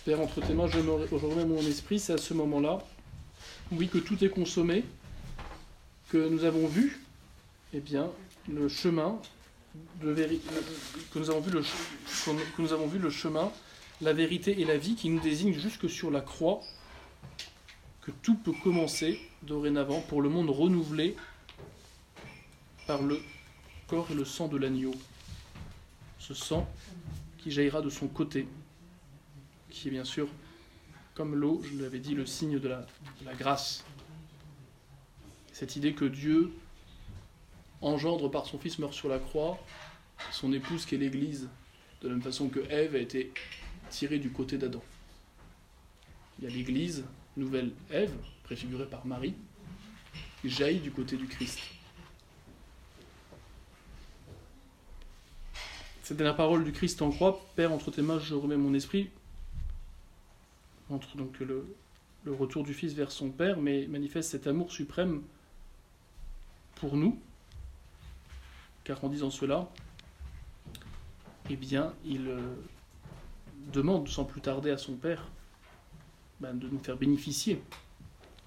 Père, 0.05 0.20
entre 0.20 0.40
tes 0.40 0.55
mains, 0.55 0.66
je, 0.68 0.78
me, 0.78 0.92
remets 0.92 1.44
mon 1.44 1.61
esprit, 1.61 1.99
c'est 2.01 2.14
à 2.14 2.18
ce 2.18 2.32
moment-là, 2.34 2.78
oui, 3.72 3.88
que 3.88 3.99
tout 3.99 4.22
est 4.24 4.30
consommé, 4.30 4.84
que 6.09 6.28
nous 6.28 6.44
avons 6.44 6.66
vu, 6.66 7.05
eh 7.74 7.80
bien, 7.80 8.09
le 8.51 8.68
chemin 8.68 9.20
de 10.01 10.11
véri- 10.11 10.40
que 11.12 11.18
nous 11.18 11.28
avons 11.28 11.40
vu 11.40 11.51
le, 11.51 11.61
que 11.61 12.62
nous 12.62 12.72
avons 12.72 12.86
vu 12.86 12.99
le 12.99 13.11
chemin, 13.11 13.53
la 14.01 14.12
vérité 14.12 14.61
et 14.61 14.64
la 14.64 14.76
vie 14.76 14.94
qui 14.94 15.09
nous 15.09 15.20
désigne 15.20 15.53
jusque 15.53 15.88
sur 15.90 16.11
la 16.11 16.20
croix, 16.20 16.61
que 18.03 18.11
tout 18.22 18.36
peut 18.36 18.53
commencer 18.62 19.20
dorénavant 19.42 20.01
pour 20.01 20.22
le 20.22 20.28
monde 20.28 20.51
renouvelé 20.51 21.16
par 22.86 23.03
le 23.03 23.20
corps 23.86 24.11
et 24.11 24.14
le 24.14 24.24
sang 24.24 24.49
de 24.49 24.57
l'agneau. 24.57 24.94
Ce 26.18 26.34
sang 26.34 26.68
qui 27.38 27.51
jaillira 27.51 27.82
de 27.82 27.90
son 27.90 28.09
côté, 28.09 28.49
qui 29.70 29.88
est 29.88 29.90
bien 29.90 30.05
sûr, 30.05 30.28
comme 31.14 31.34
l'eau, 31.34 31.62
je 31.64 31.82
l'avais 31.82 31.99
dit, 31.99 32.14
le 32.14 32.26
signe 32.26 32.59
de 32.59 32.68
la, 32.68 32.86
grâce. 33.38 33.84
Cette 35.53 35.76
idée 35.76 35.92
que 35.92 36.05
Dieu 36.05 36.53
engendre 37.80 38.30
par 38.30 38.46
son 38.46 38.59
Fils, 38.59 38.78
meurt 38.78 38.92
sur 38.92 39.09
la 39.09 39.18
croix, 39.18 39.59
son 40.32 40.53
épouse 40.53 40.86
qui 40.86 40.94
est 40.94 40.99
l'Église, 40.99 41.49
de 42.01 42.09
la 42.09 42.14
même 42.14 42.22
façon 42.22 42.49
que 42.49 42.61
Ève 42.70 42.94
a 42.94 42.99
été 42.99 43.32
tirée 43.91 44.18
du 44.18 44.30
côté 44.30 44.59
d'Adam. 44.59 44.82
Il 46.39 46.45
y 46.45 46.47
a 46.47 46.51
l'Église, 46.51 47.05
nouvelle 47.36 47.72
Ève, 47.91 48.14
préfigurée 48.45 48.86
par 48.86 49.07
Marie, 49.07 49.34
qui 50.41 50.51
jaillit 50.51 50.80
du 50.80 50.91
côté 50.91 51.16
du 51.16 51.26
Christ. 51.26 51.61
C'était 56.03 56.24
la 56.24 56.34
parole 56.34 56.64
du 56.64 56.72
Christ 56.72 57.03
en 57.03 57.11
croix. 57.11 57.45
Père, 57.55 57.72
entre 57.72 57.91
tes 57.91 58.03
mains, 58.03 58.18
je 58.18 58.34
remets 58.34 58.57
mon 58.57 58.72
esprit. 58.72 59.11
Entre 60.88 61.17
donc 61.17 61.38
le, 61.41 61.67
le 62.25 62.33
retour 62.33 62.64
du 62.64 62.72
Fils 62.72 62.95
vers 62.95 63.11
son 63.11 63.30
Père, 63.30 63.61
mais 63.61 63.87
manifeste 63.87 64.30
cet 64.30 64.46
amour 64.46 64.72
suprême 64.72 65.22
pour 66.76 66.96
nous, 66.96 67.21
car 68.84 69.04
en 69.04 69.08
disant 69.08 69.30
cela, 69.30 69.68
eh 71.50 71.57
bien, 71.57 71.92
il 72.04 72.29
euh, 72.29 72.54
demande 73.72 74.08
sans 74.08 74.24
plus 74.24 74.40
tarder 74.40 74.70
à 74.70 74.78
son 74.78 74.95
Père 74.95 75.28
ben, 76.40 76.54
de 76.54 76.68
nous 76.68 76.78
faire 76.78 76.96
bénéficier 76.96 77.62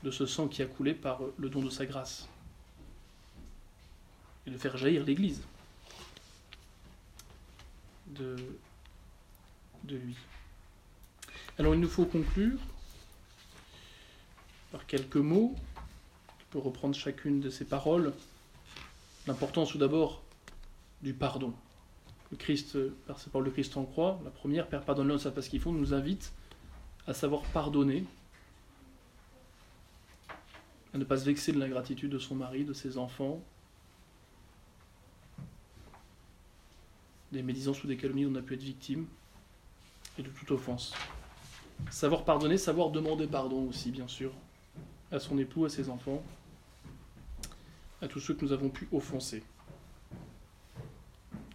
de 0.04 0.12
ce 0.12 0.26
sang 0.26 0.48
qui 0.48 0.62
a 0.62 0.66
coulé 0.66 0.94
par 0.94 1.24
euh, 1.24 1.34
le 1.38 1.50
don 1.50 1.62
de 1.62 1.70
sa 1.70 1.86
grâce, 1.86 2.28
et 4.48 4.52
de 4.52 4.58
faire 4.58 4.78
jaillir 4.78 5.04
l'Église 5.06 5.42
de, 8.08 8.36
de 9.84 9.96
lui. 9.96 10.16
Alors 11.60 11.76
il 11.76 11.80
nous 11.80 11.90
faut 11.90 12.06
conclure 12.06 12.60
par 14.72 14.86
quelques 14.88 15.18
mots. 15.18 15.56
On 15.78 16.52
peut 16.52 16.60
reprendre 16.60 16.96
chacune 16.96 17.40
de 17.40 17.50
ces 17.50 17.66
paroles. 17.66 18.14
L'importance 19.28 19.72
tout 19.72 19.78
d'abord 19.78 20.24
du 21.02 21.14
pardon. 21.14 21.54
Le 22.32 22.38
Christ, 22.38 22.78
par 23.08 23.20
ces 23.20 23.30
paroles 23.30 23.48
de 23.48 23.52
Christ 23.52 23.76
en 23.76 23.84
croix, 23.84 24.20
la 24.24 24.32
première, 24.32 24.68
Père, 24.68 24.84
pardonne-leur, 24.86 25.18
ne 25.18 25.22
savent 25.22 25.34
pas 25.34 25.42
ce 25.42 25.50
qu'ils 25.50 25.60
font, 25.60 25.74
nous 25.74 25.94
invite 25.94 26.32
à 27.06 27.14
savoir 27.14 27.42
pardonner, 27.44 28.06
à 30.94 30.98
ne 30.98 31.04
pas 31.04 31.18
se 31.18 31.26
vexer 31.26 31.52
de 31.52 31.60
l'ingratitude 31.60 32.12
de 32.12 32.20
son 32.20 32.36
mari, 32.36 32.64
de 32.64 32.74
ses 32.74 32.98
enfants, 32.98 33.42
des 37.32 37.44
médisances 37.44 37.84
ou 37.84 37.88
des 37.88 37.98
calomnies 37.98 38.26
dont 38.26 38.32
on 38.32 38.36
a 38.36 38.42
pu 38.42 38.54
être 38.54 38.64
victime, 38.64 39.06
et 40.18 40.22
de 40.22 40.30
toute 40.30 40.52
offense. 40.52 40.94
Savoir 41.90 42.24
pardonner, 42.24 42.58
savoir 42.58 42.92
demander 42.92 43.28
pardon 43.28 43.68
aussi, 43.68 43.92
bien 43.92 44.08
sûr, 44.08 44.32
à 45.12 45.20
son 45.20 45.38
époux, 45.38 45.66
à 45.66 45.70
ses 45.70 45.90
enfants, 45.90 46.24
à 48.02 48.08
tous 48.08 48.20
ceux 48.20 48.34
que 48.34 48.46
nous 48.46 48.52
avons 48.52 48.70
pu 48.70 48.88
offenser. 48.92 49.44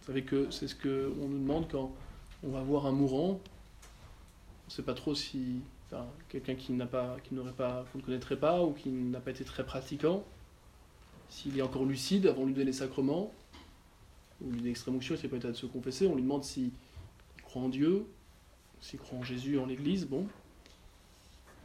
Savez 0.07 0.23
que 0.23 0.49
c'est 0.51 0.69
ce 0.69 0.75
qu'on 0.75 1.27
nous 1.27 1.37
demande 1.37 1.69
quand 1.69 1.93
on 2.41 2.47
va 2.47 2.61
voir 2.61 2.85
un 2.85 2.93
mourant. 2.93 3.31
On 3.31 4.67
ne 4.67 4.71
sait 4.71 4.81
pas 4.81 4.93
trop 4.93 5.13
si 5.13 5.59
enfin, 5.85 6.05
quelqu'un 6.29 6.55
qui 6.55 6.67
qui 6.67 6.77
qu'on 6.77 7.35
ne 7.35 8.01
connaîtrait 8.01 8.37
pas 8.37 8.63
ou 8.63 8.71
qui 8.71 8.87
n'a 8.87 9.19
pas 9.19 9.31
été 9.31 9.43
très 9.43 9.65
pratiquant, 9.65 10.23
s'il 11.27 11.57
est 11.57 11.61
encore 11.61 11.83
lucide 11.83 12.25
avant 12.25 12.43
de 12.43 12.47
lui 12.47 12.53
donner 12.53 12.67
les 12.67 12.71
sacrements, 12.71 13.33
ou 14.39 14.49
l'extrême 14.63 14.95
onction, 14.95 15.15
il 15.21 15.29
pas 15.29 15.35
état 15.35 15.49
de 15.49 15.57
se 15.57 15.65
confesser, 15.65 16.07
on 16.07 16.15
lui 16.15 16.23
demande 16.23 16.45
s'il 16.45 16.71
croit 17.43 17.63
en 17.63 17.69
Dieu, 17.69 18.05
s'il 18.79 18.99
croit 18.99 19.19
en 19.19 19.23
Jésus, 19.23 19.59
en 19.59 19.65
l'Église, 19.65 20.07
bon. 20.07 20.25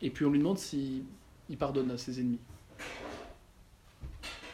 Et 0.01 0.11
puis 0.11 0.25
on 0.25 0.31
lui 0.31 0.41
demande 0.41 0.59
s'il 0.59 1.05
il 1.49 1.57
pardonne 1.57 1.93
à 1.93 1.97
ses 1.97 2.19
ennemis. 2.19 2.41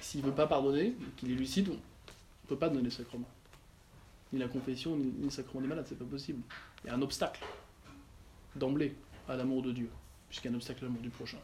S'il 0.03 0.21
ne 0.21 0.27
veut 0.27 0.35
pas 0.35 0.47
pardonner, 0.47 0.95
qu'il 1.17 1.31
est 1.31 1.37
lucide, 1.37 1.71
on 1.71 1.73
ne 1.73 2.49
peut 2.49 2.59
pas 2.59 2.69
donner 2.69 2.85
le 2.85 2.91
sacrement. 2.91 3.29
Ni 4.33 4.39
la 4.39 4.49
confession, 4.49 4.97
ni, 4.97 5.07
ni 5.07 5.25
le 5.25 5.31
sacrement 5.31 5.61
des 5.61 5.69
malades, 5.69 5.87
c'est 5.89 5.99
pas 5.99 6.05
possible. 6.05 6.43
Il 6.85 6.89
y 6.89 6.91
a 6.91 6.95
un 6.95 7.03
obstacle, 7.03 7.45
d'emblée, 8.57 8.95
à 9.29 9.37
l'amour 9.37 9.63
de 9.63 9.73
Dieu, 9.73 9.91
puisqu'il 10.29 10.49
y 10.49 10.51
a 10.51 10.53
un 10.53 10.57
obstacle 10.57 10.85
à 10.85 10.89
l'amour 10.89 11.03
du 11.03 11.11
prochain. 11.11 11.39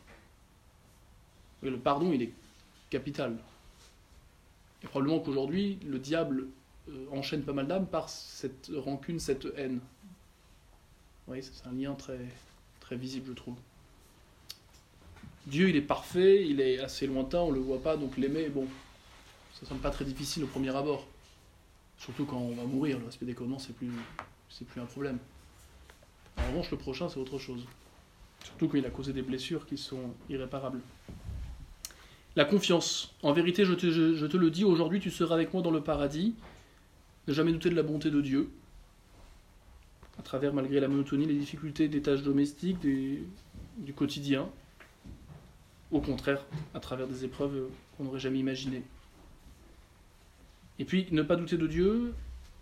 Le 1.63 1.79
pardon, 1.79 2.13
il 2.13 2.23
est 2.23 2.33
capital. 2.91 3.39
Et 4.83 4.87
probablement 4.87 5.21
qu'aujourd'hui, 5.21 5.79
le 5.87 5.99
diable 5.99 6.49
euh, 6.91 7.07
enchaîne 7.11 7.43
pas 7.43 7.55
mal 7.55 7.67
d'âmes 7.67 7.87
par 7.87 8.11
cette 8.11 8.71
rancune, 8.77 9.19
cette 9.19 9.47
haine. 9.57 9.81
Oui, 11.27 11.43
c'est 11.43 11.67
un 11.67 11.73
lien 11.73 11.95
très, 11.95 12.21
très 12.81 12.97
visible, 12.97 13.29
je 13.29 13.33
trouve. 13.33 13.57
Dieu, 15.47 15.71
il 15.71 15.77
est 15.77 15.83
parfait, 15.83 16.47
il 16.47 16.61
est 16.61 16.79
assez 16.79 17.07
lointain, 17.07 17.39
on 17.39 17.51
ne 17.51 17.57
le 17.57 17.61
voit 17.61 17.83
pas, 17.83 17.97
donc 17.97 18.17
l'aimer, 18.17 18.49
bon, 18.49 18.67
ça 19.59 19.67
semble 19.67 19.81
pas 19.81 19.91
très 19.91 20.05
difficile 20.05 20.45
au 20.45 20.47
premier 20.47 20.75
abord. 20.75 21.07
Surtout 22.05 22.25
quand 22.27 22.37
on 22.39 22.55
va 22.55 22.65
mourir, 22.65 22.99
le 22.99 23.07
respect 23.07 23.25
des 23.27 23.35
commandements, 23.35 23.59
c'est 23.59 23.75
plus, 23.75 23.89
plus 24.69 24.81
un 24.81 24.85
problème. 24.85 25.19
En 26.37 26.47
revanche, 26.49 26.71
le 26.71 26.77
prochain, 26.77 27.09
c'est 27.09 27.19
autre 27.19 27.39
chose. 27.39 27.65
Surtout 28.45 28.69
quand 28.69 28.77
il 28.77 28.85
a 28.87 28.91
causé 28.91 29.13
des 29.13 29.23
blessures 29.23 29.65
qui 29.67 29.79
sont 29.79 30.13
irréparables. 30.29 30.81
La 32.37 32.45
confiance. 32.45 33.15
En 33.23 33.33
vérité, 33.33 33.65
je 33.65 33.73
te, 33.73 33.91
je- 33.91 34.27
te 34.27 34.37
le 34.37 34.51
dis, 34.51 34.65
aujourd'hui, 34.65 35.01
tu 35.01 35.11
seras 35.11 35.35
avec 35.35 35.55
moi 35.55 35.63
dans 35.63 35.71
le 35.71 35.81
paradis. 35.81 36.35
Ne 37.27 37.33
jamais 37.33 37.53
douter 37.53 37.71
de 37.71 37.75
la 37.77 37.83
bonté 37.83 38.11
de 38.11 38.21
Dieu. 38.21 38.51
À 40.19 40.23
travers, 40.23 40.53
malgré 40.53 40.81
la 40.81 40.89
monotonie, 40.89 41.27
les 41.27 41.35
difficultés 41.39 41.89
des 41.89 42.03
tâches 42.03 42.23
domestiques, 42.23 42.79
du 42.81 43.93
quotidien. 43.97 44.49
Au 45.91 46.01
contraire, 46.01 46.45
à 46.75 46.81
travers 46.81 47.07
des 47.07 47.25
épreuves 47.25 47.69
qu'on 47.97 48.05
n'aurait 48.05 48.21
jamais 48.21 48.41
imaginées. 48.41 48.83
Et 50.79 50.85
puis, 50.85 51.07
ne 51.13 51.23
pas 51.23 51.37
douter 51.37 51.57
de 51.57 51.67
Dieu, 51.67 52.15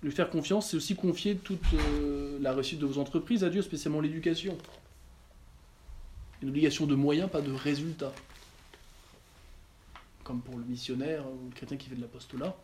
lui 0.03 0.11
faire 0.11 0.31
confiance, 0.31 0.71
c'est 0.71 0.77
aussi 0.77 0.97
confier 0.97 1.37
toute 1.37 1.63
euh, 1.75 2.39
la 2.41 2.53
réussite 2.53 2.79
de 2.79 2.87
vos 2.87 2.99
entreprises 2.99 3.45
à 3.45 3.51
Dieu, 3.51 3.63
spécialement 3.63 4.01
l'éducation. 4.01 4.59
Une 6.43 6.49
obligation 6.49 6.87
de 6.87 6.95
moyens, 6.95 7.31
pas 7.31 7.41
de 7.41 7.53
résultats. 7.53 8.13
Comme 10.25 10.43
pour 10.43 10.59
le 10.59 10.65
missionnaire 10.65 11.25
ou 11.27 11.49
le 11.49 11.55
chrétien 11.55 11.77
qui 11.77 11.89
fait 11.89 11.95
de 11.95 12.01
l'apostolat, 12.01 12.57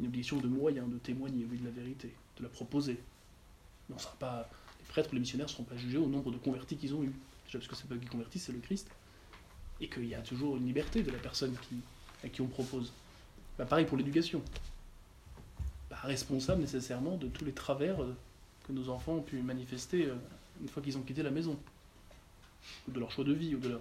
une 0.00 0.06
obligation 0.06 0.38
de 0.38 0.48
moyens, 0.48 0.88
de 0.90 0.98
témoigner, 0.98 1.46
oui, 1.50 1.58
de 1.58 1.64
la 1.64 1.70
vérité, 1.70 2.12
de 2.36 2.42
la 2.42 2.48
proposer. 2.48 2.98
Mais 3.88 3.94
on 3.94 3.98
sera 3.98 4.14
pas, 4.16 4.50
les 4.80 4.86
prêtres 4.86 5.10
ou 5.12 5.14
les 5.14 5.20
missionnaires 5.20 5.46
ne 5.46 5.52
seront 5.52 5.64
pas 5.64 5.76
jugés 5.76 5.98
au 5.98 6.08
nombre 6.08 6.30
de 6.30 6.36
convertis 6.36 6.76
qu'ils 6.76 6.94
ont 6.94 7.02
eu. 7.02 7.12
Déjà 7.46 7.58
parce 7.58 7.68
que 7.68 7.76
c'est 7.76 7.88
pas 7.88 7.94
eux 7.94 7.98
qui 7.98 8.06
convertissent, 8.06 8.44
c'est 8.44 8.52
le 8.52 8.58
Christ. 8.58 8.88
Et 9.80 9.88
qu'il 9.88 10.06
y 10.06 10.14
a 10.14 10.20
toujours 10.20 10.56
une 10.56 10.66
liberté 10.66 11.02
de 11.02 11.10
la 11.10 11.18
personne 11.18 11.54
à 12.24 12.28
qui 12.28 12.40
on 12.40 12.48
propose. 12.48 12.92
Bah, 13.58 13.64
pareil 13.64 13.86
pour 13.86 13.98
l'éducation. 13.98 14.40
Pas 15.88 15.96
responsable 16.04 16.60
nécessairement 16.60 17.16
de 17.16 17.26
tous 17.26 17.44
les 17.44 17.52
travers 17.52 18.00
euh, 18.02 18.14
que 18.66 18.72
nos 18.72 18.88
enfants 18.88 19.14
ont 19.14 19.22
pu 19.22 19.42
manifester 19.42 20.06
euh, 20.06 20.14
une 20.62 20.68
fois 20.68 20.82
qu'ils 20.82 20.96
ont 20.96 21.02
quitté 21.02 21.22
la 21.22 21.30
maison. 21.30 21.56
Ou 22.88 22.92
de 22.92 23.00
leur 23.00 23.10
choix 23.10 23.24
de 23.24 23.32
vie, 23.32 23.54
ou 23.54 23.58
de 23.58 23.68
leur. 23.68 23.80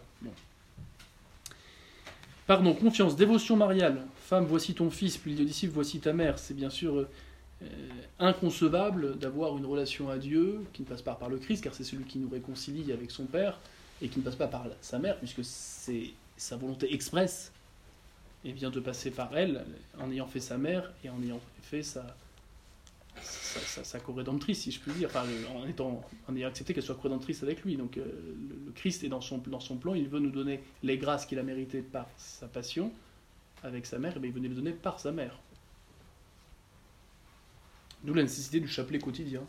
Pardon, 2.47 2.73
confiance, 2.73 3.15
dévotion 3.15 3.55
mariale. 3.55 4.05
Femme, 4.21 4.45
voici 4.45 4.73
ton 4.73 4.89
fils, 4.89 5.17
puis 5.17 5.35
le 5.35 5.45
disciple, 5.45 5.73
voici 5.73 5.99
ta 5.99 6.13
mère. 6.13 6.39
C'est 6.39 6.53
bien 6.53 6.69
sûr 6.69 7.05
euh, 7.61 7.67
inconcevable 8.19 9.19
d'avoir 9.19 9.57
une 9.57 9.65
relation 9.65 10.09
à 10.09 10.17
Dieu 10.17 10.61
qui 10.73 10.83
ne 10.83 10.87
passe 10.87 11.01
pas 11.01 11.13
par 11.13 11.29
le 11.29 11.37
Christ, 11.37 11.63
car 11.63 11.75
c'est 11.75 11.83
celui 11.83 12.05
qui 12.05 12.17
nous 12.17 12.29
réconcilie 12.29 12.91
avec 12.93 13.11
son 13.11 13.25
Père, 13.25 13.59
et 14.01 14.07
qui 14.07 14.19
ne 14.19 14.23
passe 14.23 14.35
pas 14.35 14.47
par 14.47 14.65
sa 14.81 14.97
mère, 14.97 15.17
puisque 15.17 15.43
c'est 15.43 16.11
sa 16.37 16.55
volonté 16.55 16.93
expresse, 16.93 17.51
et 18.47 18.53
vient 18.53 18.69
de 18.69 18.79
passer 18.79 19.11
par 19.11 19.37
elle, 19.37 19.65
en 19.99 20.09
ayant 20.09 20.25
fait 20.25 20.39
sa 20.39 20.57
mère 20.57 20.93
et 21.03 21.09
en 21.09 21.21
ayant 21.21 21.41
fait 21.63 21.83
sa, 21.83 22.15
sa, 23.21 23.83
sa, 23.83 23.99
si 24.53 24.71
je 24.71 24.79
puis 24.79 24.93
dire, 24.93 25.09
en, 25.53 25.67
étant, 25.67 26.01
en 26.29 26.35
ayant 26.35 26.47
accepté 26.47 26.73
qu'elle 26.73 26.83
soit 26.83 26.95
co-rédemptrice 26.95 27.43
avec 27.43 27.63
lui. 27.65 27.75
Donc 27.75 27.97
euh, 27.97 28.05
le, 28.65 28.71
Christ 28.71 29.03
est 29.03 29.09
dans 29.09 29.19
son, 29.19 29.39
dans 29.39 29.59
son 29.59 29.75
plan, 29.75 29.95
il 29.95 30.07
veut 30.07 30.21
nous 30.21 30.31
donner 30.31 30.61
les 30.81 30.97
grâces 30.97 31.25
qu'il 31.25 31.39
a 31.39 31.43
méritées 31.43 31.81
par 31.81 32.07
sa 32.15 32.47
passion 32.47 32.93
avec 33.63 33.85
sa 33.85 33.99
mère, 33.99 34.15
et 34.15 34.19
bien 34.21 34.29
il 34.29 34.33
veut 34.33 34.39
nous 34.39 34.49
les 34.49 34.55
donner 34.55 34.71
par 34.71 35.01
sa 35.01 35.11
mère. 35.11 35.37
D'où 38.05 38.13
la 38.13 38.23
nécessité 38.23 38.61
du 38.61 38.69
chapelet 38.69 38.99
quotidien. 38.99 39.41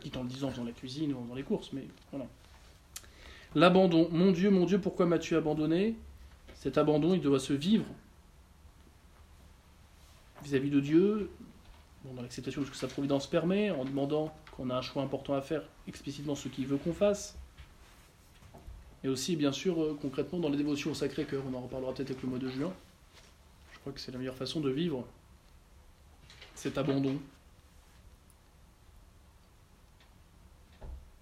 Quitte 0.00 0.16
en 0.16 0.22
le 0.22 0.30
disant 0.30 0.50
dans 0.56 0.64
la 0.64 0.72
cuisine 0.72 1.12
ou 1.12 1.26
dans 1.26 1.34
les 1.34 1.42
courses, 1.42 1.74
mais 1.74 1.84
voilà. 2.10 2.26
L'abandon. 3.54 4.08
Mon 4.12 4.32
Dieu, 4.32 4.48
mon 4.48 4.64
Dieu, 4.64 4.80
pourquoi 4.80 5.04
m'as-tu 5.04 5.36
abandonné? 5.36 5.94
Cet 6.58 6.76
abandon, 6.76 7.14
il 7.14 7.20
doit 7.20 7.38
se 7.38 7.52
vivre 7.52 7.84
vis-à-vis 10.42 10.70
de 10.70 10.80
Dieu, 10.80 11.30
dans 12.04 12.20
l'acceptation 12.20 12.62
de 12.62 12.66
ce 12.66 12.70
que 12.72 12.76
sa 12.76 12.88
providence 12.88 13.28
permet, 13.28 13.70
en 13.70 13.84
demandant 13.84 14.34
qu'on 14.56 14.70
a 14.70 14.76
un 14.76 14.82
choix 14.82 15.02
important 15.02 15.34
à 15.34 15.40
faire, 15.40 15.62
explicitement 15.86 16.34
ce 16.34 16.48
qu'il 16.48 16.66
veut 16.66 16.76
qu'on 16.76 16.92
fasse. 16.92 17.36
Et 19.04 19.08
aussi, 19.08 19.36
bien 19.36 19.52
sûr, 19.52 19.80
euh, 19.80 19.96
concrètement, 20.00 20.40
dans 20.40 20.48
les 20.48 20.56
dévotions 20.56 20.90
au 20.90 20.94
Sacré-Cœur, 20.94 21.44
on 21.48 21.54
en 21.54 21.60
reparlera 21.60 21.94
peut-être 21.94 22.10
avec 22.10 22.22
le 22.22 22.28
mois 22.28 22.38
de 22.40 22.48
juin. 22.48 22.72
Je 23.72 23.78
crois 23.78 23.92
que 23.92 24.00
c'est 24.00 24.10
la 24.10 24.18
meilleure 24.18 24.34
façon 24.34 24.60
de 24.60 24.70
vivre 24.70 25.06
cet 26.56 26.76
abandon. 26.76 27.20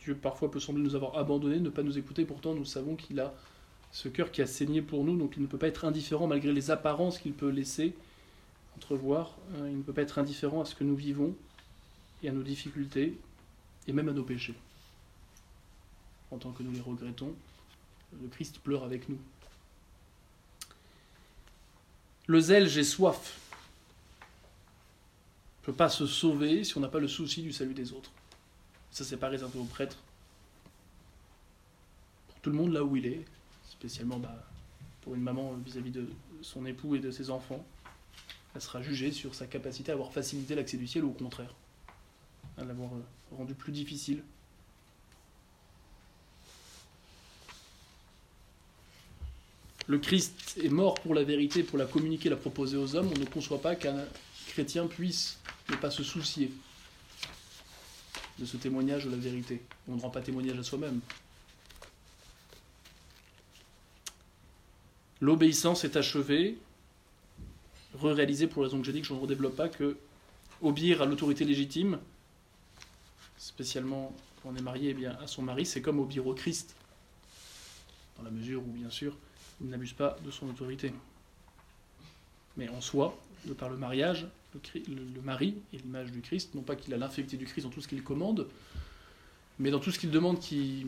Dieu 0.03 0.15
parfois 0.15 0.51
peut 0.51 0.61
sembler 0.61 0.83
nous 0.83 0.95
avoir 0.95 1.19
abandonnés, 1.19 1.61
ne 1.61 1.69
pas 1.69 1.83
nous 1.83 1.99
écouter, 1.99 2.25
pourtant 2.25 2.55
nous 2.55 2.65
savons 2.65 2.97
qu'il 2.97 3.21
a 3.21 3.35
ce 3.93 4.09
cœur 4.09 4.31
qui 4.31 4.43
a 4.43 4.47
saigné 4.47 4.83
pour 4.83 5.05
nous, 5.05 5.17
donc 5.17 5.35
il 5.37 5.43
ne 5.43 5.47
peut 5.47 5.59
pas 5.59 5.69
être 5.69 5.85
indifférent 5.85 6.27
malgré 6.27 6.53
les 6.53 6.71
apparences 6.71 7.19
qu'il 7.19 7.33
peut 7.33 7.49
laisser 7.49 7.95
entrevoir. 8.77 9.37
Euh, 9.55 9.71
il 9.71 9.79
ne 9.79 9.83
peut 9.83 9.93
pas 9.93 10.03
être 10.03 10.19
indifférent 10.19 10.61
à 10.61 10.65
ce 10.65 10.75
que 10.75 10.85
nous 10.85 10.97
vivons 10.97 11.35
et 12.23 12.29
à 12.29 12.33
nos 12.33 12.43
difficultés 12.43 13.19
et 13.87 13.93
même 13.93 14.09
à 14.09 14.13
nos 14.13 14.25
péchés. 14.25 14.55
En 16.31 16.39
tant 16.39 16.53
que 16.53 16.63
nous 16.63 16.73
les 16.73 16.81
regrettons, 16.81 17.35
le 18.21 18.29
Christ 18.29 18.59
pleure 18.59 18.85
avec 18.85 19.09
nous. 19.09 19.19
Le 22.27 22.41
zèle, 22.41 22.69
j'ai 22.69 22.85
soif. 22.85 23.39
Ne 25.61 25.67
peut 25.67 25.73
pas 25.73 25.89
se 25.89 26.07
sauver 26.07 26.65
si 26.65 26.77
on 26.77 26.81
n'a 26.81 26.89
pas 26.89 26.99
le 26.99 27.09
souci 27.09 27.43
du 27.43 27.53
salut 27.53 27.75
des 27.75 27.93
autres. 27.93 28.11
Ça, 28.91 29.05
c'est 29.05 29.17
pas 29.17 29.29
réservé 29.29 29.59
aux 29.59 29.65
prêtres. 29.65 29.99
Pour 32.29 32.41
tout 32.41 32.51
le 32.51 32.57
monde 32.57 32.73
là 32.73 32.83
où 32.85 32.97
il 32.97 33.07
est, 33.07 33.25
spécialement 33.79 34.19
bah, 34.19 34.35
pour 35.03 35.15
une 35.15 35.23
maman 35.23 35.55
vis-à-vis 35.65 35.91
de 35.91 36.09
son 36.43 36.67
époux 36.67 36.97
et 36.97 36.99
de 36.99 37.11
ses 37.11 37.31
enfants, 37.31 37.65
elle 38.55 38.61
sera 38.61 38.83
jugée 38.83 39.13
sur 39.13 39.35
sa 39.35 39.47
capacité 39.47 39.93
à 39.93 39.95
avoir 39.95 40.13
facilité 40.13 40.55
l'accès 40.55 40.77
du 40.77 40.87
ciel 40.87 41.05
ou 41.05 41.11
au 41.11 41.13
contraire, 41.13 41.55
à 42.57 42.65
l'avoir 42.65 42.91
euh, 42.95 43.37
rendu 43.37 43.55
plus 43.55 43.73
difficile. 43.73 44.23
Le 49.89 49.99
Christ 49.99 50.59
est 50.61 50.69
mort 50.69 50.95
pour 50.95 51.15
la 51.15 51.23
vérité, 51.23 51.63
pour 51.63 51.79
la 51.79 51.85
communiquer, 51.85 52.29
la 52.29 52.37
proposer 52.37 52.77
aux 52.77 52.97
hommes. 52.97 53.11
On 53.15 53.21
ne 53.21 53.25
conçoit 53.25 53.61
pas 53.61 53.77
qu'un 53.77 54.05
chrétien 54.49 54.87
puisse 54.89 55.39
ne 55.71 55.77
pas 55.77 55.91
se 55.91 56.03
soucier 56.03 56.51
de 58.39 58.45
ce 58.45 58.57
témoignage 58.57 59.05
de 59.05 59.11
la 59.11 59.17
vérité. 59.17 59.63
On 59.87 59.95
ne 59.97 60.01
rend 60.01 60.11
pas 60.11 60.23
témoignage 60.23 60.59
à 60.59 60.65
soi-même. 60.65 61.01
L'obéissance 65.21 65.85
est 65.85 65.97
achevée, 65.97 66.59
re-réalisée 67.95 68.47
pour 68.47 68.63
la 68.63 68.69
raison 68.69 68.81
que 68.81 68.87
j'ai 68.87 68.93
dit, 68.93 69.01
que 69.01 69.07
je 69.07 69.15
ne 69.15 69.19
redéveloppe 69.19 69.57
pas, 69.57 69.69
que 69.69 69.97
obéir 70.63 71.03
à 71.03 71.07
l'autorité 71.07 71.45
légitime, 71.45 71.99
spécialement 73.39 74.15
quand 74.43 74.51
on 74.51 74.57
est 74.57 74.63
marié 74.63 74.95
eh 74.99 75.07
à 75.07 75.27
son 75.27 75.43
mari, 75.43 75.65
c'est 75.65 75.81
comme 75.81 76.01
obéir 76.01 76.27
au 76.27 76.35
Christ, 76.35 76.75
dans 78.19 78.25
la 78.25 78.31
mesure 78.31 78.63
où, 78.63 78.71
bien 78.71 78.91
sûr, 78.91 79.17
il 79.61 79.69
n'abuse 79.69 79.93
pas 79.93 80.17
de 80.25 80.31
son 80.31 80.49
autorité. 80.49 80.93
Mais 82.57 82.69
en 82.69 82.81
soi, 82.81 83.19
de 83.47 83.53
par 83.53 83.69
le 83.69 83.77
mariage, 83.77 84.27
le, 84.89 85.21
mari 85.23 85.55
est 85.73 85.79
l'image 85.79 86.13
du 86.13 86.21
Christ, 86.21 86.55
non 86.55 86.63
pas 86.63 86.77
qu'il 86.77 86.93
a 86.95 86.97
l'infériorité 86.97 87.37
du 87.37 87.45
Christ 87.45 87.65
dans 87.65 87.71
tout 87.71 87.81
ce 87.81 87.89
qu'il 87.89 88.03
commande, 88.03 88.47
mais 89.59 89.71
dans 89.71 89.81
tout 89.81 89.91
ce 89.91 89.99
qu'il 89.99 90.11
demande 90.11 90.41
qui 90.41 90.87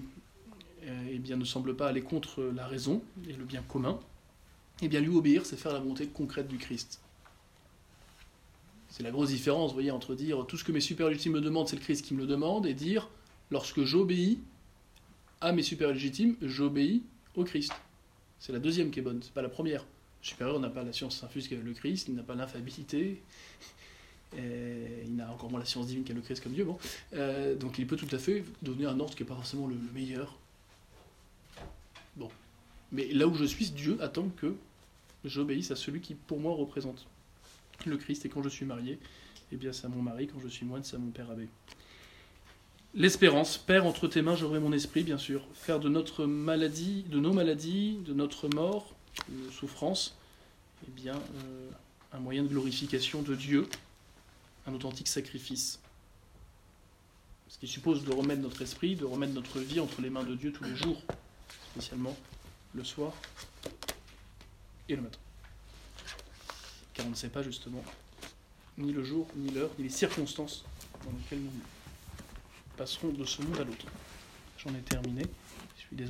euh, 0.84 1.18
eh 1.26 1.36
ne 1.36 1.44
semble 1.44 1.76
pas 1.76 1.88
aller 1.88 2.02
contre 2.02 2.42
la 2.42 2.66
raison 2.66 3.02
et 3.28 3.32
le 3.32 3.44
bien 3.44 3.62
commun. 3.62 3.98
Eh 4.82 4.88
bien, 4.88 5.00
lui 5.00 5.14
obéir, 5.14 5.44
c'est 5.44 5.56
faire 5.56 5.72
la 5.72 5.80
volonté 5.80 6.06
concrète 6.06 6.48
du 6.48 6.58
Christ. 6.58 7.00
C'est 8.88 9.02
la 9.02 9.10
grosse 9.10 9.30
différence, 9.30 9.70
vous 9.70 9.74
voyez, 9.74 9.90
entre 9.90 10.14
dire 10.14 10.46
tout 10.46 10.56
ce 10.56 10.64
que 10.64 10.72
mes 10.72 10.80
super 10.80 11.08
légitimes 11.08 11.32
me 11.32 11.40
demandent, 11.40 11.68
c'est 11.68 11.76
le 11.76 11.82
Christ 11.82 12.04
qui 12.04 12.14
me 12.14 12.20
le 12.20 12.26
demande, 12.26 12.66
et 12.66 12.74
dire 12.74 13.08
lorsque 13.50 13.82
j'obéis 13.82 14.38
à 15.40 15.52
mes 15.52 15.62
super 15.62 15.92
légitimes, 15.92 16.36
j'obéis 16.42 17.02
au 17.36 17.44
Christ. 17.44 17.72
C'est 18.40 18.52
la 18.52 18.58
deuxième 18.58 18.90
qui 18.90 19.00
est 19.00 19.02
bonne, 19.02 19.20
c'est 19.22 19.32
pas 19.32 19.42
la 19.42 19.48
première. 19.48 19.82
Le 20.22 20.26
supérieur 20.26 20.58
n'a 20.58 20.70
pas 20.70 20.82
la 20.82 20.92
science 20.92 21.22
infuse 21.22 21.48
qu'avec 21.48 21.64
le 21.64 21.74
Christ, 21.74 22.08
il 22.08 22.14
n'a 22.14 22.22
pas 22.22 22.34
l'infabilité, 22.34 23.22
il 24.36 25.16
n'a 25.16 25.30
encore 25.32 25.50
moins 25.50 25.60
la 25.60 25.66
science 25.66 25.86
divine 25.86 26.04
qu'avec 26.04 26.22
le 26.22 26.22
Christ 26.22 26.42
comme 26.42 26.52
Dieu. 26.52 26.64
Bon. 26.64 26.78
Euh, 27.14 27.54
donc 27.54 27.78
il 27.78 27.86
peut 27.86 27.96
tout 27.96 28.14
à 28.14 28.18
fait 28.18 28.44
donner 28.62 28.86
un 28.86 28.98
ordre 28.98 29.14
qui 29.14 29.22
n'est 29.22 29.28
pas 29.28 29.36
forcément 29.36 29.66
le, 29.66 29.74
le 29.74 29.92
meilleur, 29.92 30.36
Bon. 32.16 32.30
Mais 32.90 33.06
là 33.12 33.28
où 33.28 33.34
je 33.34 33.44
suis, 33.44 33.70
Dieu 33.70 33.96
attend 34.02 34.28
que 34.36 34.54
j'obéisse 35.24 35.70
à 35.70 35.76
celui 35.76 36.00
qui, 36.00 36.14
pour 36.14 36.40
moi, 36.40 36.54
représente 36.54 37.06
le 37.86 37.96
Christ. 37.96 38.24
Et 38.26 38.28
quand 38.28 38.42
je 38.42 38.48
suis 38.48 38.66
marié, 38.66 38.98
eh 39.52 39.56
bien, 39.56 39.72
c'est 39.72 39.86
à 39.86 39.88
mon 39.88 40.02
mari. 40.02 40.28
Quand 40.28 40.40
je 40.40 40.48
suis 40.48 40.66
moine, 40.66 40.84
c'est 40.84 40.96
à 40.96 40.98
mon 40.98 41.10
père 41.10 41.30
abbé. 41.30 41.48
L'espérance. 42.94 43.58
Père, 43.58 43.86
entre 43.86 44.08
tes 44.08 44.22
mains, 44.22 44.36
j'aurai 44.36 44.60
mon 44.60 44.72
esprit, 44.72 45.02
bien 45.02 45.18
sûr. 45.18 45.46
Faire 45.54 45.80
de 45.80 45.88
notre 45.88 46.24
maladie, 46.24 47.04
de 47.08 47.18
nos 47.18 47.32
maladies, 47.32 47.98
de 48.06 48.14
notre 48.14 48.48
mort, 48.48 48.94
de 49.28 49.34
nos 49.36 50.12
eh 50.86 50.90
bien, 50.90 51.14
euh, 51.14 51.70
un 52.12 52.20
moyen 52.20 52.42
de 52.42 52.48
glorification 52.48 53.22
de 53.22 53.34
Dieu, 53.34 53.68
un 54.66 54.74
authentique 54.74 55.08
sacrifice. 55.08 55.80
Ce 57.48 57.58
qui 57.58 57.66
suppose 57.66 58.04
de 58.04 58.12
remettre 58.12 58.42
notre 58.42 58.62
esprit, 58.62 58.94
de 58.94 59.04
remettre 59.04 59.32
notre 59.32 59.58
vie 59.58 59.80
entre 59.80 60.00
les 60.00 60.10
mains 60.10 60.24
de 60.24 60.34
Dieu 60.34 60.52
tous 60.52 60.64
les 60.64 60.76
jours, 60.76 61.02
spécialement 61.72 62.16
le 62.74 62.84
soir 62.84 63.12
et 64.88 64.96
le 64.96 65.02
matin. 65.02 65.18
Car 66.94 67.06
on 67.06 67.10
ne 67.10 67.14
sait 67.14 67.28
pas 67.28 67.42
justement 67.42 67.82
ni 68.76 68.92
le 68.92 69.02
jour, 69.04 69.26
ni 69.36 69.50
l'heure, 69.50 69.70
ni 69.78 69.84
les 69.84 69.90
circonstances 69.90 70.64
dans 71.04 71.10
lesquelles 71.10 71.42
nous 71.42 71.50
passerons 72.76 73.08
de 73.08 73.24
ce 73.24 73.42
monde 73.42 73.58
à 73.60 73.64
l'autre. 73.64 73.86
J'en 74.58 74.74
ai 74.74 74.80
terminé. 74.80 75.22
Je 75.76 75.82
suis 75.82 75.96
désolé. 75.96 76.06